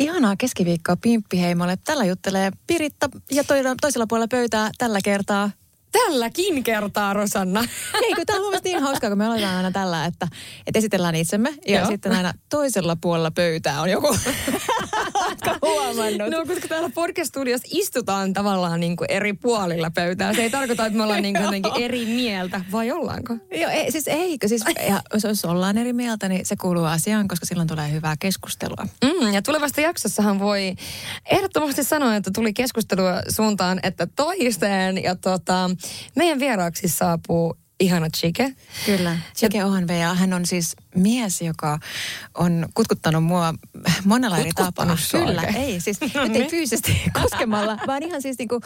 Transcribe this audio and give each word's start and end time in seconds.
Ihanaa 0.00 0.36
keskiviikkoa 0.38 0.96
Pimppiheimolle. 0.96 1.78
Tällä 1.84 2.04
juttelee 2.04 2.50
Piritta 2.66 3.08
ja 3.30 3.44
toisella 3.80 4.06
puolella 4.06 4.28
pöytää 4.28 4.70
tällä 4.78 4.98
kertaa 5.04 5.50
Tälläkin 5.92 6.64
kertaa, 6.64 7.12
Rosanna. 7.12 7.60
Ei, 8.02 8.24
tämä 8.26 8.46
on 8.46 8.60
niin 8.64 8.82
hauskaa, 8.82 9.10
kun 9.10 9.18
me 9.18 9.26
aloitetaan 9.26 9.56
aina 9.56 9.70
tällä, 9.70 10.04
että, 10.04 10.28
että 10.66 10.78
esitellään 10.78 11.14
itsemme 11.14 11.54
ja 11.66 11.78
Joo. 11.78 11.86
sitten 11.86 12.12
aina 12.12 12.32
toisella 12.48 12.96
puolella 13.00 13.30
pöytää 13.30 13.80
on 13.80 13.90
joku 13.90 14.16
huomannut. 15.62 16.30
No, 16.30 16.46
koska 16.46 16.68
täällä 16.68 16.90
podcast-studiossa 16.94 17.68
istutaan 17.70 18.32
tavallaan 18.32 18.80
niin 18.80 18.96
kuin 18.96 19.10
eri 19.10 19.32
puolilla 19.32 19.90
pöytää. 19.90 20.34
Se 20.34 20.42
ei 20.42 20.50
tarkoita, 20.50 20.86
että 20.86 20.96
me 20.96 21.02
ollaan 21.02 21.22
niin 21.22 21.34
kuin 21.62 21.82
eri 21.82 22.06
mieltä, 22.06 22.60
vai 22.72 22.90
ollaanko? 22.90 23.36
Joo, 23.54 23.70
ei, 23.70 23.92
siis 23.92 24.08
eikö. 24.08 24.48
Siis, 24.48 24.64
ja 24.88 25.02
jos 25.24 25.44
ollaan 25.44 25.78
eri 25.78 25.92
mieltä, 25.92 26.28
niin 26.28 26.46
se 26.46 26.56
kuuluu 26.56 26.84
asiaan, 26.84 27.28
koska 27.28 27.46
silloin 27.46 27.68
tulee 27.68 27.92
hyvää 27.92 28.14
keskustelua. 28.20 28.86
Mm, 29.04 29.32
ja 29.32 29.42
tulevasta 29.42 29.80
jaksossahan 29.80 30.38
voi 30.38 30.74
ehdottomasti 31.30 31.84
sanoa, 31.84 32.16
että 32.16 32.30
tuli 32.34 32.52
keskustelua 32.52 33.22
suuntaan, 33.28 33.80
että 33.82 34.06
toiseen. 34.06 35.02
Ja 35.02 35.16
tota, 35.16 35.70
meidän 36.16 36.38
vieraaksi 36.38 36.88
saapuu 36.88 37.59
ihana 37.80 38.08
Chike. 38.16 38.54
Kyllä, 38.86 39.18
Chike 39.36 39.64
Ohanveja. 39.64 40.14
Hän 40.14 40.32
on 40.32 40.46
siis 40.46 40.76
mies, 40.94 41.42
joka 41.42 41.78
on 42.34 42.68
kutkuttanut 42.74 43.24
mua 43.24 43.54
monella 44.04 44.38
eri 44.38 44.50
tapaa. 44.54 44.96
Kyllä, 45.12 45.42
ei 45.42 45.80
siis, 45.80 46.00
no 46.00 46.06
ettei 46.06 46.28
niin. 46.28 46.50
fyysisesti 46.50 47.02
koskemalla, 47.22 47.78
vaan 47.86 48.02
ihan 48.02 48.22
siis 48.22 48.38
niinku, 48.38 48.60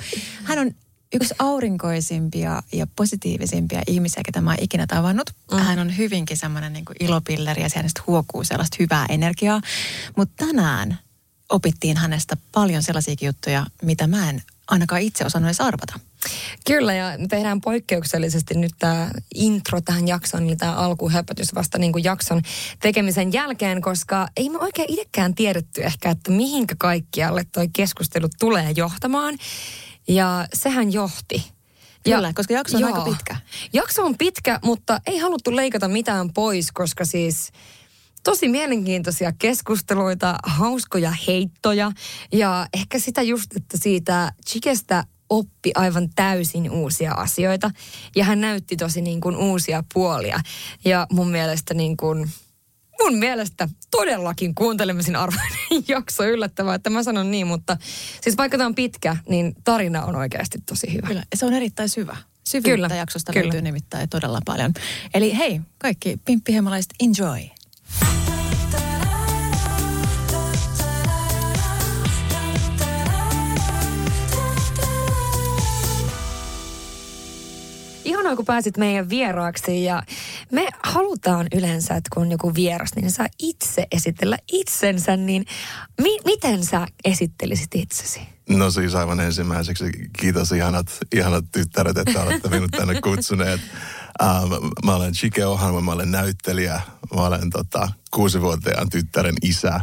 hän 0.44 0.58
on 0.58 0.70
yksi 1.14 1.34
aurinkoisimpia 1.38 2.62
ja 2.72 2.86
positiivisimpia 2.96 3.82
ihmisiä, 3.86 4.22
ketä 4.26 4.40
mä 4.40 4.50
oon 4.50 4.58
ikinä 4.60 4.86
tavannut. 4.86 5.30
Mm. 5.52 5.58
Hän 5.58 5.78
on 5.78 5.96
hyvinkin 5.96 6.36
semmoinen 6.36 6.72
niin 6.72 6.84
ilopilleri 7.00 7.62
ja 7.62 7.68
hänestä 7.76 8.02
huokuu 8.06 8.44
sellaista 8.44 8.76
hyvää 8.80 9.06
energiaa. 9.08 9.60
Mutta 10.16 10.46
tänään 10.46 10.98
opittiin 11.48 11.96
hänestä 11.96 12.36
paljon 12.52 12.82
sellaisia 12.82 13.14
juttuja, 13.20 13.66
mitä 13.82 14.06
mä 14.06 14.30
en 14.30 14.42
ainakaan 14.66 15.00
itse 15.00 15.24
osannut 15.24 15.48
edes 15.48 15.60
arvata. 15.60 16.00
Kyllä, 16.66 16.94
ja 16.94 17.06
tehdään 17.28 17.60
poikkeuksellisesti 17.60 18.54
nyt 18.54 18.72
tämä 18.78 19.10
intro 19.34 19.80
tähän 19.80 20.08
jaksoon, 20.08 20.46
eli 20.46 20.56
tämä 20.56 20.72
alkuhöpötys 20.72 21.54
vasta 21.54 21.78
niin 21.78 21.92
kuin 21.92 22.04
jakson 22.04 22.42
tekemisen 22.80 23.32
jälkeen, 23.32 23.80
koska 23.80 24.28
ei 24.36 24.48
me 24.48 24.58
oikein 24.58 24.92
itsekään 24.92 25.34
tiedetty 25.34 25.82
ehkä, 25.82 26.10
että 26.10 26.30
mihinkä 26.30 26.74
kaikkialle 26.78 27.46
toi 27.52 27.68
keskustelu 27.72 28.28
tulee 28.40 28.72
johtamaan. 28.76 29.38
Ja 30.08 30.46
sehän 30.54 30.92
johti. 30.92 31.54
Kyllä, 32.04 32.28
ja, 32.28 32.34
koska 32.34 32.54
jakso 32.54 32.76
on 32.76 32.80
joo, 32.80 32.92
aika 32.92 33.10
pitkä. 33.10 33.36
Jakso 33.72 34.04
on 34.04 34.18
pitkä, 34.18 34.58
mutta 34.64 35.00
ei 35.06 35.18
haluttu 35.18 35.56
leikata 35.56 35.88
mitään 35.88 36.32
pois, 36.32 36.72
koska 36.72 37.04
siis 37.04 37.52
tosi 38.24 38.48
mielenkiintoisia 38.48 39.32
keskusteluita, 39.32 40.36
hauskoja 40.42 41.14
heittoja 41.26 41.92
ja 42.32 42.66
ehkä 42.74 42.98
sitä 42.98 43.22
just, 43.22 43.56
että 43.56 43.78
siitä 43.82 44.32
Chikestä 44.46 45.04
oppi 45.30 45.70
aivan 45.74 46.08
täysin 46.14 46.70
uusia 46.70 47.12
asioita 47.12 47.70
ja 48.16 48.24
hän 48.24 48.40
näytti 48.40 48.76
tosi 48.76 49.00
niin 49.00 49.20
kuin 49.20 49.36
uusia 49.36 49.84
puolia 49.94 50.40
ja 50.84 51.06
mun 51.12 51.30
mielestä 51.30 51.74
niin 51.74 51.96
kuin 51.96 52.30
mun 53.02 53.18
mielestä 53.18 53.68
todellakin 53.90 54.54
kuuntelemisen 54.54 55.16
arvoinen 55.16 55.58
jakso 55.88 56.24
yllättävää, 56.24 56.74
että 56.74 56.90
mä 56.90 57.02
sanon 57.02 57.30
niin, 57.30 57.46
mutta 57.46 57.76
siis 58.20 58.36
vaikka 58.36 58.58
tämä 58.58 58.66
on 58.66 58.74
pitkä, 58.74 59.16
niin 59.28 59.54
tarina 59.64 60.04
on 60.04 60.16
oikeasti 60.16 60.58
tosi 60.66 60.92
hyvä. 60.92 61.06
Kyllä, 61.06 61.22
se 61.34 61.46
on 61.46 61.52
erittäin 61.52 61.88
syvä. 61.88 62.16
Syvyyttä 62.46 62.88
Kyllä. 62.88 63.00
jaksosta 63.00 63.32
Kyllä. 63.32 63.44
löytyy 63.44 63.62
nimittäin 63.62 64.08
todella 64.08 64.40
paljon. 64.44 64.72
Eli 65.14 65.36
hei, 65.36 65.60
kaikki 65.78 66.16
pimppihemalaiset, 66.24 66.92
enjoy! 67.00 67.53
Ihanaa, 78.24 78.36
kun 78.36 78.44
pääsit 78.44 78.76
meidän 78.76 79.08
vieraaksi 79.08 79.84
ja 79.84 80.02
me 80.52 80.68
halutaan 80.82 81.46
yleensä, 81.54 81.94
että 81.94 82.10
kun 82.14 82.30
joku 82.30 82.54
vieras, 82.54 82.90
niin 82.96 83.10
saa 83.10 83.26
itse 83.38 83.86
esitellä 83.92 84.38
itsensä, 84.52 85.16
niin 85.16 85.44
mi- 86.02 86.20
miten 86.24 86.64
sä 86.64 86.86
esittelisit 87.04 87.74
itsesi? 87.74 88.20
No 88.48 88.70
siis 88.70 88.94
aivan 88.94 89.20
ensimmäiseksi 89.20 89.84
kiitos 90.20 90.52
ihanat, 90.52 90.86
ihanat 91.14 91.44
tyttäret, 91.52 91.98
että 91.98 92.22
olette 92.22 92.48
minut 92.48 92.70
tänne 92.70 93.00
kutsuneet. 93.00 93.60
Uh, 94.22 94.70
mä 94.84 94.94
olen 94.94 95.12
Chike 95.12 95.46
Ohanma, 95.46 95.80
mä 95.80 95.92
olen 95.92 96.10
näyttelijä, 96.10 96.80
mä 97.14 97.26
olen 97.26 97.50
tota, 97.50 97.88
kuusivuotiaan 98.10 98.90
tyttären 98.90 99.34
isä. 99.42 99.80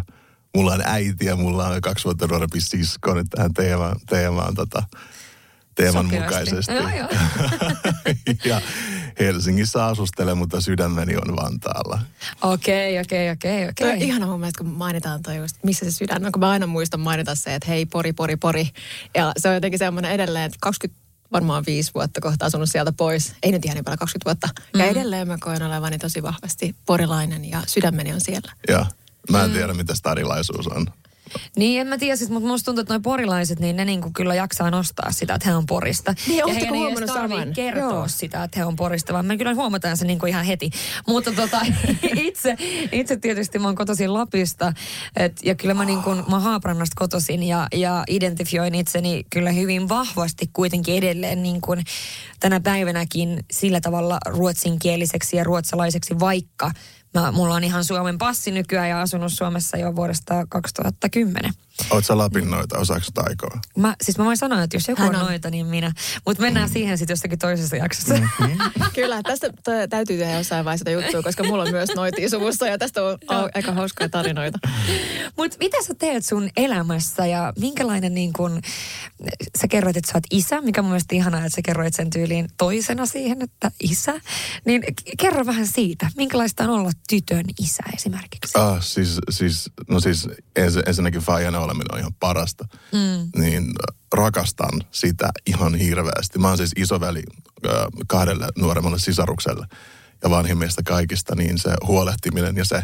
Mulla 0.55 0.73
on 0.73 0.81
äiti 0.85 1.25
ja 1.25 1.35
mulla 1.35 1.67
on 1.67 1.81
kaksi 1.81 2.05
vuotta 2.05 2.27
nuorempi 2.27 2.61
sisko 2.61 3.13
nyt 3.13 3.27
tähän 3.29 3.53
teemaan, 3.53 3.99
teemaan 4.09 4.55
tota, 4.55 4.83
teeman 5.75 6.05
Sokeasti. 6.05 6.25
mukaisesti. 6.25 6.73
Joo, 6.73 6.89
joo. 6.89 7.09
ja 8.55 8.61
Helsingissä 9.19 9.85
asustelen, 9.85 10.37
mutta 10.37 10.61
sydämeni 10.61 11.15
on 11.15 11.35
Vantaalla. 11.35 11.99
Okei, 12.41 12.99
okei, 12.99 13.29
okei, 13.29 13.69
okei. 13.69 13.87
Okay. 13.87 14.07
Ihana 14.07 14.25
mun 14.25 14.39
mielestä, 14.39 14.63
kun 14.63 14.73
mainitaan 14.73 15.21
toi 15.21 15.37
just, 15.37 15.55
missä 15.63 15.85
se 15.85 15.91
sydän 15.91 16.25
on, 16.25 16.31
kun 16.31 16.39
mä 16.39 16.49
aina 16.49 16.67
muistan 16.67 16.99
mainita 16.99 17.35
se, 17.35 17.55
että 17.55 17.67
hei, 17.67 17.85
pori, 17.85 18.13
pori, 18.13 18.37
pori. 18.37 18.67
Ja 19.15 19.31
se 19.37 19.47
on 19.49 19.53
jotenkin 19.53 19.79
semmoinen 19.79 20.11
edelleen, 20.11 20.45
että 20.45 20.57
20 20.61 21.01
varmaan 21.31 21.63
viisi 21.67 21.91
vuotta 21.93 22.21
kohta 22.21 22.45
asunut 22.45 22.69
sieltä 22.69 22.91
pois. 22.91 23.33
Ei 23.43 23.51
nyt 23.51 23.65
ihan 23.65 23.75
niin 23.75 23.85
paljon 23.85 23.97
20 23.97 24.29
vuotta. 24.29 24.61
Mm. 24.73 24.79
Ja 24.79 24.85
edelleen 24.85 25.27
mä 25.27 25.37
koen 25.39 25.63
olevani 25.63 25.97
tosi 25.97 26.23
vahvasti 26.23 26.75
porilainen 26.85 27.49
ja 27.49 27.61
sydämeni 27.67 28.13
on 28.13 28.21
siellä. 28.21 28.51
Joo. 28.67 28.85
Mä 29.29 29.43
en 29.43 29.49
mm. 29.49 29.53
tiedä, 29.53 29.73
mitä 29.73 29.95
starilaisuus 29.95 30.67
on. 30.67 30.85
Niin, 31.55 31.81
en 31.81 31.87
mä 31.87 31.97
tiedä, 31.97 32.15
siis, 32.15 32.29
mutta 32.29 32.47
musta 32.47 32.65
tuntuu, 32.65 32.81
että 32.81 32.93
noi 32.93 33.01
porilaiset, 33.01 33.59
niin 33.59 33.75
ne 33.75 33.85
niinku 33.85 34.11
kyllä 34.15 34.35
jaksaa 34.35 34.71
nostaa 34.71 35.11
sitä, 35.11 35.33
että 35.33 35.49
he 35.49 35.55
on 35.55 35.65
porista. 35.65 36.13
Niin, 36.27 36.37
ja 36.37 36.47
heidän 36.47 36.75
ei 36.75 36.83
edes 36.83 37.11
tarvitse 37.13 37.51
kertoa 37.55 37.83
Joo. 37.83 38.07
sitä, 38.07 38.43
että 38.43 38.59
he 38.59 38.65
on 38.65 38.75
porista, 38.75 39.13
vaan 39.13 39.25
me 39.25 39.37
kyllä 39.37 39.53
huomataan 39.53 39.97
se 39.97 40.05
niinku 40.05 40.25
ihan 40.25 40.45
heti. 40.45 40.69
Mutta 41.07 41.31
tota, 41.31 41.61
itse, 42.15 42.57
itse 42.91 43.17
tietysti 43.17 43.59
mä 43.59 43.67
oon 43.67 43.75
kotoisin 43.75 44.13
Lapista, 44.13 44.73
et, 45.15 45.39
ja 45.43 45.55
kyllä 45.55 45.73
mä, 45.73 45.85
niinku, 45.85 46.15
mä 46.15 46.39
Haaprannasta 46.39 46.93
kotoisin 46.97 47.43
ja, 47.43 47.67
ja 47.73 48.03
identifioin 48.07 48.75
itseni 48.75 49.25
kyllä 49.29 49.51
hyvin 49.51 49.89
vahvasti 49.89 50.49
kuitenkin 50.53 50.95
edelleen 50.95 51.43
niin 51.43 51.61
kuin 51.61 51.83
tänä 52.39 52.59
päivänäkin 52.59 53.45
sillä 53.51 53.81
tavalla 53.81 54.17
ruotsinkieliseksi 54.25 55.37
ja 55.37 55.43
ruotsalaiseksi, 55.43 56.19
vaikka 56.19 56.71
Mä, 57.13 57.31
mulla 57.31 57.55
on 57.55 57.63
ihan 57.63 57.83
Suomen 57.83 58.17
passi 58.17 58.51
nykyään 58.51 58.89
ja 58.89 59.01
asunut 59.01 59.33
Suomessa 59.33 59.77
jo 59.77 59.95
vuodesta 59.95 60.45
2010. 60.49 61.53
Oot 61.89 62.05
sä 62.05 62.17
Lapin 62.17 62.51
noita, 62.51 62.77
osaako 62.77 63.05
taikoa? 63.13 63.59
Mä, 63.77 63.95
siis 64.01 64.17
mä 64.17 64.25
voin 64.25 64.37
sanoa, 64.37 64.63
että 64.63 64.75
jos 64.75 64.87
joku 64.87 65.01
on, 65.01 65.15
on 65.15 65.25
noita, 65.25 65.49
niin 65.49 65.65
minä. 65.65 65.91
Mutta 66.25 66.43
mennään 66.43 66.69
mm. 66.69 66.73
siihen 66.73 66.97
sitten 66.97 67.13
jostakin 67.13 67.39
toisessa 67.39 67.75
jaksossa. 67.75 68.13
Mm-hmm. 68.13 68.57
Kyllä, 68.95 69.21
tästä 69.23 69.49
täytyy 69.89 70.17
tehdä 70.17 70.37
jossain 70.37 70.65
vaiheessa 70.65 70.81
sitä 70.81 70.91
juttua, 70.91 71.23
koska 71.23 71.43
mulla 71.43 71.63
on 71.63 71.71
myös 71.71 71.89
noitia 71.95 72.29
suvussa 72.29 72.67
ja 72.67 72.77
tästä 72.77 73.03
on 73.03 73.17
no. 73.31 73.49
aika 73.55 73.71
hauskoja 73.71 74.09
tarinoita. 74.09 74.59
Mutta 75.37 75.57
mitä 75.59 75.77
sä 75.87 75.93
teet 75.99 76.25
sun 76.25 76.49
elämässä 76.57 77.25
ja 77.25 77.53
minkälainen 77.59 78.13
niin 78.13 78.33
kun, 78.33 78.61
sä 79.57 79.67
kerroit, 79.67 79.97
että 79.97 80.11
sä 80.11 80.17
oot 80.17 80.23
isä, 80.31 80.61
mikä 80.61 80.81
mun 80.81 80.91
mielestä 80.91 81.15
ihanaa, 81.15 81.45
että 81.45 81.55
sä 81.55 81.61
kerroit 81.61 81.93
sen 81.93 82.09
tyyliin 82.09 82.47
toisena 82.57 83.05
siihen, 83.05 83.41
että 83.41 83.71
isä. 83.79 84.13
Niin 84.65 84.83
kerro 85.19 85.45
vähän 85.45 85.67
siitä, 85.67 86.09
minkälaista 86.17 86.63
on 86.63 86.69
olla 86.69 86.91
tytön 87.09 87.45
isä 87.59 87.83
esimerkiksi? 87.93 88.57
Ah, 88.57 88.83
siis, 88.83 89.19
siis, 89.29 89.69
no 89.89 89.99
siis 89.99 90.27
ens, 90.55 90.73
ensinnäkin 90.85 91.21
faijana 91.21 91.59
oleminen 91.71 91.93
on 91.93 91.99
ihan 91.99 92.13
parasta. 92.19 92.65
Mm. 92.91 93.41
Niin 93.41 93.73
rakastan 94.13 94.81
sitä 94.91 95.29
ihan 95.45 95.75
hirveästi. 95.75 96.39
Mä 96.39 96.47
oon 96.47 96.57
siis 96.57 96.71
isoväli 96.75 97.23
kahdelle 98.07 98.47
nuoremmalle 98.57 98.99
sisarukselle 98.99 99.67
ja 100.23 100.29
vanhimmista 100.29 100.81
kaikista, 100.83 101.35
niin 101.35 101.57
se 101.57 101.73
huolehtiminen 101.87 102.55
ja 102.55 102.65
se 102.65 102.83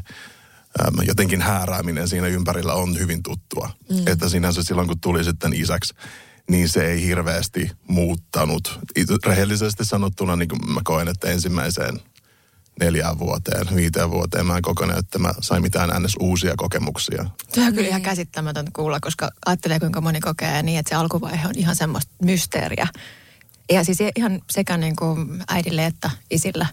jotenkin 1.07 1.41
häärääminen 1.41 2.07
siinä 2.07 2.27
ympärillä 2.27 2.73
on 2.73 2.99
hyvin 2.99 3.23
tuttua. 3.23 3.69
Mm. 3.89 4.07
Että 4.07 4.29
sinänsä 4.29 4.63
silloin, 4.63 4.87
kun 4.87 4.99
tuli 4.99 5.23
sitten 5.23 5.53
isäksi, 5.53 5.93
niin 6.49 6.69
se 6.69 6.85
ei 6.87 7.01
hirveästi 7.01 7.71
muuttanut. 7.87 8.79
Rehellisesti 9.25 9.85
sanottuna 9.85 10.35
niin 10.35 10.49
kuin 10.49 10.73
mä 10.73 10.81
koen, 10.83 11.07
että 11.07 11.27
ensimmäiseen 11.27 11.99
neljään 12.79 13.19
vuoteen, 13.19 13.75
viiteen 13.75 14.12
vuoteen. 14.12 14.45
Mä 14.45 14.56
en 14.56 14.62
kokonaan, 14.62 15.00
että 15.00 15.19
mä 15.19 15.33
sain 15.41 15.62
mitään 15.62 16.03
ns. 16.03 16.15
uusia 16.19 16.53
kokemuksia. 16.57 17.25
Se 17.53 17.62
on 17.62 17.74
kyllä 17.74 17.88
ihan 17.88 18.01
käsittämätöntä 18.01 18.71
kuulla, 18.75 19.00
koska 19.00 19.31
ajattelee 19.45 19.79
kuinka 19.79 20.01
moni 20.01 20.19
kokee 20.19 20.63
niin, 20.63 20.79
että 20.79 20.89
se 20.89 20.95
alkuvaihe 20.95 21.47
on 21.47 21.56
ihan 21.56 21.75
semmoista 21.75 22.12
mysteeriä. 22.24 22.88
Ja 23.71 23.83
siis 23.83 23.97
ihan 24.15 24.41
sekä 24.50 24.77
niin 24.77 24.95
kuin 24.95 25.44
äidille 25.50 25.85
että 25.85 26.09
isillä. 26.31 26.65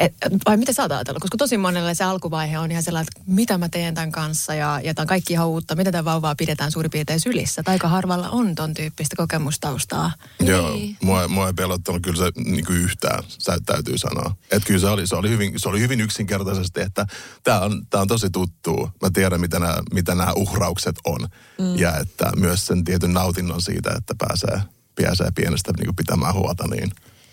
Et, 0.00 0.14
vai 0.46 0.56
mitä 0.56 0.72
sä 0.72 0.82
oot 0.82 0.92
ajatellut? 0.92 1.22
Koska 1.22 1.36
tosi 1.36 1.56
monelle 1.56 1.94
se 1.94 2.04
alkuvaihe 2.04 2.58
on 2.58 2.70
ihan 2.70 2.82
sellainen, 2.82 3.08
että 3.16 3.32
mitä 3.32 3.58
mä 3.58 3.68
teen 3.68 3.94
tämän 3.94 4.12
kanssa 4.12 4.54
ja, 4.54 4.80
ja 4.84 4.94
tämä 4.94 5.02
on 5.02 5.08
kaikki 5.08 5.32
ihan 5.32 5.48
uutta. 5.48 5.76
Miten 5.76 5.92
tämä 5.92 6.04
vauvaa 6.04 6.34
pidetään 6.34 6.72
suurin 6.72 6.90
piirtein 6.90 7.20
sylissä? 7.20 7.62
Tai 7.62 7.72
aika 7.72 7.88
harvalla 7.88 8.30
on 8.30 8.54
ton 8.54 8.74
tyyppistä 8.74 9.16
kokemustaustaa. 9.16 10.12
Joo, 10.40 10.78
mua, 11.02 11.28
mua 11.28 11.46
ei 11.46 11.52
pelottanut 11.52 12.02
kyllä 12.02 12.16
se 12.16 12.32
niin 12.44 12.64
kuin 12.64 12.78
yhtään, 12.78 13.24
sä 13.28 13.58
täytyy 13.66 13.98
sanoa. 13.98 14.36
Että 14.50 14.66
kyllä 14.66 14.80
se 14.80 14.88
oli, 14.88 15.06
se 15.06 15.16
oli, 15.16 15.28
hyvin, 15.28 15.52
se 15.56 15.68
oli 15.68 15.80
hyvin 15.80 16.00
yksinkertaisesti, 16.00 16.80
että 16.80 17.06
tämä 17.42 17.60
on, 17.60 17.86
tää 17.90 18.00
on 18.00 18.08
tosi 18.08 18.30
tuttu. 18.30 18.90
Mä 19.02 19.10
tiedän, 19.12 19.40
mitä 19.40 19.58
nämä, 19.58 19.78
mitä 19.92 20.14
nämä 20.14 20.32
uhraukset 20.36 20.96
on. 21.04 21.20
Mm. 21.58 21.78
Ja 21.78 21.96
että 21.96 22.32
myös 22.36 22.66
sen 22.66 22.84
tietyn 22.84 23.12
nautinnon 23.12 23.62
siitä, 23.62 23.90
että 23.96 24.14
pääsee, 24.18 24.62
pääsee 25.02 25.28
pienestä 25.34 25.72
niin 25.72 25.86
kuin 25.86 25.96
pitämään 25.96 26.34
huolta, 26.34 26.64
niin 26.68 26.90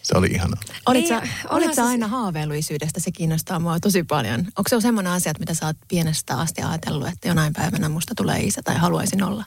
se 0.08 0.18
oli 0.18 0.28
ihana. 0.28 0.58
Olit 0.86 1.00
Niin, 1.00 1.08
sä, 1.10 1.16
onhan 1.18 1.32
olit 1.50 1.68
sä 1.70 1.76
se- 1.76 1.82
aina 1.82 2.08
haaveillut 2.08 2.58
isyydestä? 2.58 3.00
Se 3.00 3.12
kiinnostaa 3.12 3.60
mua 3.60 3.80
tosi 3.80 4.04
paljon. 4.04 4.40
Onko 4.40 4.64
se 4.70 4.82
semmoinen 4.82 5.14
asia, 5.14 5.30
että 5.32 5.40
mitä 5.40 5.54
sä 5.54 5.66
oot 5.66 5.78
pienestä 5.88 6.40
asti 6.40 6.62
ajatellut, 6.62 7.08
että 7.08 7.28
jonain 7.28 7.54
päivänä 7.54 7.90
musta 7.90 8.14
tulee 8.16 8.40
isä 8.40 8.62
tai 8.64 8.76
haluaisin 8.78 9.24
olla? 9.24 9.44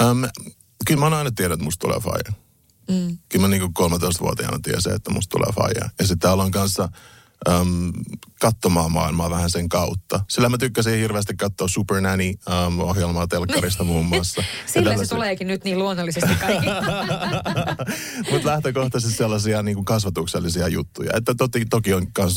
Öm, 0.00 0.22
kyllä 0.86 1.00
mä 1.00 1.06
oon 1.06 1.14
aina 1.14 1.30
tiedä, 1.30 1.54
että 1.54 1.64
musta 1.64 1.80
tulee 1.86 2.00
faija. 2.00 2.32
Mm. 2.90 3.18
Kyllä 3.28 3.42
mä 3.42 3.48
niinku 3.48 3.84
13-vuotiaana 3.88 4.58
tiesin, 4.62 4.92
että 4.94 5.10
musta 5.10 5.30
tulee 5.30 5.52
faija. 5.54 5.90
Ja 5.98 6.06
sitten 6.06 6.30
aloin 6.30 6.52
kanssa 6.52 6.88
äm, 7.48 7.92
katsomaan 8.40 8.92
maailmaa 8.92 9.30
vähän 9.30 9.50
sen 9.50 9.68
kautta. 9.68 10.20
Sillä 10.28 10.48
mä 10.48 10.58
tykkäsin 10.58 10.98
hirveästi 10.98 11.36
katsoa 11.36 11.68
Super 11.68 12.00
Nanny-ohjelmaa 12.00 13.26
telkkarista 13.26 13.84
muun 13.84 14.06
muassa. 14.06 14.44
Sillä 14.66 14.96
se 14.96 15.06
tuleekin 15.06 15.46
nyt 15.46 15.64
niin 15.64 15.78
luonnollisesti 15.78 16.34
kaikki. 16.34 16.66
Mutta 18.30 18.48
lähtökohtaisesti 18.48 19.16
sellaisia 19.16 19.62
niin 19.62 19.74
kuin 19.74 19.84
kasvatuksellisia 19.84 20.68
juttuja. 20.68 21.10
Että 21.14 21.34
toki, 21.34 21.66
toki 21.66 21.94
on 21.94 22.06
myös 22.18 22.36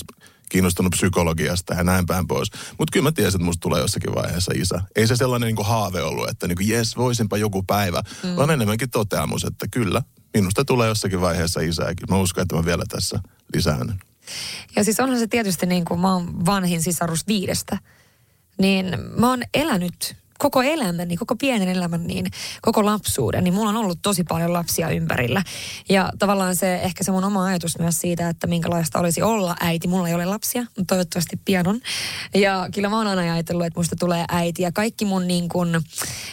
kiinnostunut 0.49 0.91
psykologiasta 0.91 1.73
ja 1.73 1.83
näin 1.83 2.05
päin 2.05 2.27
pois. 2.27 2.51
Mutta 2.77 2.91
kyllä 2.93 3.03
mä 3.03 3.11
tiesin, 3.11 3.37
että 3.37 3.45
musta 3.45 3.61
tulee 3.61 3.81
jossakin 3.81 4.15
vaiheessa 4.15 4.51
isä. 4.55 4.81
Ei 4.95 5.07
se 5.07 5.15
sellainen 5.15 5.47
niin 5.47 5.55
kuin 5.55 5.67
haave 5.67 6.03
ollut, 6.03 6.29
että 6.29 6.47
niin 6.47 6.55
kuin, 6.55 6.69
jes, 6.69 6.97
voisinpa 6.97 7.37
joku 7.37 7.63
päivä. 7.63 8.01
Mm. 8.23 8.35
Vaan 8.35 8.49
enemmänkin 8.49 8.89
toteamus, 8.89 9.43
että 9.43 9.67
kyllä, 9.71 10.01
minusta 10.33 10.65
tulee 10.65 10.87
jossakin 10.87 11.21
vaiheessa 11.21 11.59
isä. 11.59 11.93
Mä 12.09 12.17
uskon, 12.17 12.41
että 12.41 12.55
mä 12.55 12.65
vielä 12.65 12.83
tässä 12.89 13.19
lisään. 13.53 13.99
Ja 14.75 14.83
siis 14.83 14.99
onhan 14.99 15.19
se 15.19 15.27
tietysti 15.27 15.65
niin 15.65 15.85
kuin 15.85 15.99
mä 15.99 16.13
oon 16.13 16.45
vanhin 16.45 16.81
sisarus 16.81 17.27
viidestä, 17.27 17.77
niin 18.57 18.97
mä 19.17 19.29
oon 19.29 19.43
elänyt 19.53 20.15
koko 20.37 20.61
elämäni, 20.61 21.17
koko 21.17 21.35
pienen 21.35 21.69
elämän, 21.69 22.07
niin 22.07 22.25
koko 22.61 22.85
lapsuuden, 22.85 23.43
niin 23.43 23.53
mulla 23.53 23.69
on 23.69 23.75
ollut 23.75 23.99
tosi 24.01 24.23
paljon 24.23 24.53
lapsia 24.53 24.89
ympärillä. 24.89 25.43
Ja 25.89 26.11
tavallaan 26.19 26.55
se 26.55 26.75
ehkä 26.75 27.03
se 27.03 27.11
mun 27.11 27.23
oma 27.23 27.45
ajatus 27.45 27.79
myös 27.79 28.01
siitä, 28.01 28.29
että 28.29 28.47
minkälaista 28.47 28.99
olisi 28.99 29.21
olla 29.21 29.55
äiti. 29.59 29.87
Mulla 29.87 30.07
ei 30.07 30.15
ole 30.15 30.25
lapsia, 30.25 30.61
mutta 30.61 30.95
toivottavasti 30.95 31.39
pian 31.45 31.67
on. 31.67 31.81
Ja 32.35 32.69
kyllä 32.73 32.89
mä 32.89 32.97
oon 32.97 33.07
aina 33.07 33.33
ajatellut, 33.33 33.65
että 33.65 33.79
musta 33.79 33.95
tulee 33.99 34.25
äiti. 34.29 34.63
Ja 34.63 34.71
kaikki 34.71 35.05
mun 35.05 35.27
niin 35.27 35.49
kun, 35.49 35.81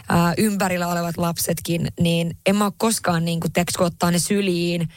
ää, 0.09 0.35
ympärillä 0.39 0.89
olevat 0.89 1.17
lapsetkin, 1.17 1.89
niin 2.01 2.37
en 2.47 2.57
mä 2.57 2.65
ole 2.65 2.73
koskaan 2.77 3.25
niin 3.25 3.41
kun 3.41 3.51
ottaa 3.79 4.11
ne 4.11 4.19
syliin. 4.19 4.89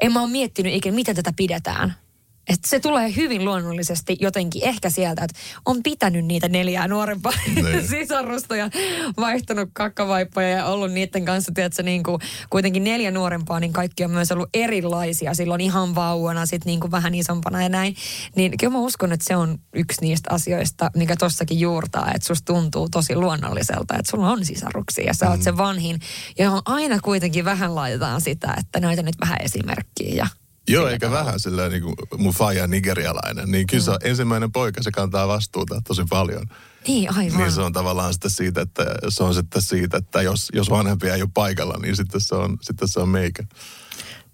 En 0.00 0.12
mä 0.12 0.22
ole 0.22 0.30
miettinyt 0.30 0.74
ikinä, 0.74 0.94
miten 0.94 1.16
tätä 1.16 1.32
pidetään. 1.36 2.03
Että 2.48 2.68
se 2.68 2.80
tulee 2.80 3.16
hyvin 3.16 3.44
luonnollisesti 3.44 4.16
jotenkin 4.20 4.64
ehkä 4.64 4.90
sieltä, 4.90 5.24
että 5.24 5.38
on 5.64 5.82
pitänyt 5.82 6.24
niitä 6.24 6.48
neljää 6.48 6.88
nuorempaa 6.88 7.32
Niin. 7.54 7.88
sisarusta 7.88 8.56
ja 8.56 8.70
vaihtanut 9.16 9.70
kakkavaippoja 9.72 10.48
ja 10.48 10.66
ollut 10.66 10.92
niiden 10.92 11.24
kanssa, 11.24 11.52
tiedätkö, 11.54 11.82
niin 11.82 12.02
kuin 12.02 12.20
kuitenkin 12.50 12.84
neljä 12.84 13.10
nuorempaa, 13.10 13.60
niin 13.60 13.72
kaikki 13.72 14.04
on 14.04 14.10
myös 14.10 14.32
ollut 14.32 14.48
erilaisia. 14.54 15.34
Silloin 15.34 15.60
ihan 15.60 15.94
vauvana, 15.94 16.46
sitten 16.46 16.70
niin 16.70 16.80
kuin 16.80 16.90
vähän 16.90 17.14
isompana 17.14 17.62
ja 17.62 17.68
näin. 17.68 17.96
Niin 18.36 18.52
kyllä 18.60 18.72
mä 18.72 18.78
uskon, 18.78 19.12
että 19.12 19.24
se 19.28 19.36
on 19.36 19.58
yksi 19.74 20.00
niistä 20.00 20.30
asioista, 20.32 20.90
mikä 20.96 21.16
tossakin 21.16 21.60
juurtaa, 21.60 22.10
että 22.14 22.26
susta 22.26 22.52
tuntuu 22.52 22.88
tosi 22.88 23.16
luonnolliselta, 23.16 23.94
että 23.98 24.10
sulla 24.10 24.30
on 24.30 24.44
sisaruksia 24.44 25.04
ja 25.04 25.14
sä 25.14 25.30
oot 25.30 25.42
se 25.42 25.56
vanhin, 25.56 26.00
johon 26.38 26.62
aina 26.64 26.98
kuitenkin 27.00 27.44
vähän 27.44 27.74
laitetaan 27.74 28.20
sitä, 28.20 28.54
että 28.60 28.80
näytä 28.80 29.02
nyt 29.02 29.14
vähän 29.20 29.38
esimerkkiä 29.42 30.14
ja 30.14 30.26
Joo, 30.68 30.88
eikä 30.88 31.10
vähän 31.10 31.40
silleen 31.40 31.72
niin 31.72 31.82
kuin 31.82 31.94
mun 32.16 32.34
faija 32.34 32.66
nigerialainen. 32.66 33.50
Niin 33.50 33.66
kyllä 33.66 33.82
se 33.82 33.90
on 33.90 33.98
ensimmäinen 34.02 34.52
poika, 34.52 34.82
se 34.82 34.90
kantaa 34.90 35.28
vastuuta 35.28 35.82
tosi 35.86 36.02
paljon. 36.10 36.46
Niin, 36.86 37.16
aivan. 37.16 37.38
Niin 37.38 37.52
se 37.52 37.60
on 37.60 37.72
tavallaan 37.72 38.12
sitten 38.12 38.30
siitä, 38.30 38.60
että 38.60 38.84
se 39.08 39.22
on 39.22 39.34
sitten 39.34 39.62
siitä, 39.62 39.96
että 39.96 40.22
jos, 40.22 40.48
jos 40.52 40.70
vanhempia 40.70 41.14
ei 41.14 41.22
ole 41.22 41.30
paikalla, 41.34 41.78
niin 41.82 41.96
sitten 41.96 42.20
se 42.20 42.34
on, 42.34 42.58
sitten 42.60 42.88
se 42.88 43.00
on 43.00 43.08
meikä. 43.08 43.44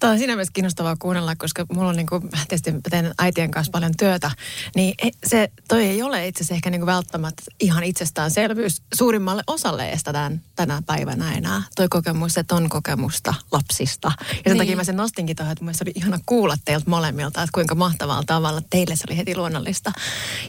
Tämä 0.00 0.12
on 0.12 0.18
siinä 0.18 0.32
mielessä 0.34 0.52
kiinnostavaa 0.52 0.96
kuunnella, 0.98 1.36
koska 1.36 1.66
mulla 1.72 1.88
on 1.88 1.96
niin 1.96 2.06
kuin, 2.06 2.22
tietysti 2.48 2.74
teen 2.90 3.14
äitien 3.18 3.50
kanssa 3.50 3.70
paljon 3.70 3.92
työtä, 3.98 4.30
niin 4.76 4.94
e- 5.02 5.10
se, 5.26 5.52
toi 5.68 5.84
ei 5.84 6.02
ole 6.02 6.26
itse 6.26 6.38
asiassa 6.38 6.54
ehkä 6.54 6.70
niin 6.70 6.80
kuin 6.80 6.86
välttämättä 6.86 7.42
ihan 7.60 7.84
itsestäänselvyys 7.84 8.82
suurimmalle 8.94 9.42
osalle 9.46 9.88
edes 9.88 10.02
tämän, 10.02 10.40
tänä 10.56 10.82
päivänä 10.86 11.32
enää. 11.34 11.62
Toi 11.76 11.88
kokemus, 11.88 12.38
että 12.38 12.54
on 12.54 12.68
kokemusta 12.68 13.34
lapsista. 13.52 14.12
Ja 14.18 14.24
sen 14.34 14.42
Niin. 14.44 14.58
takia 14.58 14.76
mä 14.76 14.84
sen 14.84 14.96
nostinkin 14.96 15.36
tuohon, 15.36 15.52
että 15.52 15.62
mun 15.62 15.66
mielestä 15.66 15.84
oli 15.84 15.92
ihana 15.94 16.18
kuulla 16.26 16.56
teiltä 16.64 16.90
molemmilta, 16.90 17.42
että 17.42 17.52
kuinka 17.54 17.74
mahtavalla 17.74 18.22
tavalla 18.26 18.62
teille 18.70 18.96
se 18.96 19.04
oli 19.08 19.16
heti 19.16 19.36
luonnollista. 19.36 19.92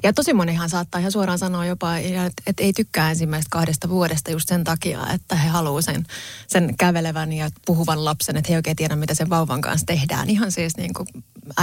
Ja 0.04 0.14
tosi 0.14 0.34
monihan 0.34 0.70
saattaa 0.70 1.00
ihan 1.00 1.12
suoraan 1.12 1.40
sanoa 1.40 1.66
jopa, 1.66 1.98
että, 1.98 2.32
että 2.48 2.64
ei 2.64 2.74
tykkää 2.74 3.10
ensimmäistä 3.10 3.48
kahdesta 3.50 3.90
vuodesta 3.90 4.32
just 4.32 4.48
sen 4.50 4.64
takia, 4.64 5.08
että 5.14 5.36
he 5.36 5.50
haluaa 5.50 5.82
sen, 5.82 6.06
sen 6.48 6.78
kävelevän 6.78 7.34
ja 7.34 7.50
puhuvan 7.66 8.06
lapsen, 8.06 8.38
että 8.38 8.48
he 8.50 8.54
ei 8.54 8.58
oikein 8.58 8.76
tiedä, 8.76 8.96
mitä 8.96 9.14
sen 9.14 9.30
vauvan 9.42 9.62
kanssa 9.62 9.86
tehdään. 9.86 10.30
Ihan 10.30 10.52
siis 10.52 10.78
niin 10.78 10.94
kuin, 10.94 11.08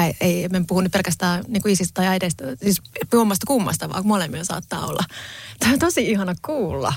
ei, 0.05 0.15
ei 0.21 0.49
me 0.49 0.65
puhu 0.69 0.81
nyt 0.81 0.93
pelkästään 0.93 1.45
niin 1.49 1.63
kuin 1.63 1.73
isistä 1.73 1.95
tai 1.95 2.07
äideistä, 2.07 2.45
siis 2.63 2.83
kummasta 3.11 3.47
kummasta, 3.47 3.89
vaan 3.89 4.07
molemmilla 4.07 4.45
saattaa 4.45 4.87
olla. 4.87 5.05
Tämä 5.59 5.73
on 5.75 5.79
tosi 5.79 6.11
ihana 6.11 6.35
kuulla. 6.47 6.95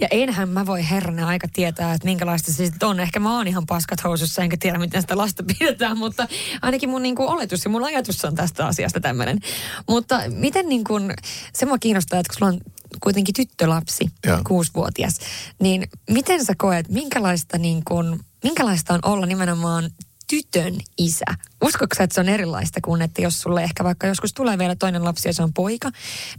Ja 0.00 0.08
enhän 0.10 0.48
mä 0.48 0.66
voi 0.66 0.90
herranen 0.90 1.24
aika 1.24 1.48
tietää, 1.52 1.92
että 1.92 2.04
minkälaista 2.04 2.52
se 2.52 2.66
sitten 2.66 2.88
on. 2.88 3.00
Ehkä 3.00 3.20
mä 3.20 3.36
oon 3.36 3.46
ihan 3.46 3.66
paskat 3.66 4.04
housussa, 4.04 4.42
enkä 4.42 4.56
tiedä, 4.60 4.78
miten 4.78 5.00
sitä 5.00 5.16
lasta 5.16 5.44
pidetään, 5.58 5.98
mutta 5.98 6.28
ainakin 6.62 6.90
mun 6.90 7.02
niinku 7.02 7.28
oletus 7.28 7.64
ja 7.64 7.70
mun 7.70 7.84
ajatus 7.84 8.24
on 8.24 8.34
tästä 8.34 8.66
asiasta 8.66 9.00
tämmöinen. 9.00 9.40
Mutta 9.88 10.20
miten 10.28 10.68
niin 10.68 10.84
kuin, 10.84 11.14
se 11.52 11.66
mua 11.66 11.78
kiinnostaa, 11.78 12.20
että 12.20 12.30
kun 12.30 12.38
sulla 12.38 12.52
on 12.52 12.60
kuitenkin 13.00 13.34
tyttölapsi, 13.34 14.10
Joo. 14.26 14.40
kuusivuotias, 14.46 15.18
niin 15.60 15.88
miten 16.10 16.44
sä 16.44 16.54
koet, 16.58 16.88
minkälaista, 16.88 17.58
niin 17.58 17.82
kuin, 17.84 18.20
minkälaista 18.42 18.94
on 18.94 19.00
olla 19.02 19.26
nimenomaan 19.26 19.90
tytön 20.26 20.74
isä? 20.98 21.24
Uskotko 21.64 21.96
sä, 21.96 22.04
että 22.04 22.14
se 22.14 22.20
on 22.20 22.28
erilaista 22.28 22.80
kuin, 22.80 23.02
että 23.02 23.22
jos 23.22 23.40
sulle 23.40 23.62
ehkä 23.62 23.84
vaikka 23.84 24.06
joskus 24.06 24.32
tulee 24.32 24.58
vielä 24.58 24.76
toinen 24.76 25.04
lapsi 25.04 25.28
ja 25.28 25.32
se 25.32 25.42
on 25.42 25.52
poika, 25.52 25.90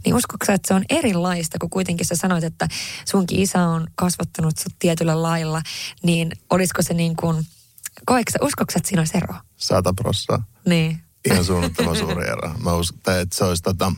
niin 0.04 0.14
uskotko 0.14 0.46
sä, 0.46 0.54
että 0.54 0.68
se 0.68 0.74
on 0.74 0.84
erilaista, 0.90 1.58
kun 1.58 1.70
kuitenkin 1.70 2.06
sä 2.06 2.16
sanoit, 2.16 2.44
että 2.44 2.68
sunkin 3.04 3.40
isä 3.40 3.66
on 3.66 3.86
kasvattanut 3.94 4.58
sut 4.58 4.72
tietyllä 4.78 5.22
lailla, 5.22 5.62
niin 6.02 6.32
olisiko 6.50 6.82
se 6.82 6.94
niin 6.94 7.16
kuin, 7.16 7.46
uskotko 8.42 8.72
sä, 8.72 8.78
että 8.78 8.88
siinä 8.88 9.00
olisi 9.00 9.16
eroa? 9.16 9.40
Sata 9.56 9.92
prossaa. 9.92 10.42
Niin. 10.66 11.02
Ihan 11.24 11.44
suunnattoman 11.44 11.96
suuri 11.96 12.28
ero. 12.28 12.54
Mä 12.64 12.72
uskon, 12.72 13.18
että 13.18 13.36
se 13.36 13.44
olisi 13.44 13.62
tota, 13.62 13.92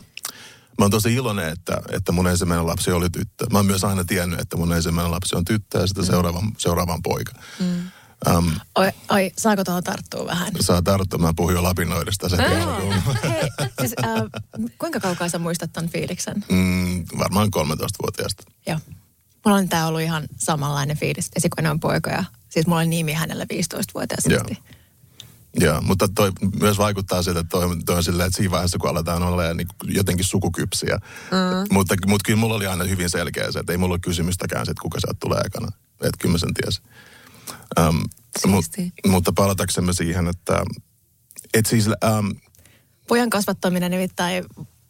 Mä 0.79 0.85
oon 0.85 0.91
tosi 0.91 1.15
iloinen, 1.15 1.49
että, 1.49 1.81
että 1.93 2.13
mun 2.13 2.27
ensimmäinen 2.29 2.67
lapsi 2.67 2.93
oli 2.93 3.11
tyttö. 3.11 3.47
Mä 3.53 3.59
oon 3.59 3.67
myös 3.67 3.85
aina 3.85 4.05
tiennyt, 4.05 4.41
että 4.41 4.57
mun 4.57 4.73
ensimmäinen 4.73 5.11
lapsi 5.11 5.37
on 5.37 5.45
tyttö 5.45 5.79
ja 5.79 5.87
sitten 5.87 6.07
seuraavan, 6.07 6.53
seuraavan 6.59 7.03
poika. 7.03 7.33
Mm. 7.61 7.91
Um, 8.29 8.53
Oi, 8.75 8.91
oi 9.11 9.31
saako 9.39 9.65
tuohon 9.65 9.85
tarttua 9.85 10.27
vähän? 10.27 10.53
saa 10.61 10.83
tarttua, 10.83 11.19
mä 11.19 11.33
puhun 11.37 11.55
jo 11.55 11.63
lapinoidesta 11.63 12.29
sen 12.29 12.41
alkuun. 12.41 12.95
Hei, 13.23 13.51
siis, 13.81 13.95
äh, 14.05 14.43
kuinka 14.79 15.01
kaukaa 15.01 15.29
sä 15.29 15.39
muistat 15.39 15.73
ton 15.73 15.89
fiiliksen? 15.89 16.45
Mm, 16.51 17.05
varmaan 17.19 17.49
13-vuotiaasta. 17.57 18.43
Joo. 18.67 18.79
Mulla 19.45 19.59
on 19.59 19.69
tää 19.69 19.87
ollut 19.87 20.01
ihan 20.01 20.25
samanlainen 20.37 20.97
fiilis, 20.97 21.31
esikoinen 21.37 21.71
on 21.71 21.81
poika 21.81 22.11
ja 22.11 22.25
siis 22.49 22.67
mulla 22.67 22.81
on 22.81 22.91
nimi 22.91 23.13
hänellä 23.13 23.45
15-vuotias 23.45 24.27
Joo. 24.27 24.45
Joo, 25.61 25.81
mutta 25.81 26.09
toi 26.09 26.33
myös 26.61 26.79
vaikuttaa 26.79 27.23
siltä, 27.23 27.41
että 27.41 27.51
toi, 27.51 27.77
toi 27.87 27.97
on 27.97 28.05
silleen, 28.05 28.27
että 28.27 28.37
siinä 28.37 28.51
vaiheessa, 28.51 28.79
kun 28.79 28.91
aletaan 28.91 29.23
olla 29.23 29.55
niin 29.55 29.69
jotenkin 29.85 30.25
sukukypsiä. 30.25 30.97
Mm. 30.97 31.75
Mutta, 31.75 31.95
mutta 32.07 32.27
kyllä 32.27 32.39
mulla 32.39 32.55
oli 32.55 32.67
aina 32.67 32.85
hyvin 32.85 33.11
selkeä 33.11 33.53
se, 33.53 33.59
että 33.59 33.73
ei 33.73 33.79
mulla 33.79 33.93
ole 33.93 34.01
kysymystäkään 34.01 34.67
se, 34.67 34.71
että 34.71 34.83
kuka 34.83 35.01
sieltä 35.01 35.17
tulee 35.21 35.41
ekana. 35.41 35.69
Että 35.93 36.19
kyllä 36.19 36.33
mä 36.33 36.39
sen 36.39 36.55
tiesin. 36.55 36.85
Mut, 38.47 38.65
Siistiä. 38.65 38.91
mutta 39.07 39.33
palataksemme 39.33 39.93
siihen, 39.93 40.29
että 40.29 40.65
et 41.55 41.67
siis, 41.67 41.87
um, 41.87 42.35
Pojan 43.09 43.31
kasvattaminen 43.31 43.91
nimittäin 43.91 44.45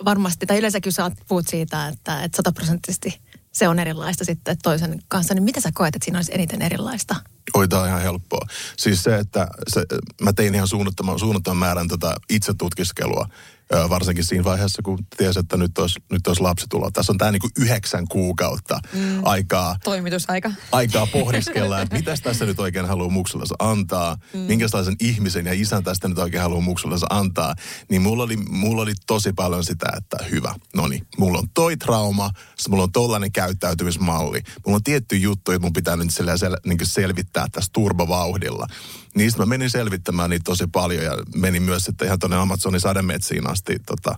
varmasti, 0.04 0.46
tai 0.46 0.58
yleensäkin 0.58 0.92
sä 0.92 1.10
puhut 1.28 1.48
siitä, 1.48 1.88
että, 1.88 2.22
että 2.22 2.36
sataprosenttisesti 2.36 3.20
se 3.52 3.68
on 3.68 3.78
erilaista 3.78 4.24
sitten 4.24 4.56
toisen 4.62 5.02
kanssa, 5.08 5.34
niin 5.34 5.42
mitä 5.42 5.60
sä 5.60 5.70
koet, 5.74 5.96
että 5.96 6.04
siinä 6.04 6.18
olisi 6.18 6.34
eniten 6.34 6.62
erilaista? 6.62 7.16
oi, 7.54 7.68
tää 7.68 7.80
on 7.80 7.88
ihan 7.88 8.02
helppoa. 8.02 8.46
Siis 8.76 9.02
se, 9.02 9.16
että 9.16 9.48
se, 9.68 9.84
mä 10.22 10.32
tein 10.32 10.54
ihan 10.54 10.68
suunnattoman, 10.68 11.18
suunnattoman 11.18 11.56
määrän 11.56 11.88
tota 11.88 12.14
itse 12.28 12.54
tutkiskelua 12.54 13.28
varsinkin 13.70 14.24
siinä 14.24 14.44
vaiheessa, 14.44 14.82
kun 14.82 14.98
tiesi, 15.16 15.38
että 15.40 15.56
nyt 15.56 15.78
olisi, 15.78 16.00
nyt 16.10 16.26
olisi 16.26 16.42
lapsi 16.42 16.66
tuloa. 16.70 16.90
Tässä 16.90 17.12
on 17.12 17.18
tämä 17.18 17.32
niin 17.32 17.40
kuin 17.40 17.50
yhdeksän 17.58 18.08
kuukautta 18.08 18.80
mm. 18.92 19.20
aikaa, 19.22 19.76
Toimitusaika. 19.84 20.50
aikaa 20.72 21.06
pohdiskella, 21.20 21.80
että 21.80 21.96
mitäs 21.96 22.20
tässä 22.20 22.46
nyt 22.46 22.60
oikein 22.60 22.86
haluaa 22.86 23.08
muksullensa 23.08 23.54
antaa, 23.58 24.16
mm. 24.34 24.38
minkälaisen 24.38 24.96
ihmisen 25.00 25.46
ja 25.46 25.52
isän 25.52 25.84
tästä 25.84 26.08
nyt 26.08 26.18
oikein 26.18 26.42
haluaa 26.42 26.60
muksullensa 26.60 27.06
antaa. 27.10 27.54
Niin 27.88 28.02
mulla 28.02 28.22
oli, 28.22 28.36
mulla 28.36 28.82
oli 28.82 28.92
tosi 29.06 29.32
paljon 29.32 29.64
sitä, 29.64 29.86
että 29.96 30.16
hyvä, 30.30 30.54
no 30.74 30.88
niin, 30.88 31.06
mulla 31.18 31.38
on 31.38 31.48
toi 31.54 31.76
trauma, 31.76 32.30
mulla 32.68 32.82
on 32.82 32.92
tollainen 32.92 33.32
käyttäytymismalli. 33.32 34.40
Mulla 34.66 34.76
on 34.76 34.82
tietty 34.82 35.16
juttu, 35.16 35.52
että 35.52 35.62
mun 35.66 35.72
pitää 35.72 35.96
nyt 35.96 36.10
sel, 36.10 36.36
sel, 36.36 36.56
niin 36.66 36.78
selvittää 36.82 37.46
tässä 37.52 37.70
turbovauhdilla. 37.72 38.66
Niistä 39.14 39.38
mä 39.38 39.46
menin 39.46 39.70
selvittämään 39.70 40.30
niitä 40.30 40.44
tosi 40.44 40.66
paljon 40.66 41.04
ja 41.04 41.12
menin 41.34 41.62
myös 41.62 41.84
sitten 41.84 42.06
ihan 42.06 42.18
tuonne 42.18 42.36
Amazonin 42.36 42.80
sademetsiin 42.80 43.50
asti 43.50 43.78
tota, 43.86 44.14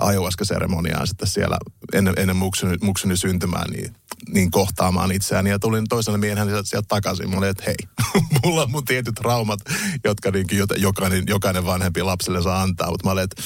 ayahuasca-seremoniaan 0.00 1.06
sitten 1.06 1.28
siellä 1.28 1.58
ennen, 1.92 2.14
ennen 2.16 2.36
muksuni, 2.36 2.76
muksuni 2.82 3.16
syntymää 3.16 3.64
niin, 3.70 3.94
niin 4.28 4.50
kohtaamaan 4.50 5.12
itseäni. 5.12 5.50
Ja 5.50 5.58
tulin 5.58 5.88
toiselle 5.88 6.18
miehen 6.18 6.48
sieltä, 6.64 6.86
takaisin. 6.88 7.28
Mulla 7.28 7.38
oli, 7.38 7.48
että 7.48 7.64
hei, 7.66 7.76
mulla 8.44 8.62
on 8.62 8.70
mun 8.70 8.84
tietyt 8.84 9.14
traumat, 9.14 9.60
jotka 10.04 10.30
niin, 10.30 10.46
jokainen, 10.76 11.24
jokainen 11.26 11.66
vanhempi 11.66 12.02
lapselle 12.02 12.42
saa 12.42 12.62
antaa. 12.62 12.90
Mutta 12.90 13.06
mä 13.06 13.12
olin, 13.12 13.24
että 13.24 13.42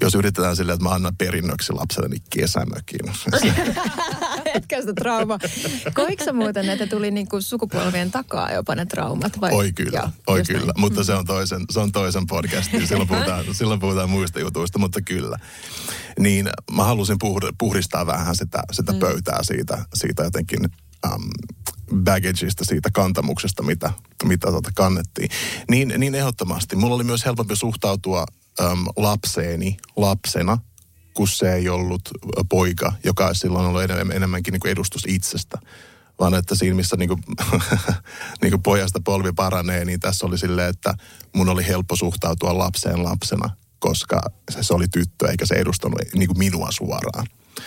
jos 0.00 0.14
yritetään 0.14 0.56
silleen, 0.56 0.74
että 0.74 0.88
mä 0.88 0.94
annan 0.94 1.16
perinnöksi 1.16 1.72
lapselle, 1.72 2.08
niin 2.08 2.22
kesämökin. 2.30 3.00
Etkä 4.54 4.80
sitä 4.80 4.92
trauma. 4.92 5.38
Koiko 5.94 6.32
muuten, 6.32 6.70
että 6.70 6.86
tuli 6.86 7.10
niinku 7.10 7.40
sukupolvien 7.40 8.10
takaa 8.10 8.52
jopa 8.52 8.74
ne 8.74 8.86
traumat? 8.86 9.40
Vai? 9.40 9.52
Oi 9.52 9.72
kyllä, 9.72 9.98
Joo, 9.98 10.08
oi 10.26 10.42
kyllä. 10.42 10.60
Näin. 10.60 10.80
Mutta 10.80 11.04
se 11.04 11.14
on 11.14 11.26
toisen, 11.26 11.64
se 11.70 11.80
on 11.80 11.92
toisen 11.92 12.26
podcastin. 12.26 12.86
Silloin 12.86 13.08
puhutaan, 13.08 13.44
silloin 13.54 13.80
puhutaan 13.80 14.10
muista 14.10 14.40
jutuista, 14.40 14.78
mutta 14.78 15.00
kyllä. 15.00 15.38
Niin 16.18 16.50
mä 16.72 16.84
halusin 16.84 17.16
puhdistaa 17.58 18.06
vähän 18.06 18.36
sitä, 18.36 18.62
sitä 18.72 18.92
mm. 18.92 18.98
pöytää 18.98 19.38
siitä, 19.42 19.84
siitä 19.94 20.22
jotenkin 20.22 20.60
um, 21.06 21.30
baggageista, 22.04 22.64
siitä 22.64 22.90
kantamuksesta, 22.92 23.62
mitä, 23.62 23.92
mitä 24.24 24.50
tota 24.50 24.70
kannettiin. 24.74 25.30
Niin, 25.70 25.94
niin 25.98 26.14
ehdottomasti. 26.14 26.76
Mulla 26.76 26.94
oli 26.94 27.04
myös 27.04 27.24
helpompi 27.24 27.56
suhtautua 27.56 28.26
um, 28.60 28.86
lapseeni 28.96 29.76
lapsena– 29.96 30.58
kun 31.14 31.28
se 31.28 31.54
ei 31.54 31.68
ollut 31.68 32.02
poika, 32.48 32.92
joka 33.04 33.34
silloin 33.34 33.66
ollut 33.66 33.82
enemmän, 33.82 34.16
enemmänkin 34.16 34.52
niin 34.52 34.60
kuin 34.60 34.72
edustus 34.72 35.02
itsestä. 35.06 35.58
Vaan 36.20 36.34
että 36.34 36.54
siinä, 36.54 36.76
missä 36.76 36.96
niin 36.96 37.08
kuin, 37.08 37.22
niin 38.42 38.50
kuin 38.50 38.62
pojasta 38.62 39.00
polvi 39.04 39.32
paranee, 39.32 39.84
niin 39.84 40.00
tässä 40.00 40.26
oli 40.26 40.38
silleen, 40.38 40.70
että 40.70 40.94
mun 41.34 41.48
oli 41.48 41.66
helppo 41.66 41.96
suhtautua 41.96 42.58
lapseen 42.58 43.04
lapsena, 43.04 43.50
koska 43.78 44.22
se 44.60 44.74
oli 44.74 44.88
tyttö 44.88 45.30
eikä 45.30 45.46
se 45.46 45.54
edustanut 45.54 46.00
niin 46.14 46.26
kuin 46.26 46.38
minua 46.38 46.68
suoraan. 46.70 47.26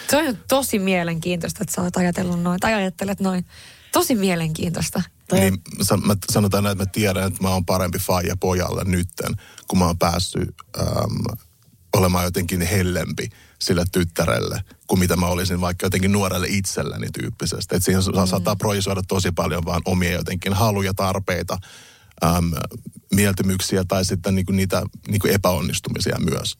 Se 0.09 0.17
on 0.17 0.37
tosi 0.47 0.79
mielenkiintoista, 0.79 1.59
että 1.61 1.75
sä 1.75 1.81
oot 1.81 1.97
ajatellut 1.97 2.41
noin, 2.41 2.59
tai 2.59 2.73
ajattelet 2.73 3.19
noin. 3.19 3.45
Tosi 3.91 4.15
mielenkiintoista. 4.15 5.03
Niin, 5.31 5.61
mä 6.05 6.15
sanotaan 6.31 6.63
näin, 6.63 6.71
että 6.71 6.83
mä 6.83 6.91
tiedän, 6.91 7.27
että 7.27 7.43
mä 7.43 7.49
oon 7.49 7.65
parempi 7.65 7.99
faija 7.99 8.35
pojalle 8.37 8.83
nytten, 8.83 9.35
kun 9.67 9.79
mä 9.79 9.85
oon 9.85 9.97
päässyt 9.97 10.55
äm, 10.79 11.37
olemaan 11.93 12.25
jotenkin 12.25 12.61
hellempi 12.61 13.29
sille 13.61 13.85
tyttärelle, 13.91 14.63
kuin 14.87 14.99
mitä 14.99 15.15
mä 15.15 15.25
olisin 15.25 15.61
vaikka 15.61 15.85
jotenkin 15.85 16.11
nuorelle 16.11 16.47
itselleni 16.49 17.07
tyyppisesti. 17.19 17.75
Että 17.75 17.85
siihen 17.85 18.03
mm. 18.21 18.27
saattaa 18.27 18.55
projisoida 18.55 19.01
tosi 19.07 19.31
paljon 19.31 19.65
vaan 19.65 19.81
omia 19.85 20.11
jotenkin 20.11 20.53
haluja, 20.53 20.93
tarpeita, 20.93 21.57
äm, 22.23 22.51
mieltymyksiä 23.13 23.83
tai 23.87 24.05
sitten 24.05 24.35
niinku 24.35 24.51
niitä 24.51 24.83
niinku 25.07 25.27
epäonnistumisia 25.27 26.17
myös. 26.19 26.57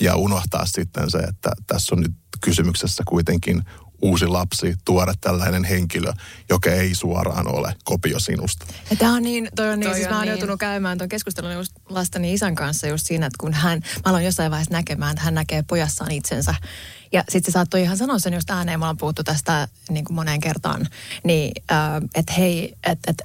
Ja 0.00 0.16
unohtaa 0.16 0.66
sitten 0.66 1.10
se, 1.10 1.18
että 1.18 1.52
tässä 1.66 1.94
on 1.94 2.00
nyt 2.00 2.12
kysymyksessä 2.40 3.02
kuitenkin 3.08 3.62
uusi 4.02 4.26
lapsi, 4.26 4.76
tuoda 4.84 5.14
tällainen 5.20 5.64
henkilö, 5.64 6.12
joka 6.48 6.70
ei 6.70 6.94
suoraan 6.94 7.54
ole 7.54 7.74
kopio 7.84 8.18
sinusta. 8.18 8.66
Ja 8.90 8.96
tämä 8.96 9.14
on 9.14 9.22
niin, 9.22 9.48
toi 9.56 9.68
on 9.68 9.80
niin, 9.80 9.88
toi 9.90 9.94
siis 9.94 10.06
on 10.06 10.12
mä 10.12 10.16
oon 10.16 10.26
niin. 10.26 10.32
joutunut 10.32 10.60
käymään 10.60 10.98
tuon 10.98 11.08
keskustelun 11.08 11.52
just 11.52 11.72
lastani 11.88 12.32
isän 12.32 12.54
kanssa 12.54 12.86
just 12.86 13.06
siinä, 13.06 13.26
että 13.26 13.36
kun 13.40 13.52
hän, 13.52 13.80
mä 13.96 14.10
aloin 14.10 14.24
jossain 14.24 14.50
vaiheessa 14.50 14.74
näkemään, 14.74 15.10
että 15.10 15.24
hän 15.24 15.34
näkee 15.34 15.62
pojassaan 15.62 16.10
itsensä 16.10 16.54
ja 17.12 17.24
sitten 17.28 17.52
se 17.52 17.54
saattoi 17.54 17.82
ihan 17.82 17.96
sanoa 17.96 18.18
sen 18.18 18.34
just 18.34 18.50
ääneen, 18.50 18.80
me 18.80 18.84
ollaan 18.84 18.96
puhuttu 18.96 19.24
tästä 19.24 19.68
niin 19.90 20.04
kuin 20.04 20.14
moneen 20.14 20.40
kertaan, 20.40 20.86
niin 21.24 21.52
äh, 21.72 21.78
että 22.14 22.32
hei, 22.32 22.74
että 22.86 23.10
et, 23.10 23.22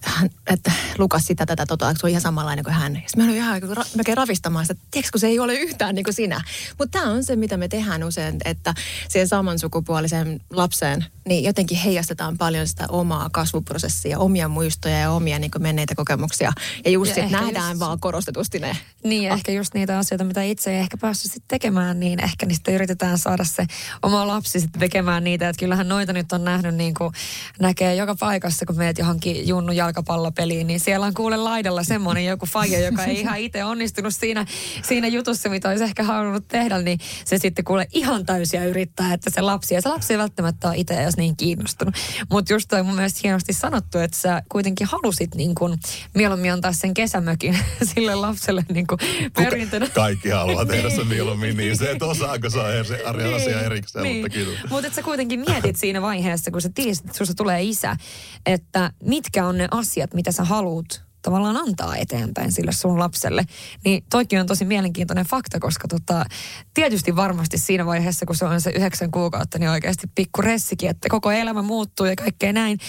et, 0.48 0.74
Lukas 0.98 1.26
sitä 1.26 1.46
tätä 1.46 1.66
tota, 1.66 1.94
se 1.94 2.00
on 2.04 2.10
ihan 2.10 2.22
samanlainen 2.22 2.66
kuin 2.66 2.74
hän. 2.74 2.94
Sitten 2.94 3.18
me 3.18 3.24
olin 3.24 3.36
ihan 3.36 3.62
ra, 3.62 3.84
melkein 3.96 4.18
ravistamaan 4.18 4.66
sitä, 4.66 4.74
että 4.74 4.88
tiedätkö, 4.92 5.12
kun 5.12 5.20
se 5.20 5.28
ei 5.28 5.40
ole 5.40 5.54
yhtään 5.54 5.96
niin 5.96 6.04
kuin 6.04 6.14
sinä. 6.14 6.42
Mutta 6.80 7.00
tämä 7.00 7.12
on 7.12 7.24
se, 7.24 7.36
mitä 7.36 7.58
me 7.58 7.68
tehdään 7.68 8.04
usein, 8.04 8.38
että 8.46 8.74
siihen 9.10 9.28
samansukupuoliseen 9.28 10.42
lapseen, 10.50 11.06
niin 11.26 11.44
jotenkin 11.44 11.78
heijastetaan 11.78 12.38
paljon 12.38 12.68
sitä 12.68 12.86
omaa 12.90 13.30
kasvuprosessia, 13.30 14.20
omia 14.20 14.48
muistoja 14.48 15.00
ja 15.00 15.12
omia 15.12 15.40
niin 15.40 15.52
kuin 15.52 15.62
menneitä 15.62 15.96
kokemuksia. 15.96 16.54
Ja 16.86 16.92
just 16.92 17.18
ja 17.18 17.24
sit 17.24 17.32
nähdään 17.32 17.72
just... 17.72 17.80
vaan 17.80 18.00
korostetusti 18.00 18.60
ne. 18.60 18.78
Niin, 19.04 19.32
ehkä 19.32 19.52
just 19.52 19.74
niitä 19.74 19.98
asioita, 19.98 20.24
mitä 20.24 20.44
itse 20.44 20.72
ei 20.72 20.80
ehkä 20.80 20.98
päässyt 20.98 21.32
sitten 21.32 21.48
tekemään, 21.48 22.00
niin 22.00 22.24
ehkä 22.24 22.46
niistä 22.46 22.72
yritetään 22.72 23.18
saada 23.18 23.44
se 23.44 23.66
oma 24.02 24.28
lapsi 24.28 24.60
sitten 24.60 24.80
tekemään 24.80 25.24
niitä. 25.24 25.50
Että 25.50 25.60
kyllähän 25.60 25.88
noita 25.88 26.14
nyt 26.14 26.32
on 26.32 26.44
nähnyt 26.44 26.76
niin 26.76 26.94
kuin 26.94 27.14
näkee 27.60 27.96
joka 27.96 28.16
paikassa, 28.20 28.66
kun 28.66 28.78
meet 28.78 28.98
johonkin 28.98 29.48
junnu 29.48 29.72
jalkapallopeliin, 29.72 30.68
niin 30.68 30.80
siellä 30.80 31.06
on 31.06 31.14
kuule 31.14 31.38
laidalla 31.38 31.84
semmoinen 31.84 32.26
joku 32.26 32.46
faija, 32.46 32.80
joka 32.80 33.04
ei 33.04 33.20
ihan 33.20 33.40
itse 33.40 33.64
onnistunut 33.64 34.16
siinä, 34.16 34.46
siinä 34.82 35.08
jutussa, 35.08 35.50
mitä 35.50 35.70
olisi 35.70 35.84
ehkä 35.84 36.04
halunnut 36.04 36.48
tehdä, 36.48 36.80
niin 36.80 37.00
se 37.26 37.38
sitten 37.38 37.66
kuule 37.66 37.88
ihan 37.94 38.26
täysiä 38.26 38.66
yrittää, 38.66 39.14
että 39.14 39.30
se 39.30 39.42
lapsi, 39.42 39.76
ja 39.76 39.82
se 39.82 39.90
lapsi 39.90 40.14
ei 40.14 40.20
välttämättä 40.20 40.68
ole 40.68 40.78
itse 40.78 40.94
edes 40.94 41.18
niin 41.18 41.38
kiinnostunut. 41.38 41.96
Mutta 42.32 42.54
just 42.54 42.70
toi 42.70 42.84
mun 42.84 42.96
mielestä 42.96 43.20
hienosti 43.24 43.54
sanottu, 43.54 43.98
että 43.98 44.18
sä 44.18 44.42
kuitenkin 44.50 44.88
halusit 44.88 45.36
niin 45.36 45.56
kuin 45.56 45.80
mieluummin 46.16 46.54
antaa 46.54 46.74
sen 46.74 46.94
kesämökin 46.94 47.58
sille 47.94 48.16
lapselle 48.16 48.66
niin 48.74 48.88
kuin 48.88 49.00
perintönä. 49.36 49.88
Kaikki 49.94 50.30
haluaa 50.30 50.66
tehdä 50.66 50.90
sen 50.90 51.08
mieluummin 51.08 51.58
niin, 51.58 51.78
se, 51.78 51.92
että 51.92 52.06
osaako 52.14 52.50
se 52.50 52.60
on 52.60 52.74
eri 53.16 53.34
asia. 53.34 53.62
Erikseen, 53.64 54.04
niin. 54.04 54.22
mutta 54.22 54.38
kyllä. 54.38 54.60
Mutta 54.70 54.92
sä 54.92 55.04
kuitenkin 55.04 55.40
mietit 55.40 55.76
siinä 55.76 56.02
vaiheessa, 56.02 56.52
kun 56.52 56.62
sä 56.62 56.70
tiesit, 56.76 57.06
että 57.06 57.18
susta 57.18 57.34
tulee 57.34 57.64
isä, 57.64 57.98
että 58.46 58.92
mitkä 59.04 59.48
on 59.48 59.58
ne 59.58 59.68
asiat, 59.72 60.14
mitä 60.14 60.32
sä 60.32 60.44
haluut 60.44 61.04
tavallaan 61.24 61.58
antaa 61.58 61.96
eteenpäin 61.96 62.52
sille 62.52 62.72
sun 62.72 63.00
lapselle. 63.00 63.46
Niin 63.86 64.04
toikin 64.10 64.40
on 64.40 64.48
tosi 64.48 64.66
mielenkiintoinen 64.66 65.26
fakta, 65.26 65.60
koska 65.60 65.88
tota, 65.88 66.26
tietysti 66.74 67.16
varmasti 67.16 67.58
siinä 67.58 67.86
vaiheessa, 67.86 68.26
kun 68.26 68.36
se 68.36 68.46
on 68.46 68.62
se 68.62 68.70
yhdeksän 68.70 69.12
kuukautta, 69.12 69.60
niin 69.60 69.70
oikeasti 69.70 70.08
pikku 70.16 70.42
ressikin, 70.42 70.90
että 70.90 71.10
koko 71.10 71.32
elämä 71.32 71.62
muuttuu 71.62 72.06
ja 72.06 72.16
kaikkea 72.16 72.54
näin. 72.54 72.80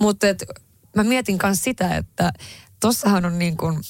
Mutta 0.00 0.26
mä 0.96 1.04
mietin 1.04 1.38
myös 1.42 1.64
sitä, 1.64 1.96
että 1.96 2.32
tossahan 2.80 3.24
on 3.24 3.38
niin 3.38 3.56
kuin, 3.56 3.80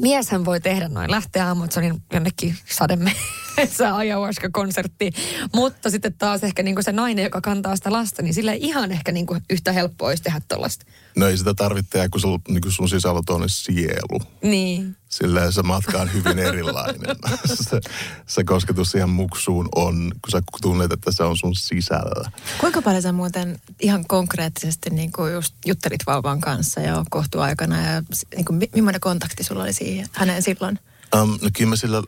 mieshän 0.00 0.44
voi 0.44 0.60
tehdä 0.60 0.88
noin, 0.88 1.10
lähteä 1.10 1.50
Amazonin 1.50 2.02
jonnekin 2.12 2.56
sademme 2.70 3.12
se 3.76 3.86
ayahuasca-konsertti. 3.86 5.12
Mutta 5.54 5.90
sitten 5.90 6.14
taas 6.14 6.44
ehkä 6.44 6.62
niinku 6.62 6.82
se 6.82 6.92
nainen, 6.92 7.22
joka 7.22 7.40
kantaa 7.40 7.76
sitä 7.76 7.92
lasta, 7.92 8.22
niin 8.22 8.34
sille 8.34 8.56
ihan 8.56 8.92
ehkä 8.92 9.12
niinku 9.12 9.36
yhtä 9.50 9.72
helppoa 9.72 10.08
olisi 10.08 10.22
tehdä 10.22 10.40
tuollaista. 10.48 10.86
No 11.16 11.26
ei 11.26 11.38
sitä 11.38 11.54
tarvitse, 11.54 12.08
kun, 12.08 12.20
sul, 12.20 12.38
niin 12.48 12.60
kun 12.60 12.72
sun 12.72 12.88
sisällä 12.88 13.20
on 13.30 13.44
sielu. 13.48 14.20
Niin. 14.42 14.96
Sillä 15.08 15.50
se 15.50 15.62
matka 15.62 15.98
on 15.98 16.12
hyvin 16.12 16.38
erilainen. 16.38 17.16
se, 17.70 17.80
se 18.26 18.44
kosketus 18.44 18.90
siihen 18.90 19.10
muksuun 19.10 19.68
on, 19.74 20.12
kun 20.22 20.30
sä 20.30 20.42
tunnet, 20.62 20.92
että 20.92 21.12
se 21.12 21.22
on 21.22 21.36
sun 21.36 21.54
sisällä. 21.54 22.30
Kuinka 22.60 22.82
paljon 22.82 23.02
sä 23.02 23.12
muuten 23.12 23.58
ihan 23.80 24.04
konkreettisesti 24.06 24.90
niin 24.90 25.12
kuin 25.12 25.32
just 25.32 25.54
juttelit 25.66 26.06
vauvan 26.06 26.40
kanssa 26.40 26.80
jo 26.80 27.04
kohtuaikana 27.10 27.82
ja 27.82 28.02
niin 28.36 28.44
kuin, 28.44 28.68
millainen 28.74 29.00
kontakti 29.00 29.44
sulla 29.44 29.62
oli 29.62 29.72
siihen, 29.72 30.08
häneen 30.12 30.42
silloin? 30.42 30.78
Um, 31.16 31.38
no 31.42 31.50
kyllä 31.56 31.70
mä 31.70 31.76
sillä 31.76 32.02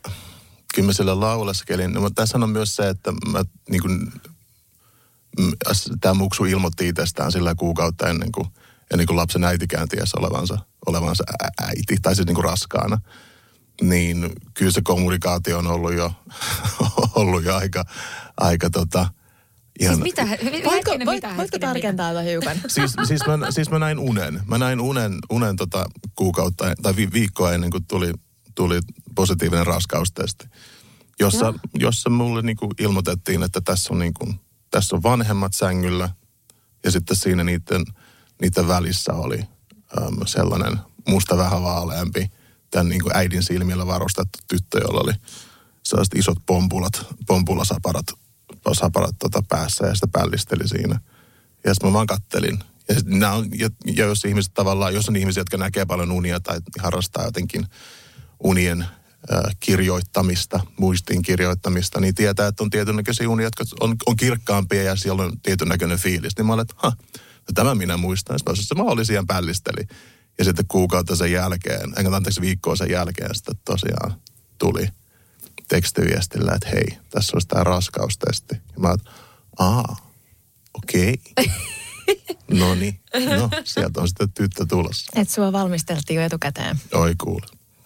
kyllä 0.75 0.85
mä 0.85 0.93
siellä 0.93 1.19
lauleskelin. 1.19 1.93
No, 1.93 2.01
mutta 2.01 2.21
tässä 2.21 2.37
on 2.37 2.49
myös 2.49 2.75
se, 2.75 2.89
että 2.89 3.11
mä 3.11 3.43
niin 3.69 3.81
kuin, 3.81 4.11
tämä 6.01 6.13
muksu 6.13 6.45
ilmoitti 6.45 6.87
itsestään 6.87 7.31
sillä 7.31 7.55
kuukautta 7.55 8.09
ennen 8.09 8.31
kuin, 8.31 8.47
ennen 8.91 9.07
kuin 9.07 9.17
lapsen 9.17 9.43
äitikään 9.43 9.89
tiesi 9.89 10.17
olevansa, 10.19 10.57
olevansa 10.85 11.23
äiti, 11.61 11.95
tai 12.01 12.15
siis 12.15 12.25
niin 12.27 12.35
kuin 12.35 12.45
raskaana. 12.45 12.97
Niin 13.81 14.29
kyllä 14.53 14.71
se 14.71 14.81
kommunikaatio 14.83 15.57
on 15.57 15.67
ollut 15.67 15.93
jo, 15.93 16.13
ollut 17.15 17.43
jo 17.43 17.55
aika, 17.55 17.85
aika 18.37 18.69
tota, 18.69 19.07
Ihan, 19.79 19.95
siis 19.95 20.03
mitä? 20.03 20.27
Voitko, 20.65 20.91
voit, 21.05 21.23
voitko 21.37 21.59
tarkentaa 21.59 22.09
tätä 22.09 22.21
hiukan? 22.21 22.57
Siis, 22.67 22.95
siis, 23.07 23.21
mä, 23.27 23.51
siis 23.51 23.69
mä 23.69 23.79
näin 23.79 23.99
unen. 23.99 24.41
Mä 24.45 24.57
näin 24.57 24.81
unen, 24.81 25.13
unen 25.29 25.55
tota 25.55 25.85
kuukautta 26.15 26.65
tai 26.81 26.95
vi, 26.95 27.09
viikkoa 27.13 27.53
ennen 27.53 27.69
kuin 27.69 27.85
tuli, 27.87 28.13
tuli 28.55 28.79
positiivinen 29.15 29.67
raskaustesti, 29.67 30.45
jossa, 31.19 31.53
jossa 31.73 32.09
mulle 32.09 32.41
niin 32.41 32.57
kuin 32.57 32.71
ilmoitettiin, 32.79 33.43
että 33.43 33.61
tässä 33.61 33.93
on, 33.93 33.99
niin 33.99 34.13
kuin, 34.13 34.39
tässä 34.71 34.95
on 34.95 35.03
vanhemmat 35.03 35.53
sängyllä 35.53 36.09
ja 36.83 36.91
sitten 36.91 37.17
siinä 37.17 37.43
niiden, 37.43 37.85
niiden 38.41 38.67
välissä 38.67 39.13
oli 39.13 39.39
äm, 39.97 40.17
sellainen 40.25 40.79
musta 41.07 41.37
vähän 41.37 41.63
vaaleampi, 41.63 42.31
tämän 42.71 42.89
niin 42.89 43.01
kuin 43.01 43.15
äidin 43.15 43.43
silmillä 43.43 43.87
varustettu 43.87 44.39
tyttö, 44.47 44.79
jolla 44.79 45.01
oli, 45.01 45.13
sellaiset 45.83 46.15
isot 46.15 46.37
pompulat, 46.45 47.05
pompulasaparat 47.27 48.05
saparat 48.73 49.15
tota 49.19 49.43
päässä 49.49 49.87
ja 49.87 49.95
sitä 49.95 50.07
pällisteli 50.11 50.67
siinä. 50.67 50.99
Ja 51.63 51.73
sitten 51.73 51.89
mä 51.89 51.93
vaan 51.93 52.07
kattelin. 52.07 52.59
Ja, 52.89 52.95
sit 52.95 53.07
on, 53.33 53.59
ja, 53.59 53.69
ja 53.95 54.05
jos 54.05 54.25
ihmiset 54.25 54.53
tavallaan, 54.53 54.93
jos 54.93 55.09
on 55.09 55.15
ihmisiä, 55.15 55.41
jotka 55.41 55.57
näkee 55.57 55.85
paljon 55.85 56.11
unia 56.11 56.39
tai 56.39 56.59
harrastaa 56.79 57.25
jotenkin 57.25 57.65
unien 58.43 58.85
kirjoittamista, 59.59 60.59
muistin 60.77 61.21
kirjoittamista, 61.21 61.99
niin 61.99 62.15
tietää, 62.15 62.47
että 62.47 62.63
on 62.63 62.69
tietyn 62.69 62.95
näköisiä 62.95 63.29
unia, 63.29 63.45
jotka 63.45 63.63
on, 63.79 63.95
on 64.07 64.15
kirkkaampia 64.15 64.83
ja 64.83 64.95
siellä 64.95 65.23
on 65.23 65.39
tietyn 65.43 65.67
näköinen 65.67 65.99
fiilis. 65.99 66.37
Niin 66.37 66.45
mä 66.45 66.53
olen, 66.53 66.61
että 66.61 66.73
ha, 66.77 66.93
no 67.17 67.53
tämä 67.53 67.75
minä 67.75 67.97
muistan. 67.97 68.39
Sitten 68.39 68.77
mä, 68.77 68.83
mä 68.83 68.89
olin 68.89 69.05
siihen 69.05 69.27
pällisteli. 69.27 69.87
Ja 70.37 70.45
sitten 70.45 70.65
kuukautta 70.67 71.15
sen 71.15 71.31
jälkeen, 71.31 71.93
enkä 71.97 72.15
anteeksi 72.15 72.41
viikkoa 72.41 72.75
sen 72.75 72.91
jälkeen 72.91 73.35
sitten 73.35 73.55
tosiaan 73.65 74.13
tuli 74.57 74.87
tekstiviestillä, 75.67 76.51
että 76.55 76.69
hei, 76.69 76.97
tässä 77.09 77.31
olisi 77.35 77.47
tämä 77.47 77.63
raskaustesti. 77.63 78.55
Ja 78.55 78.79
mä 78.79 78.91
että 78.91 79.11
aa, 79.59 79.95
okei. 80.73 81.13
Okay. 81.37 81.53
no 82.59 82.75
niin, 82.75 82.99
no 83.37 83.49
sieltä 83.63 84.01
on 84.01 84.07
sitten 84.07 84.31
tyttö 84.31 84.65
tulossa. 84.69 85.11
Et 85.15 85.29
sua 85.29 85.51
valmisteltiin 85.51 86.15
jo 86.15 86.25
etukäteen. 86.25 86.79
Oi 86.93 87.15
kuule. 87.23 87.60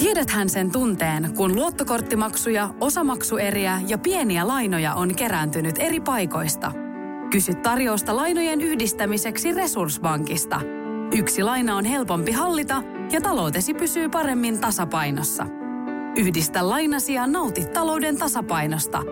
Tiedäthän 0.00 0.48
sen 0.48 0.72
tunteen, 0.72 1.34
kun 1.36 1.54
luottokorttimaksuja, 1.54 2.74
osamaksueriä 2.80 3.80
ja 3.86 3.98
pieniä 3.98 4.48
lainoja 4.48 4.94
on 4.94 5.14
kerääntynyt 5.14 5.74
eri 5.78 6.00
paikoista. 6.00 6.72
Kysy 7.30 7.54
tarjousta 7.54 8.16
lainojen 8.16 8.60
yhdistämiseksi 8.60 9.52
Resurssbankista. 9.52 10.60
Yksi 11.16 11.42
laina 11.42 11.76
on 11.76 11.84
helpompi 11.84 12.32
hallita 12.32 12.82
ja 13.12 13.20
taloutesi 13.20 13.74
pysyy 13.74 14.08
paremmin 14.08 14.60
tasapainossa. 14.60 15.46
Yhdistä 16.16 16.68
lainasi 16.68 17.14
ja 17.14 17.26
nauti 17.26 17.64
talouden 17.64 18.18
tasapainosta. 18.18 19.02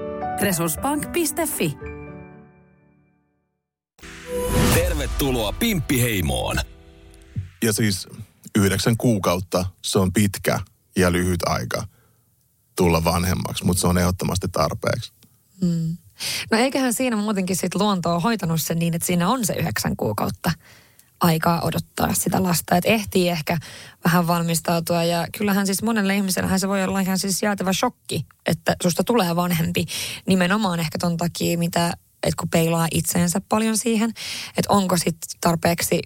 Resurssbank.fi 0.40 1.78
Tervetuloa 4.74 5.52
Pimppiheimoon. 5.52 6.56
Ja 7.62 7.72
siis 7.72 8.08
yhdeksän 8.58 8.96
kuukautta, 8.96 9.64
se 9.82 9.98
on 9.98 10.12
pitkä 10.12 10.60
ja 10.98 11.12
lyhyt 11.12 11.42
aika 11.46 11.86
tulla 12.76 13.04
vanhemmaksi, 13.04 13.64
mutta 13.64 13.80
se 13.80 13.86
on 13.86 13.98
ehdottomasti 13.98 14.48
tarpeeksi. 14.52 15.12
Mm. 15.60 15.96
No 16.50 16.58
eiköhän 16.58 16.92
siinä 16.92 17.16
muutenkin 17.16 17.56
sit 17.56 17.74
luonto 17.74 18.14
on 18.14 18.22
hoitanut 18.22 18.62
sen 18.62 18.78
niin, 18.78 18.94
että 18.94 19.06
siinä 19.06 19.28
on 19.28 19.46
se 19.46 19.52
yhdeksän 19.52 19.96
kuukautta 19.96 20.50
aikaa 21.20 21.60
odottaa 21.60 22.14
sitä 22.14 22.42
lasta. 22.42 22.76
Että 22.76 22.90
ehtii 22.90 23.28
ehkä 23.28 23.58
vähän 24.04 24.26
valmistautua 24.26 25.04
ja 25.04 25.26
kyllähän 25.38 25.66
siis 25.66 25.82
monelle 25.82 26.16
ihmiselle 26.16 26.58
se 26.58 26.68
voi 26.68 26.84
olla 26.84 27.00
ihan 27.00 27.18
siis 27.18 27.42
jäätävä 27.42 27.72
shokki, 27.72 28.26
että 28.46 28.76
susta 28.82 29.04
tulee 29.04 29.36
vanhempi 29.36 29.84
nimenomaan 30.26 30.80
ehkä 30.80 30.98
ton 30.98 31.16
takia, 31.16 31.58
mitä 31.58 31.92
että 32.22 32.36
kun 32.40 32.48
peilaa 32.48 32.88
itseensä 32.90 33.40
paljon 33.48 33.76
siihen, 33.76 34.10
että 34.48 34.72
onko 34.72 34.96
sitten 34.96 35.38
tarpeeksi 35.40 36.00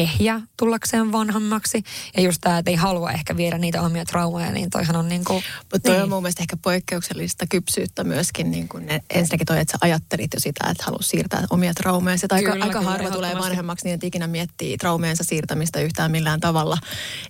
ehjä 0.00 0.40
tullakseen 0.56 1.12
vanhemmaksi. 1.12 1.82
Ja 2.16 2.22
just 2.22 2.38
tämä, 2.40 2.58
että 2.58 2.70
ei 2.70 2.76
halua 2.76 3.12
ehkä 3.12 3.36
viedä 3.36 3.58
niitä 3.58 3.82
omia 3.82 4.04
traumaja, 4.04 4.52
niin 4.52 4.70
toihan 4.70 4.96
on 4.96 5.08
niin 5.08 5.24
kuin... 5.24 5.44
Mutta 5.72 5.80
toi 5.80 5.92
niin. 5.92 6.02
on 6.02 6.08
mun 6.08 6.22
mielestä 6.22 6.42
ehkä 6.42 6.56
poikkeuksellista 6.56 7.46
kypsyyttä 7.50 8.04
myöskin. 8.04 8.50
Niin 8.50 8.68
kuin 8.68 8.86
ne, 8.86 9.02
ensinnäkin 9.10 9.46
toi, 9.46 9.60
että 9.60 9.72
sä 9.72 9.78
ajattelit 9.80 10.34
jo 10.34 10.40
sitä, 10.40 10.70
että 10.70 10.84
haluat 10.84 11.04
siirtää 11.04 11.44
omia 11.50 11.74
traumeja. 11.74 12.18
Sitä 12.18 12.34
aika, 12.34 12.56
aika 12.60 12.80
harva 12.80 13.10
tulee 13.10 13.38
vanhemmaksi 13.38 13.84
niin, 13.84 13.94
että 13.94 14.06
ikinä 14.06 14.26
miettii 14.26 14.76
traumeensa 14.76 15.24
siirtämistä 15.24 15.80
yhtään 15.80 16.10
millään 16.10 16.40
tavalla. 16.40 16.78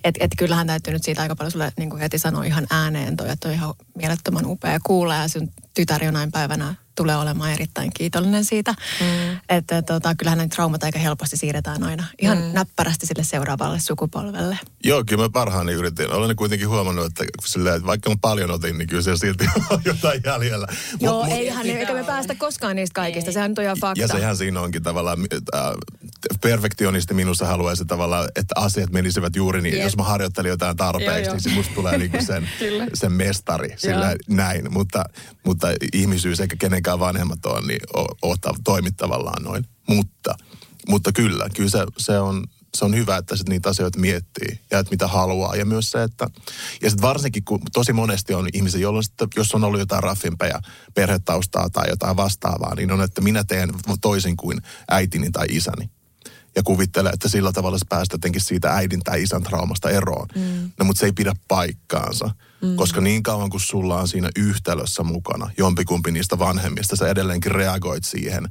Että 0.04 0.24
et 0.24 0.30
kyllähän 0.38 0.66
täytyy 0.66 0.92
nyt 0.92 1.02
siitä 1.02 1.22
aika 1.22 1.36
paljon 1.36 1.52
sulle 1.52 1.72
niin 1.76 1.90
kuin 1.90 2.00
heti 2.00 2.18
sanoa 2.18 2.44
ihan 2.44 2.66
ääneen 2.70 3.16
toi, 3.16 3.30
että 3.30 3.48
on 3.48 3.54
ihan 3.54 3.74
mielettömän 3.94 4.46
upea 4.46 4.78
kuulla 4.84 5.14
ja 5.14 5.28
sun 5.28 5.50
tytär 5.74 6.04
jonain 6.04 6.32
päivänä 6.32 6.74
tulee 6.94 7.16
olemaan 7.16 7.52
erittäin 7.52 7.90
kiitollinen 7.94 8.44
siitä. 8.44 8.74
Mm. 9.00 9.38
Että 9.48 9.82
tota, 9.82 10.14
kyllähän 10.14 10.38
näitä 10.38 10.54
traumat 10.54 10.84
aika 10.84 10.98
helposti 10.98 11.36
siirretään 11.36 11.82
aina 11.82 12.04
ihan 12.18 12.38
mm. 12.38 12.44
näppärästi 12.52 13.06
sille 13.06 13.24
seuraavalle 13.24 13.80
sukupolvelle. 13.80 14.58
Joo, 14.84 15.04
kyllä 15.06 15.22
mä 15.22 15.28
parhaani 15.28 15.72
yritin. 15.72 16.12
Olen 16.12 16.36
kuitenkin 16.36 16.68
huomannut, 16.68 17.06
että, 17.06 17.24
sillä, 17.44 17.74
että 17.74 17.86
vaikka 17.86 18.10
mä 18.10 18.16
paljon 18.20 18.50
otin, 18.50 18.78
niin 18.78 18.88
kyllä 18.88 19.02
se 19.02 19.16
silti 19.16 19.44
on 19.70 19.80
jotain 19.84 20.20
jäljellä. 20.24 20.66
Joo, 21.00 21.24
mut, 21.24 21.32
eihän, 21.32 21.66
mut, 21.66 21.76
eikä 21.76 21.94
me 21.94 22.04
päästä 22.04 22.34
koskaan 22.34 22.76
niistä 22.76 22.94
kaikista, 22.94 23.32
sehän 23.32 23.54
on 23.58 23.64
ihan 23.64 23.76
fakta. 23.80 24.00
Ja 24.00 24.08
sehän 24.08 24.36
siinä 24.36 24.60
onkin 24.60 24.82
tavallaan, 24.82 25.18
äh, 25.54 25.60
perfektionisti 26.40 27.14
minussa 27.14 27.46
haluaisi 27.46 27.84
tavallaan, 27.84 28.28
että 28.36 28.54
asiat 28.56 28.90
menisivät 28.90 29.36
juuri 29.36 29.62
niin. 29.62 29.74
Yep. 29.74 29.84
Jos 29.84 29.96
mä 29.96 30.02
harjoittelin 30.02 30.48
jotain 30.48 30.76
tarpeeksi, 30.76 31.30
joo, 31.30 31.38
niin 31.44 31.54
musta 31.54 31.74
tulee 31.74 31.98
niinku 31.98 32.18
sen, 32.26 32.48
sen 32.94 33.12
mestari, 33.12 33.74
sillä 33.76 34.16
näin. 34.28 34.72
Mutta, 34.72 35.04
mutta 35.44 35.68
ihmisyys 35.92 36.40
eikä 36.40 36.56
kenenkään 36.84 36.98
vanhemmat 36.98 37.46
on, 37.46 37.66
niin 37.66 37.80
ottaa 38.22 38.54
toimit 38.64 38.96
tavallaan 38.96 39.42
noin. 39.42 39.66
Mutta, 39.88 40.34
mutta 40.88 41.12
kyllä, 41.12 41.48
kyllä 41.54 41.70
se, 41.70 41.86
se 41.98 42.18
on, 42.18 42.44
se 42.76 42.84
on 42.84 42.94
hyvä, 42.94 43.16
että 43.16 43.36
sit 43.36 43.48
niitä 43.48 43.68
asioita 43.68 43.98
miettii 43.98 44.60
ja 44.70 44.78
että 44.78 44.90
mitä 44.90 45.08
haluaa. 45.08 45.56
Ja 45.56 45.64
myös 45.64 45.90
se, 45.90 46.02
että, 46.02 46.26
ja 46.82 46.90
sitten 46.90 47.08
varsinkin 47.08 47.44
kun 47.44 47.60
tosi 47.72 47.92
monesti 47.92 48.34
on 48.34 48.48
ihmisiä, 48.54 48.80
jolloin 48.80 49.04
sitten, 49.04 49.28
jos 49.36 49.54
on 49.54 49.64
ollut 49.64 49.80
jotain 49.80 50.02
raffimpia 50.02 50.60
perhetaustaa 50.94 51.70
tai 51.70 51.88
jotain 51.88 52.16
vastaavaa, 52.16 52.74
niin 52.74 52.92
on, 52.92 53.02
että 53.02 53.20
minä 53.20 53.44
teen 53.44 53.70
toisin 54.00 54.36
kuin 54.36 54.60
äitini 54.88 55.30
tai 55.30 55.46
isäni 55.50 55.90
ja 56.56 56.62
kuvittelee, 56.62 57.12
että 57.12 57.28
sillä 57.28 57.52
tavalla 57.52 57.78
sä 57.78 57.86
päästä 57.88 58.14
jotenkin 58.14 58.40
siitä 58.40 58.70
äidin 58.70 59.00
tai 59.00 59.22
isän 59.22 59.42
traumasta 59.42 59.90
eroon. 59.90 60.26
Mm. 60.34 60.70
No 60.78 60.84
mutta 60.84 61.00
se 61.00 61.06
ei 61.06 61.12
pidä 61.12 61.32
paikkaansa, 61.48 62.30
mm. 62.62 62.76
koska 62.76 63.00
niin 63.00 63.22
kauan 63.22 63.50
kuin 63.50 63.60
sulla 63.60 64.00
on 64.00 64.08
siinä 64.08 64.30
yhtälössä 64.36 65.02
mukana 65.02 65.50
jompikumpi 65.58 66.10
niistä 66.10 66.38
vanhemmista, 66.38 66.96
sä 66.96 67.08
edelleenkin 67.08 67.52
reagoit 67.52 68.04
siihen 68.04 68.44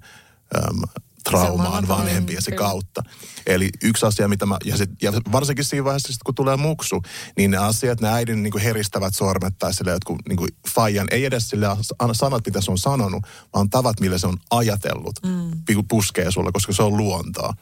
äm, 0.55 0.81
traumaan 1.23 1.87
vanhempiesi 1.87 2.51
kautta. 2.51 3.03
Eli 3.47 3.69
yksi 3.83 4.05
asia, 4.05 4.27
mitä 4.27 4.45
mä, 4.45 4.57
ja, 4.65 4.77
sit, 4.77 4.89
ja 5.01 5.13
varsinkin 5.31 5.65
siinä 5.65 5.83
vaiheessa, 5.83 6.13
sit, 6.13 6.23
kun 6.23 6.35
tulee 6.35 6.57
muksu, 6.57 7.01
niin 7.37 7.51
ne 7.51 7.57
asiat, 7.57 8.01
ne 8.01 8.09
äidin 8.09 8.43
niin 8.43 8.51
kuin 8.51 8.63
heristävät 8.63 9.15
sormet 9.15 9.53
tai 9.59 9.73
sille 9.73 9.91
jotkut 9.91 10.17
niin 10.27 10.37
kuin 10.37 10.49
fajan, 10.73 11.07
ei 11.11 11.25
edes 11.25 11.49
sille 11.49 11.67
sanat, 12.13 12.45
mitä 12.45 12.61
se 12.61 12.71
on 12.71 12.77
sanonut, 12.77 13.23
vaan 13.53 13.69
tavat, 13.69 13.99
millä 13.99 14.17
se 14.17 14.27
on 14.27 14.37
ajatellut, 14.49 15.15
mm. 15.25 15.83
puskee 15.89 16.31
sulle, 16.31 16.51
koska 16.51 16.73
se 16.73 16.83
on 16.83 16.97
luontaa. 16.97 17.53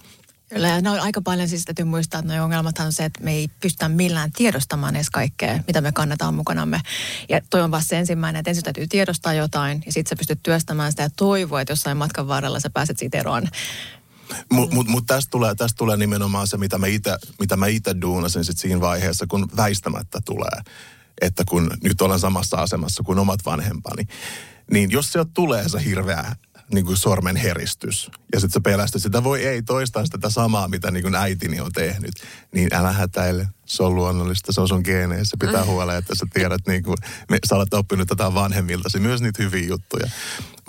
Kyllä, 0.54 0.68
ja 0.68 0.82
no, 0.82 0.98
aika 1.02 1.22
paljon 1.22 1.50
siis 1.50 1.66
täytyy 1.66 1.86
muistaa, 1.86 2.20
että 2.20 2.34
nuo 2.34 2.44
ongelmathan 2.44 2.86
on 2.88 2.94
se, 2.94 3.06
että 3.06 3.24
me 3.24 3.32
ei 3.32 3.48
pystytä 3.62 3.90
millään 3.90 4.32
tiedostamaan 4.32 4.96
edes 4.96 5.10
kaikkea, 5.10 5.60
mitä 5.68 5.82
me 5.82 5.92
kannetaan 5.92 6.34
mukanamme. 6.34 6.82
Ja 7.30 7.42
toi 7.50 7.62
on 7.62 7.72
vasta 7.72 7.88
se 7.88 7.98
ensimmäinen, 7.98 8.40
että 8.40 8.50
ensin 8.50 8.64
täytyy 8.64 8.88
tiedostaa 8.88 9.34
jotain, 9.34 9.84
ja 9.86 9.92
sitten 9.92 10.10
sä 10.10 10.16
pystyt 10.16 10.40
työstämään 10.44 10.92
sitä 10.92 11.04
ja 11.04 11.10
toivoa, 11.16 11.62
että 11.62 11.72
jossain 11.72 11.98
matkan 11.98 12.28
varrella 12.28 12.60
sä 12.60 12.70
pääset 12.70 12.98
siitä 13.00 13.18
eroon. 13.18 13.48
Mutta 14.52 14.76
mut, 14.76 14.88
mut 14.88 15.06
tästä, 15.06 15.30
tulee, 15.30 15.56
tästä 15.56 15.78
tulee 15.78 15.98
nimenomaan 15.98 16.48
se, 16.48 16.58
mitä 16.58 16.78
mä 16.78 16.88
ite, 16.88 17.18
mitä 17.40 17.56
mä 17.56 17.68
itse 17.68 17.96
duunasin 18.02 18.46
sit 18.46 18.58
siinä 18.58 18.82
vaiheessa, 18.82 19.28
kun 19.28 19.48
väistämättä 19.58 20.20
tulee. 20.26 20.62
Että 21.22 21.44
kun 21.50 21.72
nyt 21.84 22.02
olen 22.02 22.20
samassa 22.20 22.58
asemassa 22.58 23.04
kuin 23.04 23.20
omat 23.20 23.40
vanhempani. 23.46 24.04
Niin 24.72 24.92
jos 24.92 25.12
sieltä 25.12 25.32
tulee 25.34 25.70
se 25.70 25.86
hirveä 25.86 26.36
niin 26.74 26.86
kuin 26.86 26.98
sormen 26.98 27.36
heristys. 27.36 28.12
Ja 28.34 28.40
sitten 28.40 28.54
sä 28.54 28.62
pelästyt 28.62 29.02
sitä, 29.02 29.24
voi 29.24 29.46
ei 29.46 29.62
toistaa 29.62 30.06
sitä 30.06 30.30
samaa, 30.30 30.68
mitä 30.68 30.92
niin 30.92 31.04
kuin 31.04 31.16
äitini 31.16 31.60
on 31.60 31.72
tehnyt. 31.72 32.14
Niin 32.54 32.74
älä 32.74 32.92
hätäile, 32.92 33.48
se 33.66 33.84
on 33.84 33.96
luonnollista, 33.96 34.52
se 34.52 34.62
on 34.62 34.68
sun 34.68 34.82
geeneissä. 34.84 35.38
Pitää 35.40 35.66
huolella, 35.66 35.98
että 35.98 36.16
sä 36.16 36.26
tiedät, 36.34 36.62
niin 36.68 36.84
kuin, 36.84 36.98
sä 37.50 37.56
olet 37.56 37.74
oppinut 37.74 38.08
tätä 38.08 38.34
vanhemmiltasi, 38.34 39.00
myös 39.00 39.22
niitä 39.22 39.44
hyviä 39.44 39.68
juttuja. 39.68 40.10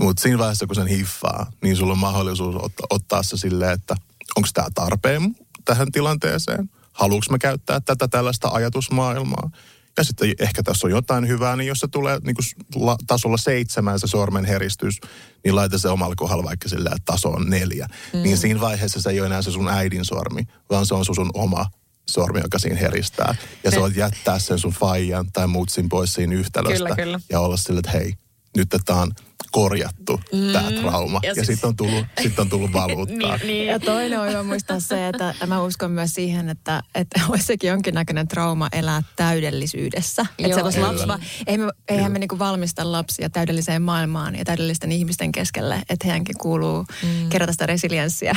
Mutta 0.00 0.22
siinä 0.22 0.38
vaiheessa, 0.38 0.66
kun 0.66 0.74
sen 0.74 0.86
hiffaa, 0.86 1.50
niin 1.62 1.76
sulla 1.76 1.92
on 1.92 1.98
mahdollisuus 1.98 2.56
ottaa, 2.56 2.86
ottaa 2.90 3.22
se 3.22 3.36
silleen, 3.36 3.72
että 3.72 3.96
onko 4.36 4.48
tämä 4.54 4.68
tarpeen 4.74 5.36
tähän 5.64 5.92
tilanteeseen? 5.92 6.70
Haluuks 6.92 7.30
mä 7.30 7.38
käyttää 7.38 7.80
tätä 7.80 8.08
tällaista 8.08 8.48
ajatusmaailmaa? 8.48 9.50
Ja 9.96 10.04
sitten 10.04 10.34
ehkä 10.38 10.62
tässä 10.62 10.86
on 10.86 10.90
jotain 10.90 11.28
hyvää, 11.28 11.56
niin 11.56 11.68
jos 11.68 11.78
se 11.78 11.88
tulee 11.88 12.18
niin 12.24 12.36
kuin 12.36 12.96
tasolla 13.06 13.36
seitsemän 13.36 14.00
se 14.00 14.06
sormen 14.06 14.44
heristys, 14.44 15.00
niin 15.44 15.56
laita 15.56 15.78
se 15.78 15.88
omalla 15.88 16.14
kohdalla 16.16 16.44
vaikka 16.44 16.68
sillä, 16.68 16.90
että 16.96 17.12
taso 17.12 17.28
on 17.28 17.50
neljä. 17.50 17.86
Mm. 18.12 18.22
Niin 18.22 18.38
siinä 18.38 18.60
vaiheessa 18.60 19.00
se 19.00 19.10
ei 19.10 19.20
ole 19.20 19.26
enää 19.26 19.42
se 19.42 19.50
sun 19.50 19.68
äidin 19.68 20.04
sormi, 20.04 20.42
vaan 20.70 20.86
se 20.86 20.94
on 20.94 21.04
sun 21.04 21.30
oma 21.34 21.66
sormi, 22.10 22.40
joka 22.40 22.58
siinä 22.58 22.76
heristää. 22.76 23.34
Ja 23.64 23.70
se 23.70 23.78
on 23.78 23.96
jättää 23.96 24.38
sen 24.38 24.58
sun 24.58 24.72
faijan 24.72 25.32
tai 25.32 25.46
muutsin 25.46 25.88
pois 25.88 26.14
siinä 26.14 26.34
yhtälöstä. 26.34 26.78
Kyllä, 26.78 26.96
kyllä. 26.96 27.20
Ja 27.30 27.40
olla 27.40 27.56
sille, 27.56 27.78
että 27.78 27.90
hei, 27.90 28.14
nyt 28.56 28.68
tämä 28.84 29.00
on 29.00 29.12
korjattu 29.52 30.20
mm, 30.32 30.52
tämä 30.52 30.70
trauma. 30.80 31.20
Ja, 31.22 31.28
ja 31.28 31.34
siis... 31.34 31.46
sitten 31.46 31.68
on 31.68 31.76
tullut, 31.76 32.06
sit 32.22 32.38
on 32.38 32.48
tullut 32.48 32.72
valuuttaa. 32.82 33.36
niin, 33.36 33.46
niin. 33.46 33.66
Ja 33.66 33.80
toinen 33.80 34.20
on 34.20 34.28
hyvä 34.28 34.42
muistaa 34.42 34.80
se, 34.80 35.08
että 35.08 35.34
mä 35.46 35.62
uskon 35.62 35.90
myös 35.90 36.14
siihen, 36.14 36.48
että, 36.48 36.82
että 36.94 37.20
olisi 37.28 37.46
sekin 37.46 37.68
jonkinnäköinen 37.68 38.28
trauma 38.28 38.68
elää 38.72 39.02
täydellisyydessä. 39.16 40.26
Että 40.38 40.70
se 40.70 40.80
lapsi, 40.80 41.08
va- 41.08 41.18
eihän 41.46 41.66
me, 41.66 41.72
eihän 41.88 42.12
me 42.12 42.18
niinku 42.18 42.38
valmista 42.38 42.92
lapsia 42.92 43.30
täydelliseen 43.30 43.82
maailmaan 43.82 44.36
ja 44.36 44.44
täydellisten 44.44 44.92
ihmisten 44.92 45.32
keskelle, 45.32 45.82
että 45.88 46.06
heidänkin 46.06 46.38
kuuluu 46.38 46.84
mm. 47.02 47.28
kerätä 47.28 47.52
sitä 47.52 47.66
resilienssiä. 47.66 48.36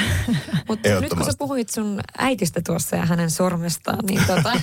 Mutta 0.68 0.90
nyt 1.02 1.14
kun 1.14 1.26
sä 1.26 1.32
puhuit 1.38 1.70
sun 1.70 2.02
äitistä 2.18 2.62
tuossa 2.66 2.96
ja 2.96 3.06
hänen 3.06 3.32
sormestaan, 3.32 4.06
niin 4.06 4.22
tota, 4.28 4.62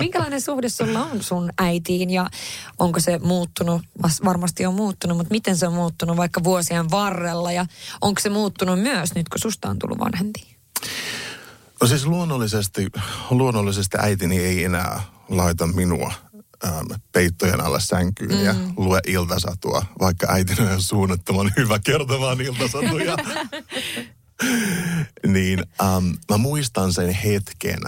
minkälainen 0.00 0.40
suhde 0.40 0.68
sulla 0.68 1.04
on 1.04 1.22
sun 1.22 1.50
äitiin 1.58 2.10
ja 2.10 2.30
onko 2.78 3.00
se 3.00 3.18
muuttunut? 3.18 3.82
Varmasti 4.24 4.66
on 4.66 4.74
muuttunut, 4.74 5.16
mutta 5.16 5.32
miten 5.32 5.56
se 5.56 5.66
on 5.66 5.71
muuttunut 5.72 6.16
vaikka 6.16 6.44
vuosien 6.44 6.90
varrella 6.90 7.52
ja 7.52 7.66
onko 8.00 8.20
se 8.20 8.30
muuttunut 8.30 8.80
myös 8.80 9.14
nyt, 9.14 9.28
kun 9.28 9.40
susta 9.40 9.68
on 9.68 9.78
tullut 9.78 9.98
vanhempi? 9.98 10.56
No 11.80 11.86
siis 11.86 12.06
luonnollisesti, 12.06 12.86
luonnollisesti 13.30 13.96
äitini 14.00 14.38
ei 14.38 14.64
enää 14.64 15.02
laita 15.28 15.66
minua 15.66 16.12
ähm, 16.64 16.86
peittojen 17.12 17.60
alle 17.60 17.80
sänkyyn 17.80 18.38
mm. 18.38 18.44
ja 18.44 18.54
lue 18.76 19.00
iltasatua, 19.06 19.82
vaikka 20.00 20.26
äitini 20.30 20.72
on 20.72 20.82
suunnattoman 20.82 21.52
hyvä 21.56 21.78
kertomaan 21.78 22.40
iltasatuja. 22.40 23.16
niin 25.26 25.62
ähm, 25.82 26.06
mä 26.30 26.38
muistan 26.38 26.92
sen 26.92 27.10
hetken 27.10 27.80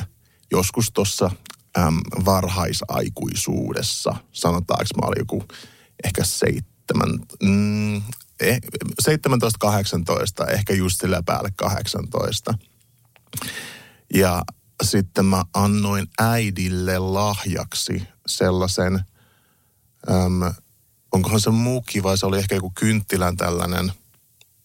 joskus 0.50 0.90
tuossa 0.92 1.30
ähm, 1.78 1.98
varhaisaikuisuudessa. 2.24 4.16
Sanotaanko 4.32 4.84
mä 5.00 5.06
olin 5.06 5.18
joku 5.18 5.44
ehkä 6.04 6.24
seitsemän, 6.84 7.18
mm, 7.42 7.96
eh, 8.40 8.60
17-18, 9.02 10.46
ehkä 10.50 10.74
just 10.74 11.00
sillä 11.00 11.22
päälle 11.26 11.50
18. 11.56 12.54
Ja 14.14 14.42
sitten 14.82 15.24
mä 15.24 15.44
annoin 15.54 16.06
äidille 16.18 16.98
lahjaksi 16.98 18.02
sellaisen, 18.26 18.94
äm, 20.10 20.54
onkohan 21.12 21.40
se 21.40 21.50
muki 21.50 22.02
vai 22.02 22.18
se 22.18 22.26
oli 22.26 22.38
ehkä 22.38 22.54
joku 22.54 22.72
kynttilän 22.74 23.36
tällainen, 23.36 23.92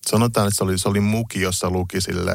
sanotaan, 0.09 0.47
että 0.47 0.57
se 0.57 0.63
oli, 0.63 0.77
se 0.77 0.89
oli 0.89 0.99
muki, 0.99 1.41
jossa 1.41 1.69
luki 1.69 2.01
sille 2.01 2.31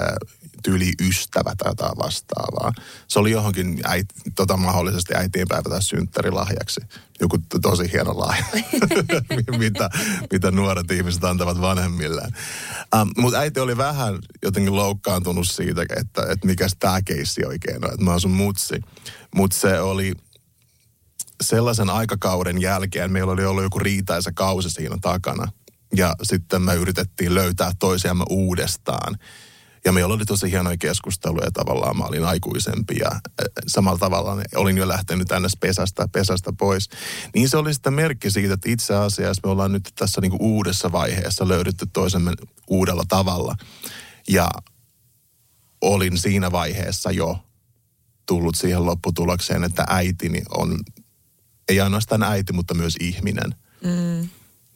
tyyli 0.65 0.93
ystävä 1.01 1.55
tai 1.59 1.71
jotain 1.71 1.99
vastaavaa. 1.99 2.73
Se 3.09 3.19
oli 3.19 3.31
johonkin 3.31 3.81
äit, 3.85 4.07
tota, 4.37 4.57
mahdollisesti 4.57 5.15
äitienpäivä 5.15 5.71
tai 5.71 5.83
synttärilahjaksi. 5.83 6.81
Joku 7.21 7.39
tosi 7.63 7.93
hieno 7.93 8.19
lahja, 8.19 8.45
mitä, 9.59 9.91
mitä 10.33 10.51
nuoret 10.51 10.91
ihmiset 10.91 11.25
antavat 11.25 11.61
vanhemmilleen. 11.61 12.37
Um, 13.01 13.11
Mutta 13.17 13.39
äiti 13.39 13.61
oli 13.61 13.77
vähän 13.77 14.19
jotenkin 14.43 14.77
loukkaantunut 14.77 15.49
siitä, 15.49 15.83
että, 15.83 16.23
että 16.23 16.47
mikä 16.47 16.67
tämä 16.79 17.03
keissi 17.03 17.45
oikein 17.47 17.85
on, 17.85 17.91
että 17.93 18.05
mä 18.05 18.11
oon 18.11 18.21
sun 18.21 18.31
mutsi. 18.31 18.75
Mutta 19.35 19.57
se 19.57 19.81
oli 19.81 20.13
sellaisen 21.43 21.91
aikakauden 21.91 22.61
jälkeen, 22.61 23.13
meillä 23.13 23.33
oli 23.33 23.45
ollut 23.45 23.63
joku 23.63 23.79
riitaisa 23.79 24.33
kausi 24.35 24.71
siinä 24.71 24.97
takana. 25.03 25.53
Ja 25.97 26.15
sitten 26.23 26.63
me 26.63 26.75
yritettiin 26.75 27.35
löytää 27.35 27.73
toisiamme 27.79 28.25
uudestaan. 28.31 29.19
Ja 29.85 29.93
meillä 29.93 30.15
oli 30.15 30.25
tosi 30.25 30.51
hienoja 30.51 30.77
keskusteluja 30.77 31.51
tavallaan. 31.51 31.97
Mä 31.97 32.05
olin 32.05 32.25
aikuisempi 32.25 32.97
ja 32.99 33.21
samalla 33.67 33.99
tavalla 33.99 34.43
olin 34.57 34.77
jo 34.77 34.89
lähtenyt 34.89 35.29
tänne 35.29 35.49
pesästä, 35.61 36.09
pesästä 36.13 36.53
pois. 36.59 36.89
Niin 37.35 37.49
se 37.49 37.57
oli 37.57 37.75
sitten 37.75 37.95
merkki 37.95 38.31
siitä, 38.31 38.55
että 38.55 38.71
itse 38.71 38.95
asiassa 38.95 39.41
me 39.45 39.51
ollaan 39.51 39.73
nyt 39.73 39.93
tässä 39.99 40.21
niin 40.21 40.31
kuin 40.31 40.43
uudessa 40.43 40.93
vaiheessa 40.93 41.49
löydetty 41.49 41.87
toisemme 41.93 42.33
uudella 42.69 43.05
tavalla. 43.09 43.55
Ja 44.29 44.51
olin 45.81 46.19
siinä 46.19 46.53
vaiheessa 46.53 47.11
jo 47.11 47.39
tullut 48.27 48.55
siihen 48.55 48.87
lopputulokseen, 48.87 49.65
että 49.65 49.85
äitini 49.89 50.43
on, 50.57 50.81
ei 51.69 51.81
ainoastaan 51.81 52.23
äiti, 52.23 52.53
mutta 52.53 52.75
myös 52.75 52.97
ihminen, 53.01 53.55
mm. 53.85 54.29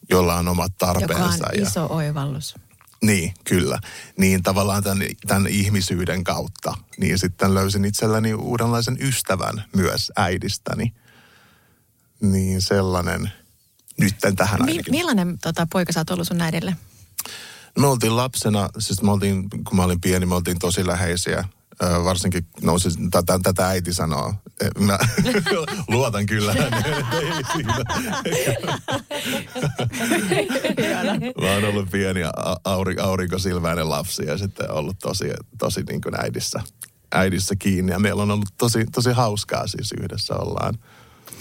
jolla 0.09 0.35
on 0.35 0.47
omat 0.47 0.77
tarpeensa. 0.77 1.33
Joka 1.33 1.49
on 1.53 1.61
iso 1.61 1.79
ja, 1.79 1.87
oivallus. 1.87 2.55
Niin, 3.03 3.33
kyllä. 3.43 3.79
Niin 4.17 4.43
tavallaan 4.43 4.83
tämän, 4.83 5.07
tämän 5.27 5.47
ihmisyyden 5.47 6.23
kautta, 6.23 6.73
niin 6.97 7.19
sitten 7.19 7.53
löysin 7.53 7.85
itselläni 7.85 8.33
uudenlaisen 8.33 8.97
ystävän 9.01 9.63
myös 9.75 10.11
äidistäni. 10.15 10.93
Niin 12.21 12.61
sellainen, 12.61 13.31
nytten 13.97 14.35
tähän 14.35 14.65
Mi- 14.65 14.79
Millainen 14.89 15.39
tota, 15.39 15.67
poika 15.71 15.93
sä 15.93 15.99
oot 15.99 16.09
ollut 16.09 16.27
sun 16.27 16.41
äidille? 16.41 16.75
Me 17.79 17.87
oltiin 17.87 18.17
lapsena, 18.17 18.69
siis 18.79 19.01
me 19.01 19.11
oltiin, 19.11 19.49
kun 19.49 19.75
mä 19.75 19.83
olin 19.83 20.01
pieni, 20.01 20.25
me 20.25 20.35
oltiin 20.35 20.59
tosi 20.59 20.87
läheisiä 20.87 21.43
varsinkin, 21.79 22.47
no 22.61 22.79
siis 22.79 22.97
tätä, 23.11 23.39
tätä 23.43 23.67
äiti 23.67 23.93
sanoo. 23.93 24.33
Mä 24.79 24.99
luotan 25.87 26.25
kyllä. 26.25 26.53
Mä 31.41 31.53
oon 31.53 31.65
ollut 31.65 31.91
pieni 31.91 32.21
auri, 32.63 32.95
aurinkosilmäinen 32.99 33.89
lapsi 33.89 34.25
ja 34.25 34.37
sitten 34.37 34.71
ollut 34.71 34.99
tosi, 34.99 35.29
tosi 35.57 35.83
niin 35.83 36.01
kuin 36.01 36.21
äidissä, 36.21 36.61
äidissä 37.11 37.55
kiinni. 37.55 37.91
Ja 37.91 37.99
meillä 37.99 38.23
on 38.23 38.31
ollut 38.31 38.49
tosi, 38.57 38.85
tosi 38.85 39.11
hauskaa 39.11 39.67
siis 39.67 39.93
yhdessä 40.01 40.35
ollaan 40.35 40.73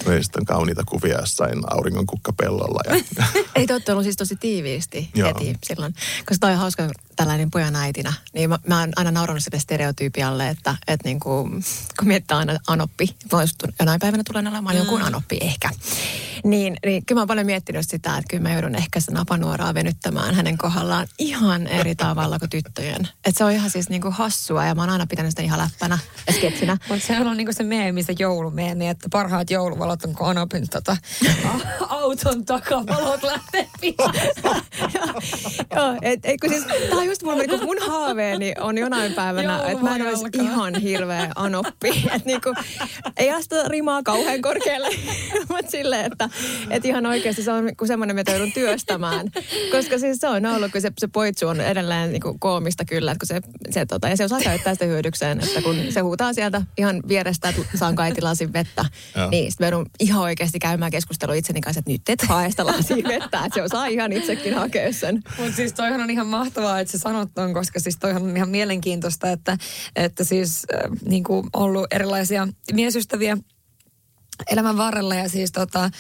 Meistä 0.07 0.38
on 0.40 0.46
kauniita 0.46 0.83
kuvia 0.85 1.18
jossain 1.18 1.62
auringon 1.70 2.07
kukkapellolla. 2.07 2.81
Ja... 2.87 3.03
Ei 3.55 3.66
te 3.66 3.92
ollut 3.92 4.05
siis 4.05 4.16
tosi 4.16 4.37
tiiviisti 4.37 5.11
heti 5.16 5.55
silloin. 5.62 5.94
Koska 6.18 6.37
toi 6.40 6.53
on 6.53 6.59
hauska 6.59 6.88
tällainen 7.18 7.50
pojan 7.50 7.76
äitinä. 7.76 8.12
Niin 8.33 8.48
mä, 8.48 8.59
mä 8.66 8.81
oon 8.81 8.90
aina 8.96 9.11
naurannut 9.11 9.44
sille 9.44 9.59
stereotyypialle, 9.59 10.48
että, 10.48 10.76
että 10.88 11.09
niin 11.09 11.20
kuin, 11.20 11.50
kun 11.98 12.09
miettii 12.09 12.37
aina 12.37 12.59
anoppi, 12.66 13.16
jonain 13.81 14.00
päivänä 14.00 14.22
tulen 14.26 14.46
olemaan 14.46 14.74
mm. 14.74 14.78
jonkun 14.78 15.02
anoppi 15.02 15.38
ehkä. 15.40 15.70
Niin, 16.44 16.76
niin 16.87 17.07
kyllä 17.07 17.18
mä 17.18 17.20
oon 17.20 17.28
paljon 17.28 17.46
miettinyt 17.46 17.88
sitä, 17.88 18.11
että 18.18 18.28
kyllä 18.31 18.42
mä 18.42 18.52
joudun 18.52 18.74
ehkä 18.74 19.00
sitä 19.00 19.12
napanuoraa 19.12 19.74
venyttämään 19.74 20.35
hänen 20.35 20.59
kohdallaan 20.59 21.07
ihan 21.18 21.66
eri 21.66 21.94
tavalla 21.94 22.38
kuin 22.38 22.50
tyttöjen. 22.50 23.09
Että 23.24 23.38
se 23.38 23.44
on 23.44 23.52
ihan 23.52 23.70
siis 23.70 23.88
niin 23.88 24.02
kuin 24.02 24.14
hassua 24.14 24.64
ja 24.64 24.74
mä 24.74 24.83
oon 24.83 24.90
aina 24.90 25.07
pitänyt 25.07 25.31
sitä 25.31 25.42
ihan 25.42 25.59
läppänä 25.59 25.98
ja 26.26 26.33
sketsinä. 26.33 26.76
Mutta 26.88 27.07
se 27.07 27.20
on 27.20 27.37
niin 27.37 27.46
kuin 27.46 27.54
se 27.54 27.62
meemi, 27.64 28.02
se 28.02 28.14
joulumeemi, 28.18 28.88
että 28.88 29.09
parhaat 29.12 29.50
jouluvalot 29.50 30.04
on 30.04 30.14
kun 30.14 30.28
anopin 30.28 30.68
tota, 30.68 30.96
auton 31.88 32.44
takavalot 32.44 33.22
lähtee 33.22 33.68
Joo, 35.76 35.98
et, 36.02 36.20
et, 36.24 36.40
kun 36.40 36.50
siis, 36.50 36.64
tää 36.64 36.98
on 36.98 37.07
just 37.08 37.22
mulla, 37.22 37.36
niin 37.36 37.64
mun 37.64 37.76
haaveeni 37.86 38.54
on 38.60 38.78
jonain 38.78 39.12
päivänä, 39.12 39.62
että 39.66 39.84
mä 39.84 39.96
en 39.96 40.02
olisi 40.02 40.24
ihan 40.32 40.74
hirveä 40.74 41.32
anoppi. 41.34 41.88
Että 42.14 42.22
niinku, 42.24 42.54
ei 43.16 43.30
asta 43.30 43.56
rimaa 43.68 44.02
kauhean 44.02 44.42
korkealle, 44.42 44.88
mutta 45.52 45.70
silleen, 45.70 46.12
että 46.12 46.28
et 46.70 46.84
ihan 46.84 47.06
oikeasti 47.06 47.42
se 47.42 47.52
on 47.52 47.70
semmoinen, 47.86 48.16
mitä 48.16 48.32
joudun 48.32 48.52
työstämään. 48.52 49.30
Koska 49.70 49.98
siis 49.98 50.18
se 50.18 50.28
on 50.28 50.46
ollut, 50.46 50.72
kun 50.72 50.80
se, 50.80 50.92
se 50.98 51.08
poitsu 51.08 51.48
on 51.48 51.60
edelleen 51.60 52.12
niinku 52.12 52.36
koomista 52.40 52.84
kyllä, 52.84 53.12
että 53.12 53.26
kun 53.26 53.36
se, 53.36 53.40
se 53.70 53.86
tota, 53.86 54.08
ja 54.08 54.16
se 54.16 54.24
osaa 54.24 54.40
käyttää 54.40 54.74
sitä 54.74 54.84
hyödykseen, 54.84 55.40
että 55.40 55.62
kun 55.62 55.76
se 55.90 56.00
huutaa 56.00 56.32
sieltä 56.32 56.62
ihan 56.78 57.02
vierestä, 57.08 57.48
että 57.48 57.62
saan 57.78 57.94
kaitilasin 57.94 58.52
vettä, 58.52 58.84
Joo. 59.16 59.30
niin 59.30 59.52
sitten 59.52 59.66
joudun 59.66 59.86
ihan 60.00 60.22
oikeasti 60.22 60.58
käymään 60.58 60.90
keskustelua 60.90 61.34
itseni 61.34 61.60
kanssa, 61.60 61.78
että 61.78 61.90
nyt 61.90 62.08
et 62.08 62.22
hae 62.22 62.50
sitä 62.50 62.66
lasia 62.66 63.08
vettä, 63.08 63.44
että 63.44 63.54
se 63.54 63.62
osaa 63.62 63.86
ihan 63.86 64.12
itsekin 64.12 64.54
hakea 64.54 64.92
sen. 64.92 65.22
Mutta 65.38 65.56
siis 65.56 65.72
toihan 65.72 66.00
on 66.00 66.10
ihan 66.10 66.26
mahtavaa, 66.26 66.80
että 66.80 66.97
se 66.98 67.02
sanot 67.02 67.38
on, 67.38 67.54
koska 67.54 67.80
siis 67.80 67.96
toihan 67.96 68.22
on 68.22 68.37
ihan 68.37 68.48
mielenkiintoista, 68.48 69.30
että, 69.30 69.58
että 69.96 70.24
siis 70.24 70.66
äh, 70.74 70.90
niin 71.06 71.24
kuin 71.24 71.46
ollut 71.52 71.87
erilaisia 71.90 72.48
miesystäviä 72.72 73.37
elämän 74.50 74.76
varrella 74.76 75.14
ja 75.14 75.28
siis 75.28 75.52
tota, 75.52 75.90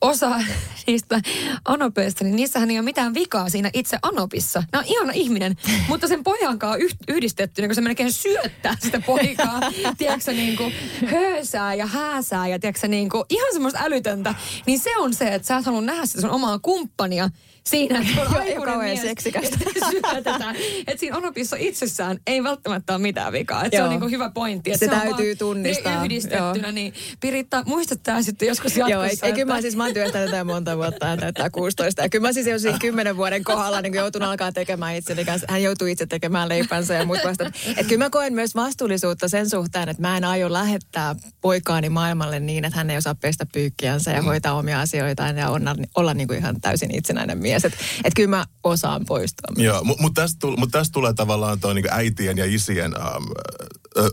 osa 0.00 0.40
niistä 0.86 1.20
anopeista, 1.64 2.24
niin 2.24 2.36
niissähän 2.36 2.70
ei 2.70 2.78
ole 2.78 2.84
mitään 2.84 3.14
vikaa 3.14 3.50
siinä 3.50 3.70
itse 3.72 3.98
anopissa. 4.02 4.62
Nämä 4.72 4.82
on 4.82 4.88
ihana 4.88 5.12
ihminen, 5.12 5.56
mutta 5.88 6.08
sen 6.08 6.24
pojan 6.24 6.58
kanssa 6.58 6.96
yhdistetty, 7.08 7.62
niin 7.62 7.68
kun 7.68 7.74
se 7.74 7.80
melkein 7.80 8.12
syöttää 8.12 8.76
sitä 8.80 9.00
poikaa, 9.00 9.60
tiedätkö 9.98 10.32
niin 10.32 10.56
kuin 10.56 10.72
höösää 11.10 11.74
ja 11.74 11.86
hääsää 11.86 12.48
ja 12.48 12.58
tiedätkö 12.58 12.88
niin 12.88 13.08
kuin 13.08 13.24
ihan 13.30 13.52
semmoista 13.52 13.80
älytöntä, 13.82 14.34
niin 14.66 14.78
se 14.78 14.96
on 14.96 15.14
se, 15.14 15.34
että 15.34 15.48
sä 15.48 15.56
et 15.56 15.66
halua 15.66 15.80
nähdä 15.80 16.06
sitä 16.06 16.20
sun 16.20 16.30
omaa 16.30 16.58
kumppania, 16.58 17.30
siinä, 17.68 18.00
että 18.00 18.22
on 18.22 18.36
aikuinen 18.36 18.78
mies, 18.78 19.00
seksikästä. 19.00 19.56
syötetään. 19.90 20.56
Että 20.86 21.00
siinä 21.00 21.16
onopissa 21.16 21.56
itsessään 21.58 22.18
ei 22.26 22.42
välttämättä 22.42 22.92
ole 22.92 23.02
mitään 23.02 23.32
vikaa. 23.32 23.64
Että 23.64 23.76
se 23.76 23.82
on 23.82 23.90
niin 23.90 24.00
kuin 24.00 24.10
hyvä 24.10 24.30
pointti. 24.34 24.72
Että 24.72 24.86
se, 24.86 24.92
se 24.92 25.00
täytyy 25.00 25.36
tunnistaa. 25.36 26.04
Yhdistettynä, 26.04 26.68
Joo. 26.68 26.72
niin 26.72 26.94
Piritta, 27.20 27.62
muistat 27.66 28.02
tämä 28.02 28.22
sitten 28.22 28.48
joskus 28.48 28.76
jatkossa. 28.76 28.90
Joo, 28.90 29.04
ei, 29.04 29.18
ei 29.22 29.32
kyllä 29.32 29.54
mä 29.54 29.60
siis, 29.60 29.76
mä 29.76 29.84
oon 29.84 29.94
työstänyt 29.94 30.30
tätä 30.30 30.44
monta 30.44 30.76
vuotta, 30.76 31.06
hän 31.06 31.18
täyttää 31.18 31.50
16. 31.50 32.02
Ja 32.02 32.08
kyllä 32.08 32.28
mä 32.28 32.32
siis 32.32 32.46
jo 32.46 32.58
siinä 32.58 32.78
kymmenen 32.78 33.16
vuoden 33.16 33.44
kohdalla 33.44 33.82
niin 33.82 33.94
joutun 33.94 34.22
alkaa 34.22 34.52
tekemään 34.52 34.96
itseni 34.96 35.24
kanssa. 35.24 35.46
Hän 35.50 35.62
joutuu 35.62 35.86
itse 35.86 36.06
tekemään 36.06 36.48
leipänsä 36.48 36.94
ja 36.94 37.04
muut 37.04 37.20
vasta. 37.24 37.44
Että 37.44 37.84
kyllä 37.88 38.04
mä 38.04 38.10
koen 38.10 38.34
myös 38.34 38.54
vastuullisuutta 38.54 39.28
sen 39.28 39.50
suhteen, 39.50 39.88
että 39.88 40.02
mä 40.02 40.16
en 40.16 40.24
aio 40.24 40.52
lähettää 40.52 41.16
poikaani 41.40 41.88
maailmalle 41.88 42.40
niin, 42.40 42.64
että 42.64 42.76
hän 42.76 42.90
ei 42.90 42.96
osaa 42.96 43.14
pestä 43.14 43.46
pyykkiänsä 43.52 44.10
ja 44.10 44.22
hoitaa 44.22 44.54
omia 44.54 44.80
asioitaan 44.80 45.38
ja 45.38 45.50
olla, 45.50 45.76
olla 45.96 46.14
niin 46.14 46.28
kuin 46.28 46.38
ihan 46.38 46.60
täysin 46.60 46.94
itsenäinen 46.94 47.38
mies 47.38 47.53
mies. 47.54 47.64
Että 47.64 47.78
et 48.04 48.14
kyllä 48.14 48.28
mä 48.28 48.46
osaan 48.64 49.04
poistua. 49.06 49.54
Joo, 49.56 49.84
mutta 49.84 50.02
mut 50.02 50.14
tästä, 50.14 50.46
mut 50.46 50.70
tästä 50.70 50.92
tulee 50.92 51.14
tavallaan 51.14 51.60
toi 51.60 51.74
niinku 51.74 51.88
äitien 51.92 52.38
ja 52.38 52.44
isien 52.44 52.94
ähm, 52.96 53.24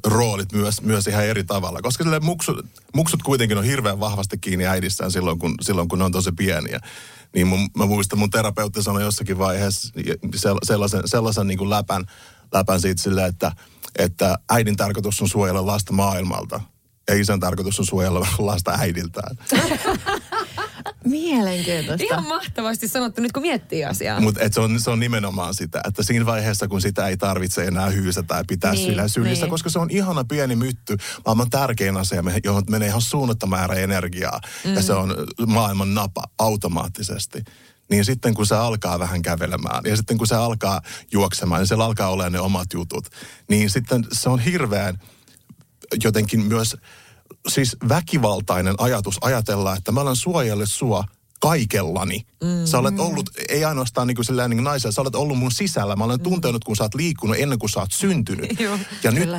roolit 0.05 0.51
myös, 0.51 0.81
myös 0.81 1.07
ihan 1.07 1.25
eri 1.25 1.43
tavalla. 1.43 1.81
Koska 1.81 2.03
sille 2.03 2.19
muksut, 2.19 2.65
muksut 2.95 3.23
kuitenkin 3.23 3.57
on 3.57 3.63
hirveän 3.63 3.99
vahvasti 3.99 4.37
kiinni 4.37 4.65
äidissään 4.65 5.11
silloin, 5.11 5.39
kun, 5.39 5.55
silloin, 5.61 5.87
kun 5.87 5.99
ne 5.99 6.05
on 6.05 6.11
tosi 6.11 6.31
pieniä. 6.31 6.79
Niin 7.35 7.47
mun, 7.47 7.69
mä 7.77 7.85
muistan, 7.85 8.19
mun 8.19 8.29
terapeutti 8.29 8.83
sanoi 8.83 9.01
jossakin 9.01 9.37
vaiheessa 9.37 9.93
sellaisen, 10.63 11.01
sellaisen 11.05 11.47
niin 11.47 11.57
kuin 11.57 11.69
läpän, 11.69 12.05
läpän 12.53 12.81
siitä 12.81 13.01
silleen, 13.01 13.27
että, 13.27 13.51
että 13.99 14.37
äidin 14.49 14.77
tarkoitus 14.77 15.21
on 15.21 15.29
suojella 15.29 15.65
lasta 15.65 15.93
maailmalta 15.93 16.61
ja 17.09 17.15
isän 17.15 17.39
tarkoitus 17.39 17.79
on 17.79 17.85
suojella 17.85 18.27
lasta 18.39 18.71
äidiltään. 18.71 19.37
Mielenkiintoista. 21.05 22.05
Ihan 22.05 22.27
mahtavasti 22.27 22.87
sanottu 22.87 23.21
nyt 23.21 23.31
kun 23.31 23.41
miettii 23.41 23.85
asiaa. 23.85 24.19
Mutta 24.19 24.39
se 24.51 24.59
on, 24.59 24.79
se 24.79 24.89
on 24.89 24.99
nimenomaan 24.99 25.53
sitä, 25.53 25.81
että 25.87 26.03
siinä 26.03 26.25
vaiheessa 26.25 26.67
kun 26.67 26.81
sitä 26.81 27.07
ei 27.07 27.17
tarvitse 27.17 27.63
enää 27.63 27.89
hyysätä 27.89 28.27
tai 28.27 28.43
pitää 28.47 28.71
niin, 28.71 28.85
sillä 28.85 29.07
sylissä, 29.07 29.45
niin. 29.45 29.49
koska 29.51 29.69
se 29.69 29.79
on 29.79 29.91
ihana 29.91 30.23
pieni 30.23 30.55
mytty, 30.55 30.97
maailman 31.25 31.49
tärkein 31.49 31.97
asia, 31.97 32.23
johon 32.43 32.63
menee 32.69 32.87
ihan 32.87 33.01
suunnattoman 33.01 33.59
määrä 33.59 33.75
energiaa 33.75 34.39
mm. 34.65 34.73
ja 34.73 34.81
se 34.81 34.93
on 34.93 35.15
maailman 35.47 35.93
napa 35.93 36.23
automaattisesti 36.37 37.43
niin 37.91 38.05
sitten 38.05 38.33
kun 38.33 38.45
se 38.45 38.55
alkaa 38.55 38.99
vähän 38.99 39.21
kävelemään 39.21 39.83
ja 39.85 39.97
sitten 39.97 40.17
kun 40.17 40.27
se 40.27 40.35
alkaa 40.35 40.81
juoksemaan 41.11 41.61
ja 41.61 41.65
se 41.65 41.75
alkaa 41.75 42.09
olemaan 42.09 42.31
ne 42.31 42.39
omat 42.39 42.73
jutut, 42.73 43.09
niin 43.47 43.69
sitten 43.69 44.05
se 44.11 44.29
on 44.29 44.39
hirveän 44.39 45.01
jotenkin 46.03 46.39
myös 46.45 46.77
siis 47.47 47.77
väkivaltainen 47.89 48.75
ajatus 48.77 49.17
ajatella, 49.21 49.75
että 49.75 49.91
mä 49.91 50.01
olen 50.01 50.15
suojellut 50.15 50.69
sua 50.71 51.03
kaikellani. 51.39 52.25
Mm. 52.43 52.65
Sä 52.65 52.79
olet 52.79 52.99
ollut, 52.99 53.29
ei 53.49 53.65
ainoastaan 53.65 54.07
niin 54.07 54.15
kuin 54.15 54.49
niin 54.49 54.63
naisella, 54.63 54.91
sä 54.91 55.01
olet 55.01 55.15
ollut 55.15 55.37
mun 55.37 55.51
sisällä. 55.51 55.95
Mä 55.95 56.03
olen 56.03 56.19
mm. 56.19 56.23
tuntenut, 56.23 56.63
kun 56.63 56.75
sä 56.75 56.83
oot 56.83 56.95
liikkunut 56.95 57.35
ennen 57.39 57.59
kuin 57.59 57.69
sä 57.69 57.79
oot 57.79 57.91
syntynyt. 57.91 58.59
Joo, 58.59 58.79
ja 59.03 59.11
nyt 59.11 59.29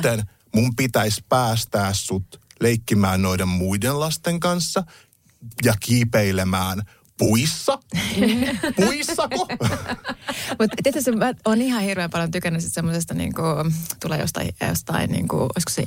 mun 0.55 0.75
pitäisi 0.75 1.23
päästää 1.29 1.93
sut 1.93 2.41
leikkimään 2.61 3.21
noiden 3.21 3.47
muiden 3.47 3.99
lasten 3.99 4.39
kanssa 4.39 4.83
ja 5.63 5.73
kiipeilemään 5.79 6.81
puissa? 7.17 7.79
Puissako? 8.75 9.47
Mutta 10.59 10.75
tietysti 10.83 11.11
mä 11.11 11.33
oon 11.45 11.61
ihan 11.61 11.83
hirveän 11.83 12.09
paljon 12.09 12.31
tykännyt 12.31 12.63
semmoisesta, 12.67 13.13
niin 13.13 13.33
kuin, 13.33 13.73
tulee 13.99 14.19
jostain, 14.19 14.55
jostain 14.69 15.09
niin 15.09 15.27
kuin, 15.27 15.41
olisiko 15.41 15.69
se 15.69 15.83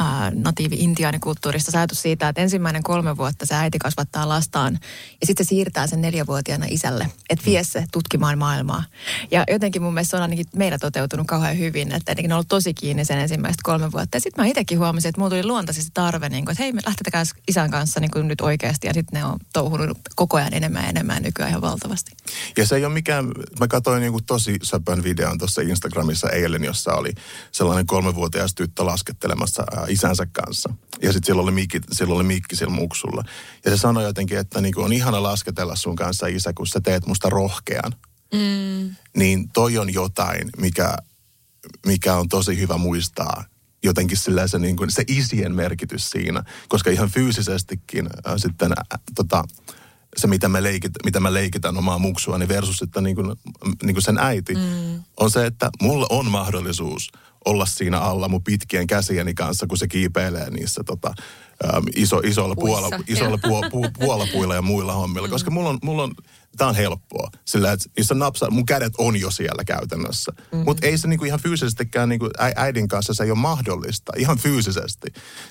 ää, 0.00 0.32
natiivi 0.34 0.76
intiaanikulttuurista 0.78 1.70
sääty 1.70 1.94
siitä, 1.94 2.28
että 2.28 2.42
ensimmäinen 2.42 2.82
kolme 2.82 3.16
vuotta 3.16 3.46
se 3.46 3.54
äiti 3.54 3.78
kasvattaa 3.78 4.28
lastaan 4.28 4.78
ja 5.20 5.26
sitten 5.26 5.46
se 5.46 5.48
siirtää 5.48 5.86
sen 5.86 6.00
neljävuotiaana 6.00 6.66
isälle, 6.68 7.06
että 7.30 7.44
vie 7.46 7.64
se 7.64 7.84
tutkimaan 7.92 8.38
maailmaa. 8.38 8.84
Ja 9.30 9.44
jotenkin 9.50 9.82
mun 9.82 9.94
mielestä 9.94 10.10
se 10.10 10.16
on 10.16 10.22
ainakin 10.22 10.46
meillä 10.56 10.78
toteutunut 10.78 11.26
kauhean 11.26 11.58
hyvin, 11.58 11.92
että 11.92 12.14
ne 12.14 12.22
on 12.24 12.32
ollut 12.32 12.48
tosi 12.48 12.74
kiinni 12.74 13.04
sen 13.04 13.18
ensimmäistä 13.18 13.60
kolme 13.62 13.92
vuotta. 13.92 14.16
Ja 14.16 14.20
sitten 14.20 14.44
mä 14.44 14.48
itsekin 14.48 14.78
huomasin, 14.78 15.08
että 15.08 15.20
mulla 15.20 15.30
tuli 15.30 15.44
luontaisesti 15.44 15.90
tarve, 15.94 16.28
niin 16.28 16.44
kuin, 16.44 16.52
että 16.52 16.62
hei 16.62 16.72
me 16.72 16.80
lähtetään 16.86 17.26
isän 17.48 17.70
kanssa 17.70 18.00
niin 18.00 18.10
kuin 18.10 18.28
nyt 18.28 18.40
oikeasti 18.40 18.86
ja 18.86 18.94
sitten 18.94 19.20
ne 19.20 19.24
on 19.24 19.38
touhunut 19.52 19.98
koko 20.16 20.36
ajan 20.36 20.54
enemmän 20.54 20.82
ja 20.82 20.88
enemmän 20.88 21.22
nykyään 21.22 21.50
ihan 21.50 21.62
valtavasti. 21.62 22.12
Ja 22.56 22.66
se 22.66 22.76
ei 22.76 22.84
ole 22.84 22.94
mikään, 22.94 23.26
mä 23.60 23.68
katsoin 23.68 24.00
niin 24.00 24.12
kuin 24.12 24.24
tosi 24.24 24.58
söpön 24.62 25.02
videon 25.02 25.38
tuossa 25.38 25.62
Instagramissa 25.62 26.30
eilen, 26.30 26.64
jossa 26.64 26.92
oli 26.92 27.12
sellainen 27.52 27.86
kolmevuotias 27.86 28.54
tyttö 28.54 28.84
laskettelemassa 28.84 29.64
isänsä 29.90 30.26
kanssa. 30.32 30.74
Ja 31.02 31.12
sitten 31.12 31.26
sillä 31.26 31.42
oli 31.42 31.52
mikki, 31.52 31.80
sillä 31.92 32.14
oli 32.14 32.24
mikki 32.24 32.56
sillä 32.56 32.74
muksulla. 32.74 33.24
Ja 33.64 33.70
se 33.70 33.76
sanoi 33.76 34.04
jotenkin, 34.04 34.38
että 34.38 34.60
niin 34.60 34.78
on 34.78 34.92
ihana 34.92 35.22
lasketella 35.22 35.76
sun 35.76 35.96
kanssa 35.96 36.26
isä, 36.26 36.52
kun 36.52 36.66
sä 36.66 36.80
teet 36.80 37.06
musta 37.06 37.30
rohkean. 37.30 37.92
Mm. 38.34 38.96
Niin 39.16 39.48
toi 39.52 39.78
on 39.78 39.94
jotain, 39.94 40.50
mikä, 40.58 40.96
mikä 41.86 42.14
on 42.14 42.28
tosi 42.28 42.60
hyvä 42.60 42.78
muistaa 42.78 43.44
jotenkin 43.82 44.18
se, 44.18 44.58
niin 44.58 44.76
kuin, 44.76 44.90
se 44.90 45.04
isien 45.08 45.54
merkitys 45.54 46.10
siinä. 46.10 46.44
Koska 46.68 46.90
ihan 46.90 47.10
fyysisestikin 47.10 48.06
äh, 48.06 48.34
sitten 48.36 48.72
äh, 48.72 49.00
tota, 49.14 49.44
se, 50.16 50.26
mitä 50.26 50.48
me, 50.48 50.62
leikit, 50.62 50.92
mitä 51.04 51.20
mä 51.20 51.32
leikitän 51.32 51.78
omaa 51.78 51.98
muksua, 51.98 52.38
niin 52.38 52.48
versus 52.48 52.76
sitten 52.76 53.02
niin 53.02 53.16
kuin, 53.16 53.36
niin 53.82 53.94
kuin 53.94 54.02
sen 54.02 54.18
äiti, 54.18 54.54
mm. 54.54 55.02
on 55.16 55.30
se, 55.30 55.46
että 55.46 55.70
mulla 55.82 56.06
on 56.10 56.30
mahdollisuus 56.30 57.12
olla 57.44 57.66
siinä 57.66 58.00
alla 58.00 58.28
mun 58.28 58.44
pitkien 58.44 58.86
käsieni 58.86 59.34
kanssa, 59.34 59.66
kun 59.66 59.78
se 59.78 59.88
kiipeilee 59.88 60.50
niissä 60.50 60.84
tota, 60.84 61.14
äm, 61.64 61.84
iso, 61.96 62.18
isoilla, 62.18 62.54
puola, 62.54 62.88
isoilla 63.08 63.38
pu, 63.38 63.60
pu, 63.70 63.90
puolapuilla 63.98 64.54
ja 64.54 64.62
muilla 64.62 64.92
hommilla. 64.92 65.28
Mm. 65.28 65.32
Koska 65.32 65.50
mulla 65.50 65.68
on, 65.68 65.78
mulla 65.82 66.02
on 66.02 66.14
tämä 66.56 66.68
on 66.68 66.74
helppoa. 66.74 67.30
Sillä, 67.44 67.72
että 67.72 67.88
jos 67.96 68.10
napsa, 68.14 68.50
mun 68.50 68.66
kädet 68.66 68.92
on 68.98 69.20
jo 69.20 69.30
siellä 69.30 69.64
käytännössä. 69.64 70.32
Mm-hmm. 70.36 70.64
Mutta 70.64 70.86
ei 70.86 70.98
se 70.98 71.08
niinku 71.08 71.24
ihan 71.24 71.40
fyysisestikään, 71.40 72.08
niinku 72.08 72.30
äidin 72.56 72.88
kanssa 72.88 73.14
se 73.14 73.24
ei 73.24 73.30
ole 73.30 73.38
mahdollista, 73.38 74.12
ihan 74.16 74.38
fyysisesti. 74.38 75.06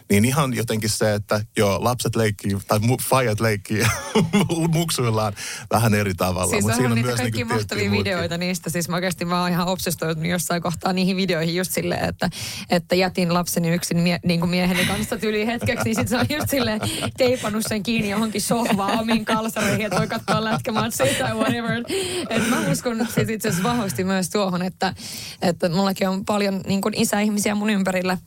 Niin 0.09 0.25
ihan 0.25 0.53
jotenkin 0.53 0.89
se, 0.89 1.13
että 1.13 1.41
joo, 1.57 1.83
lapset 1.83 2.15
leikkii, 2.15 2.57
tai 2.67 2.79
mu, 2.79 2.97
fajat 3.09 3.39
leikkii 3.39 3.83
muksuillaan 4.67 5.33
vähän 5.71 5.93
eri 5.93 6.13
tavalla. 6.13 6.49
Siis 6.51 6.63
Mut 6.63 6.73
siinä 6.73 6.89
on 6.89 6.95
niitä 6.95 7.07
myös 7.07 7.19
kaikki 7.19 7.38
niinku 7.38 7.53
mahtavia 7.53 7.91
videoita 7.91 8.38
niistä. 8.38 8.69
Siis 8.69 8.89
mä 8.89 8.95
oikeasti 8.95 9.25
mä 9.25 9.41
oon 9.41 9.51
ihan 9.51 9.67
obsestoitunut 9.67 10.31
jossain 10.31 10.62
kohtaa 10.62 10.93
niihin 10.93 11.15
videoihin 11.15 11.55
just 11.55 11.71
silleen, 11.71 12.09
että, 12.09 12.29
että 12.69 12.95
jätin 12.95 13.33
lapseni 13.33 13.69
yksin 13.69 13.97
mie, 13.97 14.19
niin 14.25 14.39
kuin 14.39 14.49
mieheni 14.49 14.85
kanssa 14.85 15.17
tyli 15.17 15.47
hetkeksi, 15.47 15.83
niin 15.85 15.95
sitten 15.95 16.07
se 16.07 16.17
on 16.17 16.38
just 16.38 16.49
silleen 16.49 16.81
teipannut 17.17 17.63
sen 17.67 17.83
kiinni 17.83 18.09
johonkin 18.09 18.41
sohvaan 18.41 18.99
omiin 18.99 19.25
kalsareihin, 19.25 19.85
että 19.85 19.97
voi 19.97 20.07
katsoa 20.07 20.43
lätkämään 20.43 20.88
matseja 20.89 21.19
tai 21.19 21.36
whatever. 21.36 21.84
Et 22.30 22.49
mä 22.49 22.71
uskon 22.71 23.08
siis 23.15 23.30
itse 23.30 23.49
asiassa 23.49 23.69
vahvasti 23.69 24.04
myös 24.04 24.30
tuohon, 24.30 24.62
että, 24.62 24.93
että 25.41 25.69
mullakin 25.69 26.10
on 26.10 26.25
paljon 26.25 26.62
niin 26.67 26.82
kuin 26.82 26.93
isäihmisiä 26.97 27.56
mun 27.56 27.69
ympärillä. 27.69 28.17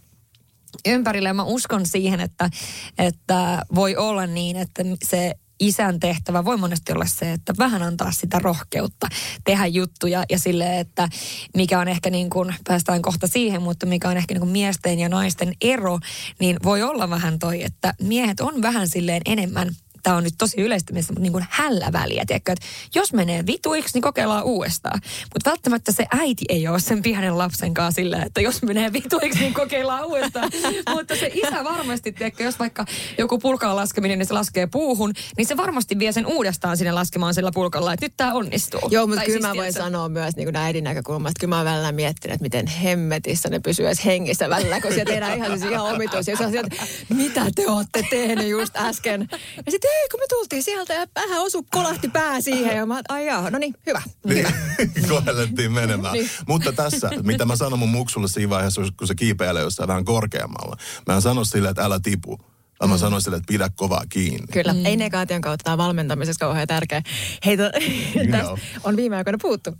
Ympärillä 0.86 1.28
ja 1.28 1.34
mä 1.34 1.44
uskon 1.44 1.86
siihen, 1.86 2.20
että, 2.20 2.50
että 2.98 3.62
voi 3.74 3.96
olla 3.96 4.26
niin, 4.26 4.56
että 4.56 4.82
se 5.04 5.34
isän 5.60 6.00
tehtävä 6.00 6.44
voi 6.44 6.56
monesti 6.56 6.92
olla 6.92 7.06
se, 7.06 7.32
että 7.32 7.54
vähän 7.58 7.82
antaa 7.82 8.12
sitä 8.12 8.38
rohkeutta 8.38 9.06
tehdä 9.44 9.66
juttuja 9.66 10.24
ja 10.30 10.38
sille, 10.38 10.80
että 10.80 11.08
mikä 11.56 11.80
on 11.80 11.88
ehkä 11.88 12.10
niin 12.10 12.30
kuin, 12.30 12.54
päästään 12.64 13.02
kohta 13.02 13.26
siihen, 13.26 13.62
mutta 13.62 13.86
mikä 13.86 14.08
on 14.08 14.16
ehkä 14.16 14.34
niin 14.34 14.40
kuin 14.40 14.52
miesten 14.52 14.98
ja 14.98 15.08
naisten 15.08 15.52
ero, 15.60 15.98
niin 16.40 16.56
voi 16.62 16.82
olla 16.82 17.10
vähän 17.10 17.38
toi, 17.38 17.62
että 17.64 17.94
miehet 18.02 18.40
on 18.40 18.62
vähän 18.62 18.88
silleen 18.88 19.22
enemmän 19.26 19.68
tämä 20.02 20.16
on 20.16 20.24
nyt 20.24 20.34
tosi 20.38 20.60
yleistä, 20.60 20.94
mutta 20.94 21.20
niin 21.20 21.32
kuin 21.32 21.46
hällä 21.50 21.92
väliä. 21.92 22.24
Tiedätkö, 22.26 22.52
että 22.52 22.66
jos 22.94 23.12
menee 23.12 23.46
vituiksi, 23.46 23.90
niin 23.94 24.02
kokeillaan 24.02 24.44
uudestaan. 24.44 25.00
Mutta 25.34 25.50
välttämättä 25.50 25.92
se 25.92 26.06
äiti 26.10 26.44
ei 26.48 26.68
ole 26.68 26.80
sen 26.80 27.02
pienen 27.02 27.38
lapsen 27.38 27.74
kanssa 27.74 27.96
sillä, 27.96 28.22
että 28.22 28.40
jos 28.40 28.62
menee 28.62 28.92
vituiksi, 28.92 29.38
niin 29.38 29.54
kokeillaan 29.54 30.04
uudestaan. 30.04 30.50
mutta 30.94 31.16
se 31.16 31.30
isä 31.34 31.64
varmasti, 31.64 32.12
tiedätkö, 32.12 32.44
jos 32.44 32.58
vaikka 32.58 32.84
joku 33.18 33.38
pulkan 33.38 33.76
laskeminen, 33.76 34.18
niin 34.18 34.26
se 34.26 34.34
laskee 34.34 34.66
puuhun, 34.66 35.12
niin 35.36 35.46
se 35.46 35.56
varmasti 35.56 35.98
vie 35.98 36.12
sen 36.12 36.26
uudestaan 36.26 36.76
sinne 36.76 36.92
laskemaan 36.92 37.34
sillä 37.34 37.50
pulkalla, 37.54 37.92
että 37.92 38.06
nyt 38.06 38.12
tämä 38.16 38.32
onnistuu. 38.32 38.80
Joo, 38.90 39.06
mutta 39.06 39.20
tai 39.20 39.26
kyllä 39.26 39.46
siis 39.46 39.56
mä 39.56 39.62
voin 39.62 39.72
sanoa 39.72 40.08
myös 40.08 40.36
niin 40.36 40.46
kuin 40.46 40.56
äidin 40.56 40.84
näkökulmasta, 40.84 41.40
kyllä 41.40 41.50
mä 41.50 41.56
oon 41.56 41.66
välillä 41.66 41.92
miettinyt, 41.92 42.34
että 42.34 42.42
miten 42.42 42.66
hemmetissä 42.66 43.48
ne 43.48 43.58
pysyy 43.58 43.86
edes 43.86 44.04
hengissä 44.04 44.50
välillä, 44.50 44.80
kun 44.80 44.92
siellä 44.92 45.12
tehdään 45.12 45.36
ihan 45.36 45.58
siis 45.58 45.70
ihan 45.70 45.94
omituisia. 45.94 46.34
Että 46.34 46.86
mitä 47.08 47.46
te 47.54 47.68
olette 47.68 48.06
tehneet 48.10 48.48
just 48.48 48.76
äsken? 48.76 49.28
Ja 49.66 49.72
sitten 49.72 49.90
ei, 49.92 50.08
kun 50.10 50.20
me 50.20 50.26
tultiin 50.28 50.62
sieltä 50.62 50.94
ja 50.94 51.06
vähän 51.14 51.42
osu, 51.42 51.66
kolahti 51.70 52.08
pää 52.08 52.40
siihen 52.40 52.76
ja 52.76 52.86
mä, 52.86 53.00
ai 53.08 53.26
jaa, 53.26 53.50
no 53.50 53.58
niin, 53.58 53.74
hyvä. 53.86 54.02
Niin, 54.26 54.46
kohdellettiin 55.08 55.72
menemään. 55.72 56.12
niin. 56.12 56.30
Mutta 56.46 56.72
tässä, 56.72 57.10
mitä 57.22 57.44
mä 57.44 57.56
sanon 57.56 57.78
mun 57.78 57.88
muksulle 57.88 58.28
siinä 58.28 58.50
vaiheessa, 58.50 58.82
kun 58.96 59.08
se 59.08 59.14
kiipeilee 59.14 59.62
jossain 59.62 59.88
vähän 59.88 60.04
korkeammalla, 60.04 60.76
mä 61.06 61.14
en 61.14 61.22
sano 61.22 61.44
sille, 61.44 61.68
että 61.68 61.84
älä 61.84 62.00
tipu. 62.00 62.38
Mä 62.86 62.94
mm. 62.94 62.98
sanoin 62.98 63.22
sille, 63.22 63.36
että 63.36 63.52
pidä 63.52 63.70
kovaa 63.76 64.02
kiinni. 64.08 64.46
Kyllä, 64.52 64.72
mm. 64.72 64.86
ei 64.86 64.96
negaation 64.96 65.40
kautta 65.40 65.64
tämä 65.64 65.78
valmentamisessa 65.78 66.44
kauhean 66.46 66.66
tärkeä. 66.66 67.02
Hei, 67.46 67.56
to, 67.56 67.62
tästä 68.32 68.54
on 68.84 68.96
viime 68.96 69.16
aikoina 69.16 69.38
puhuttu. 69.42 69.70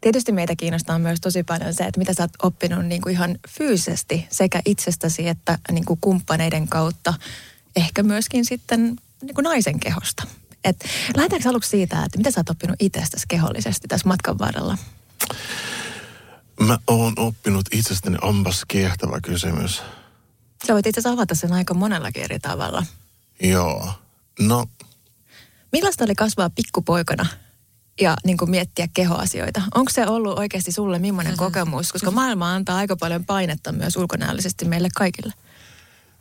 Tietysti 0.00 0.32
meitä 0.32 0.56
kiinnostaa 0.56 0.98
myös 0.98 1.20
tosi 1.20 1.42
paljon 1.42 1.74
se, 1.74 1.84
että 1.84 1.98
mitä 1.98 2.14
sä 2.14 2.22
oot 2.22 2.30
oppinut 2.42 2.86
niin 2.86 3.02
kuin 3.02 3.12
ihan 3.12 3.38
fyysisesti 3.48 4.26
sekä 4.30 4.62
itsestäsi 4.64 5.28
että 5.28 5.58
niin 5.72 5.84
kuin 5.84 5.98
kumppaneiden 6.00 6.68
kautta. 6.68 7.14
Ehkä 7.76 8.02
myöskin 8.02 8.44
sitten 8.44 8.96
niin 9.22 9.34
kuin 9.34 9.42
naisen 9.42 9.80
kehosta. 9.80 10.22
Et 10.64 10.84
lähdetäänkö 11.16 11.48
aluksi 11.48 11.70
siitä, 11.70 12.04
että 12.04 12.18
mitä 12.18 12.30
sä 12.30 12.40
oot 12.40 12.50
oppinut 12.50 12.76
itsestäsi 12.80 13.24
kehollisesti 13.28 13.88
tässä 13.88 14.08
matkan 14.08 14.38
varrella? 14.38 14.78
Mä 16.60 16.78
oon 16.86 17.12
oppinut 17.16 17.66
itsestäni, 17.72 18.16
onpas 18.22 18.64
kiehtova 18.68 19.20
kysymys. 19.20 19.82
Sä 20.66 20.74
voit 20.74 20.86
itse 20.86 21.00
asiassa 21.00 21.14
avata 21.14 21.34
sen 21.34 21.52
aika 21.52 21.74
monellakin 21.74 22.22
eri 22.22 22.38
tavalla. 22.38 22.86
Joo. 23.42 23.92
No. 24.38 24.66
Millaista 25.72 26.04
oli 26.04 26.14
kasvaa 26.14 26.50
pikkupoikana 26.50 27.26
ja 28.00 28.16
niin 28.24 28.36
kuin 28.36 28.50
miettiä 28.50 28.88
kehoasioita. 28.94 29.62
Onko 29.74 29.90
se 29.90 30.06
ollut 30.06 30.38
oikeasti 30.38 30.72
sulle 30.72 30.98
millainen 30.98 31.32
mm-hmm. 31.32 31.44
kokemus? 31.44 31.92
Koska 31.92 32.10
maailma 32.10 32.54
antaa 32.54 32.76
aika 32.76 32.96
paljon 32.96 33.24
painetta 33.24 33.72
myös 33.72 33.96
ulkonäöllisesti 33.96 34.64
meille 34.64 34.88
kaikille. 34.94 35.32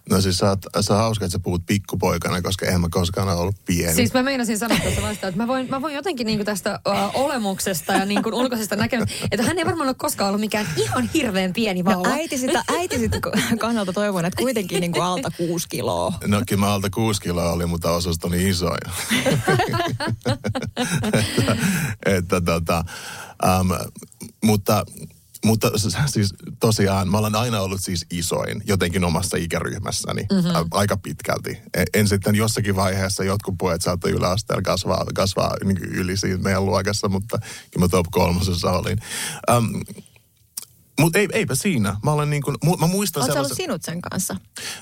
No 0.09 0.21
siis 0.21 0.37
sä 0.37 0.49
oot, 0.49 0.59
sä 0.81 0.93
on 0.93 0.99
hauska, 0.99 1.25
että 1.25 1.31
sä 1.31 1.39
puhut 1.39 1.61
pikkupoikana, 1.65 2.41
koska 2.41 2.65
eihän 2.65 2.81
mä 2.81 2.87
koskaan 2.91 3.27
ole 3.29 3.37
ollut 3.37 3.55
pieni. 3.65 3.93
Siis 3.93 4.13
mä 4.13 4.23
meinasin 4.23 4.57
sanoa 4.57 4.77
tässä 4.83 5.01
vastaan, 5.01 5.29
että 5.29 5.43
mä 5.43 5.47
voin, 5.47 5.69
mä 5.69 5.81
voin 5.81 5.95
jotenkin 5.95 6.25
niinku 6.27 6.43
tästä 6.45 6.79
uh, 6.87 7.21
olemuksesta 7.21 7.93
ja 7.93 8.05
niinku 8.05 8.29
ulkoisesta 8.33 8.75
näkemyksestä, 8.75 9.27
että 9.31 9.43
hän 9.45 9.57
ei 9.57 9.65
varmaan 9.65 9.87
ole 9.87 9.95
koskaan 9.95 10.27
ollut 10.27 10.41
mikään 10.41 10.67
ihan 10.75 11.09
hirveän 11.13 11.53
pieni 11.53 11.83
No 11.83 11.91
vauva. 11.91 12.09
äiti 12.09 12.37
sitä, 12.37 12.63
äiti 12.77 12.99
sitä 12.99 13.17
kannalta 13.59 13.93
toivon, 13.93 14.25
että 14.25 14.41
kuitenkin 14.41 14.81
niin 14.81 14.91
kuin 14.91 15.03
alta 15.03 15.31
kuusi 15.37 15.69
kiloa. 15.69 16.13
No 16.27 16.41
kyllä 16.47 16.59
mä 16.59 16.73
alta 16.73 16.89
kuusi 16.89 17.21
kiloa 17.21 17.51
oli, 17.51 17.65
mutta 17.65 17.91
osastoni 17.91 18.49
isoin. 18.49 18.77
että, 21.03 21.57
että 22.05 22.41
tota, 22.41 22.83
um, 23.61 23.69
mutta, 24.45 24.85
mutta 25.45 25.71
siis 26.05 26.33
tosiaan 26.59 27.09
mä 27.09 27.17
olen 27.17 27.35
aina 27.35 27.61
ollut 27.61 27.81
siis 27.81 28.05
isoin 28.11 28.63
jotenkin 28.65 29.03
omassa 29.03 29.37
ikäryhmässäni 29.37 30.25
mm-hmm. 30.31 30.67
aika 30.71 30.97
pitkälti. 30.97 31.57
E- 31.73 31.83
En 31.93 32.07
sitten 32.07 32.35
jossakin 32.35 32.75
vaiheessa 32.75 33.23
jotkut 33.23 33.55
pojat 33.57 33.81
saattoi 33.81 34.11
yläasteella 34.11 34.61
kasvaa, 34.61 35.05
kasvaa 35.15 35.55
niin 35.63 35.77
yli 35.77 36.17
siinä 36.17 36.37
meidän 36.37 36.65
luokassa, 36.65 37.09
mutta 37.09 37.39
kyllä 37.71 37.85
mä 37.85 37.87
top 37.87 38.07
kolmosessa 38.11 38.71
olin. 38.71 38.97
Um, 39.57 39.81
mutta 40.99 41.19
ei, 41.19 41.27
eipä 41.33 41.55
siinä. 41.55 41.97
Mä 42.03 42.11
olen 42.11 42.29
niin 42.29 42.41
kuin, 42.41 42.57
mä 42.79 42.87
muistan 42.87 43.23
Oletko 43.23 43.39
ollut 43.39 43.47
sellaisen... 43.47 43.55
sinut 43.55 43.83
sen 43.83 44.01
kanssa? 44.01 44.35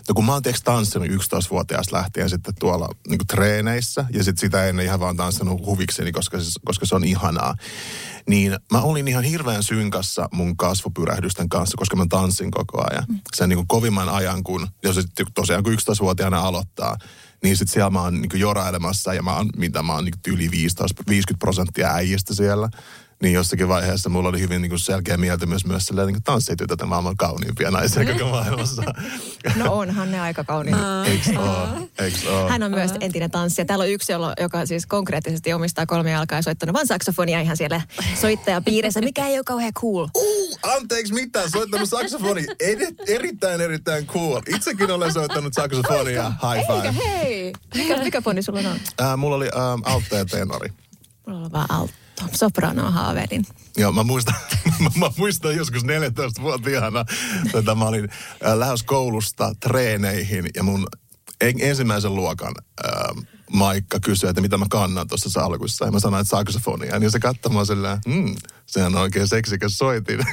No 0.07 0.13
kun 0.15 0.25
mä 0.25 0.33
oon 0.33 0.43
tiiäks 0.43 0.61
tanssinut 0.61 1.07
11-vuotiaasta 1.07 1.95
lähtien 1.97 2.29
sitten 2.29 2.53
tuolla 2.59 2.89
niin 3.07 3.27
treeneissä 3.27 4.05
ja 4.13 4.23
sitten 4.23 4.41
sitä 4.41 4.65
ennen 4.65 4.85
ihan 4.85 4.99
vaan 4.99 5.17
tanssinut 5.17 5.65
huvikseni, 5.65 6.11
koska, 6.11 6.39
se- 6.39 6.59
koska 6.65 6.85
se 6.85 6.95
on 6.95 7.03
ihanaa. 7.03 7.55
Niin 8.29 8.57
mä 8.71 8.81
olin 8.81 9.07
ihan 9.07 9.23
hirveän 9.23 9.63
synkassa 9.63 10.29
mun 10.31 10.57
kasvupyrähdysten 10.57 11.49
kanssa, 11.49 11.77
koska 11.77 11.95
mä 11.95 12.05
tanssin 12.09 12.51
koko 12.51 12.83
ajan. 12.91 13.05
Sen 13.35 13.49
niin 13.49 13.57
kuin 13.57 13.67
kovimman 13.67 14.09
ajan, 14.09 14.43
kun 14.43 14.67
jos 14.83 14.99
tosiaan 15.33 15.63
kun 15.63 15.73
11-vuotiaana 15.73 16.39
aloittaa, 16.39 16.97
niin 17.43 17.57
sitten 17.57 17.73
siellä 17.73 17.89
mä 17.89 18.01
oon 18.01 18.21
niin 18.21 18.39
jorailemassa 18.39 19.13
ja 19.13 19.21
mä 19.21 19.35
oon, 19.35 19.49
mitä 19.57 19.83
mä 19.83 19.93
oon 19.93 20.05
niin 20.05 20.13
yli 20.27 20.51
15, 20.51 21.03
50 21.09 21.39
prosenttia 21.39 21.93
äijistä 21.93 22.33
siellä. 22.33 22.69
Niin 23.21 23.33
jossakin 23.33 23.67
vaiheessa 23.67 24.09
mulla 24.09 24.29
oli 24.29 24.39
hyvin 24.39 24.61
niin 24.61 24.69
kuin 24.69 24.79
selkeä 24.79 25.17
mieltymys 25.17 25.65
myös 25.65 25.85
silleen, 25.85 26.07
niin 26.07 26.23
tanssitytöt 26.23 26.81
on 26.81 26.89
maailman 26.89 27.17
kauniimpia 27.17 27.71
naisia 27.71 28.05
koko 28.13 28.29
maailmassa. 28.29 28.83
No 29.55 29.73
onhan 29.73 30.11
ne 30.11 30.19
aika 30.21 30.43
kauniita. 30.43 31.05
Eiks 31.05 31.29
oo? 31.37 31.67
Eiks 31.99 32.25
oo? 32.25 32.49
Hän 32.49 32.63
on 32.63 32.71
myös 32.71 32.91
entinen 32.99 33.31
tanssija. 33.31 33.65
Täällä 33.65 33.83
on 33.83 33.89
yksi, 33.89 34.11
jolla- 34.11 34.33
joka 34.41 34.65
siis 34.65 34.85
konkreettisesti 34.85 35.53
omistaa 35.53 35.85
kolme 35.85 36.11
jalkaa 36.11 36.37
ja 36.37 36.41
soittanut 36.41 36.73
vaan 36.73 36.87
saksofonia 36.87 37.41
ihan 37.41 37.57
siellä 37.57 37.81
soittajapiirissä, 38.21 39.01
mikä 39.01 39.27
ei 39.27 39.37
ole 39.37 39.43
kauhean 39.43 39.73
cool. 39.73 40.07
Uh, 40.15 40.59
anteeksi 40.63 41.13
mitään, 41.13 41.49
soittanut 41.51 41.89
saksofoni. 41.89 42.45
Eri, 42.59 42.87
erittäin, 43.07 43.61
erittäin 43.61 44.07
cool. 44.07 44.41
Itsekin 44.55 44.91
olen 44.91 45.13
soittanut 45.13 45.53
saksofonia. 45.53 46.29
High 46.29 46.71
Eikä, 46.71 46.91
five. 46.91 47.05
hei! 47.05 47.53
Mikä, 47.75 47.97
mikä 47.97 48.21
foni 48.21 48.41
sulla 48.41 48.59
on? 48.59 48.79
Äh, 49.01 49.17
mulla 49.17 49.35
oli 49.35 49.49
ähm, 49.55 49.81
altta 49.93 50.15
ja 50.15 50.25
tenori. 50.25 50.69
Mulla 51.27 51.39
on 51.45 51.51
vaan 51.51 51.89
alto. 52.21 52.37
Soprano 52.37 52.91
haaveilin. 52.91 53.45
Joo, 53.77 53.91
mä 53.91 54.03
muistan, 54.03 54.35
mä 54.99 55.09
muistan 55.17 55.55
joskus 55.55 55.83
14-vuotiaana, 55.83 57.05
tota, 57.51 57.75
mä 57.75 57.85
olin 57.85 58.09
äh, 58.45 58.57
lähes 58.57 58.83
koulusta 58.83 59.53
treeneihin 59.59 60.45
ja 60.55 60.63
mun 60.63 60.87
en, 61.41 61.55
ensimmäisen 61.59 62.15
luokan 62.15 62.55
äh, 62.85 63.25
Maikka 63.51 63.99
kysyi, 63.99 64.29
että 64.29 64.41
mitä 64.41 64.57
mä 64.57 64.65
kannan 64.69 65.07
tuossa 65.07 65.29
salkussa. 65.29 65.85
Ja 65.85 65.91
mä 65.91 65.99
sanoin, 65.99 66.21
että 66.21 66.37
saksofonia. 66.37 66.99
Niin 66.99 67.11
se 67.11 67.19
katsoi 67.19 67.51
mua 67.51 67.65
silleen, 67.65 67.97
hmm, 68.09 68.35
sehän 68.65 68.95
on 68.95 69.01
oikein 69.01 69.27
seksikäs 69.27 69.77
soitin. 69.77 70.19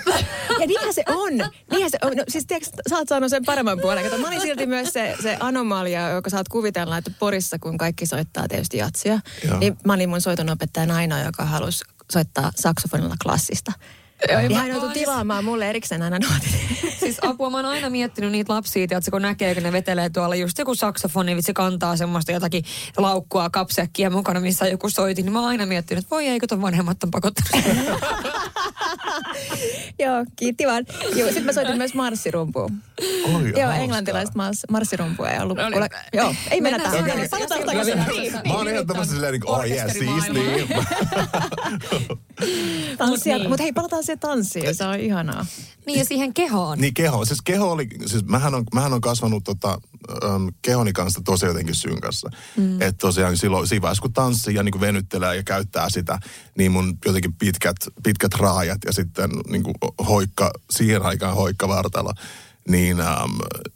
Ja 0.61 0.67
niinhän 0.67 0.95
se 0.95 1.03
on. 1.07 1.33
Niinhän 1.71 1.91
se 1.91 1.99
on. 2.03 2.13
No, 2.17 2.25
siis 2.29 2.47
tiedätkö, 2.47 2.71
sä 2.89 2.97
oot 2.97 3.09
saanut 3.09 3.31
sen 3.31 3.45
paremman 3.45 3.81
puolen. 3.81 4.05
Kato, 4.05 4.19
mä 4.19 4.29
olin 4.29 4.41
silti 4.41 4.67
myös 4.67 4.93
se, 4.93 5.17
se 5.23 5.37
anomalia, 5.41 6.11
joka 6.11 6.31
saat 6.31 6.49
kuvitella, 6.49 6.97
että 6.99 7.11
Porissa, 7.19 7.59
kun 7.59 7.79
kaikki 7.79 8.07
soittaa 8.07 8.49
tietysti 8.49 8.77
jatsia, 8.77 9.21
Joo. 9.49 9.59
niin 9.59 9.77
mä 9.85 9.93
olin 9.93 10.09
mun 10.09 10.21
soitonopettajan 10.21 10.91
ainoa, 10.91 11.19
joka 11.19 11.45
halusi 11.45 11.85
soittaa 12.13 12.51
saksofonilla 12.55 13.15
klassista. 13.23 13.73
Niin 14.29 14.55
hän 14.57 14.69
joutui 14.69 14.93
tilaamaan 14.93 15.45
mulle 15.45 15.71
erikseen 15.71 16.03
aina 16.03 16.19
nuotit. 16.19 16.51
Siis 17.01 17.19
apua, 17.23 17.51
mä 17.51 17.57
oon 17.57 17.67
aina 17.67 17.91
miettinyt 17.91 18.33
niitä 18.33 18.53
lapsia, 18.53 18.85
että 18.85 19.11
kun 19.11 19.23
näkee, 19.23 19.55
kun 19.55 19.63
ne 19.63 19.73
vetelee 19.73 20.11
tuolla 20.11 20.35
just 20.35 20.59
joku 20.59 20.75
saksofoni, 20.75 21.37
vitsi 21.37 21.53
kantaa 21.55 21.97
semmoista 21.97 22.33
jotakin 22.33 22.65
laukkua, 22.97 23.51
kapsekkia 23.51 24.11
mukana, 24.11 24.41
missä 24.41 24.67
joku 24.67 24.91
soitin, 24.91 25.25
niin 25.25 25.33
mä 25.33 25.41
oon 25.41 25.49
aina 25.49 25.67
miettinyt, 25.67 26.05
että 26.05 26.11
voi 26.11 26.27
eikö 26.27 26.47
ton 26.47 26.63
vanhemmat 26.63 27.05
on 27.05 27.11
pakottanut. 27.11 27.65
Joo, 29.99 30.25
kiitti 30.37 30.67
vaan. 30.67 30.85
Joo, 31.17 31.27
sitten 31.27 31.45
mä 31.45 31.53
soitin 31.53 31.77
myös 31.77 31.95
marssirumpuun. 31.95 32.71
Oi, 33.01 33.33
Joo, 33.33 33.41
hauskaa. 33.41 33.77
englantilaista 33.77 34.33
mars, 34.37 34.63
marssirumpua 34.71 35.31
ei 35.31 35.41
ollut. 35.41 35.59
No 35.59 35.69
niin. 35.69 35.83
Joo, 36.13 36.35
ei 36.51 36.61
mennä 36.61 36.79
tähän. 36.79 37.05
Palataan 37.31 37.65
takaisin. 37.67 37.99
Mä 38.49 38.55
oon 38.55 38.69
ehdottomasti 38.69 39.15
silleen, 39.15 39.33
niin 39.33 39.49
oh 39.49 39.65
yeah, 39.67 39.87
Mut 43.09 43.25
niin. 43.25 43.49
mutta 43.49 43.63
hei, 43.63 43.73
palataan 43.73 44.05
siihen 44.13 44.19
tanssiin. 44.19 44.75
Se 44.75 44.85
on 44.85 45.01
ihanaa. 45.01 45.47
niin 45.87 45.99
ja 45.99 46.05
siihen 46.05 46.35
kehoon. 46.35 46.79
Niin 46.79 46.95
keho. 46.95 47.25
Siis 47.25 47.43
keho 47.43 47.73
oli, 47.73 47.89
siis 48.07 48.25
mähän 48.25 48.55
on, 48.55 48.65
mähän 48.75 48.93
on 48.93 49.01
kasvanut 49.01 49.45
tota, 49.45 49.79
ähm, 50.25 50.49
kehoni 50.63 50.93
kanssa 50.93 51.21
tosi 51.25 51.47
jotenkin 51.47 51.75
synkassa. 51.75 52.31
Mm. 52.57 52.83
Että 52.83 52.99
tosiaan 52.99 53.37
silloin, 53.37 53.67
siinä 53.67 53.83
vaiheessa 53.83 54.03
kun 54.03 54.13
tanssii 54.13 54.55
ja 54.55 54.63
niin 54.63 54.73
kuin 54.73 54.81
venyttelee 54.81 55.37
ja 55.37 55.43
käyttää 55.43 55.91
sitä, 55.91 56.19
niin 56.59 56.73
mun 56.73 56.99
jotenkin 57.05 57.33
pitkät, 57.33 57.77
pitkät 58.03 58.35
raajat 58.35 58.79
ja 58.85 58.93
sitten 58.93 59.31
niin 59.49 59.63
kuin 59.63 59.75
hoikka, 60.09 60.51
siihen 60.71 61.03
aikaan 61.03 61.37
hoikka 61.37 61.69
vartalo, 61.69 62.13
niin 62.69 63.01
äm, 63.01 63.07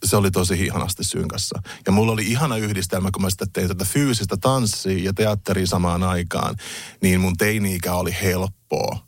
se 0.05 0.17
oli 0.17 0.31
tosi 0.31 0.55
ihanasti 0.55 1.05
synkassa. 1.05 1.63
Ja 1.87 1.93
mulla 1.93 2.13
oli 2.13 2.27
ihana 2.27 2.57
yhdistelmä, 2.57 3.11
kun 3.13 3.23
mä 3.23 3.31
sitten 3.31 3.53
tein 3.53 3.69
tätä 3.69 3.85
fyysistä 3.85 4.37
tanssia 4.37 5.05
ja 5.05 5.13
teatteria 5.13 5.67
samaan 5.67 6.03
aikaan, 6.03 6.57
niin 7.03 7.21
mun 7.21 7.37
teini-ikä 7.37 7.95
oli 7.95 8.17
helppoa 8.23 9.06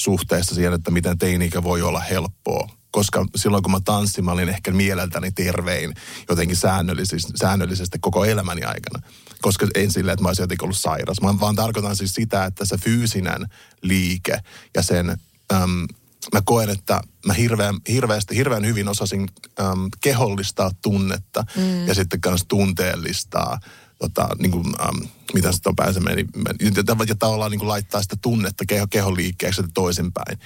suhteessa 0.00 0.54
siihen, 0.54 0.72
että 0.72 0.90
miten 0.90 1.18
teini-ikä 1.18 1.62
voi 1.62 1.82
olla 1.82 2.00
helppoa. 2.00 2.68
Koska 2.90 3.26
silloin 3.36 3.62
kun 3.62 3.72
mä 3.72 3.80
tanssin, 3.84 4.24
mä 4.24 4.32
olin 4.32 4.48
ehkä 4.48 4.72
mieleltäni 4.72 5.32
tervein 5.32 5.94
jotenkin 6.28 6.56
säännöllisesti, 6.56 7.32
säännöllisesti 7.40 7.98
koko 7.98 8.24
elämäni 8.24 8.62
aikana. 8.62 9.02
Koska 9.40 9.66
en 9.74 9.92
silleen, 9.92 10.12
että 10.12 10.22
mä 10.22 10.28
olisin 10.28 10.42
jotenkin 10.42 10.64
ollut 10.64 10.78
sairas. 10.78 11.20
Mä 11.20 11.40
vaan 11.40 11.56
tarkoitan 11.56 11.96
siis 11.96 12.14
sitä, 12.14 12.44
että 12.44 12.64
se 12.64 12.76
fyysinen 12.76 13.46
liike 13.82 14.38
ja 14.74 14.82
sen... 14.82 15.10
Äm, 15.52 15.86
mä 16.32 16.42
koen, 16.44 16.70
että 16.70 17.00
mä 17.26 17.32
hirveän, 17.32 17.74
hirveästi, 17.88 18.36
hirveän 18.36 18.66
hyvin 18.66 18.88
osasin 18.88 19.28
äm, 19.60 19.88
kehollistaa 20.00 20.70
tunnetta 20.82 21.44
mm. 21.56 21.86
ja 21.86 21.94
sitten 21.94 22.20
myös 22.26 22.44
tunteellistaa 22.48 23.58
tota, 24.00 24.28
niin 24.38 24.50
kuin, 24.50 24.64
äm, 24.80 25.08
mitä 25.34 25.52
sitten 25.52 25.70
on 25.70 25.76
pääse 25.76 26.00
meni, 26.00 26.26
ja, 26.60 26.96
ja 27.08 27.14
tavallaan 27.18 27.50
niin 27.50 27.58
kuin 27.58 27.68
laittaa 27.68 28.02
sitä 28.02 28.16
tunnetta 28.22 28.64
keho, 28.68 28.86
kehon 28.86 29.16
liikkeeksi 29.16 29.62
toisinpäin. 29.74 30.38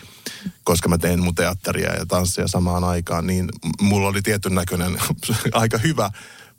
Koska 0.64 0.88
mä 0.88 0.98
tein 0.98 1.24
mun 1.24 1.34
teatteria 1.34 1.94
ja 1.94 2.06
tanssia 2.06 2.48
samaan 2.48 2.84
aikaan, 2.84 3.26
niin 3.26 3.48
mulla 3.80 4.08
oli 4.08 4.22
tietyn 4.22 4.54
näköinen 4.54 4.98
aika 5.52 5.78
hyvä 5.78 6.10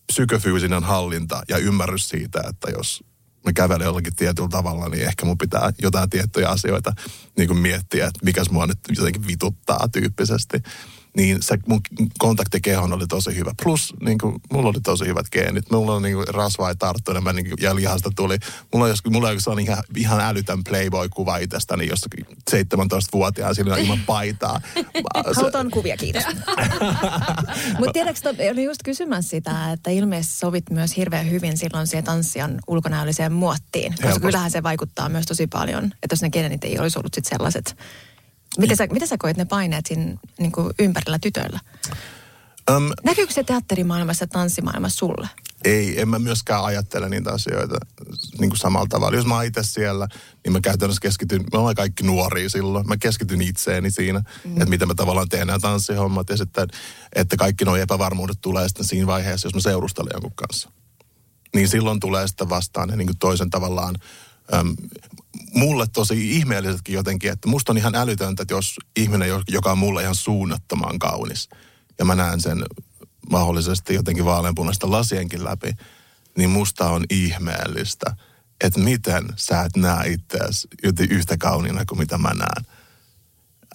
psykofyysinen 0.07 0.83
hallinta 0.83 1.43
ja 1.49 1.57
ymmärrys 1.57 2.09
siitä, 2.09 2.43
että 2.49 2.71
jos 2.71 3.03
mä 3.45 3.53
kävelen 3.53 3.85
jollakin 3.85 4.15
tietyllä 4.15 4.49
tavalla, 4.49 4.89
niin 4.89 5.07
ehkä 5.07 5.25
mun 5.25 5.37
pitää 5.37 5.73
jotain 5.81 6.09
tiettyjä 6.09 6.49
asioita 6.49 6.93
niin 7.37 7.47
kuin 7.47 7.59
miettiä, 7.59 8.07
että 8.07 8.25
mikäs 8.25 8.49
mua 8.49 8.67
nyt 8.67 8.79
jotenkin 8.97 9.27
vituttaa 9.27 9.87
tyyppisesti. 9.91 10.57
Niin 11.15 11.37
se 11.41 11.57
mun 11.67 11.81
kontakti 12.17 12.61
kehon 12.61 12.93
oli 12.93 13.07
tosi 13.07 13.35
hyvä. 13.35 13.51
Plus 13.63 13.93
niin 14.01 14.17
kuin, 14.17 14.35
mulla 14.51 14.69
oli 14.69 14.81
tosi 14.81 15.05
hyvät 15.05 15.29
geenit. 15.31 15.71
Mulla 15.71 15.95
on 15.95 16.01
niin 16.01 16.15
kuin, 16.15 16.27
rasva 16.27 16.69
ei 16.69 16.75
tarttu 16.75 17.11
enemmän 17.11 17.35
niin 17.35 17.49
kuin, 17.49 17.57
ja 17.61 17.75
lihasta 17.75 18.11
tuli. 18.15 18.37
Mulla 18.73 18.85
on, 18.85 18.89
joskus, 18.89 19.11
mulla 19.11 19.29
on 19.47 19.59
ihan, 19.59 19.83
ihan 19.97 20.19
älytön 20.21 20.63
playboy-kuva 20.63 21.37
itsestäni 21.37 21.87
jostakin 21.87 22.25
17-vuotiaan 22.51 23.55
sillä 23.55 23.77
ilman 23.77 23.99
paitaa. 24.05 24.61
Halutaan 25.35 25.71
kuvia, 25.71 25.97
kiitos. 25.97 26.23
Mutta 27.79 27.93
tiedätkö, 27.93 28.29
olin 28.51 28.63
just 28.63 28.83
kysymässä 28.83 29.29
sitä, 29.29 29.71
että 29.71 29.91
ilmeisesti 29.91 30.39
sovit 30.39 30.69
myös 30.69 30.97
hirveän 30.97 31.29
hyvin 31.29 31.57
silloin 31.57 31.87
siihen 31.87 32.03
tanssijan 32.03 32.59
ulkonäölliseen 32.67 33.33
muottiin. 33.33 33.91
Koska 33.91 34.07
Helposti. 34.07 34.25
kyllähän 34.25 34.51
se 34.51 34.63
vaikuttaa 34.63 35.09
myös 35.09 35.25
tosi 35.25 35.47
paljon, 35.47 35.85
että 35.85 36.13
jos 36.13 36.21
ne 36.21 36.29
genit 36.29 36.63
ei 36.63 36.79
olisi 36.79 36.99
ollut 36.99 37.13
sit 37.13 37.25
sellaiset. 37.25 37.77
Miten 38.57 38.77
sä, 38.77 38.87
miten 38.91 39.07
sä 39.07 39.17
koet 39.19 39.37
ne 39.37 39.45
paineet 39.45 39.85
siinä 39.85 40.17
niin 40.39 40.51
kuin 40.51 40.73
ympärillä 40.79 41.19
tytöillä? 41.19 41.59
Öm, 42.69 42.83
Näkyykö 43.03 43.33
se 43.33 43.43
teatterimaailmassa 43.43 44.23
ja 44.23 44.27
tanssimaailmassa 44.27 44.97
sulle? 44.97 45.29
ei, 45.65 46.01
en 46.01 46.09
mä 46.09 46.19
myöskään 46.19 46.63
ajattele 46.63 47.09
niitä 47.09 47.31
asioita 47.31 47.75
niin 48.39 48.49
kuin 48.49 48.57
samalla 48.57 48.87
tavalla. 48.89 49.17
Jos 49.17 49.25
mä 49.25 49.35
oon 49.35 49.45
itse 49.45 49.63
siellä, 49.63 50.07
niin 50.43 50.53
mä 50.53 50.61
käytännössä 50.61 51.01
keskityn, 51.01 51.43
me 51.53 51.59
ollaan 51.59 51.75
kaikki 51.75 52.03
nuoria 52.03 52.49
silloin, 52.49 52.87
mä 52.87 52.97
keskityn 52.97 53.41
itseeni 53.41 53.91
siinä, 53.91 54.19
mm. 54.19 54.51
että 54.51 54.65
miten 54.65 54.87
mä 54.87 54.95
tavallaan 54.95 55.29
teen 55.29 55.47
nämä 55.47 55.59
tanssihommat 55.59 56.29
ja 56.29 56.37
sitten, 56.37 56.67
että 57.15 57.37
kaikki 57.37 57.65
nuo 57.65 57.75
epävarmuudet 57.75 58.37
tulee 58.41 58.67
sitten 58.67 58.85
siinä 58.85 59.07
vaiheessa, 59.07 59.47
jos 59.47 59.53
mä 59.53 59.61
seurustelen 59.61 60.11
jonkun 60.13 60.35
kanssa. 60.35 60.71
Niin 61.55 61.67
silloin 61.67 61.99
tulee 61.99 62.27
sitten 62.27 62.49
vastaan 62.49 62.89
ne 62.89 62.95
niin 62.95 63.07
kuin 63.07 63.17
toisen 63.17 63.49
tavallaan, 63.49 63.95
äm, 64.53 64.75
mulle 65.53 65.85
tosi 65.93 66.31
ihmeellisetkin 66.31 66.95
jotenkin, 66.95 67.31
että 67.31 67.47
musta 67.47 67.71
on 67.71 67.77
ihan 67.77 67.95
älytöntä, 67.95 68.41
että 68.41 68.53
jos 68.53 68.75
ihminen, 68.95 69.27
jo- 69.29 69.43
joka 69.47 69.71
on 69.71 69.77
mulle 69.77 70.01
ihan 70.01 70.15
suunnattoman 70.15 70.99
kaunis, 70.99 71.49
ja 71.99 72.05
mä 72.05 72.15
näen 72.15 72.41
sen 72.41 72.65
mahdollisesti 73.29 73.93
jotenkin 73.93 74.25
vaaleanpunaista 74.25 74.91
lasienkin 74.91 75.43
läpi, 75.43 75.71
niin 76.37 76.49
musta 76.49 76.89
on 76.89 77.05
ihmeellistä, 77.09 78.15
että 78.61 78.79
miten 78.79 79.25
sä 79.35 79.61
et 79.61 79.75
näe 79.75 80.07
itseäsi 80.07 80.67
yhtä 81.09 81.37
kauniina 81.37 81.85
kuin 81.85 81.99
mitä 81.99 82.17
mä 82.17 82.31
näen. 82.33 82.65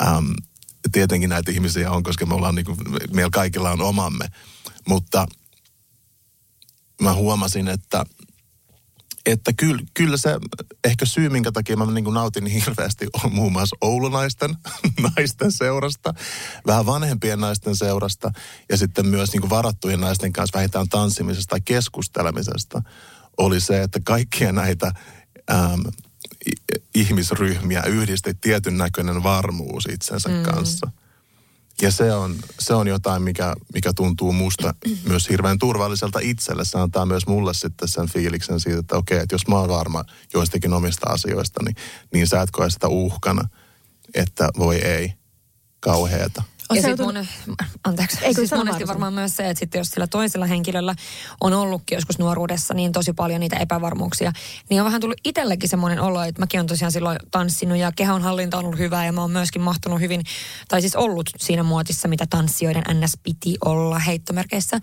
Ähm, 0.02 0.30
tietenkin 0.92 1.30
näitä 1.30 1.50
ihmisiä 1.50 1.90
on, 1.90 2.02
koska 2.02 2.26
me 2.26 2.34
ollaan 2.34 2.54
niin 2.54 2.64
kuin, 2.64 2.78
meillä 3.14 3.30
kaikilla 3.30 3.70
on 3.70 3.80
omamme, 3.80 4.24
mutta 4.88 5.26
mä 7.02 7.14
huomasin, 7.14 7.68
että 7.68 8.04
että 9.26 9.52
kyllä, 9.52 9.82
kyllä 9.94 10.16
se 10.16 10.38
ehkä 10.84 11.06
syy, 11.06 11.28
minkä 11.28 11.52
takia 11.52 11.76
mä 11.76 11.86
niin 11.86 12.04
nautin 12.04 12.44
niin 12.44 12.64
hirveästi, 12.64 13.06
on 13.24 13.34
muun 13.34 13.52
muassa 13.52 13.76
oulunaisten 13.80 14.56
naisten 15.16 15.52
seurasta, 15.52 16.14
vähän 16.66 16.86
vanhempien 16.86 17.40
naisten 17.40 17.76
seurasta 17.76 18.30
ja 18.68 18.76
sitten 18.76 19.06
myös 19.06 19.32
niin 19.32 19.50
varattujen 19.50 20.00
naisten 20.00 20.32
kanssa 20.32 20.56
vähintään 20.56 20.88
tanssimisesta 20.88 21.50
tai 21.50 21.60
keskustelemisesta, 21.60 22.82
oli 23.38 23.60
se, 23.60 23.82
että 23.82 24.00
kaikkia 24.04 24.52
näitä 24.52 24.92
äm, 25.50 25.82
ihmisryhmiä 26.94 27.82
yhdisti 27.82 28.34
tietyn 28.34 28.78
näköinen 28.78 29.22
varmuus 29.22 29.86
itsensä 29.86 30.28
mm. 30.28 30.42
kanssa. 30.42 30.90
Ja 31.82 31.90
se 31.90 32.12
on, 32.12 32.36
se 32.58 32.74
on 32.74 32.88
jotain, 32.88 33.22
mikä, 33.22 33.54
mikä 33.74 33.92
tuntuu 33.92 34.32
musta 34.32 34.74
myös 35.08 35.28
hirveän 35.28 35.58
turvalliselta 35.58 36.18
itselle. 36.22 36.64
Se 36.64 36.78
antaa 36.78 37.06
myös 37.06 37.26
mulle 37.26 37.54
sitten 37.54 37.88
sen 37.88 38.08
fiiliksen 38.08 38.60
siitä, 38.60 38.78
että 38.78 38.96
okei, 38.96 39.18
että 39.18 39.34
jos 39.34 39.48
mä 39.48 39.58
oon 39.58 39.68
varma 39.68 40.04
joistakin 40.34 40.72
omista 40.72 41.10
asioista, 41.10 41.64
niin, 41.64 41.76
niin 42.12 42.26
sä 42.26 42.42
et 42.42 42.50
koe 42.50 42.70
sitä 42.70 42.88
uhkana, 42.88 43.48
että 44.14 44.48
voi 44.58 44.76
ei, 44.76 45.12
kauheeta. 45.80 46.42
Ja 46.74 46.82
sitten 46.82 47.06
mun, 47.06 47.26
anteeksi, 47.84 48.18
Eikö 48.22 48.40
siis 48.40 48.52
monesti 48.52 48.86
varmaan 48.86 49.14
myös 49.14 49.36
se, 49.36 49.50
että 49.50 49.58
sitten 49.58 49.78
jos 49.78 49.88
sillä 49.88 50.06
toisella 50.06 50.46
henkilöllä 50.46 50.94
on 51.40 51.52
ollutkin 51.52 51.96
joskus 51.96 52.18
nuoruudessa 52.18 52.74
niin 52.74 52.92
tosi 52.92 53.12
paljon 53.12 53.40
niitä 53.40 53.56
epävarmuuksia, 53.56 54.32
niin 54.70 54.80
on 54.80 54.84
vähän 54.84 55.00
tullut 55.00 55.20
itsellekin 55.24 55.68
semmoinen 55.68 56.00
olo, 56.00 56.22
että 56.22 56.42
mäkin 56.42 56.60
on 56.60 56.66
tosiaan 56.66 56.92
silloin 56.92 57.18
tanssinut 57.30 57.78
ja 57.78 57.92
kehon 57.96 58.22
hallinta 58.22 58.58
on 58.58 58.64
ollut 58.64 58.78
hyvää 58.78 59.06
ja 59.06 59.12
mä 59.12 59.20
oon 59.20 59.30
myöskin 59.30 59.62
mahtunut 59.62 60.00
hyvin, 60.00 60.22
tai 60.68 60.80
siis 60.80 60.96
ollut 60.96 61.30
siinä 61.38 61.62
muotissa, 61.62 62.08
mitä 62.08 62.26
tanssijoiden 62.30 62.82
NS 62.92 63.18
piti 63.22 63.56
olla 63.64 63.98
heittomerkeissä. 63.98 64.80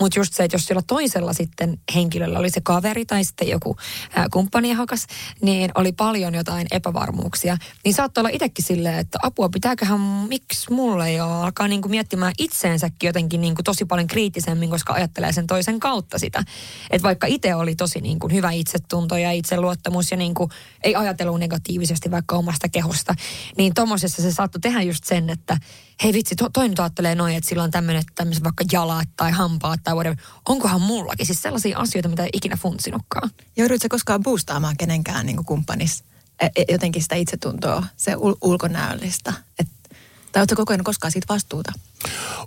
Mutta 0.00 0.18
just 0.18 0.34
se, 0.34 0.44
että 0.44 0.54
jos 0.54 0.64
sillä 0.64 0.82
toisella 0.86 1.32
sitten 1.32 1.78
henkilöllä 1.94 2.38
oli 2.38 2.50
se 2.50 2.60
kaveri 2.60 3.06
tai 3.06 3.24
sitten 3.24 3.48
joku 3.48 3.76
ää, 4.14 4.26
kumppaniahokas, 4.32 5.06
niin 5.42 5.70
oli 5.74 5.92
paljon 5.92 6.34
jotain 6.34 6.66
epävarmuuksia, 6.70 7.56
niin 7.84 7.94
saattoi 7.94 8.22
olla 8.22 8.30
itsekin 8.32 8.64
silleen, 8.64 8.98
että 8.98 9.18
apua 9.22 9.48
pitääköhän, 9.48 10.00
miksi 10.00 10.72
mulle 10.72 11.08
ei 11.08 11.21
jo 11.22 11.40
alkaa 11.40 11.68
niin 11.68 11.82
kuin 11.82 11.90
miettimään 11.90 12.32
itseensäkin 12.38 13.06
jotenkin 13.06 13.40
niin 13.40 13.54
kuin 13.54 13.64
tosi 13.64 13.84
paljon 13.84 14.06
kriittisemmin, 14.06 14.70
koska 14.70 14.92
ajattelee 14.92 15.32
sen 15.32 15.46
toisen 15.46 15.80
kautta 15.80 16.18
sitä. 16.18 16.44
Että 16.90 17.08
vaikka 17.08 17.26
itse 17.26 17.54
oli 17.54 17.74
tosi 17.74 18.00
niin 18.00 18.18
kuin 18.18 18.32
hyvä 18.32 18.50
itsetunto 18.50 19.16
ja 19.16 19.32
itseluottamus 19.32 20.10
ja 20.10 20.16
niin 20.16 20.34
kuin 20.34 20.50
ei 20.82 20.94
ajatellut 20.94 21.40
negatiivisesti 21.40 22.10
vaikka 22.10 22.36
omasta 22.36 22.68
kehosta, 22.68 23.14
niin 23.56 23.74
tuommoisessa 23.74 24.22
se 24.22 24.32
saattoi 24.32 24.60
tehdä 24.60 24.82
just 24.82 25.04
sen, 25.04 25.30
että 25.30 25.56
hei 26.02 26.12
vitsi, 26.12 26.36
to, 26.36 26.50
toinen 26.50 26.80
ajattelee 26.80 27.14
noin, 27.14 27.36
että 27.36 27.48
sillä 27.48 27.62
on 27.62 27.70
tämmöinen 27.70 28.02
vaikka 28.44 28.64
jalat 28.72 29.08
tai 29.16 29.30
hampaat 29.30 29.80
tai 29.84 29.94
whatever. 29.94 30.16
Onkohan 30.48 30.80
mullakin? 30.80 31.26
Siis 31.26 31.42
sellaisia 31.42 31.78
asioita, 31.78 32.08
mitä 32.08 32.24
ei 32.24 32.30
ikinä 32.32 32.56
funtsinutkaan. 32.56 33.30
Joudutko 33.56 33.88
koskaan 33.90 34.22
boostaamaan 34.22 34.76
kenenkään 34.76 35.26
niin 35.26 35.44
kumppanis 35.44 36.04
e, 36.40 36.46
e, 36.56 36.64
jotenkin 36.72 37.02
sitä 37.02 37.14
itsetuntoa, 37.14 37.86
se 37.96 38.14
ul- 38.14 38.38
ulkonäöllistä? 38.40 39.32
Että 39.58 39.72
tai 40.32 40.40
oletko 40.40 40.56
kokenut 40.56 40.84
koskaan 40.84 41.12
siitä 41.12 41.26
vastuuta? 41.28 41.72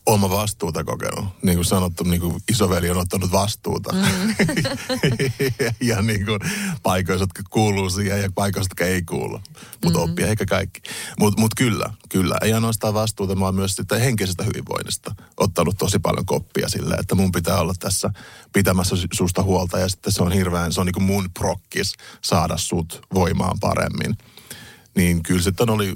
Oma 0.05 0.29
vastuuta 0.29 0.83
kokenut. 0.83 1.25
Niin 1.43 1.57
kuin 1.57 1.65
sanottu, 1.65 2.03
niin 2.03 2.21
kuin 2.21 2.35
isoveli 2.51 2.89
on 2.89 2.97
ottanut 2.97 3.31
vastuuta. 3.31 3.93
Mm. 3.93 4.35
ja, 5.59 5.73
ja 5.95 6.01
niin 6.01 6.25
kuin 6.25 6.39
paikoissa, 6.83 7.23
jotka 7.23 7.43
kuuluu 7.49 7.89
siihen 7.89 8.21
ja 8.21 8.29
paikoissa, 8.35 8.69
jotka 8.69 8.85
ei 8.85 9.01
kuulu. 9.01 9.39
Mutta 9.83 9.99
mm. 9.99 10.03
oppia 10.03 10.27
eikä 10.27 10.45
kaikki. 10.45 10.81
Mutta 11.19 11.41
mut 11.41 11.51
kyllä, 11.57 11.93
kyllä. 12.09 12.35
Ei 12.41 12.53
ainoastaan 12.53 12.93
vastuuta, 12.93 13.39
vaan 13.39 13.55
myös 13.55 13.75
sitä 13.75 13.99
henkisestä 13.99 14.43
hyvinvoinnista. 14.43 15.15
Ottanut 15.37 15.77
tosi 15.77 15.99
paljon 15.99 16.25
koppia 16.25 16.69
sille, 16.69 16.95
että 16.95 17.15
mun 17.15 17.31
pitää 17.31 17.59
olla 17.59 17.73
tässä 17.79 18.09
pitämässä 18.53 18.95
susta 19.13 19.43
huolta. 19.43 19.79
Ja 19.79 19.89
sitten 19.89 20.13
se 20.13 20.23
on 20.23 20.31
hirveän, 20.31 20.73
se 20.73 20.79
on 20.81 20.85
niin 20.85 20.93
kuin 20.93 21.03
mun 21.03 21.29
prokkis 21.39 21.93
saada 22.21 22.57
sut 22.57 23.01
voimaan 23.13 23.57
paremmin. 23.59 24.17
Niin 24.95 25.23
kyllä 25.23 25.41
sitten 25.41 25.69
oli 25.69 25.93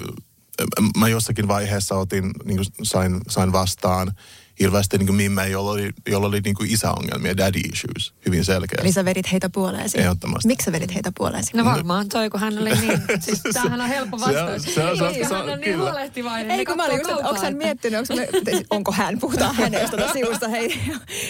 mä 0.98 1.08
jossakin 1.08 1.48
vaiheessa 1.48 1.94
otin, 1.94 2.30
niin 2.44 2.60
sain, 2.82 3.20
sain 3.28 3.52
vastaan 3.52 4.12
hirveästi 4.60 4.98
niin 4.98 5.14
mimme, 5.14 5.48
jolla 5.48 5.70
oli, 5.70 5.90
jolla 6.08 6.26
oli 6.26 6.40
niin 6.40 6.56
isäongelmia, 6.66 7.36
daddy 7.36 7.60
issues, 7.60 8.14
hyvin 8.26 8.44
selkeä. 8.44 8.78
Eli 8.82 8.92
sä 8.92 9.04
vedit 9.04 9.32
heitä 9.32 9.50
puoleesi? 9.50 10.00
Ehdottomasti. 10.00 10.48
Miksi 10.48 10.64
sä 10.64 10.72
vedit 10.72 10.94
heitä 10.94 11.12
puoleesi? 11.16 11.56
No 11.56 11.64
varmaan 11.64 12.08
toi, 12.08 12.30
kun 12.30 12.40
hän 12.40 12.58
oli 12.58 12.70
niin, 12.70 13.02
siis 13.20 13.40
tämähän 13.52 13.80
on 13.80 13.88
helppo 13.88 14.20
vastaus. 14.20 14.62
Se, 14.62 14.70
se, 14.70 14.74
se, 14.74 15.14
se, 15.14 15.28
se, 15.28 15.34
hän 15.34 15.48
on 15.48 15.60
niin 15.60 15.78
huolehtivainen. 15.78 16.50
Ei, 16.50 16.64
kun 16.64 16.76
mä 16.76 16.84
olin 16.84 16.98
just, 16.98 17.10
että 17.10 17.28
onko 17.28 17.42
hän 17.42 17.56
miettinyt, 17.56 18.00
onko, 18.00 18.14
me, 18.14 18.62
onko 18.70 18.92
hän, 18.92 19.18
puhutaan 19.18 19.54
hänestä 19.54 19.96
tuota 19.96 20.12
sivusta, 20.12 20.48
hei, 20.48 20.80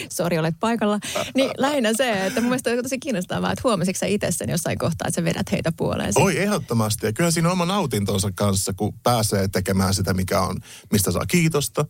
sori 0.09 0.37
olet 0.37 0.55
paikalla. 0.59 0.99
Niin 1.35 1.51
lähinnä 1.57 1.93
se, 1.93 2.25
että 2.25 2.41
mun 2.41 2.49
mielestä 2.49 2.69
on 2.69 2.83
tosi 2.83 2.99
kiinnostavaa, 2.99 3.51
että 3.51 3.61
huomasitko 3.63 3.99
sä 3.99 4.05
itse 4.05 4.31
sen 4.31 4.49
jossain 4.49 4.77
kohtaa, 4.77 5.07
että 5.07 5.21
sä 5.21 5.25
vedät 5.25 5.51
heitä 5.51 5.71
puoleesi? 5.77 6.21
Oi, 6.21 6.37
ehdottomasti. 6.37 7.05
Ja 7.05 7.13
kyllä 7.13 7.31
siinä 7.31 7.47
on 7.49 7.53
oma 7.53 7.65
nautintonsa 7.65 8.31
kanssa, 8.35 8.73
kun 8.73 8.93
pääsee 9.03 9.47
tekemään 9.47 9.93
sitä, 9.93 10.13
mikä 10.13 10.41
on, 10.41 10.57
mistä 10.91 11.11
saa 11.11 11.25
kiitosta 11.25 11.85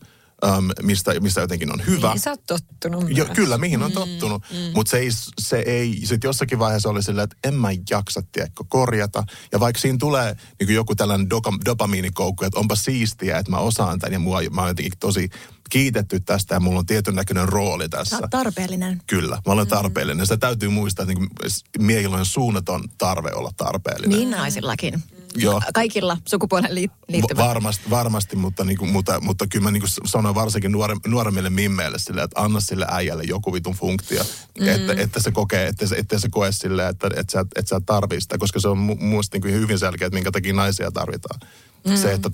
um, 0.46 0.70
mistä, 0.82 1.20
mistä 1.20 1.40
jotenkin 1.40 1.72
on 1.72 1.86
hyvä. 1.86 2.10
Niin 2.10 2.20
sä 2.20 2.30
oot 2.30 2.46
tottunut 2.46 3.04
jo, 3.16 3.26
Kyllä, 3.34 3.58
mihin 3.58 3.82
on 3.82 3.90
mm, 3.90 3.94
tottunut. 3.94 4.42
Mm. 4.50 4.72
Mutta 4.74 4.90
se 4.90 4.98
ei, 4.98 5.08
se 5.40 5.58
ei, 5.58 6.00
sit 6.04 6.24
jossakin 6.24 6.58
vaiheessa 6.58 6.88
oli 6.88 7.02
silleen, 7.02 7.24
että 7.24 7.48
en 7.48 7.54
mä 7.54 7.68
jaksa, 7.90 8.22
tiedätkö, 8.32 8.64
korjata. 8.68 9.24
Ja 9.52 9.60
vaikka 9.60 9.80
siinä 9.80 9.98
tulee 10.00 10.36
niin 10.60 10.74
joku 10.74 10.94
tällainen 10.94 11.30
doka, 11.30 11.52
dopamiinikoukku, 11.64 12.44
että 12.44 12.60
onpa 12.60 12.74
siistiä, 12.74 13.38
että 13.38 13.50
mä 13.50 13.58
osaan 13.58 13.98
tämän 13.98 14.12
ja 14.12 14.18
mua, 14.18 14.40
mä 14.50 14.60
oon 14.60 14.70
jotenkin 14.70 14.98
tosi 15.00 15.28
kiitetty 15.70 16.20
tästä 16.20 16.54
ja 16.54 16.60
mulla 16.60 16.78
on 16.78 16.86
tietyn 16.86 17.14
näköinen 17.14 17.48
rooli 17.48 17.88
tässä. 17.88 18.16
Sä 18.16 18.28
tarpeellinen. 18.30 19.02
Kyllä, 19.06 19.36
mä 19.46 19.52
olen 19.52 19.66
mm. 19.66 19.70
tarpeellinen. 19.70 20.26
Sitä 20.26 20.36
täytyy 20.36 20.68
muistaa, 20.68 21.02
että 21.02 21.14
niin 21.14 21.30
miehillä 21.78 22.16
on 22.16 22.26
suunnaton 22.26 22.84
tarve 22.98 23.32
olla 23.32 23.50
tarpeellinen. 23.56 24.18
Niin 24.18 24.30
naisillakin. 24.30 25.02
Joo. 25.36 25.62
Kaikilla 25.74 26.18
sukupuolen 26.28 26.74
liittyvät. 26.74 27.36
Varmasti, 27.36 27.90
varmasti 27.90 28.36
mutta, 28.36 28.64
niin 28.64 28.78
kuin, 28.78 28.90
mutta, 28.90 29.20
mutta 29.20 29.46
kyllä 29.46 29.62
mä 29.62 29.70
niin 29.70 29.80
kuin 29.80 29.90
sanon 30.04 30.34
varsinkin 30.34 30.72
nuore, 30.72 30.96
nuoremmille 31.06 31.50
mimmeille 31.50 31.98
sille, 31.98 32.22
että 32.22 32.40
anna 32.40 32.60
sille 32.60 32.86
äijälle 32.90 33.22
joku 33.26 33.52
vitun 33.52 33.74
funktio. 33.74 34.24
Mm. 34.60 34.68
Että, 34.68 34.92
että 34.96 35.20
se 35.20 35.30
kokee, 35.30 35.66
että 35.66 35.86
se, 35.86 35.96
että 35.96 36.18
se 36.18 36.28
koe 36.30 36.52
sille, 36.52 36.88
että, 36.88 37.06
että, 37.16 37.32
sä, 37.32 37.40
että 37.40 37.68
sä 37.68 37.80
tarvii 37.86 38.20
sitä, 38.20 38.38
koska 38.38 38.60
se 38.60 38.68
on 38.68 38.78
mu- 38.78 39.02
muista 39.02 39.34
niin 39.34 39.42
kuin 39.42 39.54
hyvin 39.54 39.78
selkeä, 39.78 40.06
että 40.06 40.14
minkä 40.16 40.30
takia 40.30 40.54
naisia 40.54 40.90
tarvitaan. 40.90 41.40
Mm. 41.86 41.96
Se, 41.96 42.12
että 42.12 42.30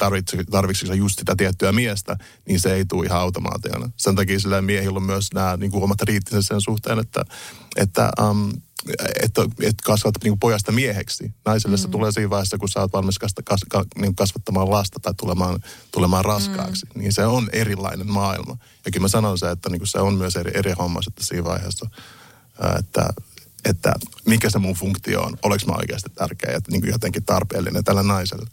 tarvitsetko 0.51 0.95
just 0.95 1.19
sitä 1.19 1.35
tiettyä 1.37 1.73
miestä, 1.73 2.17
niin 2.49 2.61
se 2.61 2.75
ei 2.75 2.85
tule 2.85 3.07
ihan 3.07 3.21
automaationa. 3.21 3.91
Sen 3.97 4.17
takia 4.17 4.41
sillä 4.41 4.63
miehillä 4.63 4.97
on 4.97 5.03
myös 5.03 5.29
nämä 5.35 5.57
niin 5.57 5.71
kuin 5.71 5.85
omat 5.85 6.03
riittiset 6.03 6.47
sen 6.47 6.61
suhteen, 6.61 6.99
että, 6.99 7.25
että 7.77 8.11
um, 8.31 8.53
että, 9.23 9.43
että 9.43 9.83
kasvat 9.85 10.15
niin 10.25 10.39
pojasta 10.39 10.73
mieheksi. 10.73 11.33
Naiselle 11.45 11.77
mm. 11.77 11.81
se 11.81 11.89
tulee 11.89 12.13
siinä 12.13 12.31
vaiheessa, 12.31 12.59
kun 12.59 12.69
sä 12.69 12.81
oot 12.81 12.93
valmis 12.93 13.19
kas, 13.19 13.35
kas, 13.45 13.61
kas, 13.69 13.87
niin 13.97 14.15
kasvattamaan 14.15 14.71
lasta 14.71 15.01
tai 15.03 15.15
tulemaan, 15.17 15.61
tulemaan 15.91 16.25
raskaaksi. 16.25 16.87
Mm. 16.87 17.01
Niin 17.01 17.13
se 17.13 17.27
on 17.27 17.49
erilainen 17.53 18.11
maailma. 18.11 18.57
Ja 18.85 18.91
kyllä 18.91 19.05
mä 19.05 19.09
sanon 19.09 19.39
se, 19.39 19.51
että 19.51 19.71
niin 19.71 19.87
se 19.87 19.99
on 19.99 20.15
myös 20.15 20.37
eri, 20.37 20.51
eri 20.55 20.73
homma 20.73 21.03
sitten 21.03 21.25
siinä 21.25 21.45
vaiheessa, 21.45 21.91
että, 22.79 23.09
että 23.65 23.95
mikä 24.27 24.51
se 24.51 24.59
mun 24.59 24.75
funktio 24.75 25.23
on. 25.23 25.39
Oleks 25.43 25.67
mä 25.67 25.73
oikeasti 25.73 26.11
tärkeä 26.15 26.53
ja 26.53 26.61
niin 26.71 26.89
jotenkin 26.89 27.25
tarpeellinen 27.25 27.85
tällä 27.85 28.03
naiselle. 28.03 28.47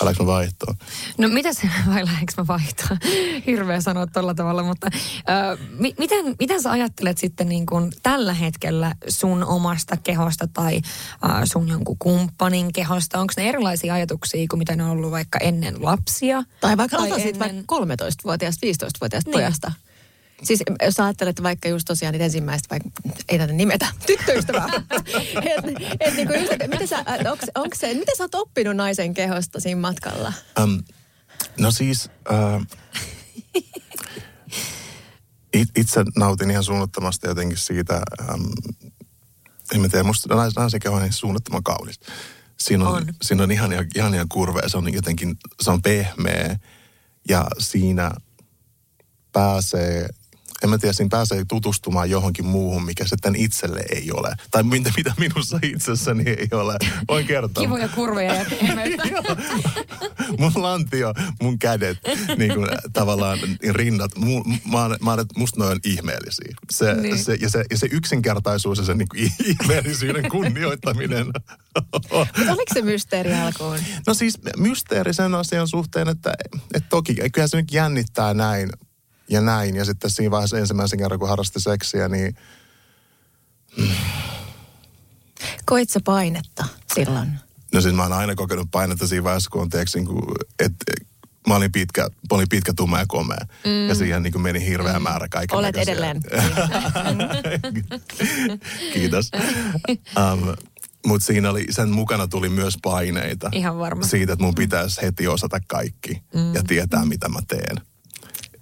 Lähdekö 0.00 0.22
mä 0.22 0.26
vaihtoon? 0.26 0.76
No 1.18 1.28
mitä 1.28 1.52
se, 1.52 1.70
vai 1.94 2.04
lähdekö 2.04 2.32
mä 2.36 2.46
vaihtoon? 2.46 2.98
Hirveä 3.46 3.80
sanoa 3.80 4.06
tuolla 4.06 4.34
tavalla, 4.34 4.62
mutta 4.62 4.86
ö, 4.94 5.58
mi, 5.78 5.94
miten, 5.98 6.36
miten 6.38 6.62
sä 6.62 6.70
ajattelet 6.70 7.18
sitten 7.18 7.48
niin 7.48 7.66
kuin 7.66 7.92
tällä 8.02 8.34
hetkellä 8.34 8.94
sun 9.08 9.44
omasta 9.44 9.96
kehosta 9.96 10.48
tai 10.52 10.76
ö, 10.76 11.46
sun 11.52 11.68
jonkun 11.68 11.96
kumppanin 11.98 12.72
kehosta? 12.72 13.20
Onko 13.20 13.32
ne 13.36 13.48
erilaisia 13.48 13.94
ajatuksia 13.94 14.46
kuin 14.50 14.58
mitä 14.58 14.76
ne 14.76 14.84
on 14.84 14.90
ollut 14.90 15.10
vaikka 15.10 15.38
ennen 15.38 15.84
lapsia? 15.84 16.42
Tai 16.60 16.76
vaikka 16.76 16.96
tai 16.96 17.20
ennen... 17.20 17.38
vaikka 17.38 17.76
13-vuotiaasta, 17.76 18.66
15-vuotiaasta 18.66 19.30
niin. 19.30 19.32
pojasta. 19.32 19.72
Siis 20.42 20.62
jos 20.82 21.00
ajattelet 21.00 21.42
vaikka 21.42 21.68
just 21.68 21.84
tosiaan 21.86 22.12
niitä 22.12 22.24
ensimmäistä, 22.24 22.68
vaikka 22.70 22.90
ei 23.28 23.38
tätä 23.38 23.52
nimetä, 23.52 23.86
tyttöystävää. 24.06 24.68
et, 25.42 25.64
et 26.00 26.14
niin 26.14 26.26
kuin 26.26 26.40
just, 26.40 26.52
mitä 26.66 26.86
sä, 26.86 27.04
onks, 27.30 27.46
onks 27.54 27.78
se, 27.78 27.94
mitä 27.94 28.12
sä 28.18 28.24
oot 28.24 28.34
oppinut 28.34 28.76
naisen 28.76 29.14
kehosta 29.14 29.60
siinä 29.60 29.80
matkalla? 29.80 30.32
Um, 30.62 30.82
no 31.58 31.70
siis, 31.70 32.10
uh, 32.30 32.66
it, 35.52 35.68
itse 35.76 36.04
nautin 36.16 36.50
ihan 36.50 36.64
suunnattomasti 36.64 37.26
jotenkin 37.26 37.58
siitä, 37.58 38.02
um, 38.34 38.52
en 39.74 39.80
mä 39.80 39.88
tiedä, 39.88 40.04
musta 40.04 40.34
nais, 40.34 40.54
naisen 40.56 40.80
keho 40.80 40.96
on 40.96 41.12
suunnattoman 41.12 41.62
kaunis. 41.62 42.00
Siinä 42.58 42.88
on, 42.88 42.94
on. 42.94 43.14
Siinä 43.22 43.42
on 43.42 43.50
ihania, 43.50 43.84
ihania 43.94 44.26
kurveja, 44.28 44.68
se 44.68 44.78
on 44.78 44.92
jotenkin, 44.92 45.36
se 45.60 45.70
on 45.70 45.82
pehmeä 45.82 46.58
ja 47.28 47.46
siinä 47.58 48.10
pääsee 49.32 50.08
en 50.62 50.70
mä 50.70 50.78
tiedä, 50.78 50.92
siinä 50.92 51.08
pääsee 51.08 51.44
tutustumaan 51.48 52.10
johonkin 52.10 52.46
muuhun, 52.46 52.84
mikä 52.84 53.04
sitten 53.06 53.36
itselle 53.36 53.84
ei 53.90 54.12
ole. 54.12 54.34
Tai 54.50 54.62
mitä, 54.62 54.90
mitä 54.96 55.14
minussa 55.18 55.58
itsessäni 55.62 56.24
ei 56.26 56.48
ole. 56.52 56.76
Voin 57.08 57.26
kertoa. 57.26 57.64
Kivoja 57.64 57.88
kurveja 57.88 58.34
ja 58.34 58.44
mun 60.38 60.52
lantio, 60.56 61.14
mun 61.42 61.58
kädet, 61.58 61.98
niin 62.36 62.54
kuin, 62.54 62.68
tavallaan 62.92 63.38
rinnat, 63.70 64.10
mu, 64.16 64.44
mä, 64.44 64.88
mä, 64.88 65.16
musta 65.36 65.60
ne 65.60 65.66
on 65.66 65.80
ihmeellisiä. 65.84 66.54
Se, 66.70 66.94
niin. 66.94 67.18
se, 67.18 67.34
ja, 67.40 67.50
se, 67.50 67.64
ja 67.70 67.78
se 67.78 67.88
yksinkertaisuus 67.90 68.78
ja 68.78 68.84
se 68.84 68.94
niin 68.94 69.08
kuin, 69.08 69.32
ihmeellisyyden 69.44 70.30
kunnioittaminen. 70.30 71.26
Oliko 72.10 72.74
se 72.74 72.82
mysteeri 72.82 73.34
alkuun? 73.34 73.78
No 74.06 74.14
siis 74.14 74.38
mysteeri 74.56 75.14
sen 75.14 75.34
asian 75.34 75.68
suhteen, 75.68 76.08
että, 76.08 76.34
että 76.74 76.88
toki 76.88 77.14
kyllä 77.32 77.48
se 77.48 77.56
nyt 77.56 77.72
jännittää 77.72 78.34
näin 78.34 78.70
ja 79.28 79.40
näin. 79.40 79.76
Ja 79.76 79.84
sitten 79.84 80.10
siinä 80.10 80.30
vaiheessa 80.30 80.58
ensimmäisen 80.58 80.98
kerran, 80.98 81.18
kun 81.18 81.28
harrasti 81.28 81.60
seksiä, 81.60 82.08
niin... 82.08 82.36
Koit 85.64 85.90
sä 85.90 86.00
painetta 86.04 86.64
silloin? 86.94 87.28
No 87.74 87.80
siis 87.80 87.94
mä 87.94 88.02
oon 88.02 88.12
aina 88.12 88.34
kokenut 88.34 88.68
painetta 88.70 89.06
siinä 89.06 89.24
vaiheessa, 89.24 89.50
kun 89.50 89.62
on 89.62 89.70
teeksi, 89.70 89.98
niin 89.98 90.06
kuin, 90.06 90.22
että 90.58 90.84
mä 91.48 91.56
olin 91.56 91.72
pitkä, 91.72 92.02
mä 92.02 92.08
olin 92.30 92.48
pitkä, 92.48 92.72
tumma 92.76 92.98
ja 92.98 93.04
komea. 93.08 93.46
Mm. 93.64 93.88
Ja 93.88 93.94
siihen 93.94 94.22
niin 94.22 94.32
kuin 94.32 94.42
meni 94.42 94.66
hirveä 94.66 94.98
mm. 94.98 95.02
määrä 95.02 95.28
kaiken 95.28 95.58
Olet 95.58 95.76
edelleen. 95.76 96.22
Kiitos. 98.94 99.30
um, 100.16 100.56
mutta 101.06 101.26
siinä 101.26 101.50
oli, 101.50 101.66
sen 101.70 101.90
mukana 101.90 102.28
tuli 102.28 102.48
myös 102.48 102.78
paineita. 102.82 103.48
Ihan 103.52 103.78
varma. 103.78 104.02
Siitä, 104.02 104.32
että 104.32 104.44
mun 104.44 104.54
pitäisi 104.54 105.02
heti 105.02 105.28
osata 105.28 105.60
kaikki 105.66 106.22
mm. 106.34 106.54
ja 106.54 106.62
tietää, 106.62 107.04
mitä 107.04 107.28
mä 107.28 107.40
teen. 107.48 107.76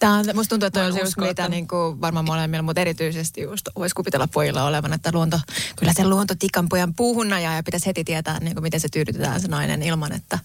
Tämä 0.00 0.14
on, 0.18 0.24
musta 0.34 0.50
tuntuu, 0.50 0.66
että 0.66 0.84
on 0.84 0.98
just 0.98 1.16
mitä 1.16 1.48
niin 1.48 1.68
kuin 1.68 2.00
varmaan 2.00 2.24
molemmilla, 2.24 2.62
mutta 2.62 2.80
erityisesti 2.80 3.40
just 3.40 3.68
voisi 3.78 3.94
kupitella 3.94 4.28
pojilla 4.28 4.64
olevan, 4.64 4.92
että 4.92 5.10
luonto, 5.12 5.40
kyllä 5.76 5.92
se 5.92 6.04
luonto 6.04 6.34
tikan 6.38 6.68
pojan 6.68 6.94
puuhunna 6.94 7.40
ja 7.40 7.62
pitäisi 7.64 7.86
heti 7.86 8.04
tietää, 8.04 8.40
niin 8.40 8.54
kuin 8.54 8.62
miten 8.62 8.80
se 8.80 8.88
tyydytetään 8.88 9.40
se 9.40 9.48
nainen 9.48 9.82
ilman, 9.82 10.12
että 10.12 10.38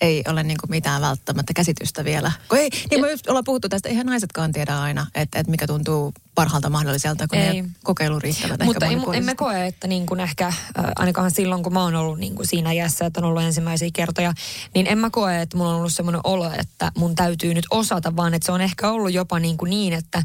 ei 0.00 0.24
ole 0.28 0.42
niin 0.42 0.58
kuin 0.60 0.70
mitään 0.70 1.02
välttämättä 1.02 1.54
käsitystä 1.54 2.04
vielä. 2.04 2.32
Kun 2.48 2.58
ei, 2.58 2.70
niin 2.90 3.00
me 3.00 3.08
ollaan 3.28 3.44
puhuttu 3.44 3.68
tästä, 3.68 3.88
eihän 3.88 4.06
naisetkaan 4.06 4.52
tiedä 4.52 4.80
aina, 4.80 5.06
että, 5.14 5.38
että 5.38 5.50
mikä 5.50 5.66
tuntuu 5.66 6.14
parhaalta 6.34 6.70
mahdolliselta, 6.70 7.28
kun 7.28 7.38
ei. 7.38 7.62
ne 7.62 7.68
kokeilu 7.82 8.18
riittävät 8.18 8.64
Mutta 8.64 8.86
ei, 8.86 8.96
emme 9.12 9.34
koe, 9.34 9.66
että 9.66 9.86
niin 9.86 10.06
kuin 10.06 10.20
ehkä, 10.20 10.46
äh, 10.46 10.54
ainakaan 10.96 11.30
silloin 11.30 11.62
kun 11.62 11.72
mä 11.72 11.82
oon 11.82 11.94
ollut 11.94 12.18
niin 12.18 12.34
kuin 12.34 12.46
siinä 12.46 12.72
iässä, 12.72 13.06
että 13.06 13.20
on 13.20 13.24
ollut 13.24 13.42
ensimmäisiä 13.42 13.88
kertoja, 13.92 14.32
niin 14.74 14.86
en 14.86 14.98
mä 14.98 15.10
koe, 15.10 15.42
että 15.42 15.56
mulla 15.56 15.70
on 15.70 15.76
ollut 15.76 15.92
semmoinen 15.92 16.20
olo, 16.24 16.52
että 16.58 16.92
mun 16.96 17.14
täytyy 17.14 17.54
nyt 17.54 17.66
osata, 17.70 18.16
vaan 18.16 18.34
että 18.34 18.46
se 18.46 18.52
on 18.52 18.60
ehkä 18.60 18.90
ollut 18.90 19.12
jopa 19.12 19.38
niin, 19.38 19.56
kuin 19.56 19.70
niin 19.70 19.92
että 19.92 20.22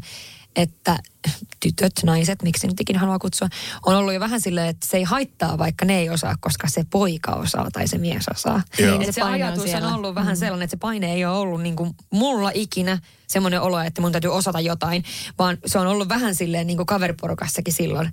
että 0.56 0.98
tytöt, 1.60 1.92
naiset, 2.04 2.42
miksi 2.42 2.66
nyt 2.66 2.80
ikinä 2.80 2.98
haluaa 2.98 3.18
kutsua, 3.18 3.48
on 3.86 3.96
ollut 3.96 4.14
jo 4.14 4.20
vähän 4.20 4.40
silleen, 4.40 4.68
että 4.68 4.86
se 4.86 4.96
ei 4.96 5.02
haittaa, 5.02 5.58
vaikka 5.58 5.84
ne 5.84 5.98
ei 5.98 6.10
osaa, 6.10 6.34
koska 6.40 6.68
se 6.68 6.84
poika 6.90 7.32
osaa 7.32 7.70
tai 7.72 7.88
se 7.88 7.98
mies 7.98 8.28
osaa. 8.28 8.62
Niin, 8.78 9.04
se, 9.04 9.12
se 9.12 9.22
ajatus 9.22 9.74
on, 9.74 9.82
on 9.82 9.94
ollut 9.94 10.14
vähän 10.14 10.34
mm. 10.34 10.38
sellainen, 10.38 10.64
että 10.64 10.76
se 10.76 10.80
paine 10.80 11.12
ei 11.12 11.24
ole 11.24 11.38
ollut 11.38 11.62
niin 11.62 11.76
kuin 11.76 11.94
mulla 12.10 12.50
ikinä 12.54 12.98
semmoinen 13.26 13.60
olo, 13.60 13.80
että 13.80 14.00
mun 14.00 14.12
täytyy 14.12 14.30
osata 14.30 14.60
jotain, 14.60 15.04
vaan 15.38 15.58
se 15.66 15.78
on 15.78 15.86
ollut 15.86 16.08
vähän 16.08 16.34
silleen 16.34 16.66
niin 16.66 16.76
kuin 16.76 16.86
kaveriporukassakin 16.86 17.74
silloin, 17.74 18.10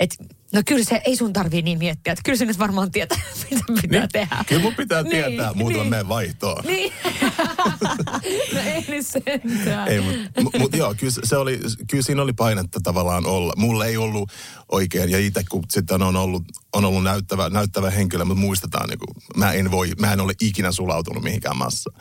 että 0.00 0.24
no 0.52 0.62
kyllä 0.66 0.84
se, 0.84 1.00
ei 1.04 1.16
sun 1.16 1.32
tarvii 1.32 1.62
niin 1.62 1.78
miettiä, 1.78 2.12
että 2.12 2.22
kyllä 2.24 2.38
se 2.38 2.44
nyt 2.44 2.58
varmaan 2.58 2.90
tietää, 2.90 3.18
mitä 3.50 3.64
pitää 3.82 4.00
niin, 4.00 4.08
tehdä. 4.12 4.44
Kyllä 4.48 4.62
mun 4.62 4.74
pitää 4.74 5.02
niin, 5.02 5.10
tietää, 5.10 5.52
muuten 5.54 5.80
niin. 5.80 5.90
menen 5.90 6.08
vaihtoon. 6.08 6.64
Niin. 6.66 6.92
no 8.54 8.60
ei 8.64 8.84
nyt 8.88 9.06
sentään. 9.06 9.88
Ei, 9.88 10.00
mutta 10.42 10.58
mut, 10.58 10.76
joo, 10.76 10.94
kyllä, 10.94 11.12
se 11.24 11.36
oli, 11.36 11.60
kyllä 11.90 12.02
siinä 12.02 12.22
oli 12.22 12.32
painetta 12.32 12.80
tavallaan 12.82 13.26
olla. 13.26 13.52
Mulla 13.56 13.86
ei 13.86 13.96
ollut 13.96 14.32
oikein, 14.68 15.10
ja 15.10 15.18
itse 15.18 15.42
kun 15.50 15.64
sitten 15.70 16.02
on 16.02 16.16
ollut, 16.16 16.42
on 16.72 16.84
ollut 16.84 17.04
näyttävä, 17.04 17.50
näyttävä 17.50 17.90
henkilö, 17.90 18.24
mutta 18.24 18.40
muistetaan, 18.40 18.88
niin 18.88 18.98
kuin, 18.98 19.16
mä 19.36 19.52
en 19.52 19.70
voi, 19.70 19.92
mä 20.00 20.12
en 20.12 20.20
ole 20.20 20.32
ikinä 20.40 20.72
sulautunut 20.72 21.22
mihinkään 21.22 21.56
massa. 21.56 21.92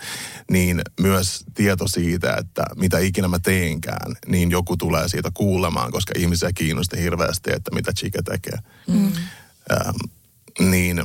Niin 0.52 0.82
myös 1.02 1.44
tieto 1.54 1.88
siitä, 1.88 2.36
että 2.36 2.64
mitä 2.76 3.00
ikinä 3.00 3.28
mä 3.28 3.40
teenkään, 3.40 4.16
niin 4.28 4.52
joku 4.52 4.78
tulee 4.78 5.10
siitä 5.10 5.32
kuulemaan, 5.34 5.92
koska 5.92 6.14
ihmisiä 6.18 6.52
kiinnosti 6.56 7.02
hirveästi, 7.02 7.52
että 7.54 7.76
mitä 7.76 7.94
Chica 7.94 8.24
tekee. 8.42 8.60
Mm. 8.88 9.12
Ähm, 9.72 10.70
niin 10.70 11.04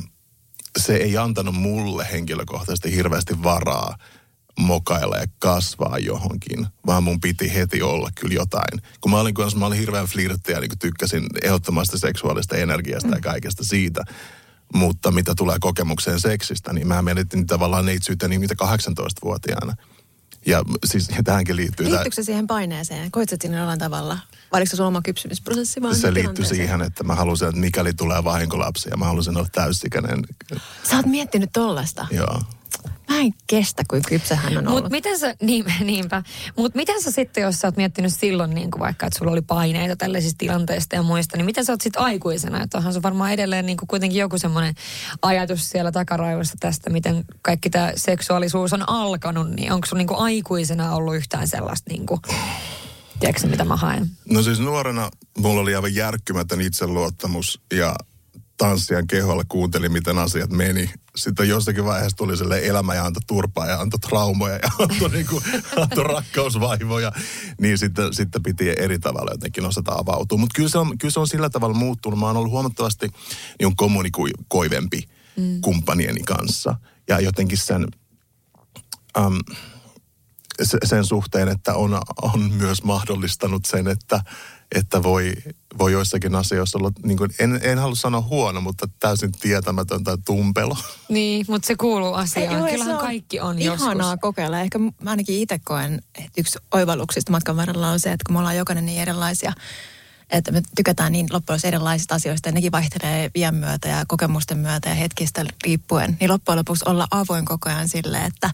se 0.77 0.95
ei 0.95 1.17
antanut 1.17 1.55
mulle 1.55 2.07
henkilökohtaisesti 2.11 2.95
hirveästi 2.95 3.43
varaa 3.43 3.97
mokailla 4.59 5.17
ja 5.17 5.25
kasvaa 5.39 5.97
johonkin, 5.99 6.67
vaan 6.85 7.03
mun 7.03 7.21
piti 7.21 7.53
heti 7.53 7.81
olla 7.81 8.09
kyllä 8.15 8.33
jotain. 8.33 8.81
Kun 9.01 9.11
mä 9.11 9.19
olin, 9.19 9.33
kun 9.33 9.51
mä 9.55 9.65
olin 9.65 9.79
hirveän 9.79 10.05
flirtti 10.05 10.51
ja 10.51 10.59
niin 10.59 10.79
tykkäsin 10.79 11.25
ehdottomasti 11.43 11.99
seksuaalista 11.99 12.55
energiasta 12.55 13.07
mm. 13.07 13.13
ja 13.13 13.19
kaikesta 13.19 13.63
siitä, 13.63 14.03
mutta 14.73 15.11
mitä 15.11 15.33
tulee 15.37 15.57
kokemukseen 15.59 16.19
seksistä, 16.19 16.73
niin 16.73 16.87
mä 16.87 17.01
menetin 17.01 17.47
tavallaan 17.47 17.85
neitsyyteni 17.85 18.39
mitä 18.39 18.55
18-vuotiaana. 18.63 19.75
Ja 20.47 20.63
siis 20.85 21.09
ja 21.09 21.23
tähänkin 21.23 21.55
liittyy... 21.55 21.85
Liittyykö 21.85 22.15
se 22.15 22.23
siihen 22.23 22.47
paineeseen? 22.47 23.11
Koit 23.11 23.29
sä 23.29 23.37
sinne 23.41 23.57
jollain 23.57 23.79
tavalla? 23.79 24.17
Vai 24.51 24.59
oliko 24.59 24.69
se 24.69 24.75
sun 24.75 24.85
oma 24.85 25.01
kypsymisprosessi 25.01 25.81
vaan? 25.81 25.95
Se 25.95 26.13
liittyy 26.13 26.45
siihen, 26.45 26.81
että 26.81 27.03
mä 27.03 27.15
halusin, 27.15 27.47
että 27.47 27.61
mikäli 27.61 27.93
tulee 27.93 28.23
vahinkolapsi 28.23 28.89
ja 28.89 28.97
mä 28.97 29.05
halusin 29.05 29.37
olla 29.37 29.47
täysikäinen. 29.51 30.23
Sä 30.83 30.95
oot 30.95 31.05
miettinyt 31.05 31.49
tollasta? 31.53 32.07
Joo. 32.11 32.41
Mä 33.09 33.19
en 33.19 33.33
kestä, 33.47 33.83
kuin 33.89 34.01
kypsä 34.07 34.35
hän 34.35 34.57
on 34.57 34.67
ollut. 34.67 34.83
Mut 34.83 34.91
miten 34.91 35.19
sä, 35.19 35.35
niin, 35.41 35.65
niinpä. 35.83 36.23
Mut 36.57 36.75
miten 36.75 37.01
sä 37.01 37.11
sitten, 37.11 37.41
jos 37.41 37.59
sä 37.59 37.67
oot 37.67 37.77
miettinyt 37.77 38.13
silloin 38.13 38.49
niin 38.55 38.71
kuin 38.71 38.79
vaikka, 38.79 39.05
että 39.05 39.19
sulla 39.19 39.31
oli 39.31 39.41
paineita 39.41 39.95
tällaisista 39.95 40.37
tilanteista 40.37 40.95
ja 40.95 41.03
muista, 41.03 41.37
niin 41.37 41.45
miten 41.45 41.65
sä 41.65 41.73
oot 41.73 41.81
sitten 41.81 42.01
aikuisena? 42.01 42.63
Että 42.63 42.77
onhan 42.77 42.93
se 42.93 43.01
varmaan 43.01 43.33
edelleen 43.33 43.65
niin 43.65 43.77
kuin 43.77 43.87
kuitenkin 43.87 44.19
joku 44.19 44.37
semmoinen 44.37 44.75
ajatus 45.21 45.69
siellä 45.69 45.91
takaraivossa 45.91 46.55
tästä, 46.59 46.89
miten 46.89 47.25
kaikki 47.41 47.69
tämä 47.69 47.91
seksuaalisuus 47.95 48.73
on 48.73 48.89
alkanut, 48.89 49.49
niin 49.49 49.71
onko 49.71 49.87
sun 49.87 49.97
niin 49.97 50.07
kuin 50.07 50.19
aikuisena 50.19 50.95
ollut 50.95 51.15
yhtään 51.15 51.47
sellaista 51.47 51.91
niin 51.91 52.05
kuin, 52.05 52.21
tiedätkö 53.19 53.47
mitä 53.47 53.65
mä 53.65 53.75
haen? 53.75 54.09
No 54.29 54.43
siis 54.43 54.59
nuorena 54.59 55.09
mulla 55.37 55.61
oli 55.61 55.75
aivan 55.75 55.95
järkkymätön 55.95 56.61
itseluottamus 56.61 57.61
ja 57.73 57.95
tanssijan 58.57 59.07
keholla 59.07 59.43
kuuntelin, 59.47 59.91
miten 59.91 60.17
asiat 60.17 60.49
meni. 60.49 60.89
Sitten 61.15 61.49
jossakin 61.49 61.85
vaiheessa 61.85 62.17
tuli 62.17 62.37
sille 62.37 62.59
elämä 62.67 62.95
ja 62.95 63.05
antoi 63.05 63.21
turpaa 63.27 63.67
ja 63.67 63.79
antoi 63.81 63.99
traumoja 63.99 64.55
ja 64.55 64.69
antoi, 64.89 65.09
niin 65.09 65.27
kuin, 65.27 65.43
antoi 65.77 66.03
rakkausvaivoja. 66.03 67.11
Niin 67.61 67.77
sitten, 67.77 68.13
sitten 68.13 68.43
piti 68.43 68.69
eri 68.69 68.99
tavalla 68.99 69.31
jotenkin 69.31 69.65
osata 69.65 69.93
avautua. 69.93 70.37
Mutta 70.37 70.55
kyllä, 70.55 70.69
se 70.69 70.77
on, 70.77 70.97
kyllä 70.97 71.11
se 71.11 71.19
on 71.19 71.27
sillä 71.27 71.49
tavalla 71.49 71.77
muuttunut. 71.77 72.19
Mä 72.19 72.25
oon 72.25 72.37
ollut 72.37 72.51
huomattavasti 72.51 73.09
niin 73.59 73.75
kommunikoivempi 73.75 75.03
mm. 75.37 75.61
kumppanieni 75.61 76.23
kanssa. 76.23 76.75
Ja 77.07 77.19
jotenkin 77.19 77.57
sen... 77.57 77.87
Um, 79.17 79.39
sen 80.83 81.05
suhteen, 81.05 81.47
että 81.47 81.75
on, 81.75 82.01
on 82.21 82.51
myös 82.51 82.83
mahdollistanut 82.83 83.65
sen, 83.65 83.87
että, 83.87 84.21
että 84.75 85.03
voi, 85.03 85.33
voi 85.77 85.91
joissakin 85.91 86.35
asioissa 86.35 86.77
olla, 86.77 86.91
niin 87.03 87.17
kuin, 87.17 87.31
en, 87.39 87.59
en 87.63 87.77
halua 87.77 87.95
sanoa 87.95 88.21
huono, 88.21 88.61
mutta 88.61 88.87
täysin 88.99 89.31
tietämätön 89.31 90.03
tai 90.03 90.17
tumpelo. 90.25 90.77
Niin, 91.09 91.45
mutta 91.49 91.67
se 91.67 91.75
kuuluu 91.75 92.13
asiaan. 92.13 92.65
Ei, 92.65 92.71
Kyllähän 92.71 92.95
on 92.95 93.01
kaikki 93.01 93.39
on 93.39 93.59
ihanaa 93.59 93.93
joskus. 93.93 94.21
kokeilla. 94.21 94.59
Ehkä 94.59 94.79
mä 94.79 94.91
ainakin 95.05 95.39
itse 95.39 95.59
koen, 95.63 96.01
että 96.15 96.31
yksi 96.41 96.59
oivalluksista 96.73 97.31
matkan 97.31 97.55
varrella 97.57 97.89
on 97.89 97.99
se, 97.99 98.11
että 98.11 98.23
kun 98.25 98.35
me 98.35 98.39
ollaan 98.39 98.57
jokainen 98.57 98.85
niin 98.85 99.01
erilaisia, 99.01 99.53
että 100.29 100.51
me 100.51 100.61
tykätään 100.75 101.11
niin 101.11 101.27
loppujen 101.31 101.59
erilaisista 101.63 102.15
asioista 102.15 102.49
ja 102.49 102.53
nekin 102.53 102.71
vaihtelee 102.71 103.31
iän 103.35 103.55
myötä 103.55 103.87
ja 103.87 104.03
kokemusten 104.07 104.57
myötä 104.57 104.89
ja 104.89 104.95
hetkistä 104.95 105.45
riippuen, 105.63 106.17
niin 106.19 106.31
loppujen 106.31 106.57
lopuksi 106.57 106.85
olla 106.87 107.07
avoin 107.11 107.45
koko 107.45 107.69
ajan 107.69 107.89
sille, 107.89 108.17
että 108.17 108.49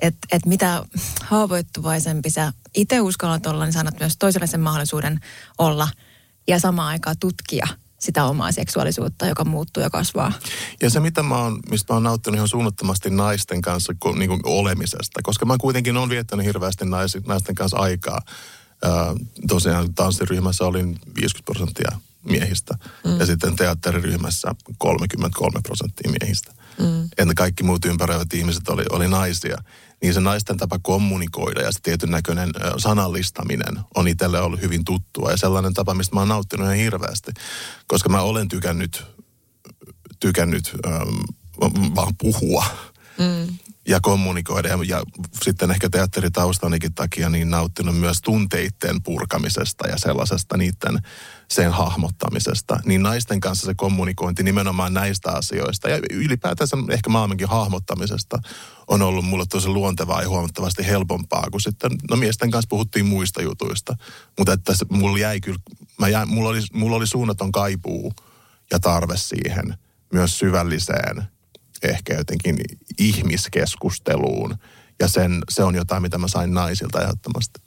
et, 0.00 0.16
et 0.32 0.46
mitä 0.46 0.84
haavoittuvaisempi 1.22 2.30
sä 2.30 2.52
itse 2.74 3.00
uskallat 3.00 3.46
olla, 3.46 3.64
niin 3.64 3.72
saanat 3.72 4.00
myös 4.00 4.16
toiselle 4.18 4.46
sen 4.46 4.60
mahdollisuuden 4.60 5.20
olla 5.58 5.88
ja 6.48 6.58
samaan 6.58 6.88
aikaan 6.88 7.16
tutkia 7.20 7.66
sitä 7.98 8.24
omaa 8.24 8.52
seksuaalisuutta, 8.52 9.26
joka 9.26 9.44
muuttuu 9.44 9.82
ja 9.82 9.90
kasvaa. 9.90 10.32
Ja 10.82 10.90
se, 10.90 11.00
mitä 11.00 11.22
mä 11.22 11.38
oon, 11.38 11.60
mistä 11.70 11.92
mä 11.92 11.96
oon 11.96 12.02
nauttinut 12.02 12.36
ihan 12.36 12.48
suunnattomasti 12.48 13.10
naisten 13.10 13.60
kanssa 13.60 13.92
niin 14.18 14.28
kuin 14.28 14.40
olemisesta, 14.44 15.20
koska 15.22 15.46
mä 15.46 15.56
kuitenkin 15.60 15.96
on 15.96 16.08
viettänyt 16.08 16.46
hirveästi 16.46 16.84
naisten 17.26 17.54
kanssa 17.54 17.76
aikaa 17.76 18.20
tosiaan 19.48 19.94
tanssiryhmässä 19.94 20.64
olin 20.64 20.98
50 21.14 21.42
prosenttia 21.44 21.98
miehistä 22.24 22.78
mm. 23.04 23.18
ja 23.18 23.26
sitten 23.26 23.56
teatteriryhmässä 23.56 24.54
33 24.78 25.60
prosenttia 25.62 26.10
miehistä. 26.10 26.52
Mm. 26.78 27.08
Entä 27.18 27.34
kaikki 27.34 27.62
muut 27.62 27.84
ympäröivät 27.84 28.34
ihmiset 28.34 28.68
oli, 28.68 28.84
oli 28.90 29.08
naisia. 29.08 29.56
Niin 30.02 30.14
se 30.14 30.20
naisten 30.20 30.56
tapa 30.56 30.78
kommunikoida 30.82 31.62
ja 31.62 31.72
se 31.72 31.80
tietyn 31.82 32.10
näköinen 32.10 32.50
sanallistaminen 32.76 33.80
on 33.94 34.08
itselle 34.08 34.40
ollut 34.40 34.60
hyvin 34.60 34.84
tuttua 34.84 35.30
ja 35.30 35.36
sellainen 35.36 35.74
tapa, 35.74 35.94
mistä 35.94 36.14
mä 36.14 36.20
oon 36.20 36.28
nauttinut 36.28 36.66
ihan 36.66 36.76
hirveästi. 36.76 37.32
Koska 37.86 38.08
mä 38.08 38.20
olen 38.20 38.48
tykännyt, 38.48 39.04
tykännyt 40.20 40.72
ähm, 40.86 41.94
vaan 41.94 42.14
puhua. 42.18 42.64
Mm 43.18 43.58
ja 43.86 44.00
kommunikoida. 44.00 44.68
Ja, 44.68 44.78
ja 44.86 45.02
sitten 45.42 45.70
ehkä 45.70 45.90
teatteritaustanikin 45.90 46.94
takia 46.94 47.28
niin 47.28 47.50
nauttinut 47.50 47.98
myös 47.98 48.20
tunteitten 48.22 49.02
purkamisesta 49.02 49.88
ja 49.88 49.94
sellaisesta 49.98 50.56
niiden 50.56 50.98
sen 51.50 51.72
hahmottamisesta. 51.72 52.80
Niin 52.84 53.02
naisten 53.02 53.40
kanssa 53.40 53.66
se 53.66 53.74
kommunikointi 53.76 54.42
nimenomaan 54.42 54.94
näistä 54.94 55.32
asioista 55.32 55.88
ja 55.88 55.98
ylipäätänsä 56.10 56.76
ehkä 56.90 57.10
maailmankin 57.10 57.48
hahmottamisesta 57.48 58.38
on 58.88 59.02
ollut 59.02 59.24
mulle 59.24 59.44
tosi 59.50 59.68
luontevaa 59.68 60.22
ja 60.22 60.28
huomattavasti 60.28 60.86
helpompaa, 60.86 61.48
kun 61.50 61.60
sitten, 61.60 61.90
no 62.10 62.16
miesten 62.16 62.50
kanssa 62.50 62.68
puhuttiin 62.68 63.06
muista 63.06 63.42
jutuista. 63.42 63.96
Mutta 64.38 64.52
että 64.52 64.74
se, 64.74 64.86
mulla 64.90 65.18
jäi 65.18 65.40
kyllä, 65.40 65.58
mä 65.98 66.08
jäi, 66.08 66.26
mulla, 66.26 66.48
oli, 66.48 66.60
mulla 66.72 66.96
oli 66.96 67.06
suunnaton 67.06 67.52
kaipuu 67.52 68.12
ja 68.70 68.78
tarve 68.78 69.16
siihen 69.16 69.74
myös 70.12 70.38
syvälliseen 70.38 71.35
ehkä 71.82 72.14
jotenkin 72.14 72.58
ihmiskeskusteluun. 72.98 74.56
Ja 75.00 75.08
sen, 75.08 75.42
se 75.48 75.62
on 75.62 75.74
jotain, 75.74 76.02
mitä 76.02 76.18
mä 76.18 76.28
sain 76.28 76.54
naisilta 76.54 77.02
ehdottomasti. 77.02 77.60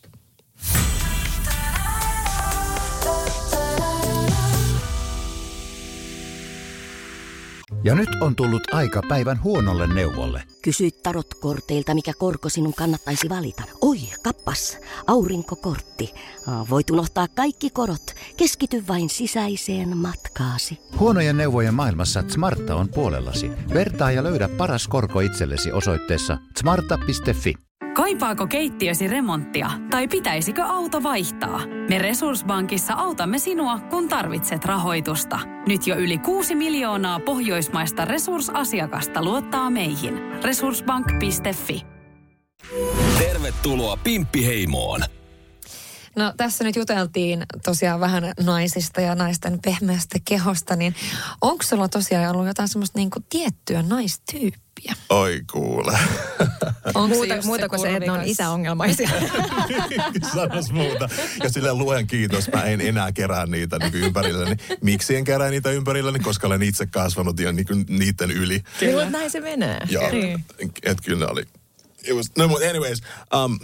Ja 7.83 7.95
nyt 7.95 8.09
on 8.21 8.35
tullut 8.35 8.73
aika 8.73 9.01
päivän 9.09 9.43
huonolle 9.43 9.87
neuvolle. 9.87 10.43
Kysy 10.61 10.91
tarotkorteilta, 10.91 11.93
mikä 11.93 12.13
korko 12.17 12.49
sinun 12.49 12.73
kannattaisi 12.73 13.29
valita. 13.29 13.63
Oi, 13.81 13.97
kappas, 14.23 14.77
aurinkokortti. 15.07 16.13
Voit 16.69 16.89
unohtaa 16.89 17.27
kaikki 17.27 17.69
korot. 17.69 18.15
Keskity 18.39 18.83
vain 18.87 19.09
sisäiseen 19.09 19.97
matkaasi. 19.97 20.79
Huonojen 20.99 21.37
neuvojen 21.37 21.73
maailmassa 21.73 22.23
Smarta 22.27 22.75
on 22.75 22.89
puolellasi. 22.89 23.51
Vertaa 23.73 24.11
ja 24.11 24.23
löydä 24.23 24.49
paras 24.57 24.87
korko 24.87 25.19
itsellesi 25.19 25.71
osoitteessa 25.71 26.37
smarta.fi. 26.59 27.53
Kaipaako 27.93 28.47
keittiösi 28.47 29.07
remonttia 29.07 29.71
tai 29.89 30.07
pitäisikö 30.07 30.63
auto 30.63 31.03
vaihtaa? 31.03 31.61
Me 31.89 31.99
Resurssbankissa 31.99 32.93
autamme 32.93 33.39
sinua, 33.39 33.79
kun 33.79 34.09
tarvitset 34.09 34.65
rahoitusta. 34.65 35.39
Nyt 35.67 35.87
jo 35.87 35.95
yli 35.95 36.17
6 36.17 36.55
miljoonaa 36.55 37.19
pohjoismaista 37.19 38.05
resursasiakasta 38.05 39.23
luottaa 39.23 39.69
meihin. 39.69 40.13
Resurssbank.fi 40.43 41.81
Tervetuloa 43.17 43.97
Pimppiheimoon. 44.03 45.01
No 46.15 46.33
tässä 46.37 46.63
nyt 46.63 46.75
juteltiin 46.75 47.45
tosiaan 47.65 47.99
vähän 47.99 48.33
naisista 48.39 49.01
ja 49.01 49.15
naisten 49.15 49.59
pehmeästä 49.65 50.19
kehosta, 50.25 50.75
niin 50.75 50.95
onko 51.41 51.63
sulla 51.63 51.89
tosiaan 51.89 52.31
ollut 52.35 52.47
jotain 52.47 52.67
semmoista 52.69 52.99
niinku 52.99 53.19
tiettyä 53.29 53.81
naistyyppiä? 53.81 54.93
Oi 55.09 55.41
kuule. 55.51 55.99
Onko 56.93 57.07
Muuta, 57.15 57.35
muuta 57.43 57.69
kuin 57.69 57.79
se, 57.79 57.89
että 57.95 58.05
ne 58.05 58.11
on 58.11 58.23
isäongelmaisia. 58.25 59.09
Sanos 60.33 60.71
muuta. 60.71 61.09
Ja 61.43 61.49
sille 61.49 61.73
luen 61.73 62.07
kiitos, 62.07 62.51
mä 62.53 62.63
en 62.63 62.81
enää 62.81 63.11
kerää 63.11 63.45
niitä 63.45 63.77
niin 63.79 63.95
ympärilläni. 63.95 64.55
Miksi 64.81 65.15
en 65.15 65.23
kerää 65.23 65.49
niitä 65.49 65.71
ympärilläni? 65.71 66.19
Koska 66.19 66.47
olen 66.47 66.63
itse 66.63 66.85
kasvanut 66.85 67.39
jo 67.39 67.51
niin 67.51 67.65
kuin 67.67 67.85
niiden 67.89 68.31
yli. 68.31 68.63
Kyllä. 68.79 69.09
Näin 69.09 69.31
se 69.31 69.39
menee. 69.39 69.79
Joo, 69.89 70.09
Niin. 70.11 70.45
et 70.83 70.97
kyllä 71.01 71.25
ne 71.25 71.31
oli. 71.31 71.43
It 72.07 72.15
was, 72.15 72.31
no, 72.37 72.45
anyways, 72.69 73.01
um, 73.45 73.59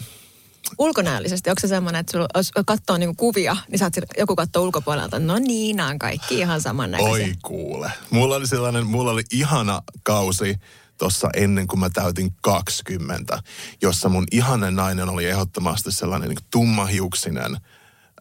Ulkonäöllisesti, 0.77 1.49
onko 1.49 1.59
se 1.59 1.67
semmoinen, 1.67 1.99
että 1.99 2.11
sulla, 2.11 2.27
jos 2.35 2.51
katsoo 2.65 2.97
niinku 2.97 3.15
kuvia, 3.17 3.57
niin 3.69 3.79
saat 3.79 3.93
joku 4.17 4.35
katsoo 4.35 4.63
ulkopuolelta, 4.63 5.19
no 5.19 5.39
niin, 5.39 5.75
nämä 5.75 5.89
on 5.89 5.99
kaikki 5.99 6.39
ihan 6.39 6.61
samannäköisiä. 6.61 7.25
Oi 7.25 7.33
kuule. 7.41 7.91
Mulla 8.09 8.35
oli 8.35 8.47
sellainen, 8.47 8.87
mulla 8.87 9.11
oli 9.11 9.23
ihana 9.31 9.81
kausi 10.03 10.59
tuossa 10.97 11.29
ennen 11.35 11.67
kuin 11.67 11.79
mä 11.79 11.89
täytin 11.89 12.33
20, 12.41 13.39
jossa 13.81 14.09
mun 14.09 14.23
ihanen 14.31 14.75
nainen 14.75 15.09
oli 15.09 15.25
ehdottomasti 15.25 15.91
sellainen 15.91 16.29
niin 16.29 16.45
tummahiuksinen. 16.51 17.57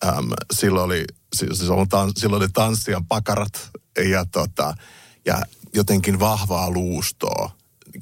Äm, 0.04 0.32
silloin, 0.52 0.84
oli, 0.84 1.04
siis 1.36 1.58
siis 1.58 1.70
oli 1.70 1.86
tan, 1.86 2.12
silloin 2.16 2.42
oli 2.42 2.50
tanssijan 2.52 3.06
pakarat 3.06 3.70
ja, 4.10 4.24
tota, 4.24 4.74
ja 5.26 5.42
jotenkin 5.74 6.20
vahvaa 6.20 6.70
luustoa 6.70 7.50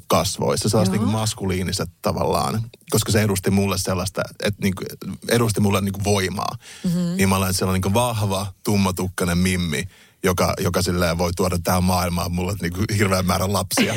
kasvoissa, 0.07 0.69
sellaiset 0.69 0.95
niin 0.95 1.09
maskuliiniset 1.09 1.91
tavallaan, 2.03 2.63
koska 2.91 3.13
se 3.13 3.23
edusti 3.23 3.51
mulle 3.51 3.79
sellaista, 3.79 4.23
että 4.43 4.63
niin 4.63 4.75
kuin, 4.75 4.87
edusti 5.29 5.61
mulle 5.61 5.81
niin 5.81 5.93
kuin 5.93 6.05
voimaa. 6.05 6.57
Mm-hmm. 6.85 7.17
Niin 7.17 7.29
mä 7.29 7.37
olen 7.37 7.55
sellainen 7.55 7.77
niin 7.77 7.93
kuin 7.93 7.95
vahva, 7.95 8.47
tummatukkainen 8.65 9.39
mimmi, 9.39 9.89
joka, 10.25 10.55
joka 10.61 10.83
silleen 10.83 11.19
voi 11.19 11.33
tuoda 11.37 11.59
tähän 11.65 11.85
maailmaan 11.85 12.33
mulle 12.33 12.55
niin 12.63 12.73
kuin 12.73 12.87
hirveän 12.99 13.27
määrän 13.27 13.53
lapsia. 13.53 13.95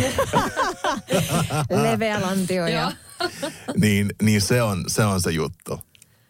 Leveä 1.84 2.22
lantio 2.22 2.68
ja 2.68 2.92
niin, 3.78 4.14
niin 4.22 4.42
se, 4.42 4.62
on, 4.62 4.84
se 4.88 5.06
on 5.06 5.22
se 5.22 5.32
juttu. 5.32 5.80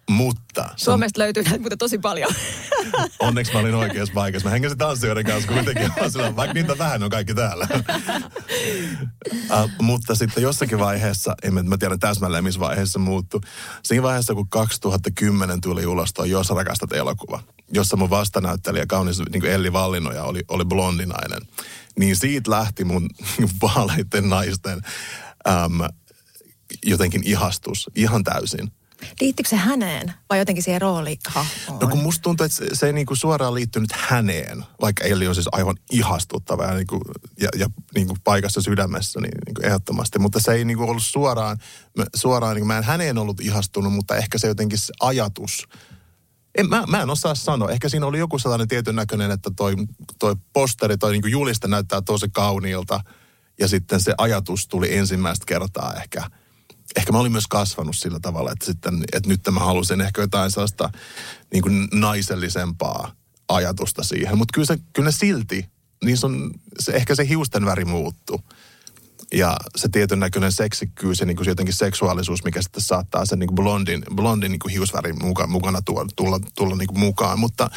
Mutta 0.10 0.70
Suomesta 0.76 1.20
löytyy 1.20 1.44
näitä 1.44 1.60
muuten 1.60 1.78
tosi 1.78 1.98
paljon. 1.98 2.32
onneksi 3.20 3.54
mä 3.54 3.60
olin 3.60 3.76
oikeassa 3.76 4.14
paikassa. 4.14 4.48
Mä 4.48 4.54
hengasin 4.54 4.78
tanssijoiden 4.78 5.26
kanssa 5.26 5.52
kuitenkin. 5.52 5.92
Silloin, 6.10 6.36
vaikka 6.36 6.54
niitä 6.54 6.78
vähän 6.78 7.04
on 7.04 7.10
kaikki 7.10 7.34
täällä. 7.34 7.68
uh, 9.52 9.70
mutta 9.82 10.16
sitten 10.16 10.44
jossakin 10.44 10.80
vaiheessa, 10.80 11.36
en 11.44 11.66
mä, 11.66 11.78
tiedä 11.78 11.98
täsmälleen 11.98 12.44
missä 12.44 12.60
vaiheessa 12.60 13.00
muuttui. 13.00 13.42
Siinä 13.84 14.04
vaiheessa, 14.04 14.34
kun 14.34 14.50
2010 14.50 15.62
tuli 15.62 15.86
ulos 15.86 16.14
toi 16.14 16.30
Jos 16.30 16.50
rakastat 16.50 16.94
elokuva, 16.94 17.44
jossa 17.74 17.98
mun 17.98 18.10
vastanäyttelijä, 18.10 18.86
kaunis 18.86 19.20
niin 19.20 19.42
kuin 19.42 19.52
Elli 19.52 19.74
Vallinoja, 19.74 20.24
oli, 20.24 20.44
oli 20.48 20.66
blondinainen. 20.66 21.42
Niin 22.00 22.16
siitä 22.16 22.52
lähti 22.52 22.84
mun 22.84 23.10
vaaleiden 23.62 24.30
naisten 24.30 24.82
äm, 25.48 25.80
jotenkin 26.86 27.22
ihastus 27.26 27.90
ihan 27.96 28.24
täysin. 28.24 28.72
Liittyykö 29.22 29.50
se 29.50 29.56
häneen 29.56 30.14
vai 30.30 30.40
jotenkin 30.40 30.64
siihen 30.64 30.82
roolihahmoon? 30.82 31.80
No 31.82 31.88
kun 31.88 32.04
musta 32.04 32.22
tuntuu, 32.22 32.46
että 32.46 32.58
se, 32.58 32.66
se 32.74 32.86
ei 32.86 32.94
niinku 32.94 33.16
suoraan 33.16 33.54
liittynyt 33.54 33.92
häneen, 33.92 34.66
vaikka 34.82 35.04
Elli 35.04 35.28
on 35.28 35.36
siis 35.36 35.48
aivan 35.52 35.76
ihastuttava 35.92 36.64
ja, 36.64 36.74
niinku, 36.74 37.02
ja, 37.40 37.50
ja 37.58 37.70
niinku 37.96 38.18
paikassa 38.24 38.62
sydämessä 38.62 39.20
niin 39.20 39.38
niinku 39.46 39.62
ehdottomasti. 39.62 40.20
Mutta 40.20 40.40
se 40.40 40.52
ei 40.52 40.66
niinku 40.66 40.84
ollut 40.84 41.04
suoraan, 41.04 41.58
suoraan 42.16 42.56
niinku, 42.56 42.68
mä 42.68 42.78
en 42.78 42.84
häneen 42.84 43.18
ollut 43.18 43.42
ihastunut, 43.42 43.94
mutta 43.94 44.16
ehkä 44.16 44.38
se 44.38 44.48
jotenkin 44.48 44.80
se 44.80 44.94
ajatus, 45.00 45.68
en, 46.58 46.70
mä, 46.70 46.84
mä 46.88 47.02
en 47.02 47.10
osaa 47.10 47.36
sanoa. 47.36 47.72
Ehkä 47.72 47.90
siinä 47.90 48.06
oli 48.06 48.20
joku 48.20 48.40
sellainen 48.40 48.68
tietyn 48.68 48.96
näköinen, 48.96 49.32
että 49.32 49.52
toi, 49.56 49.76
toi 50.20 50.36
posteri, 50.54 50.98
toi 50.98 51.12
niinku 51.12 51.28
juliste 51.28 51.68
näyttää 51.68 52.02
tosi 52.02 52.30
kauniilta. 52.30 53.00
Ja 53.60 53.68
sitten 53.68 54.02
se 54.02 54.14
ajatus 54.18 54.68
tuli 54.68 54.98
ensimmäistä 54.98 55.46
kertaa 55.48 55.94
ehkä. 55.94 56.30
Ehkä 56.96 57.12
mä 57.12 57.20
olin 57.20 57.32
myös 57.32 57.48
kasvanut 57.48 57.96
sillä 57.98 58.20
tavalla, 58.20 58.52
että, 58.52 58.66
sitten, 58.66 59.04
että 59.14 59.30
nyt 59.30 59.42
mä 59.52 59.60
halusin 59.60 60.02
ehkä 60.02 60.22
jotain 60.22 60.52
sellaista 60.52 60.90
niin 61.54 61.64
kuin 61.64 61.88
naisellisempaa 61.94 63.12
ajatusta 63.48 64.04
siihen. 64.04 64.38
Mutta 64.38 64.54
kyllä, 64.54 64.66
se, 64.66 64.78
kyllä 64.94 65.08
ne 65.08 65.12
silti, 65.12 65.70
niin 66.04 66.18
se 66.18 66.26
on, 66.26 66.52
se, 66.80 66.92
ehkä 66.92 67.16
se 67.16 67.28
hiusten 67.28 67.66
väri 67.66 67.86
muuttuu. 67.86 68.42
Ja 69.34 69.58
se 69.76 69.90
tietyn 69.90 70.20
näköinen 70.20 70.52
seksikkyys 70.52 71.20
ja 71.20 71.26
niin 71.26 71.36
kuin 71.36 71.46
se 71.46 71.52
jotenkin 71.52 71.76
seksuaalisuus, 71.76 72.44
mikä 72.44 72.62
sitten 72.62 72.84
saattaa 72.84 73.26
sen 73.26 73.40
niin 73.40 73.48
kuin 73.48 73.56
blondin, 73.56 74.04
blondin 74.16 74.52
niin 74.52 74.60
kuin 74.60 74.72
hiusvärin 74.72 75.24
muka, 75.24 75.48
mukana 75.48 75.82
tulla, 76.16 76.40
tulla 76.58 76.76
niin 76.76 76.88
kuin 76.88 77.00
mukaan. 77.00 77.40
Mutta 77.40 77.70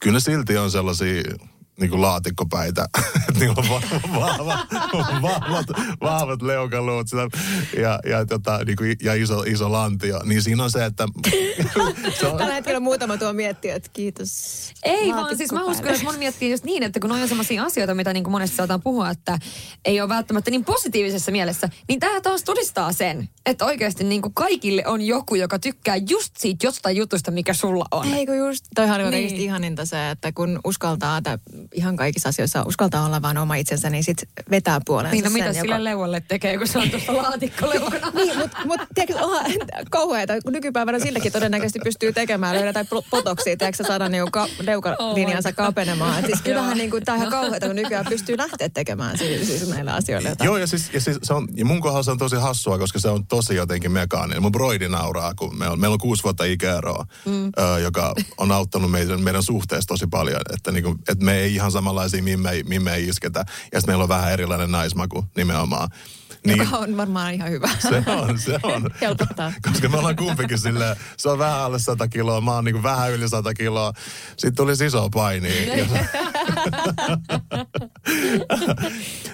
kyllä 0.00 0.20
silti 0.20 0.58
on 0.58 0.70
sellaisia 0.70 1.22
niin 1.80 1.90
kuin 1.90 2.02
laatikkopäitä. 2.02 2.88
Niillä 3.38 3.54
on 3.56 3.68
va- 3.68 4.20
vahvat, 4.20 4.60
vahvat, 5.22 5.66
vahvat 6.00 6.42
leukaluut 6.42 7.08
sitä, 7.08 7.28
ja, 7.80 7.98
ja, 8.10 8.26
tota, 8.26 8.64
niin 8.64 8.76
kuin, 8.76 8.96
ja 9.02 9.14
iso, 9.14 9.42
iso 9.42 9.72
lantio. 9.72 10.20
Niin 10.24 10.42
siinä 10.42 10.64
on 10.64 10.70
se, 10.70 10.84
että 10.84 11.08
se 12.20 12.26
on, 12.26 12.38
Tällä 12.38 12.54
hetkellä 12.54 12.80
muutama 12.80 13.16
tuo 13.16 13.32
miettii, 13.32 13.70
että 13.70 13.90
kiitos. 13.92 14.30
Ei 14.82 15.12
vaan, 15.12 15.36
siis 15.36 15.52
mä 15.52 15.64
uskon, 15.64 15.88
että 15.88 16.04
moni 16.04 16.18
miettii 16.18 16.50
just 16.50 16.64
niin, 16.64 16.82
että 16.82 17.00
kun 17.00 17.12
on 17.12 17.28
sellaisia 17.28 17.62
asioita, 17.64 17.94
mitä 17.94 18.12
niin 18.12 18.24
kuin 18.24 18.32
monesti 18.32 18.56
saataan 18.56 18.82
puhua, 18.82 19.10
että 19.10 19.38
ei 19.84 20.00
ole 20.00 20.08
välttämättä 20.08 20.50
niin 20.50 20.64
positiivisessa 20.64 21.32
mielessä, 21.32 21.68
niin 21.88 22.00
tämä 22.00 22.20
taas 22.20 22.42
todistaa 22.44 22.92
sen, 22.92 23.28
että 23.46 23.64
oikeasti 23.64 24.04
niin 24.04 24.22
kuin 24.22 24.34
kaikille 24.34 24.82
on 24.86 25.00
joku, 25.00 25.34
joka 25.34 25.58
tykkää 25.58 25.96
just 25.96 26.36
siitä 26.38 26.66
jostain 26.66 26.96
jutusta, 26.96 27.30
mikä 27.30 27.54
sulla 27.54 27.84
on. 27.90 28.14
Ei 28.14 28.26
kun 28.26 28.36
just, 28.36 28.64
toihan 28.74 29.00
Niin. 29.00 29.10
niin. 29.10 29.36
ihaninta 29.36 29.86
se, 29.86 30.10
että 30.10 30.32
kun 30.32 30.60
uskaltaa, 30.64 31.18
että 31.18 31.38
ihan 31.72 31.96
kaikissa 31.96 32.28
asioissa 32.28 32.62
uskaltaa 32.62 33.06
olla 33.06 33.22
vaan 33.22 33.38
oma 33.38 33.54
itsensä, 33.54 33.90
niin 33.90 34.04
sit 34.04 34.28
vetää 34.50 34.80
puoleensa 34.86 35.14
Niin, 35.14 35.24
no 35.24 35.30
sen, 35.30 35.44
mitä 35.44 35.52
sille 35.52 35.84
leualle 35.84 36.22
tekee, 36.28 36.58
kun 36.58 36.68
se 36.68 36.78
on 36.78 36.90
tuossa 36.90 37.16
laatikkoleukana? 37.16 38.10
Niin, 38.20 38.38
mutta 38.38 38.56
mut, 38.64 38.80
tiedätkö, 38.94 39.24
onhan 39.24 39.44
kauheata, 39.90 40.40
kun 40.44 40.52
nykypäivänä 40.52 40.98
silläkin 40.98 41.32
todennäköisesti 41.32 41.78
pystyy 41.84 42.12
tekemään, 42.12 42.56
löydä 42.56 42.82
pl- 42.82 43.06
potoksia, 43.10 43.56
tiedätkö, 43.56 43.84
saada 43.84 44.08
niinku 44.08 44.30
ka- 44.30 44.48
leukalinjansa 44.60 45.48
Oh 45.48 45.54
kapenemaan. 45.54 46.18
Et 46.18 46.26
siis 46.26 46.42
kyllähän 46.42 46.78
niinku, 46.78 47.00
tää 47.04 47.14
on 47.14 47.20
ihan 47.20 47.32
kauheata, 47.32 47.66
kun 47.66 47.76
nykyään 47.76 48.06
pystyy 48.08 48.38
lähteä 48.38 48.68
tekemään 48.68 49.18
siis, 49.18 49.46
siis 49.46 49.68
näillä 49.68 49.94
asioilla 49.94 50.28
jotain. 50.28 50.46
Joo, 50.46 50.56
ja, 50.56 50.66
siis, 50.66 50.90
ja, 50.92 51.00
siis 51.00 51.18
se 51.22 51.34
on, 51.34 51.48
ja 51.54 51.64
mun 51.64 51.80
kohdalla 51.80 52.02
se 52.02 52.10
on 52.10 52.18
tosi 52.18 52.36
hassua, 52.36 52.78
koska 52.78 53.00
se 53.00 53.08
on 53.08 53.26
tosi 53.26 53.54
jotenkin 53.54 53.92
mekaaninen. 53.92 54.42
Mun 54.42 54.52
broidi 54.52 54.88
nauraa, 54.88 55.34
kun 55.34 55.58
me 55.58 55.68
on, 55.68 55.80
meillä 55.80 55.94
on 55.94 56.00
kuusi 56.00 56.24
vuotta 56.24 56.44
ikäeroa, 56.44 57.06
mm. 57.26 57.46
ö, 57.46 57.78
joka 57.78 58.14
on 58.36 58.52
auttanut 58.52 58.90
meidän, 58.90 59.22
meidän 59.22 59.42
suhteessa 59.42 59.88
tosi 59.88 60.06
paljon. 60.06 60.40
Että, 60.54 60.72
niinku, 60.72 60.96
että 61.08 61.24
me 61.24 61.38
ei 61.38 61.49
ihan 61.54 61.72
samanlaisia 61.72 62.22
mimmei, 62.22 62.62
mimmei 62.62 63.08
isketä. 63.08 63.44
Ja 63.72 63.80
sitten 63.80 63.92
meillä 63.92 64.02
on 64.02 64.08
vähän 64.08 64.32
erilainen 64.32 64.72
naismaku 64.72 65.24
nimenomaan. 65.36 65.88
Niin, 66.46 66.58
Joka 66.58 66.76
on 66.76 66.96
varmaan 66.96 67.34
ihan 67.34 67.50
hyvä. 67.50 67.68
se 67.78 68.02
on, 68.06 68.38
se 68.38 68.58
on. 68.74 68.90
Helpottaa. 69.00 69.52
Koska 69.62 69.88
me 69.88 69.96
ollaan 69.98 70.16
kumpikin 70.16 70.58
silleen, 70.58 70.96
se 71.16 71.28
on 71.28 71.38
vähän 71.38 71.58
alle 71.60 71.78
100 71.78 72.08
kiloa, 72.08 72.40
mä 72.40 72.54
oon 72.54 72.64
niin 72.64 72.82
vähän 72.82 73.12
yli 73.12 73.28
100 73.28 73.54
kiloa. 73.54 73.92
Sitten 74.30 74.54
tuli 74.54 74.72
iso 74.86 75.08
paini. 75.10 75.48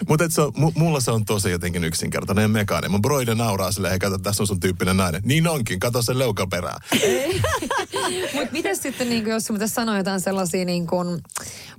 Mutta 0.09 0.25
se 0.29 0.41
on, 0.43 0.53
mu- 0.57 0.73
mulla 0.79 1.01
se 1.01 1.11
on 1.11 1.25
tosi 1.25 1.51
jotenkin 1.51 1.85
yksinkertainen 1.85 2.43
ja 2.43 2.49
mekaaninen. 2.49 2.91
Mun 2.91 3.03
broide 3.03 3.35
nauraa 3.35 3.73
silleen, 3.73 3.91
hei 3.93 3.99
kato, 3.99 4.19
tässä 4.19 4.43
on 4.43 4.47
sun 4.47 4.61
tyyppinen 4.61 4.97
nainen. 4.97 5.23
Niin 5.25 5.49
onkin, 5.49 5.81
kato 5.81 6.03
sen 6.03 6.19
leukaperää. 6.19 6.79
Mutta 8.35 8.53
miten 8.53 8.77
sitten, 8.77 9.09
niin 9.09 9.27
jos 9.27 9.49
pitäisi 9.53 9.75
sanoa 9.75 9.97
jotain 9.99 10.21
sellaisia 10.21 10.65
niin 10.65 10.87
kuin, 10.87 11.21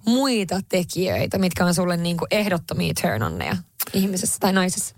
muita 0.06 0.60
tekijöitä, 0.70 1.38
mitkä 1.38 1.66
on 1.66 1.74
sulle 1.74 1.98
niin 1.98 2.18
kuin, 2.18 2.28
ehdottomia 2.32 2.94
turn 3.02 3.24
onneja 3.24 3.56
ihmisessä 3.94 4.38
tai 4.40 4.54
naisessa? 4.54 4.96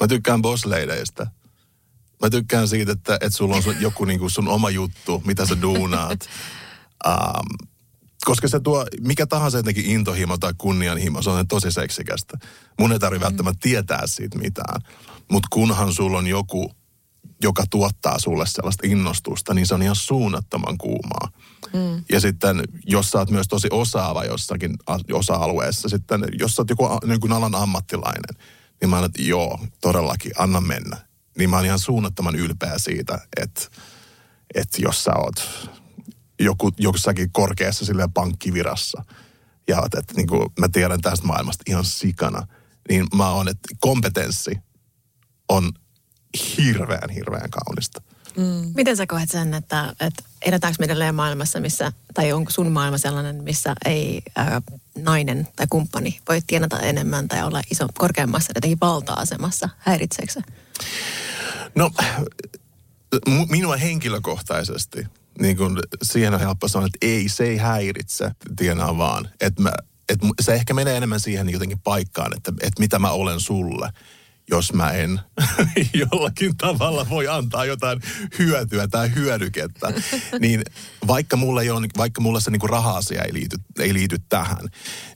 Mä 0.00 0.08
tykkään 0.08 0.42
bossleideistä. 0.42 1.26
Mä 2.22 2.30
tykkään 2.30 2.68
siitä, 2.68 2.92
että, 2.92 3.14
että 3.14 3.36
sulla 3.36 3.56
on 3.56 3.62
sun, 3.62 3.80
joku 3.80 4.04
niin 4.04 4.18
kuin 4.20 4.30
sun 4.30 4.48
oma 4.48 4.70
juttu, 4.70 5.22
mitä 5.26 5.46
sä 5.46 5.62
duunaat. 5.62 6.28
Um, 7.06 7.68
koska 8.26 8.48
se 8.48 8.60
tuo, 8.60 8.86
mikä 9.00 9.26
tahansa 9.26 9.58
jotenkin 9.58 9.86
intohimo 9.86 10.38
tai 10.38 10.54
kunnianhimo, 10.58 11.22
se 11.22 11.30
on 11.30 11.48
tosi 11.48 11.72
seksikästä. 11.72 12.38
Mun 12.78 12.92
ei 12.92 12.98
tarvitse 12.98 13.24
välttämättä 13.24 13.58
tietää 13.62 14.06
siitä 14.06 14.38
mitään. 14.38 14.80
Mutta 15.30 15.48
kunhan 15.50 15.92
sulla 15.92 16.18
on 16.18 16.26
joku, 16.26 16.72
joka 17.42 17.64
tuottaa 17.70 18.18
sulle 18.18 18.46
sellaista 18.46 18.86
innostusta, 18.86 19.54
niin 19.54 19.66
se 19.66 19.74
on 19.74 19.82
ihan 19.82 19.96
suunnattoman 19.96 20.78
kuumaa. 20.78 21.28
Mm. 21.72 22.04
Ja 22.12 22.20
sitten, 22.20 22.62
jos 22.86 23.10
sä 23.10 23.18
oot 23.18 23.30
myös 23.30 23.48
tosi 23.48 23.68
osaava 23.70 24.24
jossakin 24.24 24.76
osa-alueessa, 25.12 25.88
sitten 25.88 26.24
jos 26.38 26.54
sä 26.54 26.62
oot 26.62 26.70
joku 26.70 26.88
niin 27.06 27.20
kuin 27.20 27.32
alan 27.32 27.54
ammattilainen, 27.54 28.46
niin 28.80 28.90
mä 28.90 28.96
oon, 28.96 29.04
että 29.04 29.22
joo, 29.22 29.60
todellakin, 29.80 30.32
anna 30.38 30.60
mennä. 30.60 30.96
Niin 31.38 31.50
mä 31.50 31.56
oon 31.56 31.64
ihan 31.64 31.78
suunnattoman 31.78 32.36
ylpeä 32.36 32.74
siitä, 32.76 33.18
että, 33.42 33.60
että 34.54 34.82
jos 34.82 35.04
sä 35.04 35.12
oot 35.16 35.68
joku, 36.40 36.70
jossakin 36.78 37.32
korkeassa 37.32 37.84
silleen 37.84 38.12
pankkivirassa, 38.12 39.04
ja 39.68 39.80
oot, 39.80 39.94
että 39.94 40.14
niin 40.16 40.26
kuin 40.26 40.48
mä 40.60 40.68
tiedän 40.68 41.00
tästä 41.00 41.26
maailmasta 41.26 41.64
ihan 41.66 41.84
sikana, 41.84 42.46
niin 42.88 43.06
mä 43.14 43.30
oon, 43.30 43.48
että 43.48 43.68
kompetenssi 43.80 44.58
on 45.48 45.72
hirveän, 46.56 47.10
hirveän 47.10 47.50
kaunista. 47.50 48.02
Miten 48.74 48.96
sä 48.96 49.06
koet 49.06 49.30
sen, 49.30 49.54
että, 49.54 49.94
että 50.00 50.22
eletäänkö 50.42 50.76
me 50.78 50.84
edelleen 50.84 51.14
maailmassa, 51.14 51.60
missä, 51.60 51.92
tai 52.14 52.32
onko 52.32 52.50
sun 52.50 52.72
maailma 52.72 52.98
sellainen, 52.98 53.44
missä 53.44 53.74
ei 53.84 54.22
ää, 54.36 54.62
nainen 54.98 55.48
tai 55.56 55.66
kumppani 55.70 56.20
voi 56.28 56.40
tienata 56.46 56.80
enemmän 56.80 57.28
tai 57.28 57.42
olla 57.42 57.62
iso, 57.70 57.86
korkeammassa 57.98 58.52
jotenkin 58.54 58.78
valta-asemassa? 58.80 59.68
Häiritseekö 59.78 60.32
se? 60.32 60.40
No, 61.74 61.90
minua 63.50 63.76
henkilökohtaisesti, 63.76 65.06
niin 65.40 65.56
kun 65.56 65.80
siihen 66.02 66.34
on 66.34 66.40
helppo 66.40 66.68
sanoa, 66.68 66.86
että 66.86 67.06
ei, 67.06 67.28
se 67.28 67.44
ei 67.44 67.56
häiritse, 67.56 68.30
tienaa 68.56 68.98
vaan. 68.98 69.28
Että 69.40 69.62
mä, 69.62 69.72
et 70.08 70.18
se 70.40 70.54
ehkä 70.54 70.74
menee 70.74 70.96
enemmän 70.96 71.20
siihen 71.20 71.50
jotenkin 71.50 71.78
paikkaan, 71.78 72.36
että, 72.36 72.52
että 72.60 72.80
mitä 72.80 72.98
mä 72.98 73.10
olen 73.10 73.40
sulle, 73.40 73.90
jos 74.50 74.72
mä 74.72 74.90
en 74.90 75.20
jollakin 76.12 76.56
tavalla 76.56 77.06
voi 77.08 77.28
antaa 77.28 77.64
jotain 77.64 78.00
hyötyä 78.38 78.88
tai 78.88 79.14
hyödykettä. 79.14 79.92
Niin 80.40 80.62
vaikka 81.06 81.36
mulla, 81.36 81.62
ei 81.62 81.70
ole, 81.70 81.86
vaikka 81.96 82.20
mulla 82.20 82.40
se 82.40 82.50
niinku 82.50 82.66
raha-asia 82.66 83.22
ei 83.22 83.32
liity, 83.32 83.56
ei 83.78 83.94
liity 83.94 84.16
tähän, 84.28 84.68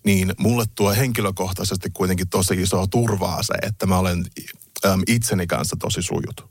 niin 0.04 0.32
mulle 0.38 0.64
tuo 0.74 0.92
henkilökohtaisesti 0.92 1.90
kuitenkin 1.90 2.28
tosi 2.28 2.62
isoa 2.62 2.86
turvaa 2.86 3.42
se, 3.42 3.54
että 3.62 3.86
mä 3.86 3.98
olen 3.98 4.24
äm, 4.84 5.02
itseni 5.06 5.46
kanssa 5.46 5.76
tosi 5.80 6.02
sujut 6.02 6.50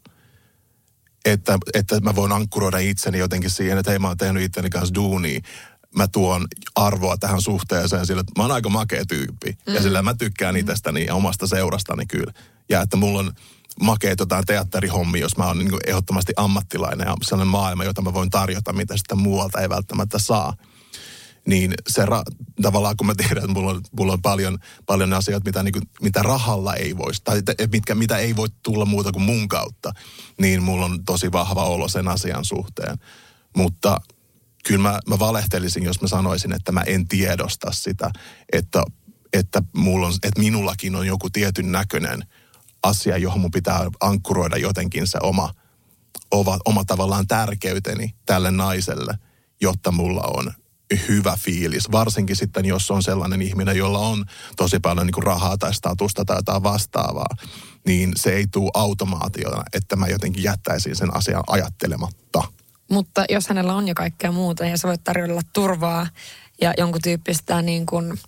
että, 1.26 1.58
että 1.74 2.00
mä 2.00 2.16
voin 2.16 2.32
ankkuroida 2.32 2.78
itseni 2.78 3.18
jotenkin 3.18 3.50
siihen, 3.50 3.78
että 3.78 3.92
hei 3.92 4.00
mä 4.00 4.08
oon 4.08 4.18
tehnyt 4.18 4.44
itteni 4.44 4.70
kanssa 4.70 4.96
duunia. 4.96 5.40
Mä 5.96 6.08
tuon 6.08 6.48
arvoa 6.76 7.18
tähän 7.18 7.42
suhteeseen 7.42 8.06
sillä, 8.06 8.20
että 8.20 8.34
mä 8.38 8.44
oon 8.44 8.52
aika 8.52 8.70
makea 8.70 9.06
tyyppi. 9.06 9.58
Mm. 9.68 9.74
Ja 9.74 9.82
sillä 9.82 10.02
mä 10.02 10.14
tykkään 10.14 10.58
itsestäni 10.58 11.06
ja 11.06 11.16
omasta 11.16 11.48
seurastani 11.48 12.06
kyllä. 12.06 12.34
Ja 12.70 12.82
että 12.82 12.98
mulla 12.98 13.20
on 13.20 13.32
makeet 13.82 14.20
jotain 14.20 14.46
teatterihommia, 14.46 15.22
jos 15.22 15.38
mä 15.38 15.46
oon 15.46 15.60
niin 15.60 15.72
ehdottomasti 15.88 16.34
ammattilainen 16.38 17.06
ja 17.06 17.16
sellainen 17.22 17.52
maailma, 17.52 17.84
jota 17.84 18.02
mä 18.02 18.14
voin 18.14 18.30
tarjota, 18.30 18.74
mitä 18.74 18.98
sitä 18.98 19.16
muualta 19.16 19.62
ei 19.62 19.70
välttämättä 19.70 20.20
saa 20.20 20.54
niin 21.50 21.74
se 21.88 22.06
ra- 22.06 22.46
tavallaan 22.62 22.98
kun 22.98 23.08
mä 23.08 23.16
tiedän, 23.16 23.38
että 23.38 23.48
mulla 23.48 23.72
on, 23.72 23.82
mulla 23.98 24.14
on 24.14 24.22
paljon, 24.22 24.58
paljon 24.86 25.14
asioita, 25.14 25.46
mitä, 25.46 25.64
niin 25.64 25.74
kuin, 25.74 25.84
mitä 26.02 26.24
rahalla 26.24 26.76
ei 26.76 26.98
voisi, 26.98 27.22
tai 27.24 27.42
mitkä, 27.72 27.96
mitä 27.96 28.18
ei 28.18 28.36
voi 28.36 28.48
tulla 28.64 28.86
muuta 28.86 29.12
kuin 29.12 29.24
mun 29.24 29.48
kautta, 29.48 29.92
niin 30.40 30.64
mulla 30.64 30.86
on 30.86 31.06
tosi 31.06 31.32
vahva 31.32 31.64
olo 31.64 31.88
sen 31.88 32.08
asian 32.08 32.46
suhteen. 32.46 32.98
Mutta 33.56 34.02
kyllä 34.66 34.82
mä, 34.90 35.00
mä 35.08 35.20
valehtelisin, 35.20 35.84
jos 35.84 36.02
mä 36.02 36.08
sanoisin, 36.08 36.54
että 36.54 36.72
mä 36.72 36.82
en 36.82 37.08
tiedosta 37.08 37.72
sitä, 37.72 38.12
että, 38.54 38.84
että, 39.34 39.64
mulla 39.76 40.08
on, 40.08 40.14
että 40.24 40.40
minullakin 40.40 40.96
on 40.96 41.08
joku 41.08 41.30
tietyn 41.30 41.72
näköinen 41.72 42.24
asia, 42.84 43.18
johon 43.18 43.40
mun 43.40 43.52
pitää 43.52 43.90
ankkuroida 44.00 44.58
jotenkin 44.58 45.08
se 45.08 45.18
oma, 45.22 45.54
oma, 46.32 46.58
oma 46.66 46.86
tavallaan 46.86 47.28
tärkeyteni 47.28 48.16
tälle 48.26 48.52
naiselle, 48.52 49.18
jotta 49.62 49.92
mulla 49.92 50.22
on 50.22 50.54
hyvä 51.08 51.38
fiilis. 51.40 51.92
Varsinkin 51.92 52.36
sitten, 52.36 52.66
jos 52.66 52.92
on 52.92 53.04
sellainen 53.04 53.42
ihminen, 53.42 53.78
jolla 53.78 54.00
on 54.00 54.26
tosi 54.58 54.80
paljon 54.80 55.08
niin 55.08 55.24
rahaa 55.24 55.58
tai 55.58 55.74
statusta 55.74 56.26
tai 56.26 56.38
jotain 56.38 56.64
vastaavaa, 56.64 57.36
niin 57.86 58.12
se 58.16 58.34
ei 58.34 58.48
tule 58.48 58.72
automaationa, 58.74 59.64
että 59.74 59.96
mä 59.96 60.08
jotenkin 60.08 60.44
jättäisin 60.44 60.96
sen 60.96 61.16
asian 61.16 61.44
ajattelematta. 61.48 62.44
Mutta 62.90 63.26
jos 63.30 63.48
hänellä 63.48 63.74
on 63.74 63.88
jo 63.88 63.96
kaikkea 63.96 64.32
muuta 64.32 64.66
ja 64.66 64.78
sä 64.78 64.88
voit 64.88 65.04
tarjolla 65.04 65.42
turvaa 65.54 66.08
ja 66.62 66.74
jonkun 66.78 67.02
tyyppistä 67.02 67.62
niin 67.62 67.86
kuin, 67.86 68.20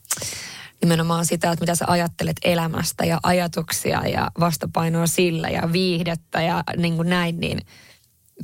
nimenomaan 0.82 1.26
sitä, 1.26 1.52
että 1.52 1.64
mitä 1.64 1.76
sä 1.76 1.86
ajattelet 1.88 2.38
elämästä 2.44 3.06
ja 3.06 3.20
ajatuksia 3.24 4.08
ja 4.08 4.32
vastapainoa 4.40 5.08
sillä 5.08 5.50
ja 5.50 5.72
viihdettä 5.72 6.42
ja 6.42 6.64
niin 6.78 6.96
kuin 6.96 7.10
näin, 7.10 7.40
niin 7.40 7.60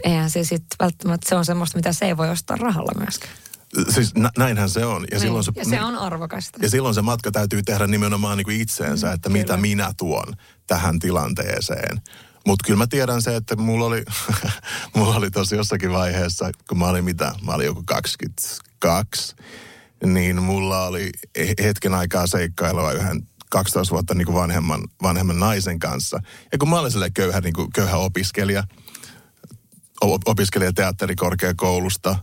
eihän 0.04 0.30
se 0.30 0.44
sitten 0.44 0.78
välttämättä 0.80 1.30
se 1.30 1.36
on 1.36 1.46
semmoista, 1.46 1.78
mitä 1.78 1.94
se 1.94 2.06
ei 2.06 2.18
voi 2.18 2.30
ostaa 2.30 2.58
rahalla 2.58 2.92
myöskään. 3.00 3.34
Siis 3.90 4.16
nä- 4.16 4.32
näinhän 4.38 4.70
se 4.70 4.86
on. 4.86 5.06
Ja, 5.12 5.20
silloin 5.20 5.44
se, 5.44 5.52
ja 5.56 5.66
se 5.66 5.82
on 5.84 5.96
arvokasta. 5.96 6.60
ja 6.62 6.70
silloin 6.70 6.96
se 6.96 7.02
matka 7.02 7.32
täytyy 7.32 7.64
tehdä 7.64 7.88
nimenomaan 7.88 8.38
niin 8.38 8.46
kuin 8.46 8.62
itseensä, 8.62 9.12
että 9.12 9.30
mitä 9.30 9.46
kyllä. 9.46 9.58
minä 9.58 9.94
tuon 9.98 10.34
tähän 10.68 11.00
tilanteeseen. 11.00 12.02
Mutta 12.48 12.68
kyllä 12.68 12.78
mä 12.78 12.88
tiedän 12.88 13.22
se, 13.22 13.36
että 13.36 13.56
mulla 13.56 13.86
oli, 13.86 14.06
mulla 14.96 15.16
oli 15.16 15.32
tosi 15.32 15.56
jossakin 15.56 15.92
vaiheessa, 15.92 16.52
kun 16.70 16.78
mä 16.78 16.88
olin 16.88 17.06
mitä, 17.06 17.34
mä 17.46 17.52
olin 17.52 17.66
joku 17.66 17.84
22, 17.86 19.36
niin 20.06 20.44
mulla 20.44 20.86
oli 20.86 21.10
hetken 21.64 21.94
aikaa 21.94 22.28
seikkailua 22.28 22.92
yhden 22.92 23.28
12 23.50 23.92
vuotta 23.92 24.14
niin 24.14 24.26
kuin 24.26 24.36
vanhemman, 24.36 24.82
vanhemman 25.04 25.40
naisen 25.40 25.80
kanssa. 25.80 26.20
Ja 26.52 26.58
kun 26.58 26.70
mä 26.70 26.80
olin 26.80 26.92
sellainen 26.92 27.14
köyhä, 27.14 27.42
niin 27.42 27.54
kuin, 27.54 27.72
köyhä 27.72 27.98
opiskelija, 27.98 28.64
opiskelija 30.26 30.74
teatterikorkeakoulusta, 30.74 32.16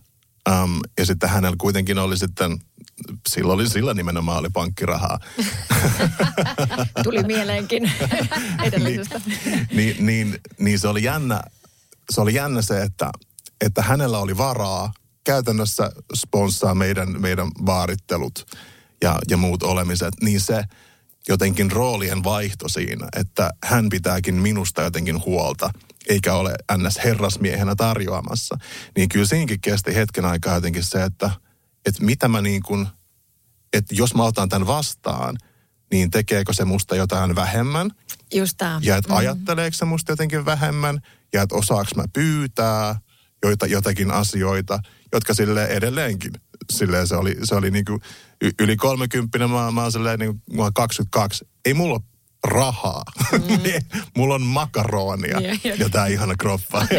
um, 0.50 0.80
ja 0.98 1.06
sitten 1.06 1.28
hänellä 1.28 1.56
kuitenkin 1.58 1.98
oli 1.98 2.16
sitten, 2.16 2.58
silloin 3.28 3.54
oli, 3.54 3.68
sillä 3.68 3.94
nimenomaan 3.94 4.38
oli 4.38 4.48
pankkirahaa. 4.52 5.18
Tuli 7.04 7.22
mieleenkin 7.22 7.92
edellisestä. 8.62 9.20
niin, 9.72 10.06
niin, 10.06 10.40
niin 10.58 10.78
se 10.78 10.88
oli 10.88 11.02
jännä, 11.02 11.42
se 12.10 12.20
oli 12.20 12.34
jännä 12.34 12.62
se, 12.62 12.82
että, 12.82 13.10
että 13.60 13.82
hänellä 13.82 14.18
oli 14.18 14.36
varaa 14.36 14.92
käytännössä 15.24 15.90
sponssaa 16.14 16.74
meidän, 16.74 17.20
meidän 17.20 17.48
vaarittelut 17.66 18.46
ja, 19.02 19.18
ja 19.30 19.36
muut 19.36 19.62
olemiset, 19.62 20.14
niin 20.22 20.40
se 20.40 20.64
jotenkin 21.28 21.70
roolien 21.70 22.24
vaihto 22.24 22.68
siinä, 22.68 23.08
että 23.16 23.50
hän 23.64 23.88
pitääkin 23.88 24.34
minusta 24.34 24.82
jotenkin 24.82 25.24
huolta, 25.24 25.70
eikä 26.08 26.34
ole 26.34 26.54
ns. 26.76 26.98
herrasmiehenä 27.04 27.74
tarjoamassa. 27.76 28.58
Niin 28.96 29.08
kyllä 29.08 29.26
siinäkin 29.26 29.60
kesti 29.60 29.94
hetken 29.94 30.24
aikaa 30.24 30.54
jotenkin 30.54 30.84
se, 30.84 31.02
että, 31.02 31.30
että 31.86 32.04
mitä 32.04 32.28
mä 32.28 32.40
niin 32.40 32.62
kuin, 32.62 32.86
että 33.72 33.94
jos 33.94 34.14
mä 34.14 34.22
otan 34.22 34.48
tämän 34.48 34.66
vastaan, 34.66 35.36
niin 35.92 36.10
tekeekö 36.10 36.52
se 36.52 36.64
musta 36.64 36.96
jotain 36.96 37.34
vähemmän– 37.34 37.90
Just 38.34 38.54
tämä. 38.56 38.80
ja 38.82 38.96
että 38.96 39.10
mm. 39.10 39.16
ajatteleeko 39.16 39.74
se 39.74 39.84
musta 39.84 40.12
jotenkin 40.12 40.44
vähemmän, 40.44 41.00
ja 41.32 41.42
että 41.42 41.54
osaaks 41.54 41.94
mä 41.94 42.04
pyytää 42.12 43.00
joita, 43.42 43.66
jotakin 43.66 44.10
asioita, 44.10 44.78
jotka 45.12 45.34
sille 45.34 45.64
edelleenkin, 45.64 46.32
silleen 46.72 47.08
se 47.08 47.16
oli, 47.16 47.36
se 47.44 47.54
oli 47.54 47.70
niinku 47.70 48.00
y- 48.42 48.50
yli 48.60 48.76
30, 48.76 49.38
mä, 49.38 49.70
mä 49.70 49.82
oon 49.82 49.92
silleen 49.92 50.18
niinku, 50.18 50.40
mä 50.52 50.62
oon 50.62 50.74
22, 50.74 51.46
ei 51.64 51.74
mulla 51.74 51.94
ole 51.94 52.02
rahaa. 52.44 53.02
Mm. 53.32 53.40
mulla 54.16 54.34
on 54.34 54.42
makaronia 54.42 55.40
Joo, 55.40 55.56
joo. 55.64 55.76
ja 55.78 55.88
tää 55.88 56.06
ihana 56.06 56.34
kroppa. 56.36 56.86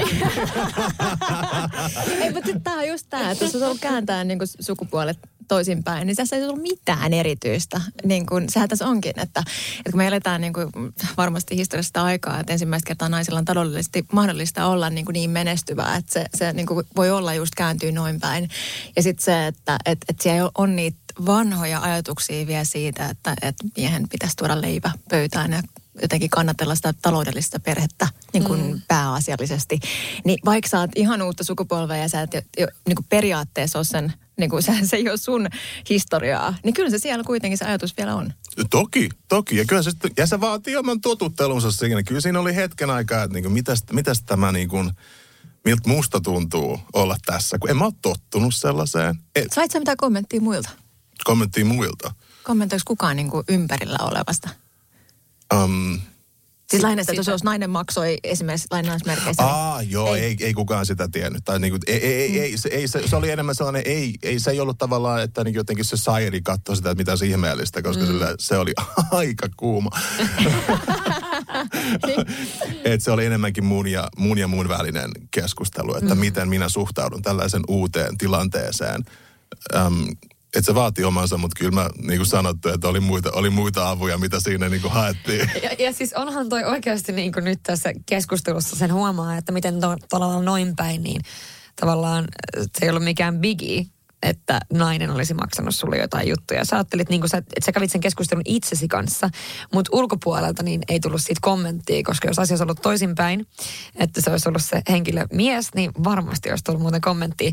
Ei, 2.22 2.34
mutta 2.34 2.60
tämä 2.64 2.78
on 2.78 2.88
just 2.88 3.06
tämä, 3.10 3.32
että 3.32 3.46
jos 3.46 3.56
ollut 3.56 3.80
kääntää 3.82 4.24
niin 4.24 4.40
sukupuolet 4.60 5.20
toisinpäin, 5.48 6.08
niin 6.08 6.16
tässä 6.16 6.36
ei 6.36 6.44
ollut 6.44 6.62
mitään 6.62 7.14
erityistä. 7.14 7.82
Niin 8.04 8.26
kuin, 8.26 8.46
sehän 8.50 8.70
tässä 8.70 8.88
onkin, 8.88 9.20
että, 9.20 9.40
että 9.78 9.92
kun 9.92 9.98
me 9.98 10.08
eletään 10.08 10.42
niin 10.42 10.54
kuin 10.54 10.70
varmasti 11.18 11.58
historiasta 11.58 12.04
aikaa, 12.04 12.40
että 12.40 12.54
ensimmäistä 12.54 12.88
kertaa 12.88 13.10
naisilla 13.10 13.40
on 13.40 13.46
taloudellisesti 13.46 14.06
mahdollista 14.12 14.68
olla 14.68 14.90
niin, 14.90 15.06
kuin 15.06 15.14
niin 15.14 15.30
menestyvää, 15.30 15.96
että 15.96 16.14
se, 16.14 16.26
se 16.36 16.54
niin 16.54 16.66
kuin 16.66 16.86
voi 16.96 17.12
olla 17.12 17.34
just 17.34 17.56
kääntyy 17.56 17.92
noin 17.92 18.20
päin. 18.20 18.50
Ja 18.96 19.04
sitten 19.04 19.24
se, 19.26 19.48
että 19.48 19.78
että 19.86 20.06
että 20.10 20.24
siellä 20.24 20.52
on 20.58 20.76
niitä 20.76 20.98
vanhoja 21.26 21.80
ajatuksia 21.80 22.48
vielä 22.48 22.64
siitä, 22.64 23.10
että, 23.10 23.34
että 23.42 23.66
miehen 23.78 24.10
pitäisi 24.10 24.38
tuoda 24.38 24.62
leipä 24.62 24.92
pöytään 25.10 25.52
ja 25.52 25.64
jotenkin 26.02 26.30
kannatella 26.30 26.76
sitä 26.76 26.94
taloudellista 27.02 27.60
perhettä 27.60 28.08
niin 28.34 28.44
kuin 28.44 28.72
mm. 28.72 28.82
pääasiallisesti. 28.88 29.80
Niin 30.24 30.40
vaikka 30.46 30.70
sä 30.70 30.80
oot 30.80 30.92
ihan 30.96 31.22
uutta 31.22 31.44
sukupolvea 31.44 31.98
ja 31.98 32.10
sä 32.10 32.22
et 32.22 32.34
jo, 32.34 32.42
jo, 32.58 32.68
niin 32.88 32.96
kuin 32.96 33.06
periaatteessa 33.10 33.80
ole 33.80 33.86
sen, 33.86 34.14
niin 34.38 34.50
kuin 34.50 34.64
se, 34.64 34.74
se 34.84 34.96
ei 34.96 35.10
ole 35.10 35.18
sun 35.18 35.48
historiaa, 35.90 36.56
niin 36.64 36.74
kyllä 36.74 36.90
se 36.90 36.98
siellä 36.98 37.24
kuitenkin 37.24 37.58
se 37.58 37.66
ajatus 37.66 37.98
vielä 37.98 38.16
on. 38.16 38.34
Toki, 38.70 39.10
toki. 39.28 39.58
Ja 39.58 39.66
kyllä 39.66 39.84
se, 39.84 39.92
ja 40.18 40.28
se 40.28 40.42
vaatii 40.42 40.76
oman 40.76 41.02
totuttelunsa 41.02 41.72
siinä. 41.72 42.04
Kyllä 42.04 42.22
siinä 42.22 42.40
oli 42.40 42.56
hetken 42.56 42.90
aikaa, 42.90 43.24
että 43.24 43.34
niin 43.34 43.44
kuin, 43.44 43.54
mitäs, 43.54 43.84
mitäs 43.92 44.24
tämä 44.26 44.52
niin 44.52 44.70
kuin, 44.70 44.92
miltä 45.66 45.90
musta 45.90 46.22
tuntuu 46.22 46.80
olla 46.94 47.18
tässä, 47.26 47.60
kun 47.60 47.70
en 47.70 47.78
mä 47.78 47.86
ole 47.86 47.94
tottunut 48.02 48.56
sellaiseen. 48.56 49.16
Et, 49.36 49.54
Sait 49.54 49.72
sä 49.72 49.80
mitään 49.80 49.98
kommenttia 49.98 50.42
muilta? 50.42 50.70
kommenttia 51.24 51.66
muilta. 51.66 52.14
Kommentoiko 52.44 52.84
kukaan 52.88 53.16
niin 53.16 53.30
kuin 53.30 53.44
ympärillä 53.50 53.98
olevasta? 54.02 54.50
Um, 55.54 56.00
Siis 56.70 56.84
lähinnä, 56.84 57.02
että 57.02 57.32
jos 57.32 57.44
nainen 57.44 57.70
maksoi 57.70 58.18
esimerkiksi 58.24 58.68
lainausmerkeissä. 58.72 59.44
niin- 59.44 59.54
Aa, 59.56 59.82
joo, 59.82 60.16
ei. 60.16 60.24
Ei, 60.24 60.38
ei 60.40 60.54
kukaan 60.54 60.86
sitä 60.86 61.08
tiennyt. 61.12 61.42
Tai 61.46 61.60
niinku, 61.60 61.80
ei, 61.88 61.98
ei, 62.06 62.14
ei, 62.14 62.40
ei, 62.40 62.58
se, 62.58 62.70
ei 62.70 62.88
se, 62.88 63.08
se, 63.08 63.16
oli 63.16 63.32
enemmän 63.32 63.56
sellainen, 63.56 63.82
ei, 63.86 64.16
ei, 64.24 64.40
se 64.40 64.52
ei 64.52 64.60
ollut 64.60 64.78
tavallaan, 64.78 65.22
että 65.22 65.44
niinku 65.44 65.60
jotenkin 65.60 65.86
society 65.86 66.42
katsoi 66.44 66.76
sitä, 66.76 66.90
että 66.92 67.02
mitä 67.02 67.16
se 67.16 67.26
ihmeellistä, 67.26 67.82
koska 67.82 68.02
mm. 68.04 68.08
sillä, 68.08 68.36
se 68.40 68.58
oli 68.58 68.74
aika 69.12 69.48
kuuma. 69.58 69.90
Et 72.86 73.04
se 73.04 73.12
oli 73.12 73.26
enemmänkin 73.26 73.66
mun 73.66 73.88
ja, 73.88 74.08
mun 74.18 74.38
ja 74.38 74.48
mun 74.48 74.70
välinen 74.70 75.12
keskustelu, 75.32 75.96
että 75.96 76.16
mm. 76.16 76.20
miten 76.20 76.50
minä 76.50 76.70
suhtaudun 76.70 77.22
tällaisen 77.22 77.62
uuteen 77.68 78.18
tilanteeseen. 78.18 79.04
Öm, 79.76 80.06
että 80.56 80.66
se 80.66 80.76
vaati 80.76 81.04
omansa, 81.04 81.38
mutta 81.38 81.60
kyllä 81.60 81.72
mä 81.72 81.90
niin 82.08 82.20
kuin 82.20 82.28
sanottu, 82.28 82.70
että 82.70 82.88
oli 82.88 83.00
muita, 83.00 83.32
oli 83.32 83.50
muita 83.50 83.90
avuja, 83.90 84.18
mitä 84.18 84.40
siinä 84.40 84.70
niin 84.70 84.82
kuin 84.82 84.94
haettiin. 84.94 85.52
Ja, 85.64 85.86
ja 85.86 85.94
siis 85.94 86.14
onhan 86.14 86.50
toi 86.50 86.64
oikeasti 86.64 87.12
niin 87.12 87.32
kuin 87.32 87.46
nyt 87.46 87.60
tässä 87.64 87.94
keskustelussa 88.06 88.76
sen 88.76 88.94
huomaa, 88.94 89.38
että 89.38 89.52
miten 89.52 89.76
tavallaan 90.10 90.46
noin 90.46 90.76
päin, 90.76 91.04
niin 91.04 91.22
tavallaan 91.76 92.26
se 92.58 92.86
ei 92.86 92.90
ollut 92.90 93.04
mikään 93.04 93.40
bigi, 93.40 93.92
että 94.24 94.60
nainen 94.74 95.12
olisi 95.12 95.34
maksanut 95.34 95.76
sulle 95.76 95.98
jotain 95.98 96.30
juttuja. 96.30 96.66
Sä 96.66 96.76
ajattelit, 96.76 97.10
niin 97.10 97.30
sä, 97.30 97.38
että 97.38 97.66
sä 97.66 97.72
kävit 97.72 97.92
sen 97.92 98.02
keskustelun 98.02 98.42
itsesi 98.46 98.88
kanssa, 98.88 99.30
mutta 99.74 99.90
ulkopuolelta 99.94 100.64
niin 100.64 100.82
ei 100.88 101.00
tullut 101.00 101.22
siitä 101.22 101.40
kommenttia, 101.42 102.04
koska 102.04 102.28
jos 102.28 102.40
asia 102.40 102.54
olisi 102.54 102.64
ollut 102.64 102.82
toisinpäin, 102.82 103.48
että 103.96 104.22
se 104.22 104.30
olisi 104.30 104.50
ollut 104.50 104.64
se 104.64 104.82
henkilö 104.90 105.26
mies, 105.34 105.74
niin 105.76 105.92
varmasti 106.04 106.50
olisi 106.50 106.64
tullut 106.64 106.82
muuten 106.82 107.02
kommenttia. 107.02 107.52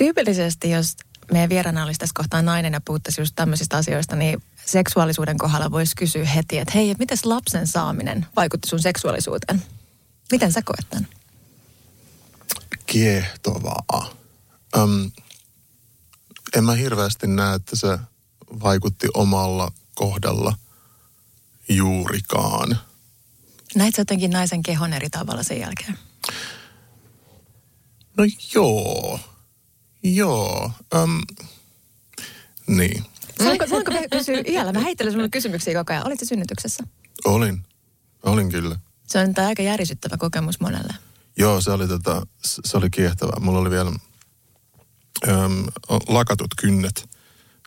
Tyypillisesti, 0.00 0.70
jos 0.70 0.96
meidän 1.32 1.48
vieraana 1.48 1.84
olisi 1.84 1.98
tässä 1.98 2.14
kohtaa 2.16 2.42
nainen 2.42 2.72
ja 2.72 2.80
puhuttaisiin 2.80 3.22
just 3.22 3.34
tämmöisistä 3.36 3.76
asioista, 3.76 4.16
niin 4.16 4.42
seksuaalisuuden 4.66 5.38
kohdalla 5.38 5.70
voisi 5.70 5.96
kysyä 5.96 6.24
heti, 6.24 6.58
että 6.58 6.72
hei, 6.74 6.94
miten 6.98 7.18
lapsen 7.24 7.66
saaminen 7.66 8.26
vaikutti 8.36 8.68
sun 8.68 8.80
seksuaalisuuteen? 8.80 9.62
Miten 10.32 10.52
sä 10.52 10.62
koet 10.62 10.86
tämän? 10.90 11.08
Kiehtovaa. 12.86 14.10
Öm, 14.76 15.10
en 16.56 16.64
mä 16.64 16.74
hirveästi 16.74 17.26
näe, 17.26 17.54
että 17.54 17.76
se 17.76 17.98
vaikutti 18.62 19.08
omalla 19.14 19.72
kohdalla 19.94 20.56
juurikaan. 21.68 22.78
Näit 23.74 23.94
sä 23.94 24.00
jotenkin 24.00 24.30
naisen 24.30 24.62
kehon 24.62 24.92
eri 24.92 25.10
tavalla 25.10 25.42
sen 25.42 25.60
jälkeen? 25.60 25.98
No 28.16 28.24
joo. 28.54 29.20
Joo. 30.02 30.72
Um, 30.94 31.20
niin. 32.66 33.04
Saanko, 33.38 33.66
saanko 33.66 33.92
kysyä 34.12 34.42
iällä? 34.46 34.72
Mä 34.72 34.80
heittelen 34.80 35.12
sinulle 35.12 35.28
kysymyksiä 35.28 35.74
koko 35.74 35.92
ajan. 35.92 36.06
Olitko 36.06 36.24
synnytyksessä? 36.24 36.84
Olin. 37.24 37.62
Olin 38.22 38.50
kyllä. 38.50 38.76
Se 39.06 39.18
on 39.18 39.34
tämä 39.34 39.48
aika 39.48 39.62
järisyttävä 39.62 40.16
kokemus 40.16 40.60
monelle. 40.60 40.94
Joo, 41.36 41.60
se 41.60 41.70
oli, 41.70 41.88
tota, 41.88 42.26
se 42.42 42.76
oli 42.76 42.90
kiehtovaa. 42.90 43.40
Mulla 43.40 43.58
oli 43.58 43.70
vielä 43.70 43.92
äm, 45.28 45.64
lakatut 46.08 46.54
kynnet 46.60 47.08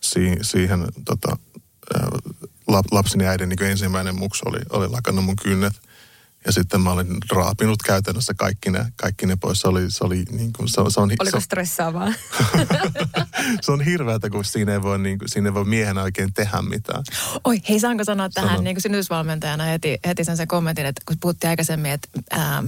si, 0.02 0.38
siihen 0.42 0.88
tota, 1.06 1.38
ä, 1.96 2.00
lapseni 2.92 3.26
äidin 3.26 3.50
niin 3.50 3.64
ensimmäinen 3.64 4.20
muksu 4.20 4.46
oli, 4.46 4.60
oli 4.70 4.88
lakannut 4.88 5.26
mun 5.26 5.36
kynnet– 5.36 5.74
ja 6.46 6.52
sitten 6.52 6.82
mä 6.82 6.92
olin 6.92 7.18
raapinut 7.32 7.84
käytännössä 7.84 8.34
kaikki 8.34 8.72
ne, 8.72 8.86
kaikki 8.96 9.26
ne 9.26 9.36
pois. 9.36 9.62
Se 9.62 9.68
oli, 9.68 9.92
se 9.92 10.04
oli 10.04 10.24
niin 10.32 10.54
kuin, 10.54 10.70
se, 10.70 10.76
se 10.90 11.00
on, 11.00 11.10
Oliko 11.20 11.40
se, 11.40 11.44
stressaavaa? 11.44 12.14
se 13.62 13.72
on 13.72 13.82
hirveätä, 13.82 14.30
kun 14.30 14.46
siinä 14.46 14.72
ei 14.74 14.82
voi, 14.82 15.00
niin 15.00 15.20
kuin, 15.20 15.30
siinä 15.30 15.50
ei 15.50 15.54
voi 15.54 15.66
miehenä 15.66 16.02
oikein 16.02 16.34
tehdä 16.34 16.62
mitään. 16.62 17.04
Oi, 17.44 17.62
hei 17.70 17.80
saanko 17.80 18.04
sanoa 18.04 18.30
tähän 18.30 18.50
Sanon. 18.50 18.64
niin 18.64 18.76
kuin 18.76 18.82
synnytysvalmentajana 18.82 19.64
heti, 19.64 19.98
heti 20.08 20.24
sen, 20.24 20.38
sen 20.38 20.48
kommentin, 20.48 20.86
että 20.86 21.02
kun 21.06 21.18
puhuttiin 21.22 21.50
aikaisemmin, 21.50 21.92
että 21.92 22.08
ää, 22.32 22.64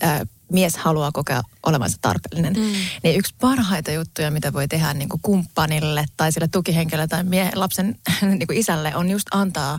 ää, 0.00 0.26
mies 0.52 0.76
haluaa 0.76 1.12
kokea 1.12 1.42
olevansa 1.66 1.98
tarpeellinen, 2.00 2.52
mm. 2.52 2.72
niin 3.02 3.18
yksi 3.18 3.34
parhaita 3.40 3.92
juttuja, 3.92 4.30
mitä 4.30 4.52
voi 4.52 4.68
tehdä 4.68 4.94
niin 4.94 5.08
kuin 5.08 5.20
kumppanille 5.22 6.04
tai 6.16 6.32
sille 6.32 6.48
tukihenkilölle 6.48 7.08
tai 7.08 7.24
mie, 7.24 7.50
lapsen 7.54 7.98
niin 8.22 8.46
kuin 8.46 8.58
isälle, 8.58 8.96
on 8.96 9.10
just 9.10 9.26
antaa 9.30 9.78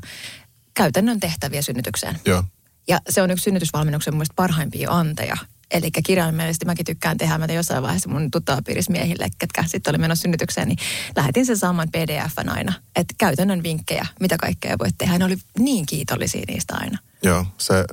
käytännön 0.73 1.19
tehtäviä 1.19 1.61
synnytykseen. 1.61 2.19
Joo. 2.25 2.43
Ja 2.87 2.99
se 3.09 3.21
on 3.21 3.31
yksi 3.31 3.43
synnytysvalmennuksen 3.43 4.15
mun 4.15 4.25
parhaimpia 4.35 4.91
anteja. 4.91 5.37
Eli 5.71 5.91
kirjaimellisesti 6.05 6.65
mäkin 6.65 6.85
tykkään 6.85 7.17
tehdä, 7.17 7.37
mä 7.37 7.45
jossain 7.45 7.83
vaiheessa 7.83 8.09
mun 8.09 8.31
tuttavapiirismiehille, 8.31 9.27
ketkä 9.37 9.63
sitten 9.67 9.91
oli 9.91 9.97
menossa 9.97 10.21
synnytykseen, 10.21 10.67
niin 10.67 10.77
lähetin 11.15 11.45
sen 11.45 11.57
saman 11.57 11.89
pdf 11.91 12.37
aina. 12.47 12.73
Että 12.95 13.13
käytännön 13.17 13.63
vinkkejä, 13.63 14.07
mitä 14.19 14.37
kaikkea 14.37 14.77
voit 14.79 14.95
tehdä. 14.97 15.17
Ne 15.17 15.25
oli 15.25 15.37
niin 15.59 15.85
kiitollisia 15.85 16.43
niistä 16.47 16.75
aina. 16.75 16.97
Joo, 17.23 17.45
se, 17.57 17.85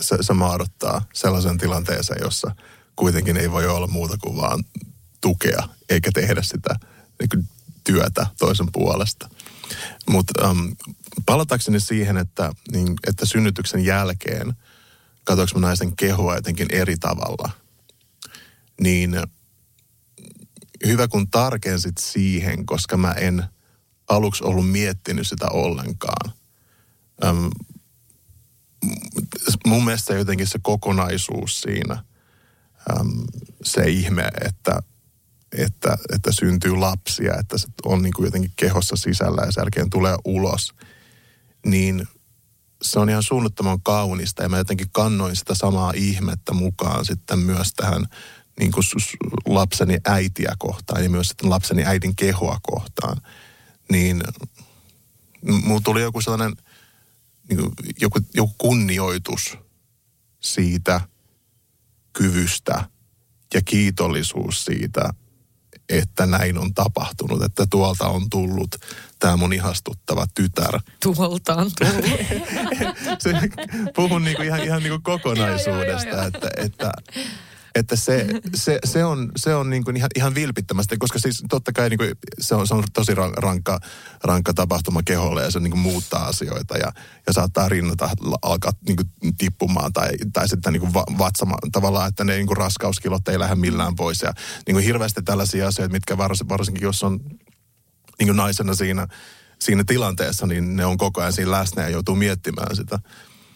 se, 0.00 0.16
se 0.20 0.32
maadottaa 0.32 1.02
sellaisen 1.12 1.58
tilanteeseen, 1.58 2.22
jossa 2.22 2.54
kuitenkin 2.96 3.36
ei 3.36 3.50
voi 3.50 3.66
olla 3.66 3.86
muuta 3.86 4.16
kuin 4.22 4.36
vaan 4.36 4.64
tukea, 5.20 5.68
eikä 5.88 6.10
tehdä 6.14 6.42
sitä 6.42 6.74
niin 7.20 7.28
kuin 7.28 7.48
työtä 7.84 8.26
toisen 8.38 8.72
puolesta. 8.72 9.28
Mutta 10.10 10.50
um, 10.50 10.76
palatakseni 11.26 11.80
siihen, 11.80 12.16
että, 12.16 12.52
niin, 12.72 12.94
että 13.08 13.26
synnytyksen 13.26 13.84
jälkeen 13.84 14.54
katsoinko 15.24 15.58
mä 15.58 15.66
naisen 15.66 15.96
kehoa 15.96 16.34
jotenkin 16.34 16.68
eri 16.70 16.96
tavalla, 16.96 17.50
niin 18.80 19.16
hyvä 20.86 21.08
kun 21.08 21.30
tarkensit 21.30 21.98
siihen, 21.98 22.66
koska 22.66 22.96
mä 22.96 23.12
en 23.12 23.44
aluksi 24.08 24.44
ollut 24.44 24.70
miettinyt 24.70 25.26
sitä 25.26 25.46
ollenkaan. 25.50 26.32
Um, 27.24 27.50
mun 29.66 29.84
mielestä 29.84 30.14
jotenkin 30.14 30.46
se 30.46 30.58
kokonaisuus 30.62 31.60
siinä, 31.60 32.04
se 33.64 33.88
ihme, 33.88 34.28
että 34.44 34.82
että, 35.56 35.98
että 36.12 36.32
syntyy 36.32 36.76
lapsia, 36.76 37.34
että 37.40 37.58
se 37.58 37.68
on 37.84 38.02
niin 38.02 38.12
kuin 38.12 38.24
jotenkin 38.24 38.52
kehossa 38.56 38.96
sisällä 38.96 39.42
ja 39.42 39.52
sen 39.52 39.90
tulee 39.90 40.16
ulos, 40.24 40.74
niin 41.66 42.08
se 42.82 42.98
on 42.98 43.10
ihan 43.10 43.22
suunnattoman 43.22 43.80
kaunista 43.82 44.42
ja 44.42 44.48
mä 44.48 44.58
jotenkin 44.58 44.90
kannoin 44.92 45.36
sitä 45.36 45.54
samaa 45.54 45.92
ihmettä 45.96 46.52
mukaan 46.52 47.04
sitten 47.04 47.38
myös 47.38 47.72
tähän 47.74 48.06
niin 48.60 48.72
kuin 48.72 48.84
lapseni 49.46 49.98
äitiä 50.04 50.54
kohtaan 50.58 51.02
ja 51.02 51.10
myös 51.10 51.28
sitten 51.28 51.50
lapseni 51.50 51.84
äidin 51.84 52.16
kehoa 52.16 52.58
kohtaan. 52.62 53.16
Niin 53.88 54.22
mulla 55.42 55.80
tuli 55.84 56.02
joku 56.02 56.20
sellainen 56.20 56.56
niin 57.48 57.60
kuin 57.60 57.72
joku, 58.00 58.18
joku 58.34 58.54
kunnioitus 58.58 59.58
siitä 60.40 61.00
kyvystä 62.12 62.84
ja 63.54 63.62
kiitollisuus 63.62 64.64
siitä, 64.64 65.14
että 65.88 66.26
näin 66.26 66.58
on 66.58 66.74
tapahtunut, 66.74 67.42
että 67.42 67.66
tuolta 67.70 68.08
on 68.08 68.30
tullut 68.30 68.76
tämä 69.18 69.36
mun 69.36 69.52
ihastuttava 69.52 70.26
tytär. 70.34 70.80
Tuolta 71.02 71.54
on 71.54 71.70
tullut. 71.78 72.04
Se, 73.22 73.32
puhun 73.96 74.24
niinku 74.24 74.42
ihan, 74.42 74.62
ihan 74.62 74.82
niinku 74.82 75.00
kokonaisuudesta, 75.02 76.24
että, 76.24 76.50
että, 76.56 76.92
että 77.76 77.96
se, 77.96 78.26
se, 78.54 78.78
se 78.84 79.04
on, 79.04 79.32
se 79.36 79.54
on 79.54 79.70
niin 79.70 79.84
kuin 79.84 79.96
ihan, 79.96 80.10
ihan 80.16 80.34
vilpittömästi, 80.34 80.96
koska 80.96 81.18
siis 81.18 81.44
totta 81.48 81.72
kai 81.72 81.88
niin 81.88 81.98
kuin 81.98 82.10
se, 82.40 82.54
on, 82.54 82.66
se 82.66 82.74
on 82.74 82.84
tosi 82.92 83.14
rankka, 83.14 83.80
rankka 84.24 84.54
tapahtuma 84.54 85.02
keholle 85.02 85.42
ja 85.42 85.50
se 85.50 85.60
niin 85.60 85.70
kuin 85.70 85.80
muuttaa 85.80 86.26
asioita 86.26 86.78
ja, 86.78 86.92
ja 87.26 87.32
saattaa 87.32 87.68
rinnata 87.68 88.10
alkaa 88.42 88.72
niin 88.86 88.96
kuin 88.96 89.34
tippumaan 89.38 89.92
tai, 89.92 90.10
tai 90.32 90.48
sitten 90.48 90.72
niin 90.72 90.80
kuin 90.80 90.94
vatsama, 90.94 91.56
tavallaan, 91.72 92.08
että 92.08 92.24
ne 92.24 92.36
niin 92.36 92.46
kuin 92.46 92.56
raskauskilot 92.56 93.28
ei 93.28 93.38
lähde 93.38 93.54
millään 93.54 93.96
pois 93.96 94.22
ja 94.22 94.32
niin 94.66 94.74
kuin 94.74 94.84
hirveästi 94.84 95.22
tällaisia 95.22 95.68
asioita, 95.68 95.92
mitkä 95.92 96.18
varsinkin 96.18 96.82
jos 96.82 97.02
on 97.02 97.20
niin 98.18 98.26
kuin 98.26 98.36
naisena 98.36 98.74
siinä, 98.74 99.06
siinä 99.58 99.84
tilanteessa, 99.86 100.46
niin 100.46 100.76
ne 100.76 100.86
on 100.86 100.96
koko 100.96 101.20
ajan 101.20 101.32
siinä 101.32 101.50
läsnä 101.50 101.82
ja 101.82 101.88
joutuu 101.88 102.14
miettimään 102.14 102.76
sitä. 102.76 102.98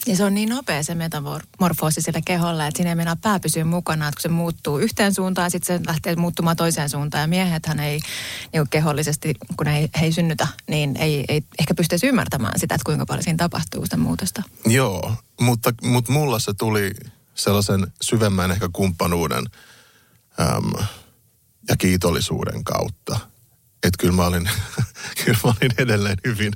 Ja 0.06 0.16
se 0.16 0.24
on 0.24 0.34
niin 0.34 0.48
nopea 0.48 0.82
se 0.82 0.94
metamorfoosi 0.94 2.02
sillä 2.02 2.20
keholla, 2.24 2.66
että 2.66 2.78
siinä 2.78 2.90
ei 2.90 2.94
mennä 2.94 3.16
pää 3.16 3.40
pysyä 3.40 3.64
mukana, 3.64 4.08
että 4.08 4.16
kun 4.16 4.22
se 4.22 4.28
muuttuu 4.28 4.78
yhteen 4.78 5.14
suuntaan 5.14 5.50
sitten 5.50 5.78
se 5.78 5.86
lähtee 5.86 6.16
muuttumaan 6.16 6.56
toiseen 6.56 6.90
suuntaan. 6.90 7.22
Ja 7.22 7.28
miehethän 7.28 7.80
ei 7.80 8.00
niin 8.52 8.68
kehollisesti, 8.68 9.34
kun 9.56 9.66
he, 9.66 9.90
he 10.00 10.06
ei 10.06 10.12
synnytä, 10.12 10.48
niin 10.68 10.96
ei, 10.96 11.24
ei 11.28 11.42
ehkä 11.58 11.74
pystyisi 11.74 12.06
ymmärtämään 12.06 12.60
sitä, 12.60 12.74
että 12.74 12.84
kuinka 12.84 13.06
paljon 13.06 13.22
siinä 13.22 13.36
tapahtuu 13.36 13.84
sitä 13.84 13.96
muutosta. 13.96 14.42
Joo, 14.66 15.14
mutta, 15.40 15.72
mutta 15.82 16.12
mulla 16.12 16.38
se 16.38 16.54
tuli 16.54 16.90
sellaisen 17.34 17.86
syvemmän 18.00 18.50
ehkä 18.50 18.68
kumppanuuden 18.72 19.44
äm, 20.40 20.86
ja 21.68 21.76
kiitollisuuden 21.76 22.64
kautta. 22.64 23.20
Että 23.82 23.98
kyllä 23.98 24.14
kyllä 25.24 25.38
mä 25.44 25.50
olin 25.60 25.72
edelleen 25.78 26.16
hyvin, 26.26 26.52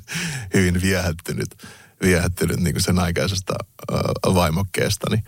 hyvin 0.53 0.81
viehättynyt 0.81 1.55
viehättynyt 2.01 2.59
niin 2.59 2.81
sen 2.81 2.99
aikaisesta 2.99 3.53
äh, 3.93 4.33
vaimokkeestani. 4.33 5.23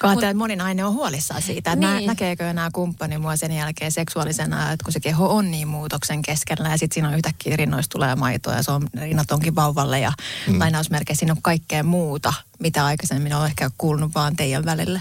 Kohta, 0.00 0.26
että 0.26 0.38
moni 0.38 0.56
nainen 0.56 0.86
on 0.86 0.92
huolissaan 0.92 1.42
siitä, 1.42 1.72
että 1.72 1.90
niin. 1.90 2.06
näkeekö 2.06 2.50
enää 2.50 2.70
kumppani 2.72 3.18
mua 3.18 3.36
sen 3.36 3.52
jälkeen 3.52 3.92
seksuaalisena, 3.92 4.72
että 4.72 4.84
kun 4.84 4.92
se 4.92 5.00
keho 5.00 5.36
on 5.36 5.50
niin 5.50 5.68
muutoksen 5.68 6.22
keskellä 6.22 6.68
ja 6.68 6.78
sitten 6.78 6.94
siinä 6.94 7.08
on 7.08 7.14
yhtäkkiä 7.14 7.56
rinnoista 7.56 7.92
tulee 7.92 8.14
maitoa 8.14 8.54
ja 8.54 8.62
se 8.62 8.70
on, 8.72 8.86
rinnat 9.00 9.30
onkin 9.30 9.54
vauvalle 9.54 10.00
ja 10.00 10.12
mm. 10.48 10.58
lainausmerkeissä 10.58 11.20
siinä 11.20 11.32
on 11.32 11.42
kaikkea 11.42 11.82
muuta, 11.82 12.32
mitä 12.58 12.84
aikaisemmin 12.84 13.34
on 13.34 13.46
ehkä 13.46 13.70
kuulunut 13.78 14.14
vaan 14.14 14.36
teidän 14.36 14.64
välillä. 14.64 15.00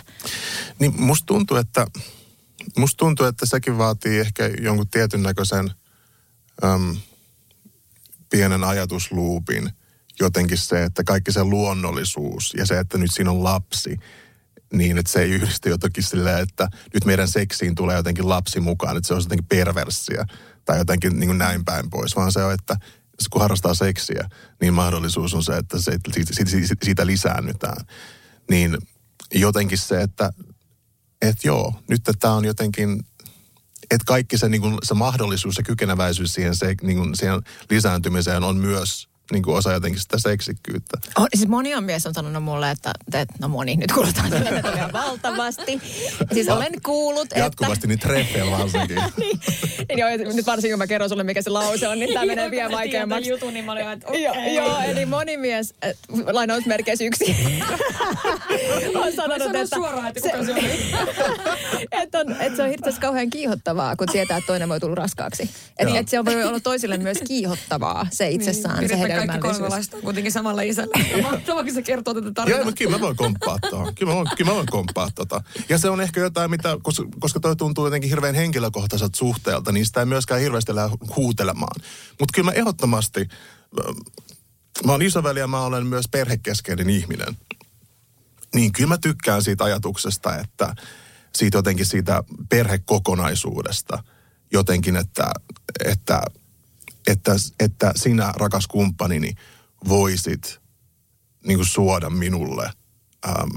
Niin 0.80 1.02
musta 1.02 1.26
tuntuu, 1.26 1.58
että, 1.58 1.88
musta 2.78 2.98
tuntuu, 2.98 3.26
että 3.26 3.46
sekin 3.46 3.78
vaatii 3.78 4.20
ehkä 4.20 4.50
jonkun 4.62 4.88
tietyn 4.88 5.24
näköisen 5.24 5.72
äm, 6.64 6.98
pienen 8.30 8.64
ajatusluupin– 8.64 9.70
jotenkin 10.20 10.58
se, 10.58 10.84
että 10.84 11.04
kaikki 11.04 11.32
se 11.32 11.44
luonnollisuus 11.44 12.54
ja 12.58 12.66
se, 12.66 12.80
että 12.80 12.98
nyt 12.98 13.14
siinä 13.14 13.32
on 13.32 13.44
lapsi, 13.44 13.98
niin 14.74 14.98
että 14.98 15.12
se 15.12 15.22
ei 15.22 15.32
yhdisty 15.32 15.70
jotenkin 15.70 16.04
silleen, 16.04 16.44
että 16.44 16.70
nyt 16.94 17.06
meidän 17.06 17.28
seksiin 17.28 17.76
tulee 17.76 17.96
jotenkin 17.96 18.30
lapsi 18.30 18.60
mukaan, 18.60 18.98
että 18.98 19.08
se 19.08 19.14
on 19.14 19.22
jotenkin 19.22 19.48
perverssiä 19.48 20.26
tai 20.66 20.78
jotenkin 20.78 21.20
niin 21.20 21.28
kuin 21.28 21.38
näin 21.38 21.66
päin 21.66 21.90
pois, 21.90 22.16
vaan 22.16 22.32
se 22.32 22.44
on, 22.44 22.54
että 22.54 22.78
kun 23.30 23.42
harrastaa 23.42 23.74
seksiä, 23.74 24.30
niin 24.62 24.74
mahdollisuus 24.74 25.34
on 25.34 25.44
se, 25.44 25.58
että 25.58 25.82
se, 25.82 25.98
siitä, 26.12 26.76
siitä, 26.84 27.06
lisäännytään. 27.06 27.86
Niin 28.50 28.78
jotenkin 29.34 29.78
se, 29.78 30.02
että 30.02 30.34
et 31.22 31.44
joo, 31.44 31.74
nyt 31.90 32.02
tämä 32.20 32.34
on 32.34 32.46
jotenkin, 32.46 33.06
että 33.92 34.06
kaikki 34.06 34.38
se, 34.38 34.50
niin 34.50 34.62
kuin, 34.62 34.78
se 34.84 34.94
mahdollisuus 34.94 35.58
ja 35.58 35.64
kykeneväisyys 35.64 36.34
siihen, 36.34 36.56
se, 36.56 36.76
niin 36.82 36.98
kuin, 36.98 37.16
siihen 37.16 37.42
lisääntymiseen 37.70 38.44
on 38.44 38.58
myös 38.58 39.13
niin 39.32 39.44
kuin 39.44 39.58
osa 39.58 39.74
jotenkin 39.74 40.02
sitä 40.02 40.20
seksikkyyttä. 40.20 40.98
Oh, 41.20 41.28
siis 41.36 41.48
moni 41.48 41.76
on 41.76 41.84
mies 41.84 42.08
on 42.08 42.14
sanonut 42.14 42.44
mulle, 42.44 42.72
että, 42.72 42.94
että 43.14 43.34
no 43.42 43.48
moni, 43.48 43.76
nyt 43.76 43.92
kuulutaan 43.92 44.32
tätä 44.32 44.90
valtavasti. 44.94 45.82
Siis 46.34 46.50
olen 46.50 46.74
kuullut, 46.84 47.24
että... 47.24 47.40
Jatkuvasti 47.40 47.88
niin 47.88 48.00
treffeillä 48.00 48.52
varsinkin. 48.52 48.96
niin, 49.18 49.40
niin 49.90 50.00
joo, 50.00 50.10
nyt 50.34 50.46
varsinkin 50.46 50.74
kun 50.74 50.78
mä 50.78 50.88
kerron 50.88 51.10
sulle, 51.10 51.24
mikä 51.24 51.42
se 51.42 51.50
lause 51.50 51.88
on, 51.88 52.00
niin 52.00 52.14
tämä 52.14 52.26
menee 52.26 52.52
vielä 52.52 52.72
vaikeammaksi. 52.72 53.30
jutun, 53.30 53.54
niin 53.54 53.66
mä 53.66 53.72
olin, 53.72 53.90
että 53.90 54.08
okay. 54.08 54.22
joo, 54.22 54.36
joo, 54.54 54.80
eli 54.80 55.06
moni 55.06 55.38
mies, 55.38 55.74
äh, 55.86 55.92
lainausmerkeissä 56.32 57.06
yksi, 57.06 57.26
on 59.04 59.14
sanonut, 59.14 59.56
että... 59.56 59.76
suoraan, 59.76 60.08
että 60.08 60.22
kuka 60.22 60.44
se 60.44 60.52
oli. 60.52 60.80
että, 61.92 62.20
on, 62.20 62.32
että 62.42 62.56
se 62.56 62.64
on 62.64 62.70
hirveästi 62.70 63.02
kauhean 63.02 63.30
kiihottavaa, 63.30 63.96
kun 63.96 64.08
tietää, 64.12 64.38
että 64.38 64.48
toinen 64.48 64.70
voi 64.70 64.80
tulla 64.80 64.96
raskaaksi. 64.96 65.50
Eli 65.80 65.98
että 65.98 66.10
se 66.10 66.26
voi 66.26 66.44
olla 66.44 66.60
toisille 66.60 66.98
myös 66.98 67.18
kiihottavaa, 67.28 68.08
se 68.12 68.30
itsessään, 68.30 68.80
niin, 68.80 68.90
se 68.90 69.13
kaikki 69.16 69.38
kolme 69.38 69.70
lasta 69.70 69.98
on 69.98 70.04
kuitenkin 70.04 70.32
samalla 70.32 70.62
isällä. 70.62 70.94
Mahtavaa, 71.32 71.64
kun 71.64 71.74
se 71.74 71.82
kertoo 71.82 72.14
tätä 72.14 72.32
tarinaa. 72.32 72.60
Joo, 72.60 72.66
mutta 72.66 72.78
kyllä 72.78 72.92
mä 72.98 73.02
voin 73.02 73.16
komppaa 73.16 73.58
tuohon. 73.70 73.96
Kyllä 73.96 74.12
mä 74.12 74.16
voin, 74.16 74.28
kyllä 74.38 74.52
mä 74.52 74.56
voin 74.56 74.68
komppaa 74.72 75.10
tota. 75.16 75.44
Ja 75.70 75.78
se 75.78 75.90
on 75.90 76.02
ehkä 76.02 76.20
jotain, 76.20 76.52
mitä, 76.52 76.78
koska, 76.82 77.04
koska 77.20 77.40
toi 77.40 77.56
tuntuu 77.56 77.86
jotenkin 77.86 78.10
hirveän 78.10 78.36
henkilökohtaiselta 78.36 79.18
suhteelta, 79.18 79.72
niin 79.72 79.86
sitä 79.86 80.00
ei 80.00 80.06
myöskään 80.06 80.42
hirveästi 80.42 80.76
lähde 80.76 80.98
huutelemaan. 81.16 81.82
Mutta 82.20 82.34
kyllä 82.36 82.52
mä 82.52 82.58
ehdottomasti, 82.58 83.28
mä 84.86 84.92
oon 84.92 85.02
isoveli 85.02 85.40
ja 85.40 85.48
mä 85.48 85.62
olen 85.62 85.88
myös 85.88 86.06
perhekeskeinen 86.12 86.90
ihminen. 86.90 87.38
Niin 88.56 88.72
kyllä 88.72 88.90
mä 88.90 88.98
tykkään 88.98 89.44
siitä 89.44 89.64
ajatuksesta, 89.64 90.38
että 90.38 90.76
siitä 91.36 91.58
jotenkin 91.58 91.86
siitä 91.86 92.24
perhekokonaisuudesta 92.50 94.04
jotenkin, 94.54 94.96
että, 94.96 95.32
että 95.86 96.22
että, 97.08 97.32
että 97.60 97.92
sinä, 97.96 98.34
rakas 98.36 98.68
kumppanini, 98.68 99.36
voisit 99.88 100.60
niin 101.46 101.58
kuin 101.58 101.68
suoda 101.68 102.10
minulle 102.10 102.72
äm, 103.26 103.50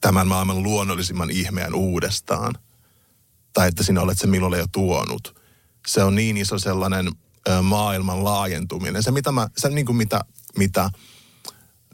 tämän 0.00 0.26
maailman 0.26 0.62
luonnollisimman 0.62 1.30
ihmeen 1.30 1.74
uudestaan. 1.74 2.54
Tai 3.52 3.68
että 3.68 3.82
sinä 3.82 4.00
olet 4.00 4.18
se 4.18 4.26
minulle 4.26 4.58
jo 4.58 4.66
tuonut. 4.72 5.40
Se 5.86 6.04
on 6.04 6.14
niin 6.14 6.36
iso 6.36 6.58
sellainen 6.58 7.08
ä, 7.48 7.62
maailman 7.62 8.24
laajentuminen. 8.24 9.02
Se, 9.02 9.10
mitä 9.10 9.32
mä, 9.32 9.48
se 9.56 9.68
niin 9.68 9.86
kuin 9.86 9.96
mitä, 9.96 10.20
mitä 10.58 10.90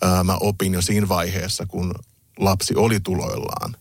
ä, 0.05 0.25
mä 0.25 0.37
opin 0.41 0.75
jo 0.75 0.83
siinä 0.83 1.09
vaiheessa, 1.09 1.67
kun 1.67 1.95
lapsi 2.39 2.75
oli 2.77 3.01
tuloillaan 3.01 3.77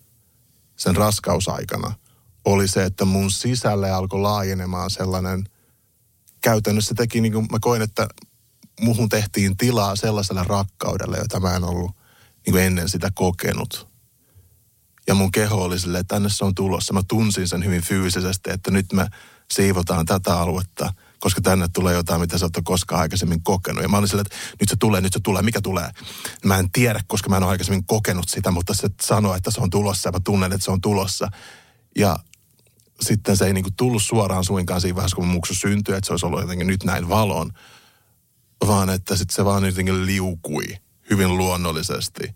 sen 0.76 0.96
raskausaikana, 0.96 1.94
oli 2.46 2.68
se, 2.68 2.84
että 2.84 3.06
mun 3.06 3.32
sisälle 3.32 3.92
alkoi 3.92 4.20
laajenemaan 4.20 4.90
sellainen– 4.90 5.44
käytännössä 6.46 6.94
teki, 6.96 7.22
niin 7.22 7.34
kuin 7.34 7.48
mä 7.52 7.58
koin, 7.62 7.82
että 7.82 8.08
muhun 8.82 9.10
tehtiin 9.10 9.58
tilaa 9.58 9.96
sellaiselle 9.96 10.44
rakkaudelle, 10.44 11.18
jota 11.18 11.40
mä 11.40 11.56
en 11.56 11.64
ollut 11.64 11.92
niin 12.46 12.52
kuin 12.52 12.64
ennen 12.64 12.90
sitä 12.90 13.12
kokenut. 13.14 13.88
Ja 15.08 15.16
mun 15.16 15.32
keho 15.32 15.64
oli 15.64 15.80
silleen, 15.80 16.02
että 16.02 16.16
tänne 16.16 16.30
se 16.30 16.46
on 16.46 16.56
tulossa. 16.56 16.94
Mä 16.94 17.02
tunsin 17.08 17.48
sen 17.48 17.66
hyvin 17.66 17.82
fyysisesti, 17.82 18.52
että 18.52 18.72
nyt 18.72 18.94
me 18.94 19.08
siivotaan 19.52 20.06
tätä 20.06 20.40
aluetta, 20.40 20.94
koska 21.20 21.42
tänne 21.42 21.68
tulee 21.74 21.94
jotain, 21.94 22.22
mitä 22.22 22.38
sä 22.38 22.46
oot 22.46 22.64
koskaan 22.64 23.02
aikaisemmin 23.02 23.44
kokenut. 23.44 23.84
Ja 23.84 23.90
mä 23.90 23.98
olin 23.98 24.08
silleen, 24.08 24.26
että 24.26 24.38
nyt 24.60 24.70
se 24.70 24.76
tulee, 24.76 25.02
nyt 25.02 25.14
se 25.14 25.20
tulee, 25.20 25.42
mikä 25.42 25.62
tulee? 25.62 25.90
Mä 26.44 26.58
en 26.58 26.72
tiedä, 26.72 27.02
koska 27.08 27.30
mä 27.30 27.38
en 27.38 27.44
ole 27.44 27.52
aikaisemmin 27.52 27.86
kokenut 27.86 28.30
sitä, 28.30 28.52
mutta 28.52 28.74
se 28.74 28.90
sanoo, 29.02 29.36
että 29.36 29.52
se 29.52 29.62
on 29.62 29.70
tulossa 29.70 30.08
ja 30.08 30.12
mä 30.12 30.20
tunnen, 30.24 30.54
että 30.54 30.66
se 30.66 30.72
on 30.72 30.82
tulossa. 30.82 31.28
Ja 31.98 32.20
sitten 33.02 33.38
se 33.38 33.46
ei 33.46 33.54
niinku 33.54 33.70
tullut 33.78 34.04
suoraan 34.04 34.44
suinkaan 34.44 34.82
siinä 34.82 34.96
vaiheessa, 34.96 35.16
kun 35.16 35.28
muksu 35.28 35.54
syntyi, 35.56 35.96
että 35.96 36.08
se 36.08 36.14
olisi 36.14 36.26
ollut 36.26 36.42
jotenkin 36.42 36.68
nyt 36.68 36.84
näin 36.84 37.10
valon, 37.10 37.52
vaan 38.68 38.90
että 38.90 39.16
sitten 39.16 39.36
se 39.36 39.46
vaan 39.46 39.66
jotenkin 39.66 40.06
liukui 40.06 40.66
hyvin 41.10 41.38
luonnollisesti. 41.38 42.36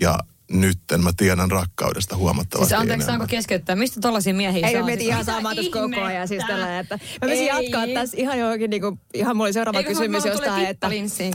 Ja 0.00 0.18
nytten 0.52 1.04
mä 1.04 1.10
tiedän 1.16 1.50
rakkaudesta 1.50 2.16
huomattavasti 2.16 2.68
Siis 2.68 2.80
anteeksi, 2.80 3.06
saanko 3.06 3.26
keskeyttää? 3.26 3.76
Mistä 3.76 4.00
tollaisia 4.00 4.34
miehiä 4.34 4.66
Ei, 4.66 4.72
saa? 4.72 4.88
Ei, 4.88 5.06
ihan 5.06 5.24
saamaan 5.24 5.56
tässä 5.56 5.72
koko 5.72 6.00
ajan. 6.00 6.28
Siis 6.28 6.44
tällä, 6.46 6.78
että 6.78 6.98
mä 7.22 7.28
voisin 7.28 7.46
jatkaa 7.46 7.86
tässä 7.94 8.16
ihan 8.20 8.38
johonkin, 8.38 8.70
niin 8.70 8.82
kuin, 8.82 9.00
ihan 9.14 9.36
mulla 9.36 9.46
oli 9.46 9.52
seuraava 9.52 9.78
Eikö 9.78 9.90
kysymys 9.90 10.24
jostain, 10.24 10.66
että... 10.66 10.88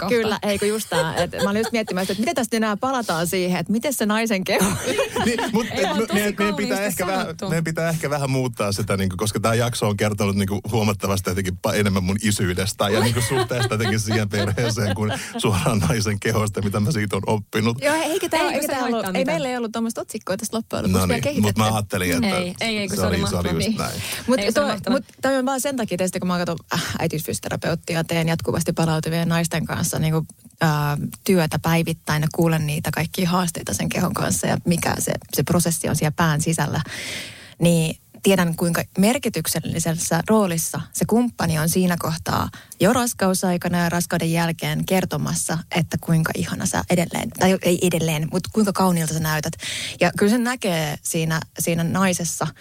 Kyllä, 0.09 0.39
eikö 0.43 0.65
just 0.65 0.89
tämä. 0.89 1.15
Että 1.15 1.43
mä 1.43 1.49
olin 1.49 1.59
just 1.59 1.71
miettimään, 1.71 2.03
että 2.09 2.19
miten 2.19 2.35
tästä 2.35 2.57
enää 2.57 2.77
palataan 2.77 3.27
siihen, 3.27 3.59
että 3.59 3.71
miten 3.71 3.93
se 3.93 4.05
naisen 4.05 4.43
keho... 4.43 4.71
niin, 5.25 5.39
mutta 5.51 6.13
meidän, 6.13 6.55
pitää 6.55 6.81
ehkä 6.81 7.07
vähän, 7.07 7.27
meidän 7.49 7.63
pitää 7.63 7.89
ehkä 7.89 8.09
vähän 8.09 8.29
muuttaa 8.29 8.71
sitä, 8.71 8.97
niin 8.97 9.09
kuin, 9.09 9.17
koska 9.17 9.39
tämä 9.39 9.53
jakso 9.53 9.87
on 9.87 9.97
kertonut 9.97 10.35
niin 10.35 10.47
kuin, 10.47 10.61
huomattavasti 10.71 11.29
jotenkin 11.29 11.57
enemmän 11.73 12.03
mun 12.03 12.17
isyydestä 12.23 12.89
ja 12.89 12.99
niin 12.99 13.13
kuin, 13.13 13.23
suhteesta 13.23 13.73
jotenkin 13.73 13.99
siihen 13.99 14.29
perheeseen 14.29 14.95
kuin 14.95 15.13
suoraan 15.37 15.79
naisen 15.79 16.19
kehosta, 16.19 16.61
mitä 16.61 16.79
mä 16.79 16.91
siitä 16.91 17.15
on 17.15 17.21
oppinut. 17.27 17.81
Joo, 17.81 17.95
eikä 17.95 18.29
tämä, 18.29 18.51
eikä 18.51 18.67
tämä 18.67 18.85
ollut, 18.85 19.04
ei 19.13 19.25
meillä 19.25 19.49
ei 19.49 19.57
ollut 19.57 19.71
tuommoista 19.71 20.01
otsikkoa 20.01 20.37
tästä 20.37 20.57
loppujen 20.57 20.83
lopuksi 20.83 21.07
no 21.07 21.31
niin, 21.31 21.41
mutta 21.41 21.61
mä 21.61 21.75
ajattelin, 21.75 22.11
että 22.11 22.37
ei, 22.37 22.55
ei, 22.61 22.77
ei, 22.77 22.89
se, 22.89 22.95
se, 22.95 23.05
oli, 23.05 23.27
se 23.29 23.35
oli 23.35 23.65
just 23.65 23.77
näin. 23.77 24.01
Mutta 24.27 24.89
mut, 24.89 25.03
toi 25.21 25.37
on 25.37 25.45
vaan 25.45 25.61
sen 25.61 25.75
takia 25.75 25.97
tietysti, 25.97 26.19
kun 26.19 26.27
mä 26.27 26.37
katson 26.37 26.57
äh, 26.73 26.95
äitiysfysioterapeuttia, 26.99 28.03
teen 28.03 28.27
jatkuvasti 28.27 28.73
palautuvien 28.73 29.29
naisten 29.29 29.65
kanssa 29.65 29.99
niin 29.99 30.13
kuin, 30.13 30.27
äh, 30.63 30.69
työtä 31.23 31.59
päivittäin 31.59 32.21
ja 32.21 32.27
kuulen 32.35 32.67
niitä 32.67 32.91
kaikkia 32.91 33.29
haasteita 33.29 33.73
sen 33.73 33.89
kehon 33.89 34.13
kanssa 34.13 34.47
ja 34.47 34.57
mikä 34.65 34.95
se, 34.99 35.11
se 35.33 35.43
prosessi 35.43 35.89
on 35.89 35.95
siellä 35.95 36.13
pään 36.15 36.41
sisällä. 36.41 36.81
Niin 37.59 37.97
tiedän 38.25 38.55
kuinka 38.55 38.83
merkityksellisessä 38.97 40.21
roolissa 40.29 40.81
se 40.93 41.05
kumppani 41.05 41.59
on 41.59 41.69
siinä 41.69 41.95
kohtaa 41.99 42.49
jo 42.79 42.93
raskausaikana 42.93 43.77
ja 43.77 43.89
raskauden 43.89 44.31
jälkeen 44.31 44.85
kertomassa, 44.85 45.57
että 45.75 45.97
kuinka 46.01 46.31
ihana 46.35 46.65
sä 46.65 46.83
edelleen, 46.89 47.29
tai 47.29 47.57
ei 47.61 47.79
edelleen, 47.81 48.27
mutta 48.31 48.49
kuinka 48.53 48.73
kauniilta 48.73 49.13
sä 49.13 49.19
näytät. 49.19 49.53
Ja 49.99 50.11
kyllä 50.17 50.29
se 50.29 50.37
näkee 50.37 50.97
siinä, 51.01 51.39
siinä 51.59 51.83
naisessa– 51.83 52.47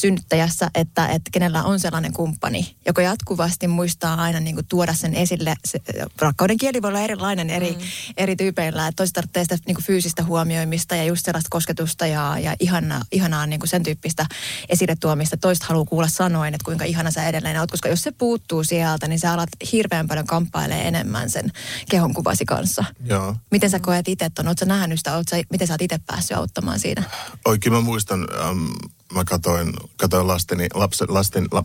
synnyttäjässä, 0.00 0.70
että, 0.74 1.08
että 1.08 1.30
kenellä 1.32 1.62
on 1.62 1.80
sellainen 1.80 2.12
kumppani, 2.12 2.76
joka 2.86 3.02
jatkuvasti 3.02 3.68
muistaa 3.68 4.22
aina 4.22 4.40
niin 4.40 4.54
kuin 4.54 4.66
tuoda 4.66 4.94
sen 4.94 5.14
esille. 5.14 5.54
Se, 5.64 5.80
rakkauden 6.20 6.56
kieli 6.56 6.82
voi 6.82 6.88
olla 6.88 7.00
erilainen 7.00 7.50
eri, 7.50 7.72
mm. 7.72 7.78
eri 8.16 8.36
tyypeillä. 8.36 8.86
Että 8.86 8.96
toiset 8.96 9.14
tarvitsee 9.14 9.44
sitä 9.44 9.56
niin 9.66 9.74
kuin 9.74 9.84
fyysistä 9.84 10.24
huomioimista 10.24 10.96
ja 10.96 11.04
just 11.04 11.24
sellaista 11.24 11.48
kosketusta 11.50 12.06
ja, 12.06 12.38
ja 12.38 12.56
ihana, 12.60 13.00
ihanaa 13.12 13.46
niin 13.46 13.60
kuin 13.60 13.68
sen 13.68 13.82
tyyppistä 13.82 14.26
esille 14.68 14.96
tuomista. 15.00 15.36
Toiset 15.36 15.64
haluaa 15.64 15.84
kuulla 15.84 16.08
sanoin, 16.08 16.54
että 16.54 16.64
kuinka 16.64 16.84
ihana 16.84 17.10
sä 17.10 17.28
edelleen 17.28 17.60
oot, 17.60 17.70
koska 17.70 17.88
jos 17.88 18.02
se 18.02 18.12
puuttuu 18.12 18.64
sieltä, 18.64 19.08
niin 19.08 19.20
sä 19.20 19.32
alat 19.32 19.48
hirveän 19.72 20.08
paljon 20.08 20.26
kamppailee 20.26 20.88
enemmän 20.88 21.30
sen 21.30 21.52
kehonkuvasi 21.90 22.44
kanssa. 22.44 22.84
Joo. 23.04 23.36
Miten 23.50 23.70
sä 23.70 23.80
koet 23.80 24.08
itse 24.08 24.30
ton? 24.30 24.46
Oletko 24.46 24.64
nähnyt 24.64 24.98
sitä? 24.98 25.22
Sä, 25.30 25.36
miten 25.50 25.66
sä 25.66 25.74
oot 25.74 25.82
itse 25.82 25.98
päässyt 26.06 26.36
auttamaan 26.36 26.78
siinä? 26.78 27.02
Oikein 27.44 27.72
mä 27.72 27.80
muistan, 27.80 28.26
ähm, 28.40 28.66
mä 29.14 29.24
katoin, 29.24 29.72
katoin 29.96 30.26
lasteni, 30.26 30.66
lapsen, 30.74 31.14
lasten, 31.14 31.48
la, 31.52 31.64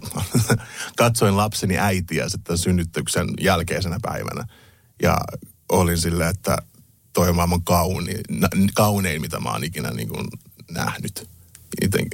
katsoin 0.97 1.37
lapseni 1.37 1.77
äitiä 1.77 2.29
sitten 2.29 2.57
synnytyksen 2.57 3.27
jälkeisenä 3.41 3.97
päivänä. 4.01 4.47
Ja 5.01 5.17
olin 5.69 5.97
silleen, 5.97 6.29
että 6.29 6.57
toi 7.13 7.29
on 7.29 7.35
maailman 7.35 7.63
kauni, 7.63 8.13
kaunein, 8.73 9.21
mitä 9.21 9.39
mä 9.39 9.51
oon 9.51 9.63
ikinä 9.63 9.91
niin 9.91 10.09
kuin 10.09 10.27
nähnyt. 10.71 11.29
Iten, 11.81 12.07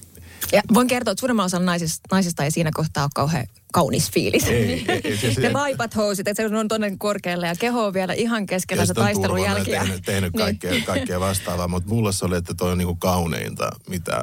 ja 0.51 0.61
voin 0.73 0.87
kertoa, 0.87 1.11
että 1.11 1.19
suurimman 1.19 1.45
osan 1.45 1.65
naisista, 1.65 2.07
naisista 2.11 2.43
ei 2.43 2.51
siinä 2.51 2.69
kohtaa 2.73 3.03
ole 3.03 3.09
kauhean 3.15 3.47
kaunis 3.73 4.11
fiilis. 4.11 4.43
Ei, 4.43 4.85
ei, 4.87 5.01
ei, 5.03 5.17
siis, 5.17 5.37
ne 5.43 5.53
vaipat 5.53 5.95
housut, 5.95 6.27
että 6.27 6.49
se 6.49 6.57
on 6.57 6.67
tuonne 6.67 6.95
korkealle 6.97 7.47
ja 7.47 7.55
keho 7.55 7.85
on 7.85 7.93
vielä 7.93 8.13
ihan 8.13 8.45
keskellä 8.45 8.85
se 8.85 8.93
taistelun 8.93 9.43
jälkiä. 9.43 9.81
Tehnyt, 9.81 10.03
tehnyt 10.05 10.33
niin. 10.33 10.43
kaikkea, 10.43 10.73
kaikkea 10.85 11.19
vastaavaa, 11.19 11.67
mutta 11.67 11.89
mulle 11.89 12.13
se 12.13 12.25
oli, 12.25 12.37
että 12.37 12.53
toi 12.53 12.71
on 12.71 12.77
niinku 12.77 12.95
kauneinta, 12.95 13.69
mitä 13.89 14.21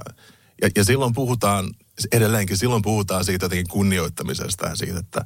ja, 0.62 0.68
ja 0.76 0.84
silloin 0.84 1.14
puhutaan, 1.14 1.74
edelleenkin 2.12 2.56
silloin 2.56 2.82
puhutaan 2.82 3.24
siitä 3.24 3.44
jotenkin 3.44 3.68
kunnioittamisesta 3.68 4.66
ja 4.66 4.76
siitä, 4.76 4.98
että, 4.98 5.24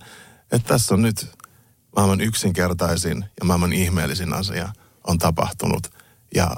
että 0.52 0.68
tässä 0.68 0.94
on 0.94 1.02
nyt 1.02 1.26
maailman 1.96 2.20
yksinkertaisin 2.20 3.24
ja 3.40 3.44
maailman 3.44 3.72
ihmeellisin 3.72 4.32
asia 4.32 4.72
on 5.06 5.18
tapahtunut. 5.18 5.90
Ja 6.34 6.56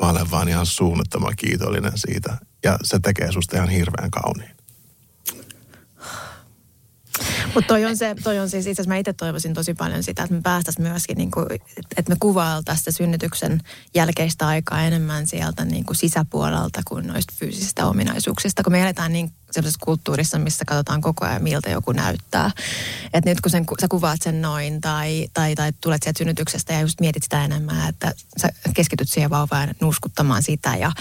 mä 0.00 0.08
olen 0.08 0.30
vaan 0.30 0.48
ihan 0.48 0.66
suunnattoman 0.66 1.36
kiitollinen 1.36 1.92
siitä. 1.94 2.38
Ja 2.64 2.78
se 2.82 2.98
tekee 2.98 3.32
susta 3.32 3.56
ihan 3.56 3.68
hirveän 3.68 4.10
kauniin. 4.10 4.53
Mutta 7.54 7.68
toi 7.68 7.84
on, 7.84 7.96
se, 7.96 8.14
toi 8.22 8.38
on 8.38 8.50
siis, 8.50 8.66
itse 8.66 8.82
asiassa 8.82 8.88
mä 8.88 8.96
itse 8.96 9.12
toivoisin 9.12 9.54
tosi 9.54 9.74
paljon 9.74 10.02
sitä, 10.02 10.22
että 10.22 10.34
me 10.34 10.42
päästäisiin 10.42 10.88
myöskin, 10.88 11.18
niin 11.18 11.30
kuin, 11.30 11.46
että 11.96 12.12
me 12.12 12.16
kuvailtaisiin 12.20 12.94
synnytyksen 12.94 13.60
jälkeistä 13.94 14.46
aikaa 14.46 14.82
enemmän 14.82 15.26
sieltä 15.26 15.64
niin 15.64 15.84
kuin 15.84 15.96
sisäpuolelta 15.96 16.80
kuin 16.88 17.06
noista 17.06 17.34
fyysisistä 17.38 17.86
ominaisuuksista, 17.86 18.62
kun 18.62 18.72
me 18.72 18.82
eletään 18.82 19.12
niin 19.12 19.32
sellaisessa 19.50 19.84
kulttuurissa, 19.84 20.38
missä 20.38 20.64
katsotaan 20.64 21.00
koko 21.00 21.24
ajan, 21.24 21.42
miltä 21.42 21.70
joku 21.70 21.92
näyttää. 21.92 22.50
Että 23.12 23.30
nyt 23.30 23.40
kun 23.40 23.50
sen, 23.50 23.64
sä 23.80 23.86
kuvaat 23.90 24.22
sen 24.22 24.42
noin 24.42 24.80
tai, 24.80 25.28
tai, 25.34 25.54
tai 25.54 25.72
tulet 25.80 26.02
sieltä 26.02 26.18
synnytyksestä 26.18 26.72
ja 26.72 26.80
just 26.80 27.00
mietit 27.00 27.22
sitä 27.22 27.44
enemmän, 27.44 27.88
että 27.88 28.12
sä 28.36 28.48
keskityt 28.74 29.08
siihen 29.08 29.30
vauvaan 29.30 29.74
nuskuttamaan 29.80 30.42
sitä 30.42 30.76
ja 30.76 30.92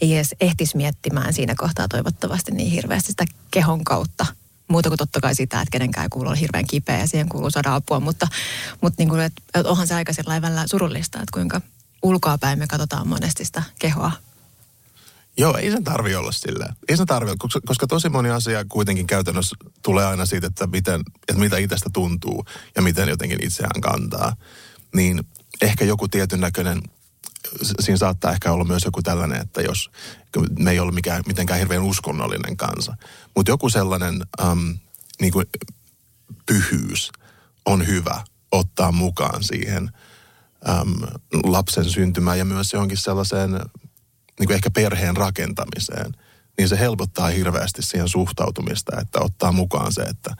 ei 0.00 0.14
edes 0.14 0.34
ehtisi 0.40 0.76
miettimään 0.76 1.32
siinä 1.32 1.54
kohtaa 1.56 1.88
toivottavasti 1.88 2.52
niin 2.52 2.70
hirveästi 2.70 3.08
sitä 3.08 3.24
kehon 3.50 3.84
kautta– 3.84 4.26
muuta 4.70 4.88
kuin 4.88 4.98
totta 4.98 5.20
kai 5.20 5.34
sitä, 5.34 5.60
että 5.60 5.72
kenenkään 5.72 6.04
ei 6.04 6.08
kuulu 6.08 6.28
olla 6.28 6.36
hirveän 6.36 6.66
kipeä 6.66 6.98
ja 6.98 7.08
siihen 7.08 7.28
kuuluu 7.28 7.50
saada 7.50 7.74
apua, 7.74 8.00
mutta, 8.00 8.28
mutta 8.80 9.00
niin 9.00 9.08
kuin, 9.08 9.20
että, 9.20 9.42
onhan 9.64 9.86
se 9.86 9.94
aika 9.94 10.12
välillä 10.42 10.64
surullista, 10.66 11.18
että 11.18 11.32
kuinka 11.32 11.60
ulkoapäin 12.02 12.58
me 12.58 12.66
katsotaan 12.66 13.08
monesti 13.08 13.44
sitä 13.44 13.62
kehoa. 13.78 14.12
Joo, 15.36 15.56
ei 15.56 15.70
sen 15.70 15.84
tarvi 15.84 16.14
olla 16.14 16.32
sillä. 16.32 16.74
Ei 16.88 16.96
sen 16.96 17.06
tarvi 17.06 17.30
koska, 17.38 17.60
koska 17.66 17.86
tosi 17.86 18.08
moni 18.08 18.30
asia 18.30 18.64
kuitenkin 18.68 19.06
käytännössä 19.06 19.56
tulee 19.82 20.06
aina 20.06 20.26
siitä, 20.26 20.46
että, 20.46 20.66
miten, 20.66 21.00
että 21.28 21.40
mitä 21.40 21.56
itsestä 21.56 21.90
tuntuu 21.92 22.44
ja 22.76 22.82
miten 22.82 23.08
jotenkin 23.08 23.46
itseään 23.46 23.80
kantaa. 23.80 24.36
Niin 24.94 25.26
ehkä 25.60 25.84
joku 25.84 26.08
tietyn 26.08 26.40
näköinen 26.40 26.82
siinä 27.80 27.96
saattaa 27.96 28.32
ehkä 28.32 28.52
olla 28.52 28.64
myös 28.64 28.84
joku 28.84 29.02
tällainen, 29.02 29.40
että 29.40 29.62
jos 29.62 29.90
me 30.58 30.70
ei 30.70 30.80
ole 30.80 30.92
mikään, 30.92 31.22
mitenkään 31.26 31.58
hirveän 31.58 31.82
uskonnollinen 31.82 32.56
kansa, 32.56 32.96
mutta 33.36 33.52
joku 33.52 33.70
sellainen 33.70 34.22
äm, 34.40 34.78
niin 35.20 35.32
kuin 35.32 35.46
pyhyys 36.46 37.12
on 37.66 37.86
hyvä 37.86 38.24
ottaa 38.52 38.92
mukaan 38.92 39.44
siihen 39.44 39.90
äm, 40.68 40.94
lapsen 41.44 41.84
syntymään 41.84 42.38
ja 42.38 42.44
myös 42.44 42.72
johonkin 42.72 42.98
sellaiseen 42.98 43.50
niin 44.38 44.46
kuin 44.46 44.54
ehkä 44.54 44.70
perheen 44.70 45.16
rakentamiseen, 45.16 46.12
niin 46.58 46.68
se 46.68 46.78
helpottaa 46.78 47.28
hirveästi 47.28 47.82
siihen 47.82 48.08
suhtautumista, 48.08 49.00
että 49.00 49.20
ottaa 49.20 49.52
mukaan 49.52 49.92
se, 49.92 50.02
että 50.02 50.36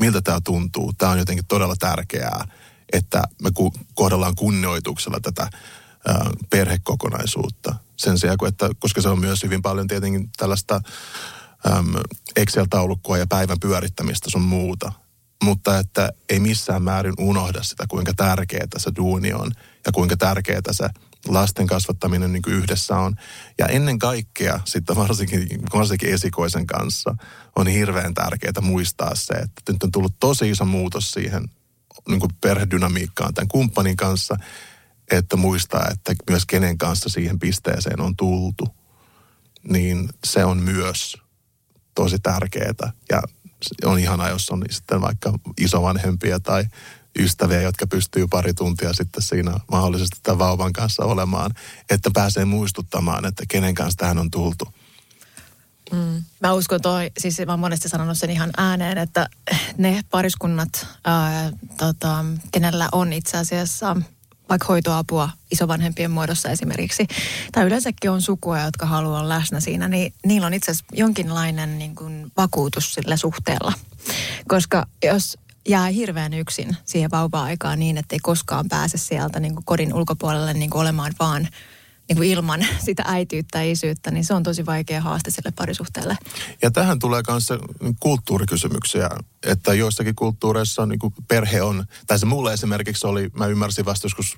miltä 0.00 0.20
tämä 0.20 0.40
tuntuu. 0.44 0.92
Tämä 0.92 1.12
on 1.12 1.18
jotenkin 1.18 1.46
todella 1.46 1.76
tärkeää, 1.78 2.48
että 2.92 3.22
me 3.42 3.50
kohdellaan 3.94 4.34
kunnioituksella 4.34 5.20
tätä 5.20 5.50
perhekokonaisuutta. 6.50 7.74
Sen 7.96 8.18
sijaan, 8.18 8.38
että, 8.48 8.70
koska 8.78 9.02
se 9.02 9.08
on 9.08 9.20
myös 9.20 9.42
hyvin 9.42 9.62
paljon 9.62 9.86
tietenkin 9.86 10.30
tällaista 10.36 10.80
Excel-taulukkoa 12.36 13.18
ja 13.18 13.26
päivän 13.26 13.60
pyörittämistä 13.60 14.30
sun 14.30 14.42
muuta. 14.42 14.92
Mutta 15.44 15.78
että 15.78 16.12
ei 16.28 16.40
missään 16.40 16.82
määrin 16.82 17.14
unohda 17.18 17.62
sitä, 17.62 17.84
kuinka 17.88 18.12
tärkeää 18.16 18.66
se 18.76 18.90
duuni 18.96 19.32
on 19.32 19.52
ja 19.86 19.92
kuinka 19.92 20.16
tärkeää 20.16 20.60
se 20.70 20.88
lasten 21.28 21.66
kasvattaminen 21.66 22.32
niin 22.32 22.42
kuin 22.42 22.54
yhdessä 22.54 22.96
on. 22.96 23.14
Ja 23.58 23.66
ennen 23.66 23.98
kaikkea 23.98 24.60
sitten 24.64 24.96
varsinkin, 24.96 25.46
varsinkin 25.74 26.14
esikoisen 26.14 26.66
kanssa 26.66 27.16
on 27.56 27.66
hirveän 27.66 28.14
tärkeää 28.14 28.60
muistaa 28.60 29.14
se, 29.14 29.34
että 29.34 29.72
nyt 29.72 29.82
on 29.82 29.92
tullut 29.92 30.14
tosi 30.20 30.50
iso 30.50 30.64
muutos 30.64 31.10
siihen 31.10 31.50
niin 32.08 32.20
kuin 32.20 32.30
perhedynamiikkaan 32.40 33.34
tämän 33.34 33.48
kumppanin 33.48 33.96
kanssa– 33.96 34.36
että 35.18 35.36
muistaa, 35.36 35.88
että 35.90 36.14
myös 36.30 36.46
kenen 36.46 36.78
kanssa 36.78 37.08
siihen 37.08 37.38
pisteeseen 37.38 38.00
on 38.00 38.16
tultu, 38.16 38.68
niin 39.68 40.08
se 40.24 40.44
on 40.44 40.58
myös 40.58 41.16
tosi 41.94 42.18
tärkeää. 42.18 42.92
Ja 43.10 43.22
on 43.84 43.98
ihanaa, 43.98 44.28
jos 44.28 44.50
on 44.50 44.64
sitten 44.70 45.00
vaikka 45.00 45.32
isovanhempia 45.60 46.40
tai 46.40 46.64
ystäviä, 47.18 47.62
jotka 47.62 47.86
pystyy 47.86 48.26
pari 48.26 48.54
tuntia 48.54 48.92
sitten 48.92 49.22
siinä 49.22 49.52
mahdollisesti 49.70 50.20
tämän 50.22 50.38
vauvan 50.38 50.72
kanssa 50.72 51.04
olemaan, 51.04 51.50
että 51.90 52.10
pääsee 52.14 52.44
muistuttamaan, 52.44 53.24
että 53.24 53.44
kenen 53.48 53.74
kanssa 53.74 53.98
tähän 53.98 54.18
on 54.18 54.30
tultu. 54.30 54.74
Mm. 55.92 56.22
Mä 56.40 56.52
uskon 56.52 56.80
toi, 56.80 57.10
siis 57.18 57.38
mä 57.46 57.52
oon 57.52 57.60
monesti 57.60 57.88
sanonut 57.88 58.18
sen 58.18 58.30
ihan 58.30 58.50
ääneen, 58.56 58.98
että 58.98 59.28
ne 59.78 60.02
pariskunnat, 60.10 60.86
ää, 61.04 61.52
tota, 61.76 62.24
kenellä 62.52 62.88
on 62.92 63.12
itse 63.12 63.38
asiassa 63.38 63.96
vaikka 64.48 64.66
hoitoapua 64.68 65.30
isovanhempien 65.50 66.10
muodossa 66.10 66.50
esimerkiksi, 66.50 67.06
tai 67.52 67.64
yleensäkin 67.64 68.10
on 68.10 68.22
sukua, 68.22 68.60
jotka 68.60 68.86
haluaa 68.86 69.20
olla 69.20 69.28
läsnä 69.28 69.60
siinä, 69.60 69.88
niin 69.88 70.14
niillä 70.26 70.46
on 70.46 70.54
itse 70.54 70.70
asiassa 70.70 70.86
jonkinlainen 70.92 71.78
niin 71.78 71.94
kuin 71.94 72.32
vakuutus 72.36 72.94
sillä 72.94 73.16
suhteella. 73.16 73.72
Koska 74.48 74.86
jos 75.04 75.38
jää 75.68 75.86
hirveän 75.86 76.34
yksin 76.34 76.76
siihen 76.84 77.10
vauva-aikaan 77.10 77.78
niin, 77.78 77.98
että 77.98 78.14
ei 78.14 78.20
koskaan 78.22 78.68
pääse 78.68 78.98
sieltä 78.98 79.40
niin 79.40 79.54
kuin 79.54 79.64
kodin 79.64 79.94
ulkopuolelle 79.94 80.54
niin 80.54 80.70
kuin 80.70 80.82
olemaan 80.82 81.12
vaan– 81.20 81.48
niin 82.08 82.16
kuin 82.16 82.30
ilman 82.30 82.66
sitä 82.86 83.02
äityyttä 83.06 83.62
ja 83.62 83.72
isyyttä, 83.72 84.10
niin 84.10 84.24
se 84.24 84.34
on 84.34 84.42
tosi 84.42 84.66
vaikea 84.66 85.00
haaste 85.00 85.30
sille 85.30 85.52
parisuhteelle. 85.56 86.16
Ja 86.62 86.70
tähän 86.70 86.98
tulee 86.98 87.22
myös 87.28 87.48
kulttuurikysymyksiä, 88.00 89.10
että 89.42 89.74
joissakin 89.74 90.14
kulttuureissa 90.14 90.86
niin 90.86 90.98
kuin 90.98 91.14
perhe 91.28 91.62
on, 91.62 91.84
tai 92.06 92.18
se 92.18 92.26
mulle 92.26 92.52
esimerkiksi 92.52 93.06
oli, 93.06 93.30
mä 93.36 93.46
ymmärsin 93.46 93.84
vasta 93.84 94.04
joskus 94.04 94.36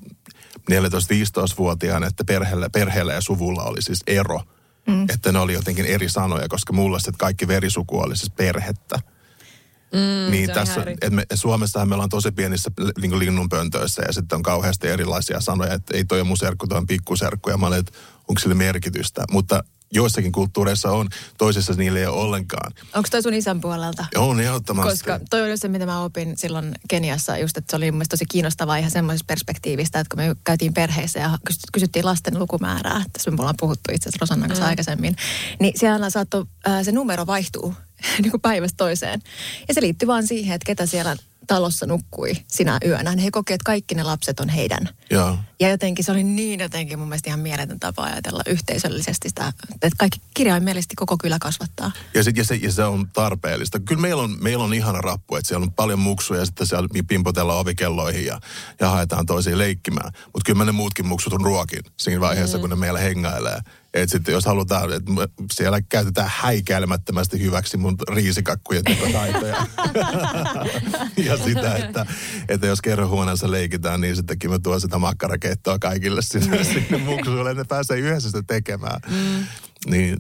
14-15-vuotiaana, 0.58 2.06
että 2.06 2.24
perheellä, 2.24 2.70
perheellä 2.70 3.12
ja 3.12 3.20
suvulla 3.20 3.62
oli 3.62 3.82
siis 3.82 4.02
ero. 4.06 4.40
Mm. 4.86 5.06
Että 5.08 5.32
ne 5.32 5.38
oli 5.38 5.52
jotenkin 5.52 5.86
eri 5.86 6.08
sanoja, 6.08 6.48
koska 6.48 6.72
mulla 6.72 6.98
sitten 6.98 7.18
kaikki 7.18 7.48
verisuku 7.48 8.00
oli 8.00 8.16
siis 8.16 8.30
perhettä. 8.30 8.98
Mm, 9.94 10.30
niin 10.30 10.50
tässä, 10.50 10.80
että 10.80 11.10
me, 11.10 11.26
Suomessahan 11.34 11.88
me 11.88 11.94
ollaan 11.94 12.10
tosi 12.10 12.32
pienissä 12.32 12.70
niin 13.00 13.18
linnunpöntöissä 13.18 14.02
ja 14.06 14.12
sitten 14.12 14.36
on 14.36 14.42
kauheasti 14.42 14.88
erilaisia 14.88 15.40
sanoja, 15.40 15.74
että 15.74 15.96
ei 15.96 16.04
toi 16.04 16.20
ole 16.20 16.28
mun 16.28 16.36
serkku, 16.36 16.66
toi 16.66 16.78
on 16.78 16.86
pikkuserkku. 16.86 17.50
Ja 17.50 17.56
mä 17.56 17.66
olen, 17.66 17.80
että 17.80 17.92
onko 18.28 18.38
sille 18.38 18.54
merkitystä. 18.54 19.24
Mutta 19.30 19.64
joissakin 19.94 20.32
kulttuureissa 20.32 20.90
on, 20.90 21.08
toisissa 21.38 21.72
niillä 21.72 21.98
ei 21.98 22.06
ole 22.06 22.20
ollenkaan. 22.20 22.72
Onko 22.94 23.08
toi 23.10 23.22
sun 23.22 23.34
isän 23.34 23.60
puolelta? 23.60 24.06
On 24.16 24.40
ehdottomasti. 24.40 24.90
Koska 24.90 25.20
toi 25.30 25.42
oli 25.42 25.56
se, 25.56 25.68
mitä 25.68 25.86
mä 25.86 26.02
opin 26.02 26.36
silloin 26.36 26.74
Keniassa, 26.88 27.38
just 27.38 27.56
että 27.56 27.70
se 27.70 27.76
oli 27.76 27.92
mun 27.92 28.02
tosi 28.10 28.24
kiinnostavaa 28.26 28.76
ihan 28.76 28.90
semmoisesta 28.90 29.26
perspektiivistä, 29.26 30.00
että 30.00 30.16
kun 30.16 30.24
me 30.24 30.36
käytiin 30.44 30.74
perheessä 30.74 31.20
ja 31.20 31.38
kysy- 31.46 31.60
kysyttiin 31.72 32.04
lasten 32.04 32.38
lukumäärää, 32.38 33.04
tässä 33.12 33.30
me 33.30 33.36
ollaan 33.38 33.54
puhuttu 33.60 33.92
itse 33.92 34.08
asiassa 34.08 34.20
Rosannan 34.20 34.48
kanssa 34.48 34.64
mm. 34.64 34.68
aikaisemmin, 34.68 35.16
niin 35.60 35.78
siellä 35.78 36.10
saattoi, 36.10 36.44
se 36.82 36.92
numero 36.92 37.26
vaihtuu 37.26 37.74
niin 38.22 38.30
kuin 38.30 38.40
päivästä 38.40 38.76
toiseen. 38.76 39.22
Ja 39.68 39.74
se 39.74 39.80
liittyy 39.80 40.06
vaan 40.06 40.26
siihen, 40.26 40.54
että 40.54 40.66
ketä 40.66 40.86
siellä 40.86 41.16
talossa 41.46 41.86
nukkui 41.86 42.32
sinä 42.46 42.78
yönä. 42.84 43.10
Niin 43.10 43.24
he 43.24 43.30
kokevat, 43.30 43.54
että 43.54 43.66
kaikki 43.66 43.94
ne 43.94 44.02
lapset 44.02 44.40
on 44.40 44.48
heidän. 44.48 44.88
Joo. 45.10 45.38
Ja 45.60 45.68
jotenkin 45.68 46.04
se 46.04 46.12
oli 46.12 46.22
niin 46.22 46.60
jotenkin 46.60 46.98
mun 46.98 47.08
mielestä 47.08 47.30
ihan 47.30 47.40
mieletön 47.40 47.80
tapa 47.80 48.02
ajatella 48.02 48.42
yhteisöllisesti 48.46 49.28
sitä, 49.28 49.52
että 49.74 49.96
kaikki 49.98 50.20
kirjaimellisesti 50.34 50.94
koko 50.94 51.16
kylä 51.18 51.38
kasvattaa. 51.40 51.92
Ja, 52.14 52.22
sit, 52.22 52.36
ja, 52.36 52.44
se, 52.44 52.54
ja 52.54 52.72
se 52.72 52.84
on 52.84 53.08
tarpeellista. 53.12 53.80
Kyllä 53.80 54.00
meillä 54.00 54.22
on, 54.22 54.36
meillä 54.40 54.64
on 54.64 54.74
ihana 54.74 55.00
rappu, 55.00 55.36
että 55.36 55.48
siellä 55.48 55.64
on 55.64 55.72
paljon 55.72 55.98
muksuja 55.98 56.40
ja 56.40 56.46
sitten 56.46 56.66
siellä 56.66 56.88
pimpotellaan 57.08 57.58
ovikelloihin 57.58 58.26
ja, 58.26 58.40
ja 58.80 58.90
haetaan 58.90 59.26
toisiin 59.26 59.58
leikkimään. 59.58 60.12
Mutta 60.24 60.46
kyllä 60.46 60.58
mä 60.58 60.64
ne 60.64 60.72
muutkin 60.72 61.06
muksut 61.06 61.32
on 61.32 61.40
ruokin 61.40 61.82
siinä 61.96 62.20
vaiheessa, 62.20 62.58
mm. 62.58 62.60
kun 62.60 62.70
ne 62.70 62.76
meillä 62.76 63.00
hengailee. 63.00 63.60
Että 63.94 64.12
sitten 64.12 64.32
jos 64.32 64.44
halutaan, 64.44 64.92
että 64.92 65.12
siellä 65.52 65.80
käytetään 65.82 66.30
häikäilemättömästi 66.34 67.40
hyväksi 67.40 67.76
mun 67.76 67.96
riisikakkujen 68.08 68.84
taitoja. 69.12 69.66
ja 71.26 71.36
sitä, 71.36 71.76
että, 71.76 72.06
että 72.48 72.66
jos 72.66 72.82
kerrohuoneessa 72.82 73.50
leikitään, 73.50 74.00
niin 74.00 74.16
sittenkin 74.16 74.50
mä 74.50 74.58
tuon 74.58 74.80
sitä 74.80 74.98
makkarakeittoa 74.98 75.78
kaikille 75.78 76.22
sinne, 76.22 76.56
Niin. 76.56 76.64
sinne 76.64 76.98
muksuille. 76.98 77.54
Ne 77.54 77.64
pääsee 77.64 77.98
yhdessä 77.98 78.28
sitä 78.28 78.42
tekemään. 78.46 79.00
Mm. 79.10 79.44
Niin 79.90 80.16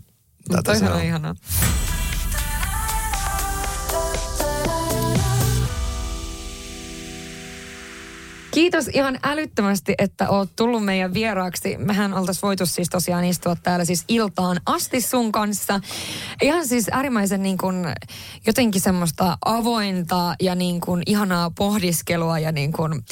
tätä 0.48 0.78
se 0.78 0.84
on. 0.84 0.92
on 0.92 1.02
ihanaa. 1.04 1.34
Kiitos 8.54 8.88
ihan 8.88 9.18
älyttömästi, 9.22 9.94
että 9.98 10.28
oot 10.28 10.56
tullut 10.56 10.84
meidän 10.84 11.14
vieraaksi. 11.14 11.76
Mehän 11.76 12.14
oltaisiin 12.14 12.42
voitu 12.42 12.66
siis 12.66 12.88
tosiaan 12.88 13.24
istua 13.24 13.56
täällä 13.56 13.84
siis 13.84 14.04
iltaan 14.08 14.60
asti 14.66 15.00
sun 15.00 15.32
kanssa. 15.32 15.80
Ihan 16.42 16.68
siis 16.68 16.88
äärimmäisen 16.92 17.42
niin 17.42 17.58
kuin, 17.58 17.76
jotenkin 18.46 18.80
semmoista 18.80 19.38
avointa 19.44 20.34
ja 20.40 20.54
niin 20.54 20.80
kuin 20.80 21.02
ihanaa 21.06 21.50
pohdiskelua 21.50 22.38
ja 22.38 22.52
niin 22.52 22.72
kuin, 22.72 23.02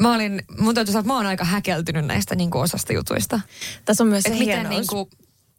mä 0.00 0.14
olin, 0.14 0.42
mun 0.60 0.74
täytyy 0.74 0.92
sanoa, 0.92 1.00
että 1.00 1.12
mä 1.12 1.16
oon 1.16 1.26
aika 1.26 1.44
häkeltynyt 1.44 2.06
näistä 2.06 2.34
niin 2.34 2.50
kuin 2.50 2.62
osasta 2.62 2.92
jutuista. 2.92 3.40
Tässä 3.84 4.04
on 4.04 4.08
myös 4.08 4.26
Et 4.26 4.32
se 4.32 4.38
miten 4.38 4.54
hienous. 4.54 4.70
niin 4.70 4.86
kuin, 4.86 5.08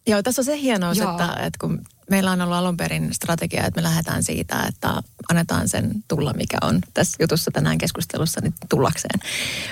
Joo, 0.07 0.23
tässä 0.23 0.41
on 0.41 0.45
se 0.45 0.57
hienous, 0.61 0.97
Joo. 0.97 1.11
että, 1.11 1.33
että 1.33 1.59
kun 1.61 1.81
meillä 2.09 2.31
on 2.31 2.41
ollut 2.41 2.57
alun 2.57 2.77
perin 2.77 3.13
strategia, 3.13 3.65
että 3.65 3.81
me 3.81 3.83
lähdetään 3.83 4.23
siitä, 4.23 4.65
että 4.67 5.01
annetaan 5.29 5.69
sen 5.69 5.91
tulla, 6.07 6.33
mikä 6.33 6.57
on 6.61 6.81
tässä 6.93 7.17
jutussa 7.23 7.51
tänään 7.51 7.77
keskustelussa, 7.77 8.41
niin 8.41 8.53
tullakseen. 8.69 9.19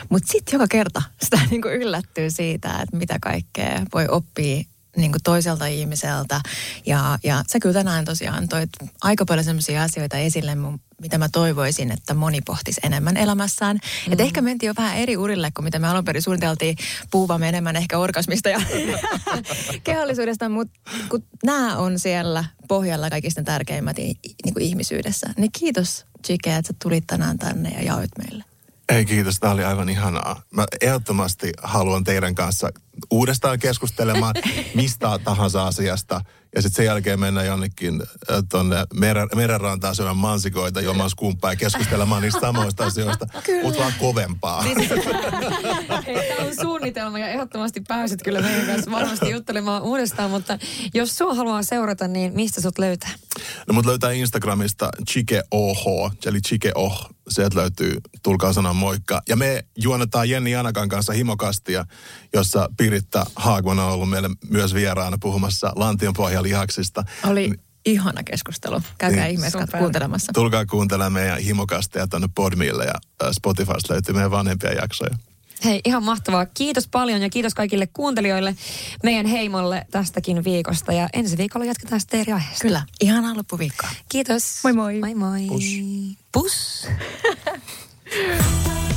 Mutta 0.09 0.31
sitten 0.31 0.53
joka 0.53 0.67
kerta 0.67 1.01
sitä 1.21 1.39
niin 1.51 1.61
kuin 1.61 1.73
yllättyy 1.73 2.29
siitä, 2.29 2.69
että 2.69 2.97
mitä 2.97 3.17
kaikkea 3.21 3.85
voi 3.93 4.07
oppia 4.09 4.63
niin 4.97 5.11
kuin 5.11 5.23
toiselta 5.23 5.65
ihmiseltä. 5.65 6.41
Ja, 6.85 7.19
ja 7.23 7.43
sä 7.47 7.59
kyllä 7.59 7.73
tänään 7.73 8.05
tosiaan 8.05 8.47
toit 8.47 8.69
aika 9.01 9.25
paljon 9.25 9.43
sellaisia 9.43 9.83
asioita 9.83 10.17
esille, 10.17 10.55
mun, 10.55 10.79
mitä 11.01 11.17
mä 11.17 11.29
toivoisin, 11.29 11.91
että 11.91 12.13
moni 12.13 12.41
pohtisi 12.41 12.81
enemmän 12.83 13.17
elämässään. 13.17 13.79
Mm. 14.07 14.13
Et 14.13 14.19
ehkä 14.19 14.41
mentiin 14.41 14.67
jo 14.67 14.73
vähän 14.77 14.97
eri 14.97 15.17
urille 15.17 15.51
kuin 15.55 15.65
mitä 15.65 15.79
me 15.79 15.87
alun 15.87 16.05
perin 16.05 16.21
suunniteltiin. 16.21 16.77
Puhuvamme 17.11 17.49
enemmän 17.49 17.75
ehkä 17.75 17.97
orgasmista 17.97 18.49
ja 18.49 18.61
kehollisuudesta, 19.83 20.49
mutta 20.49 20.79
kun 21.09 21.23
nämä 21.45 21.77
on 21.77 21.99
siellä 21.99 22.45
pohjalla 22.67 23.09
kaikista 23.09 23.43
tärkeimmät 23.43 23.97
niin 23.97 24.53
kuin 24.53 24.63
ihmisyydessä. 24.63 25.27
Niin 25.37 25.51
kiitos 25.51 26.05
Chike, 26.25 26.55
että 26.55 26.67
sä 26.67 26.73
tulit 26.83 27.07
tänään 27.07 27.37
tänne 27.37 27.69
ja 27.69 27.83
jaoit 27.83 28.11
meille. 28.17 28.43
Ei 28.89 29.05
kiitos, 29.05 29.39
tämä 29.39 29.53
oli 29.53 29.63
aivan 29.63 29.89
ihanaa. 29.89 30.41
Mä 30.51 30.65
ehdottomasti 30.81 31.51
haluan 31.63 32.03
teidän 32.03 32.35
kanssa 32.35 32.69
uudestaan 33.11 33.59
keskustelemaan 33.59 34.35
mistä 34.75 35.19
tahansa 35.23 35.67
asiasta. 35.67 36.21
Ja 36.55 36.61
sitten 36.61 36.75
sen 36.75 36.85
jälkeen 36.85 37.19
mennä 37.19 37.43
jonnekin 37.43 38.03
äh, 38.31 38.43
tuonne 38.49 38.85
meren, 38.93 39.27
merenrantaan 39.35 39.95
syömään 39.95 40.17
mansikoita, 40.17 40.81
juomaan 40.81 41.09
skumppaa 41.09 41.51
ja 41.51 41.55
keskustelemaan 41.55 42.21
niistä 42.21 42.39
samoista 42.39 42.85
asioista, 42.85 43.27
mutta 43.63 43.79
vaan 43.79 43.93
kovempaa. 43.99 44.61
Hei, 44.61 44.75
Tämä 46.37 46.47
on 46.47 46.55
suunnitelma 46.61 47.19
ja 47.19 47.27
ehdottomasti 47.27 47.81
pääset 47.87 48.23
kyllä 48.23 48.41
meidän 48.41 48.65
kanssa 48.65 48.91
varmasti 48.91 49.29
juttelemaan 49.29 49.83
uudestaan, 49.83 50.31
mutta 50.31 50.59
jos 50.93 51.15
sua 51.17 51.33
haluaa 51.33 51.63
seurata, 51.63 52.07
niin 52.07 52.33
mistä 52.33 52.61
sut 52.61 52.79
löytää? 52.79 53.11
No 53.67 53.73
mut 53.73 53.85
löytää 53.85 54.11
Instagramista 54.11 54.89
ChikeOH, 55.09 56.11
eli 56.25 56.41
ChikeOh. 56.41 57.09
Sieltä 57.29 57.57
löytyy, 57.57 57.97
tulkaa 58.23 58.53
sanoa 58.53 58.73
moikka. 58.73 59.21
Ja 59.29 59.35
me 59.35 59.65
juonetaan 59.77 60.29
Jenni 60.29 60.51
Janakan 60.51 60.89
kanssa 60.89 61.13
himokastia, 61.13 61.85
jossa 62.33 62.69
Piritta 62.77 63.25
Haagman 63.35 63.79
on 63.79 63.91
ollut 63.91 64.09
meille 64.09 64.29
myös 64.49 64.73
vieraana 64.73 65.17
puhumassa 65.21 65.71
lantionpohjalihaksista. 66.51 67.03
Oli 67.25 67.51
ihana 67.85 68.23
keskustelu. 68.23 68.81
Käykää 68.97 69.23
Niin. 69.25 69.31
ihmeessä 69.33 69.59
Super. 69.59 69.79
kuuntelemassa. 69.79 70.31
Tulkaa 70.33 70.65
kuuntelemaan 70.65 71.13
meidän 71.13 71.39
himokastia 71.39 72.07
tuonne 72.07 72.27
Podmille 72.35 72.85
ja 72.85 72.93
äh, 73.23 73.29
Spotifysta 73.31 73.93
löytyy 73.93 74.13
meidän 74.15 74.31
vanhempia 74.31 74.73
jaksoja. 74.73 75.15
Hei, 75.65 75.81
ihan 75.85 76.03
mahtavaa. 76.03 76.45
Kiitos 76.45 76.87
paljon 76.87 77.21
ja 77.21 77.29
kiitos 77.29 77.53
kaikille 77.53 77.87
kuuntelijoille, 77.87 78.55
meidän 79.03 79.25
heimolle 79.25 79.85
tästäkin 79.91 80.43
viikosta. 80.43 80.93
Ja 80.93 81.09
ensi 81.13 81.37
viikolla 81.37 81.65
jatketaan 81.65 82.01
sitten 82.01 82.19
eri 82.19 82.33
aiheesta. 82.33 82.61
Kyllä, 82.61 82.83
ihanaa 83.01 83.35
loppuviikkoa. 83.37 83.89
Kiitos. 84.09 84.59
Moi 84.63 84.73
moi. 84.73 84.99
Moi 84.99 85.15
moi. 85.15 85.47
Pus. 85.47 85.63
Pus. 86.31 86.87